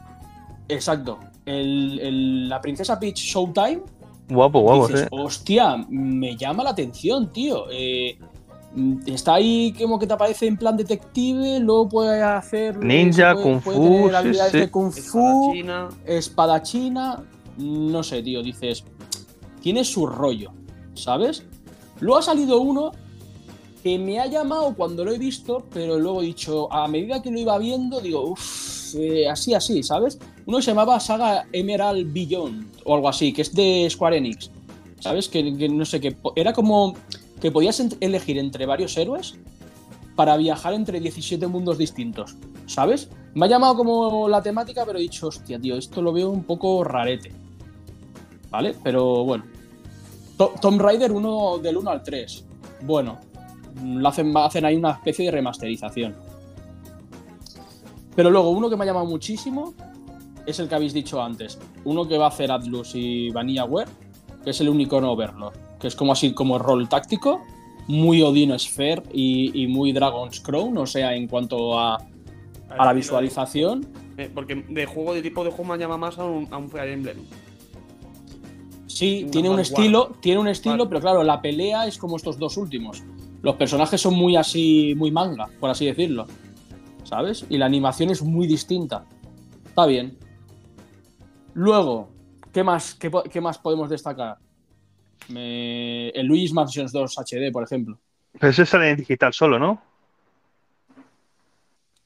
Exacto. 0.69 1.19
El- 1.47 1.99
el- 2.01 2.49
la 2.51 2.61
princesa 2.61 3.01
Peach 3.01 3.17
Showtime. 3.17 3.81
Guapo, 4.29 4.61
guapo, 4.61 4.89
dices, 4.89 5.05
¿eh? 5.05 5.09
hostia, 5.13 5.77
me 5.89 6.37
llama 6.37 6.63
la 6.63 6.71
atención, 6.71 7.33
tío. 7.33 7.69
Eh, 7.73 8.19
mm, 8.75 8.99
está 9.07 9.37
ahí 9.37 9.73
como 9.81 9.99
que 9.99 10.07
te 10.07 10.13
aparece 10.13 10.47
en 10.47 10.59
plan 10.59 10.77
detective, 10.77 11.59
luego 11.61 11.89
puede 11.89 12.23
hacer. 12.23 12.77
Ninja, 12.85 13.33
puede- 13.33 13.43
kung 13.45 13.61
puede 13.63 13.79
fu, 13.79 13.83
tener 13.95 14.11
sí, 14.11 14.17
habilidades 14.17 14.53
sí. 14.53 14.59
de 14.59 14.71
kung 14.71 14.93
fu. 14.93 15.53
China. 15.55 15.89
espadachina, 16.05 17.23
no 17.59 18.03
sé, 18.03 18.23
tío, 18.23 18.43
dices, 18.43 18.85
tiene 19.61 19.85
su 19.85 20.07
rollo, 20.07 20.53
¿sabes? 20.95 21.45
Luego 22.01 22.19
ha 22.19 22.23
salido 22.23 22.61
uno 22.61 22.93
que 23.83 23.99
me 23.99 24.19
ha 24.19 24.27
llamado 24.27 24.75
cuando 24.75 25.05
lo 25.05 25.13
he 25.13 25.19
visto, 25.19 25.65
pero 25.73 25.99
luego 25.99 26.23
he 26.23 26.27
dicho, 26.27 26.73
a 26.73 26.89
medida 26.89 27.23
que 27.23 27.31
lo 27.31 27.39
iba 27.39 27.57
viendo, 27.59 28.01
digo, 28.01 28.31
uff, 28.31 28.95
así, 29.31 29.55
así, 29.55 29.83
¿sabes? 29.83 30.19
Uno 30.47 30.61
se 30.61 30.71
llamaba 30.71 31.01
Saga 31.01 31.47
Emerald 31.53 32.13
Beyond 32.13 32.67
o 32.85 32.95
algo 32.95 33.09
así, 33.09 33.33
que 33.33 33.43
es 33.43 33.55
de 33.55 33.89
Square 33.91 34.19
Enix, 34.19 34.51
¿sabes? 35.01 35.29
Que, 35.29 35.57
que 35.57 35.69
no 35.69 35.85
sé, 35.85 36.01
que 36.01 36.17
era 36.35 36.53
como 36.53 36.95
que 37.41 37.51
podías 37.51 37.81
elegir 38.01 38.39
entre 38.39 38.67
varios 38.67 38.97
héroes 38.97 39.39
para 40.15 40.37
viajar 40.37 40.75
entre 40.75 40.99
17 40.99 41.47
mundos 41.47 41.79
distintos, 41.79 42.37
¿sabes? 42.67 43.11
Me 43.35 43.47
ha 43.47 43.49
llamado 43.49 43.77
como 43.77 44.29
la 44.29 44.43
temática, 44.43 44.85
pero 44.87 44.99
he 44.99 45.03
dicho, 45.03 45.29
hostia, 45.29 45.61
tío, 45.61 45.77
esto 45.77 46.01
lo 46.01 46.13
veo 46.13 46.31
un 46.31 46.45
poco 46.45 46.83
rarete. 46.83 47.46
¿Vale? 48.57 48.75
Pero 48.83 49.23
bueno. 49.23 49.45
To- 50.39 50.55
Tomb 50.59 50.81
Raider 50.81 51.13
1 51.13 51.59
del 51.59 51.77
1 51.77 51.91
al 51.91 52.03
3. 52.03 52.43
Bueno, 52.85 53.19
mm, 53.83 53.99
lo 53.99 54.09
hacen, 54.09 54.35
hacen 54.35 54.65
ahí 54.65 54.77
una 54.77 54.93
especie 54.93 55.27
de 55.27 55.31
remasterización. 55.31 56.15
Pero 58.15 58.31
luego, 58.31 58.49
uno 58.49 58.71
que 58.71 58.77
me 58.77 58.85
ha 58.85 58.87
llamado 58.87 59.05
muchísimo 59.05 59.75
es 60.47 60.59
el 60.59 60.71
que 60.71 60.75
habéis 60.75 60.95
dicho 60.95 61.21
antes. 61.23 61.59
Uno 61.85 62.09
que 62.09 62.17
va 62.17 62.25
a 62.25 62.29
hacer 62.29 62.51
Atlus 62.51 62.93
y 62.95 63.29
VanillaWare, 63.29 63.89
que 64.43 64.51
es 64.51 64.61
el 64.63 64.71
Unicorn 64.71 65.05
Overlord, 65.05 65.53
que 65.79 65.89
es 65.89 65.95
como 65.95 66.13
así 66.13 66.33
como 66.33 66.59
rol 66.59 66.89
táctico, 66.89 67.43
muy 67.89 68.23
Odin 68.23 68.59
Sphere 68.59 69.03
y, 69.13 69.63
y 69.65 69.67
muy 69.67 69.93
Dragon's 69.93 70.41
Crown, 70.41 70.79
o 70.79 70.87
sea, 70.87 71.15
en 71.15 71.29
cuanto 71.29 71.79
a, 71.79 71.97
a 72.71 72.85
la 72.87 72.93
visualización. 72.95 73.87
Eh, 74.17 74.31
porque 74.35 74.55
de 74.67 74.87
juego, 74.87 75.13
de 75.13 75.21
tipo 75.21 75.45
de 75.45 75.51
juego 75.51 75.73
me 75.75 75.79
llama 75.79 75.99
más 75.99 76.19
a 76.19 76.25
un, 76.25 76.49
a 76.51 76.57
un 76.57 76.71
Fire 76.71 76.89
Emblem. 76.89 77.19
Sí, 78.97 79.27
tiene 79.31 79.51
un 79.51 79.61
estilo, 79.61 80.13
tiene 80.21 80.41
un 80.41 80.49
estilo, 80.49 80.77
Vale. 80.79 80.89
pero 80.89 81.01
claro, 81.03 81.23
la 81.23 81.43
pelea 81.43 81.87
es 81.87 81.99
como 81.99 82.17
estos 82.17 82.39
dos 82.39 82.57
últimos. 82.57 83.03
Los 83.43 83.57
personajes 83.57 84.01
son 84.01 84.15
muy 84.15 84.37
así, 84.37 84.95
muy 84.97 85.11
manga, 85.11 85.49
por 85.61 85.69
así 85.69 85.85
decirlo. 85.85 86.27
¿Sabes? 87.05 87.45
Y 87.51 87.59
la 87.59 87.67
animación 87.67 88.09
es 88.09 88.23
muy 88.23 88.47
distinta. 88.47 89.05
Está 89.67 89.85
bien. 89.85 90.17
Luego, 91.53 92.09
¿qué 92.55 92.65
más, 92.65 92.95
qué, 92.95 93.41
más 93.43 93.59
podemos 93.59 93.91
destacar? 93.91 94.39
Me- 95.29 96.09
El 96.11 96.27
Luigi's 96.27 96.55
Mansions 96.55 96.91
2 96.91 97.19
HD, 97.19 97.53
por 97.53 97.65
ejemplo. 97.65 97.99
Pero 98.41 98.51
eso 98.51 98.65
sale 98.65 98.91
en 98.93 98.97
digital 98.97 99.35
solo, 99.35 99.59
¿no? 99.59 99.83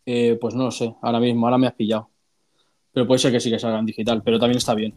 Eh, 0.07 0.37
pues 0.41 0.55
no 0.57 0.65
lo 0.65 0.71
sé, 0.73 0.93
ahora 1.03 1.21
mismo, 1.21 1.47
ahora 1.47 1.59
me 1.59 1.69
has 1.69 1.75
pillado. 1.75 2.09
Pero 2.93 3.07
puede 3.07 3.21
ser 3.21 3.31
que 3.31 3.39
sí 3.39 3.49
que 3.49 3.61
salga 3.61 3.79
en 3.79 3.87
digital, 3.87 4.23
pero 4.25 4.41
también 4.41 4.59
está 4.59 4.75
bien. 4.75 4.93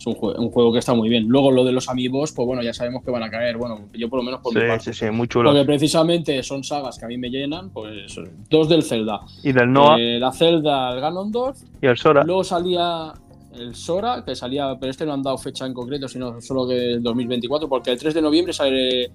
Es 0.00 0.06
un, 0.06 0.14
jue- 0.14 0.34
un 0.38 0.50
juego 0.50 0.72
que 0.72 0.78
está 0.78 0.94
muy 0.94 1.10
bien. 1.10 1.28
Luego 1.28 1.50
lo 1.50 1.62
de 1.62 1.72
los 1.72 1.90
amigos, 1.90 2.32
pues 2.32 2.46
bueno, 2.46 2.62
ya 2.62 2.72
sabemos 2.72 3.04
que 3.04 3.10
van 3.10 3.22
a 3.22 3.28
caer. 3.30 3.58
Bueno, 3.58 3.80
yo 3.92 4.08
por 4.08 4.18
lo 4.18 4.22
menos 4.22 4.40
por 4.40 4.54
mi 4.54 4.58
Sí, 4.62 4.66
parte. 4.66 4.92
sí, 4.94 5.04
sí, 5.06 5.10
muy 5.10 5.28
chulo. 5.28 5.50
Porque 5.50 5.66
precisamente 5.66 6.42
son 6.42 6.64
sagas 6.64 6.98
que 6.98 7.04
a 7.04 7.08
mí 7.08 7.18
me 7.18 7.28
llenan, 7.28 7.68
pues 7.68 8.16
dos 8.48 8.66
del 8.70 8.82
Zelda. 8.82 9.20
Y 9.42 9.52
del 9.52 9.70
Noah 9.70 9.98
Eh, 10.00 10.18
la 10.18 10.32
Zelda, 10.32 10.94
el 10.94 11.00
Ganondorf. 11.02 11.58
y 11.82 11.86
el 11.86 11.98
Sora. 11.98 12.24
Luego 12.24 12.42
salía 12.44 13.12
el 13.54 13.74
Sora, 13.74 14.24
que 14.24 14.34
salía, 14.34 14.74
pero 14.80 14.90
este 14.90 15.04
no 15.04 15.12
han 15.12 15.22
dado 15.22 15.36
fecha 15.36 15.66
en 15.66 15.74
concreto, 15.74 16.08
sino 16.08 16.40
solo 16.40 16.66
que 16.66 16.92
el 16.94 17.02
2024, 17.02 17.68
porque 17.68 17.90
el 17.90 17.98
3 17.98 18.14
de 18.14 18.22
noviembre 18.22 18.54
sale 18.54 19.10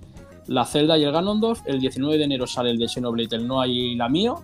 la 0.47 0.65
Zelda 0.65 0.95
y 0.99 1.03
el 1.03 1.11
Ganondorf, 1.11 1.61
el 1.65 1.79
19 1.79 2.19
de 2.19 2.23
enero 2.25 2.45
sale 2.45 2.69
el 2.69 2.77
de 2.77 2.87
Xenoblade, 2.87 3.37
el 3.37 3.47
Noah 3.47 3.65
y 3.65 3.95
la 3.95 4.07
Mio. 4.07 4.41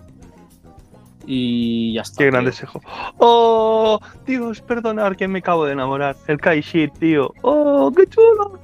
Y 1.26 1.94
ya 1.94 2.02
está. 2.02 2.18
Qué 2.18 2.30
grande 2.30 2.50
ese 2.50 2.66
juego. 2.66 2.86
¡Oh! 3.18 4.00
Dios, 4.26 4.60
perdonar 4.60 5.16
que 5.16 5.28
me 5.28 5.38
acabo 5.38 5.64
de 5.66 5.72
enamorar. 5.72 6.16
El 6.26 6.38
Kaishit, 6.38 6.92
tío. 6.98 7.32
¡Oh, 7.42 7.92
qué 7.96 8.06
chulo! 8.06 8.58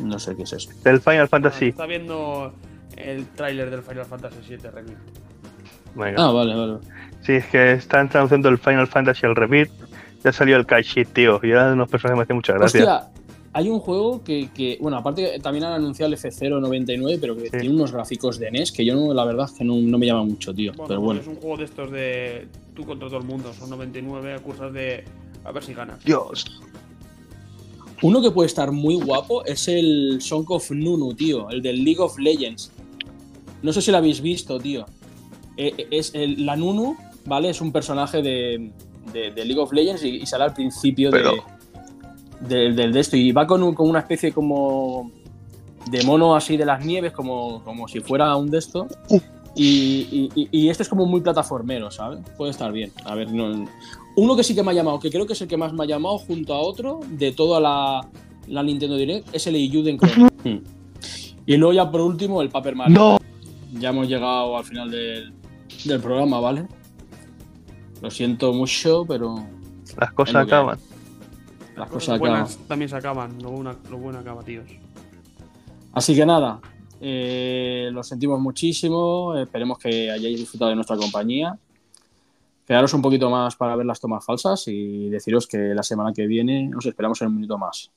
No 0.00 0.18
sé 0.18 0.34
qué 0.34 0.42
es 0.42 0.52
eso. 0.52 0.70
Del 0.82 1.00
Final 1.00 1.28
Fantasy. 1.28 1.68
Está 1.68 1.86
viendo 1.86 2.52
el 2.96 3.26
tráiler 3.28 3.70
del 3.70 3.82
Final 3.82 4.04
Fantasy 4.04 4.36
VII 4.48 4.70
Remake. 4.70 4.96
Venga. 5.94 6.24
Ah, 6.24 6.32
vale, 6.32 6.54
vale. 6.54 6.78
Sí, 7.22 7.34
es 7.34 7.46
que 7.46 7.72
están 7.72 8.08
traduciendo 8.08 8.48
el 8.48 8.58
Final 8.58 8.88
Fantasy 8.88 9.26
al 9.26 9.36
Repeat. 9.36 9.70
Ya 10.24 10.32
salió 10.32 10.56
el 10.56 10.66
Kaishit, 10.66 11.12
tío. 11.12 11.38
Y 11.42 11.50
era 11.50 11.68
de 11.68 11.74
unos 11.74 11.88
personajes 11.88 12.14
que 12.14 12.18
me 12.18 12.22
hacen 12.24 12.36
mucha 12.36 12.52
gracia. 12.54 12.80
Hostia, 12.80 13.23
hay 13.56 13.68
un 13.68 13.78
juego 13.80 14.22
que, 14.24 14.50
que- 14.52 14.76
bueno, 14.80 14.96
aparte 14.98 15.38
también 15.40 15.64
han 15.64 15.72
anunciado 15.74 16.12
el 16.12 16.18
F099, 16.18 17.18
pero 17.20 17.36
que 17.36 17.48
tiene 17.50 17.70
unos 17.70 17.92
gráficos 17.92 18.38
de 18.38 18.50
NES 18.50 18.72
que 18.72 18.84
yo 18.84 18.94
no, 18.96 19.14
la 19.14 19.24
verdad 19.24 19.46
es 19.50 19.56
que 19.56 19.64
no, 19.64 19.76
no 19.76 19.96
me 19.96 20.06
llama 20.06 20.24
mucho, 20.24 20.52
tío. 20.52 20.72
Bueno, 20.72 20.88
pero 20.88 21.00
pues 21.00 21.04
bueno. 21.06 21.20
es 21.20 21.26
un 21.28 21.36
juego 21.36 21.56
de 21.56 21.64
estos 21.64 21.90
de 21.92 22.48
tú 22.74 22.84
contra 22.84 23.08
todo 23.08 23.18
el 23.20 23.24
mundo. 23.24 23.52
Son 23.54 23.70
99 23.70 24.38
cursas 24.42 24.72
de 24.72 25.04
a 25.44 25.52
ver 25.52 25.62
si 25.62 25.72
ganas. 25.72 26.04
Dios. 26.04 26.44
Uno 28.02 28.20
que 28.20 28.30
puede 28.30 28.46
estar 28.48 28.70
muy 28.72 28.96
guapo 28.96 29.44
es 29.44 29.68
el 29.68 30.18
Song 30.20 30.44
of 30.50 30.70
Nunu, 30.72 31.14
tío, 31.14 31.48
el 31.50 31.62
del 31.62 31.82
League 31.84 32.00
of 32.00 32.18
Legends. 32.18 32.70
No 33.62 33.72
sé 33.72 33.80
si 33.80 33.90
lo 33.90 33.96
habéis 33.98 34.20
visto, 34.20 34.58
tío. 34.58 34.84
Eh, 35.56 35.86
es 35.90 36.12
el- 36.14 36.44
la 36.44 36.56
Nunu, 36.56 36.96
¿vale? 37.24 37.50
Es 37.50 37.60
un 37.60 37.72
personaje 37.72 38.20
de, 38.20 38.70
de- 39.12 39.30
de 39.30 39.44
League 39.44 39.60
of 39.60 39.72
Legends 39.72 40.02
y, 40.04 40.08
y 40.16 40.26
sale 40.26 40.44
al 40.44 40.54
principio 40.54 41.10
Pero- 41.10 41.30
de, 41.32 41.42
del 42.48 42.92
de 42.92 43.00
esto. 43.00 43.16
Y 43.16 43.32
va 43.32 43.46
con, 43.46 43.62
un- 43.62 43.74
con 43.74 43.88
una 43.88 44.00
especie 44.00 44.32
como 44.32 45.10
de 45.90 46.02
mono 46.04 46.34
así 46.34 46.56
de 46.56 46.64
las 46.64 46.84
nieves, 46.84 47.12
como, 47.12 47.62
como 47.64 47.86
si 47.88 48.00
fuera 48.00 48.34
un 48.36 48.50
de 48.50 48.58
esto. 48.58 48.86
Y, 49.56 50.30
y- 50.34 50.48
y 50.50 50.68
este 50.68 50.82
es 50.82 50.88
como 50.88 51.06
muy 51.06 51.20
plataformero, 51.20 51.90
¿sabes? 51.90 52.20
Puede 52.36 52.50
estar 52.50 52.72
bien. 52.72 52.90
A 53.04 53.14
ver, 53.14 53.30
no- 53.32 53.64
uno 54.16 54.36
que 54.36 54.42
sí 54.44 54.54
que 54.54 54.62
me 54.62 54.70
ha 54.70 54.74
llamado, 54.74 54.98
que 55.00 55.10
creo 55.10 55.26
que 55.26 55.32
es 55.34 55.40
el 55.42 55.48
que 55.48 55.56
más 55.56 55.72
me 55.72 55.84
ha 55.84 55.86
llamado 55.86 56.18
junto 56.18 56.54
a 56.54 56.58
otro 56.60 57.00
de 57.08 57.32
toda 57.32 57.60
la, 57.60 58.06
la 58.48 58.62
Nintendo 58.62 58.96
Direct, 58.96 59.34
es 59.34 59.46
el 59.46 59.56
Eiyuden 59.56 59.98
Chrome. 59.98 60.30
Hmm. 60.44 60.58
Y 61.46 61.56
luego 61.56 61.72
ya 61.74 61.90
por 61.90 62.00
último 62.00 62.40
el 62.42 62.48
Paper 62.48 62.74
Mario. 62.76 62.94
¡No! 62.96 63.18
Ya 63.80 63.90
hemos 63.90 64.08
llegado 64.08 64.56
al 64.56 64.64
final 64.64 64.90
del, 64.90 65.32
del 65.84 66.00
programa, 66.00 66.38
¿vale? 66.40 66.66
Lo 68.00 68.10
siento 68.10 68.52
mucho, 68.52 69.04
pero 69.06 69.44
Las 69.98 70.12
cosas 70.12 70.36
acaban. 70.36 70.78
Las 71.76 71.88
Cosas 71.88 71.90
cosas 71.90 72.08
acaban. 72.16 72.30
buenas 72.30 72.58
también 72.68 72.88
se 72.88 72.96
acaban. 72.96 73.42
Lo 73.42 73.50
bueno, 73.50 73.74
lo 73.90 73.98
bueno 73.98 74.18
acaba, 74.18 74.42
tíos. 74.42 74.66
Así 75.92 76.14
que 76.14 76.26
nada, 76.26 76.60
eh, 77.00 77.88
lo 77.92 78.02
sentimos 78.02 78.40
muchísimo. 78.40 79.36
Esperemos 79.36 79.78
que 79.78 80.10
hayáis 80.10 80.38
disfrutado 80.38 80.70
de 80.70 80.74
nuestra 80.76 80.96
compañía. 80.96 81.56
Quedaros 82.66 82.94
un 82.94 83.02
poquito 83.02 83.28
más 83.28 83.56
para 83.56 83.76
ver 83.76 83.84
las 83.86 84.00
tomas 84.00 84.24
falsas 84.24 84.64
y 84.68 85.10
deciros 85.10 85.46
que 85.46 85.58
la 85.58 85.82
semana 85.82 86.12
que 86.14 86.26
viene 86.26 86.70
os 86.76 86.86
esperamos 86.86 87.20
en 87.22 87.28
un 87.28 87.34
minuto 87.36 87.58
más. 87.58 87.90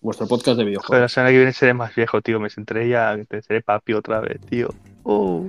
Vuestro 0.00 0.26
podcast 0.26 0.56
de 0.58 0.62
Joder, 0.62 0.64
la 0.64 0.70
videojuegos. 0.70 1.12
semana 1.12 1.30
que 1.30 1.36
viene 1.38 1.52
seré 1.52 1.74
más 1.74 1.94
viejo, 1.94 2.20
tío. 2.22 2.38
Me 2.40 2.48
sentiré 2.50 2.88
ya, 2.88 3.16
que 3.28 3.42
seré 3.42 3.62
papi 3.62 3.92
otra 3.94 4.20
vez, 4.20 4.40
tío. 4.48 4.68
Oh, 5.04 5.44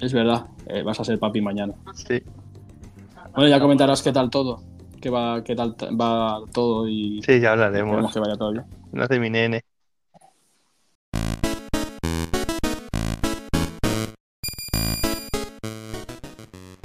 Es 0.00 0.12
verdad, 0.12 0.46
eh, 0.66 0.82
vas 0.82 0.98
a 1.00 1.04
ser 1.04 1.18
papi 1.18 1.40
mañana. 1.40 1.74
sí. 1.94 2.22
Bueno, 3.34 3.50
ya 3.50 3.60
comentarás 3.60 4.02
qué 4.02 4.12
tal 4.12 4.30
todo 4.30 4.62
qué, 5.00 5.10
va, 5.10 5.42
qué 5.44 5.54
tal 5.54 5.76
va 6.00 6.40
todo 6.52 6.88
y. 6.88 7.22
Sí, 7.22 7.40
ya 7.40 7.52
hablaremos. 7.52 8.12
que 8.12 8.20
vaya 8.20 8.36
todo 8.36 8.52
bien. 8.52 8.64
No 8.92 9.06
sé, 9.06 9.18
mi 9.18 9.30
nene. 9.30 9.62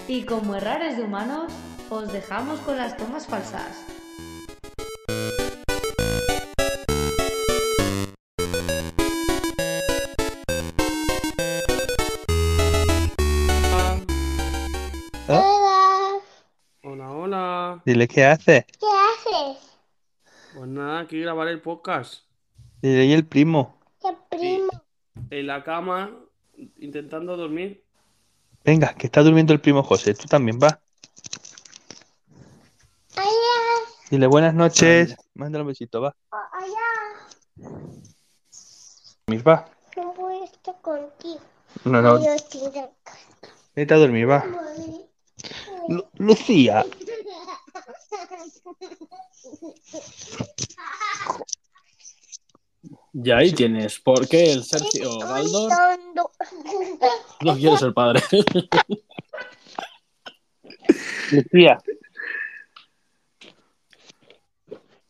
Y 0.07 0.25
como 0.25 0.55
errar 0.55 0.81
es 0.81 0.97
de 0.97 1.03
humanos, 1.03 1.53
os 1.89 2.11
dejamos 2.11 2.59
con 2.59 2.75
las 2.75 2.97
tomas 2.97 3.27
falsas. 3.27 3.90
Dile 17.91 18.07
qué 18.07 18.23
hace. 18.23 18.65
¿Qué 18.79 18.85
haces? 18.87 19.57
Pues 20.55 20.65
nada, 20.69 21.01
aquí 21.01 21.19
grabar 21.19 21.49
el 21.49 21.61
podcast. 21.61 22.23
Dile 22.81 23.03
y 23.03 23.11
el 23.11 23.27
primo. 23.27 23.77
¿Qué 24.01 24.15
primo? 24.29 24.69
En 25.29 25.47
la 25.47 25.61
cama, 25.65 26.09
intentando 26.77 27.35
dormir. 27.35 27.83
Venga, 28.63 28.93
que 28.93 29.07
está 29.07 29.23
durmiendo 29.23 29.51
el 29.51 29.59
primo 29.59 29.83
José. 29.83 30.13
Tú 30.13 30.25
también 30.25 30.57
va. 30.57 30.79
Allá, 33.17 33.89
Dile 34.09 34.27
buenas 34.27 34.53
noches. 34.53 35.17
Mándale 35.33 35.63
un 35.63 35.67
besito, 35.67 35.99
va. 35.99 36.15
allá. 36.31 37.67
Dormir, 39.27 39.45
va. 39.45 39.69
No 39.97 40.13
voy 40.13 40.35
a 40.37 40.45
estar 40.45 40.79
contigo. 40.81 41.41
No, 41.83 42.01
no. 42.01 42.23
Yo 42.23 42.31
estoy 42.31 42.71
de 42.71 42.79
acá. 42.79 43.17
Vete 43.75 43.93
a 43.93 43.97
dormir, 43.97 44.29
va. 44.29 44.45
Lu- 45.89 46.07
Lucía. 46.19 46.85
Y 53.13 53.31
ahí 53.31 53.51
tienes. 53.53 53.99
¿Por 53.99 54.27
qué 54.27 54.51
el 54.53 54.63
Sergio 54.63 55.19
Tonto. 55.19 56.31
no 57.41 57.55
quiere 57.55 57.77
ser 57.77 57.93
padre? 57.93 58.21
Lucía. 61.31 61.77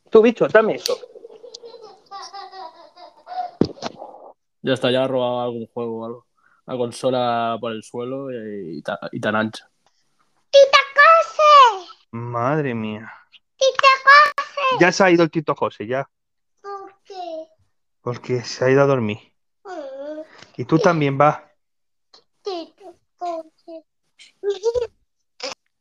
Tú, 0.10 0.22
bicho, 0.22 0.48
dame 0.48 0.76
eso. 0.76 0.98
ya 4.64 4.74
está, 4.74 4.92
ya 4.92 5.04
ha 5.06 5.08
robado 5.08 5.42
algún 5.42 5.66
juego 5.68 6.02
o 6.02 6.06
algo. 6.06 6.28
La 6.66 6.78
consola 6.78 7.58
por 7.60 7.72
el 7.72 7.82
suelo 7.84 8.30
y, 8.32 8.78
y 8.78 8.82
ta- 8.82 9.00
y 9.12 9.20
tan 9.20 9.36
ancha. 9.36 9.70
¡Tita! 10.52 10.78
Madre 12.12 12.74
mía. 12.74 13.12
¡Tita 13.58 13.88
Cose! 14.04 14.78
Ya 14.80 14.92
se 14.92 15.04
ha 15.04 15.12
ido 15.12 15.24
el 15.24 15.32
Tito 15.32 15.56
José, 15.56 15.88
ya. 15.88 16.10
¿Por 16.62 16.94
qué? 17.04 17.48
Porque 18.02 18.42
se 18.44 18.66
ha 18.66 18.70
ido 18.70 18.82
a 18.82 18.86
dormir. 18.88 19.20
Mm, 19.64 20.22
Y 20.58 20.66
tú 20.66 20.78
también 20.78 21.20
va. 21.20 21.50
Tita 22.42 22.92
Cose. 23.18 23.86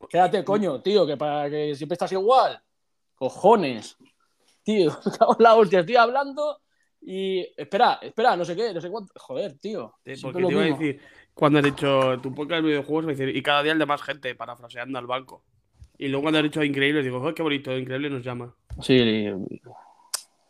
Quédate, 0.08 0.44
coño, 0.44 0.80
tío, 0.82 1.06
que 1.06 1.16
para 1.16 1.48
que 1.48 1.74
siempre 1.74 1.94
estás 1.94 2.12
igual. 2.12 2.60
Cojones. 3.14 3.96
Tío, 4.62 4.90
la 5.38 5.54
hostia, 5.54 5.80
estoy 5.80 5.96
hablando 5.96 6.60
y. 7.00 7.40
Espera, 7.56 7.98
espera, 8.02 8.36
no 8.36 8.44
sé 8.44 8.54
qué, 8.56 8.72
no 8.74 8.80
sé 8.80 8.90
cuánto. 8.90 9.12
Joder, 9.16 9.58
tío. 9.58 9.94
Porque 10.22 10.42
te 10.42 10.52
iba 10.52 10.62
a 10.62 10.64
decir, 10.64 11.00
cuando 11.34 11.58
has 11.58 11.64
dicho 11.64 12.20
tu 12.20 12.34
podcast 12.34 12.62
de 12.62 12.68
videojuegos, 12.68 13.04
me 13.04 13.14
dice, 13.14 13.30
y 13.30 13.42
cada 13.42 13.62
día 13.62 13.72
el 13.72 13.78
de 13.78 13.86
más 13.86 14.02
gente, 14.02 14.34
parafraseando 14.34 14.98
al 14.98 15.06
banco. 15.06 15.44
Y 16.02 16.08
luego 16.08 16.22
cuando 16.22 16.38
has 16.38 16.44
dicho 16.44 16.64
increíble, 16.64 17.02
digo, 17.02 17.18
"Oh, 17.20 17.34
qué 17.34 17.42
bonito, 17.42 17.76
increíble 17.76 18.08
nos 18.08 18.24
llama. 18.24 18.54
Sí, 18.80 18.94
y- 18.94 19.26
en 19.26 19.46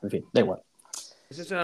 fin, 0.08 0.24
da 0.32 0.42
igual. 0.42 0.62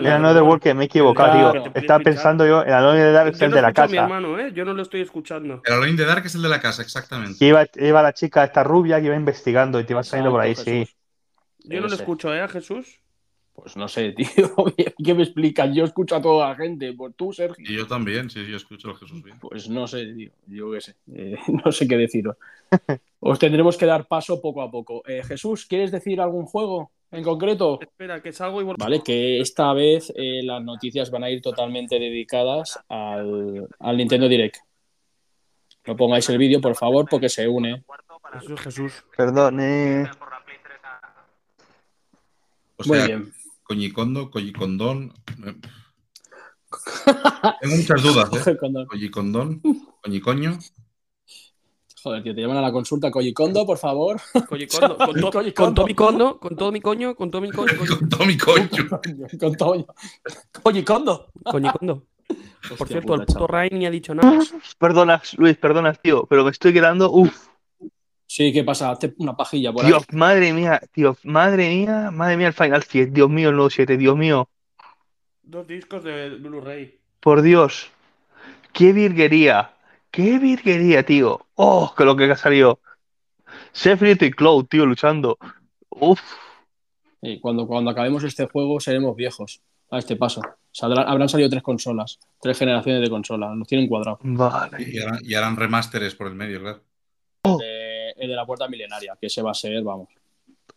Era 0.00 0.34
de 0.34 0.40
World 0.40 0.60
que 0.60 0.74
me 0.74 0.82
he 0.82 0.86
equivocado, 0.86 1.52
Claro. 1.52 1.62
tío. 1.62 1.72
Estaba 1.82 2.02
pensando 2.02 2.44
yo 2.44 2.64
en 2.64 2.72
Alone 2.72 2.98
in 2.98 3.04
the 3.06 3.12
Dark, 3.12 3.32
Yo 3.36 3.46
el 3.46 3.52
de 3.52 3.62
la 3.62 3.68
escucho 3.68 3.82
a 3.82 3.86
mi 3.86 3.92
casa. 3.92 4.02
hermano, 4.02 4.38
¿eh? 4.40 4.52
Yo 4.52 4.64
no 4.64 4.74
lo 4.74 4.82
estoy 4.82 5.02
escuchando. 5.02 5.62
El 5.64 5.72
Alone 5.74 5.90
in 5.90 5.96
the 5.96 6.04
Dark 6.04 6.26
es 6.26 6.34
el 6.34 6.42
de 6.42 6.48
la 6.48 6.60
casa, 6.60 6.82
exactamente. 6.82 7.44
Iba, 7.44 7.64
iba 7.76 8.02
la 8.02 8.12
chica 8.12 8.42
esta 8.42 8.64
rubia 8.64 8.98
que 8.98 9.06
iba 9.06 9.14
investigando 9.14 9.78
y 9.78 9.84
te 9.84 9.92
iba 9.92 10.02
saliendo 10.02 10.32
por 10.32 10.40
ahí, 10.40 10.56
sí. 10.56 10.88
Yo 11.60 11.80
no 11.80 11.86
lo 11.86 11.94
escucho, 11.94 12.34
¿eh, 12.34 12.40
a 12.40 12.48
Jesús? 12.48 12.98
Pues 13.66 13.76
no 13.76 13.88
sé, 13.88 14.12
tío. 14.16 14.54
¿Qué 15.04 15.12
me 15.12 15.24
explicas? 15.24 15.68
Yo 15.74 15.82
escucho 15.82 16.14
a 16.14 16.22
toda 16.22 16.50
la 16.50 16.54
gente. 16.54 16.92
Pues 16.92 17.14
tú, 17.16 17.32
Sergio. 17.32 17.64
Y 17.68 17.74
yo 17.74 17.84
también, 17.84 18.30
sí, 18.30 18.46
yo 18.46 18.56
escucho 18.56 18.90
a 18.90 18.94
Jesús 18.94 19.20
bien. 19.24 19.40
Pues 19.40 19.68
no 19.68 19.88
sé, 19.88 20.06
tío. 20.14 20.30
Yo 20.46 20.70
qué 20.70 20.80
sé. 20.80 20.94
Eh, 21.12 21.34
no 21.64 21.72
sé 21.72 21.88
qué 21.88 21.96
deciros. 21.96 22.36
Os 23.18 23.40
tendremos 23.40 23.76
que 23.76 23.86
dar 23.86 24.06
paso 24.06 24.40
poco 24.40 24.62
a 24.62 24.70
poco. 24.70 25.02
Eh, 25.04 25.24
Jesús, 25.24 25.66
¿quieres 25.66 25.90
decir 25.90 26.20
algún 26.20 26.46
juego 26.46 26.92
en 27.10 27.24
concreto? 27.24 27.80
Espera, 27.80 28.22
que 28.22 28.32
salgo 28.32 28.60
y 28.60 28.64
vuelvo. 28.64 28.76
Vale, 28.78 29.02
que 29.02 29.40
esta 29.40 29.72
vez 29.72 30.12
eh, 30.14 30.44
las 30.44 30.62
noticias 30.62 31.10
van 31.10 31.24
a 31.24 31.30
ir 31.30 31.42
totalmente 31.42 31.98
dedicadas 31.98 32.78
al, 32.88 33.66
al 33.80 33.96
Nintendo 33.96 34.28
Direct. 34.28 34.58
No 35.88 35.96
pongáis 35.96 36.28
el 36.28 36.38
vídeo, 36.38 36.60
por 36.60 36.76
favor, 36.76 37.08
porque 37.10 37.28
se 37.28 37.48
une. 37.48 37.82
Jesús. 38.62 39.04
Perdón, 39.16 39.58
eh. 39.58 40.08
O 42.76 42.84
Muy 42.86 42.98
bien. 42.98 43.35
Coñicondo, 43.66 44.30
Collicondón. 44.30 45.12
eh, 45.44 45.54
Tengo 47.60 47.76
muchas 47.76 48.02
dudas, 48.02 48.46
¿eh? 48.46 48.56
Collicondón, 48.88 49.60
Coñicoño. 50.02 50.58
Joder, 52.02 52.22
tío, 52.22 52.34
te 52.36 52.40
llaman 52.40 52.58
a 52.58 52.62
la 52.62 52.70
consulta. 52.70 53.10
Kondo, 53.10 53.66
por 53.66 53.78
favor. 53.78 54.20
Collicondo, 54.48 54.96
con, 54.96 55.14
to- 55.20 55.32
con 55.54 55.74
todo 55.74 55.86
mi 55.86 55.94
condo, 55.94 56.38
con 56.38 56.54
todo 56.56 56.70
mi 56.70 56.80
coño, 56.80 57.16
con 57.16 57.30
todo 57.32 57.42
mi 57.42 57.50
coño. 57.50 57.72
Con 57.98 58.08
todo 58.08 58.24
mi 58.26 58.36
coño. 58.36 58.68
Con 59.40 59.54
todo. 59.56 59.86
Kondo. 60.84 61.32
Coñicondo. 61.42 62.06
Por 62.78 62.86
cierto, 62.86 63.14
el 63.14 63.24
puto. 63.26 63.46
Ray 63.48 63.70
ni 63.72 63.86
ha 63.86 63.90
dicho 63.90 64.14
nada. 64.14 64.38
Perdonas, 64.78 65.34
Luis, 65.36 65.56
perdonas, 65.56 66.00
tío, 66.00 66.26
pero 66.26 66.44
me 66.44 66.50
estoy 66.52 66.72
quedando. 66.72 67.10
Uf, 67.10 67.48
Sí, 68.26 68.52
¿qué 68.52 68.64
pasa? 68.64 68.90
Hazte 68.90 69.14
una 69.18 69.36
pajilla 69.36 69.72
por 69.72 69.84
ahí. 69.84 69.90
Dios, 69.90 70.04
madre 70.12 70.52
mía, 70.52 70.80
tío, 70.92 71.16
madre 71.22 71.68
mía, 71.68 72.10
madre 72.10 72.36
mía, 72.36 72.48
el 72.48 72.52
Final 72.52 72.82
7, 72.82 73.10
Dios 73.12 73.30
mío, 73.30 73.50
el 73.50 73.54
nuevo 73.54 73.70
7, 73.70 73.96
Dios 73.96 74.16
mío, 74.16 74.48
Dos 75.42 75.66
discos 75.68 76.02
de 76.02 76.30
Blu-ray. 76.30 76.98
por 77.20 77.40
Dios, 77.42 77.88
qué 78.72 78.92
virguería, 78.92 79.70
qué 80.10 80.38
virguería, 80.38 81.04
tío. 81.04 81.46
Oh, 81.54 81.94
que 81.96 82.04
lo 82.04 82.16
que 82.16 82.24
ha 82.24 82.36
salido. 82.36 82.80
Sephiroth 83.72 84.22
y 84.22 84.30
Cloud, 84.32 84.66
tío, 84.66 84.86
luchando. 84.86 85.38
Uf, 85.90 86.20
Sí, 87.22 87.40
cuando, 87.40 87.66
cuando 87.66 87.90
acabemos 87.90 88.22
este 88.24 88.46
juego 88.46 88.78
seremos 88.78 89.16
viejos 89.16 89.60
a 89.90 89.98
este 89.98 90.16
paso. 90.16 90.42
Habrán 90.82 91.28
salido 91.28 91.48
tres 91.48 91.62
consolas, 91.62 92.18
tres 92.40 92.58
generaciones 92.58 93.00
de 93.02 93.08
consolas. 93.08 93.56
Nos 93.56 93.66
tienen 93.66 93.88
cuadrados. 93.88 94.18
vale. 94.22 94.84
Y 94.86 94.98
harán, 94.98 95.18
y 95.22 95.34
harán 95.34 95.56
remasteres 95.56 96.14
por 96.14 96.26
el 96.26 96.34
medio, 96.34 96.60
claro. 96.60 96.82
Eh, 97.62 97.75
el 98.18 98.28
de 98.28 98.34
la 98.36 98.46
puerta 98.46 98.68
milenaria, 98.68 99.16
que 99.20 99.26
ese 99.26 99.42
va 99.42 99.50
a 99.50 99.54
ser, 99.54 99.82
vamos. 99.82 100.08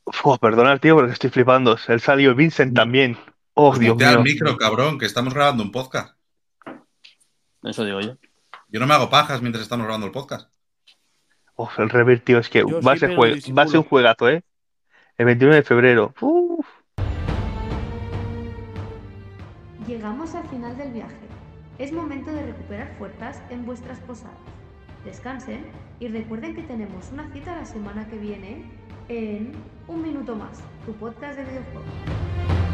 Uf, 0.06 0.40
perdona, 0.40 0.78
tío, 0.80 0.96
porque 0.96 1.12
estoy 1.14 1.30
flipando. 1.30 1.78
Él 1.88 2.00
salió 2.02 2.34
Vincent 2.36 2.76
también. 2.76 3.18
Oh, 3.54 3.76
Dios 3.78 3.92
Ponte 3.92 4.06
al 4.06 4.16
mío. 4.18 4.24
micro, 4.24 4.58
cabrón, 4.58 4.98
que 4.98 5.06
estamos 5.06 5.34
grabando 5.34 5.64
un 5.64 5.72
podcast. 5.72 6.16
Eso 7.64 7.84
digo 7.86 8.00
yo. 8.02 8.16
Yo 8.70 8.80
no 8.80 8.88
me 8.88 8.94
hago 8.94 9.10
pajas 9.10 9.42
mientras 9.42 9.64
estamos 9.64 9.86
grabando 9.86 10.08
el 10.08 10.12
podcast. 10.14 10.52
Uf, 11.56 11.78
el 11.80 11.90
Revert, 11.90 12.24
tío, 12.24 12.40
es 12.40 12.50
que 12.50 12.60
Yo 12.60 12.82
va, 12.82 12.94
a 12.94 12.98
sí, 12.98 13.06
disimulo. 13.08 13.56
va 13.56 13.64
a 13.64 13.68
ser 13.68 13.78
un 13.80 13.84
juegazo, 13.86 14.30
¿eh? 14.30 14.44
El 15.18 15.26
21 15.26 15.56
de 15.56 15.64
febrero. 15.64 16.14
Uf. 16.22 16.66
Llegamos 19.88 20.36
al 20.36 20.48
final 20.48 20.78
del 20.78 20.92
viaje. 20.94 21.16
Es 21.78 21.92
momento 21.92 22.32
de 22.32 22.46
recuperar 22.46 22.96
fuerzas 22.98 23.42
en 23.50 23.66
vuestras 23.66 24.00
posadas. 24.00 24.38
Descansen 25.04 25.66
y 26.00 26.08
recuerden 26.08 26.56
que 26.56 26.64
tenemos 26.64 27.12
una 27.12 27.32
cita 27.32 27.56
la 27.56 27.66
semana 27.66 28.08
que 28.08 28.18
viene 28.18 28.64
en 29.10 29.52
Un 29.88 30.02
Minuto 30.02 30.36
Más, 30.36 30.60
tu 30.86 30.94
podcast 30.94 31.38
de 31.38 31.44
videojuegos. 31.44 32.69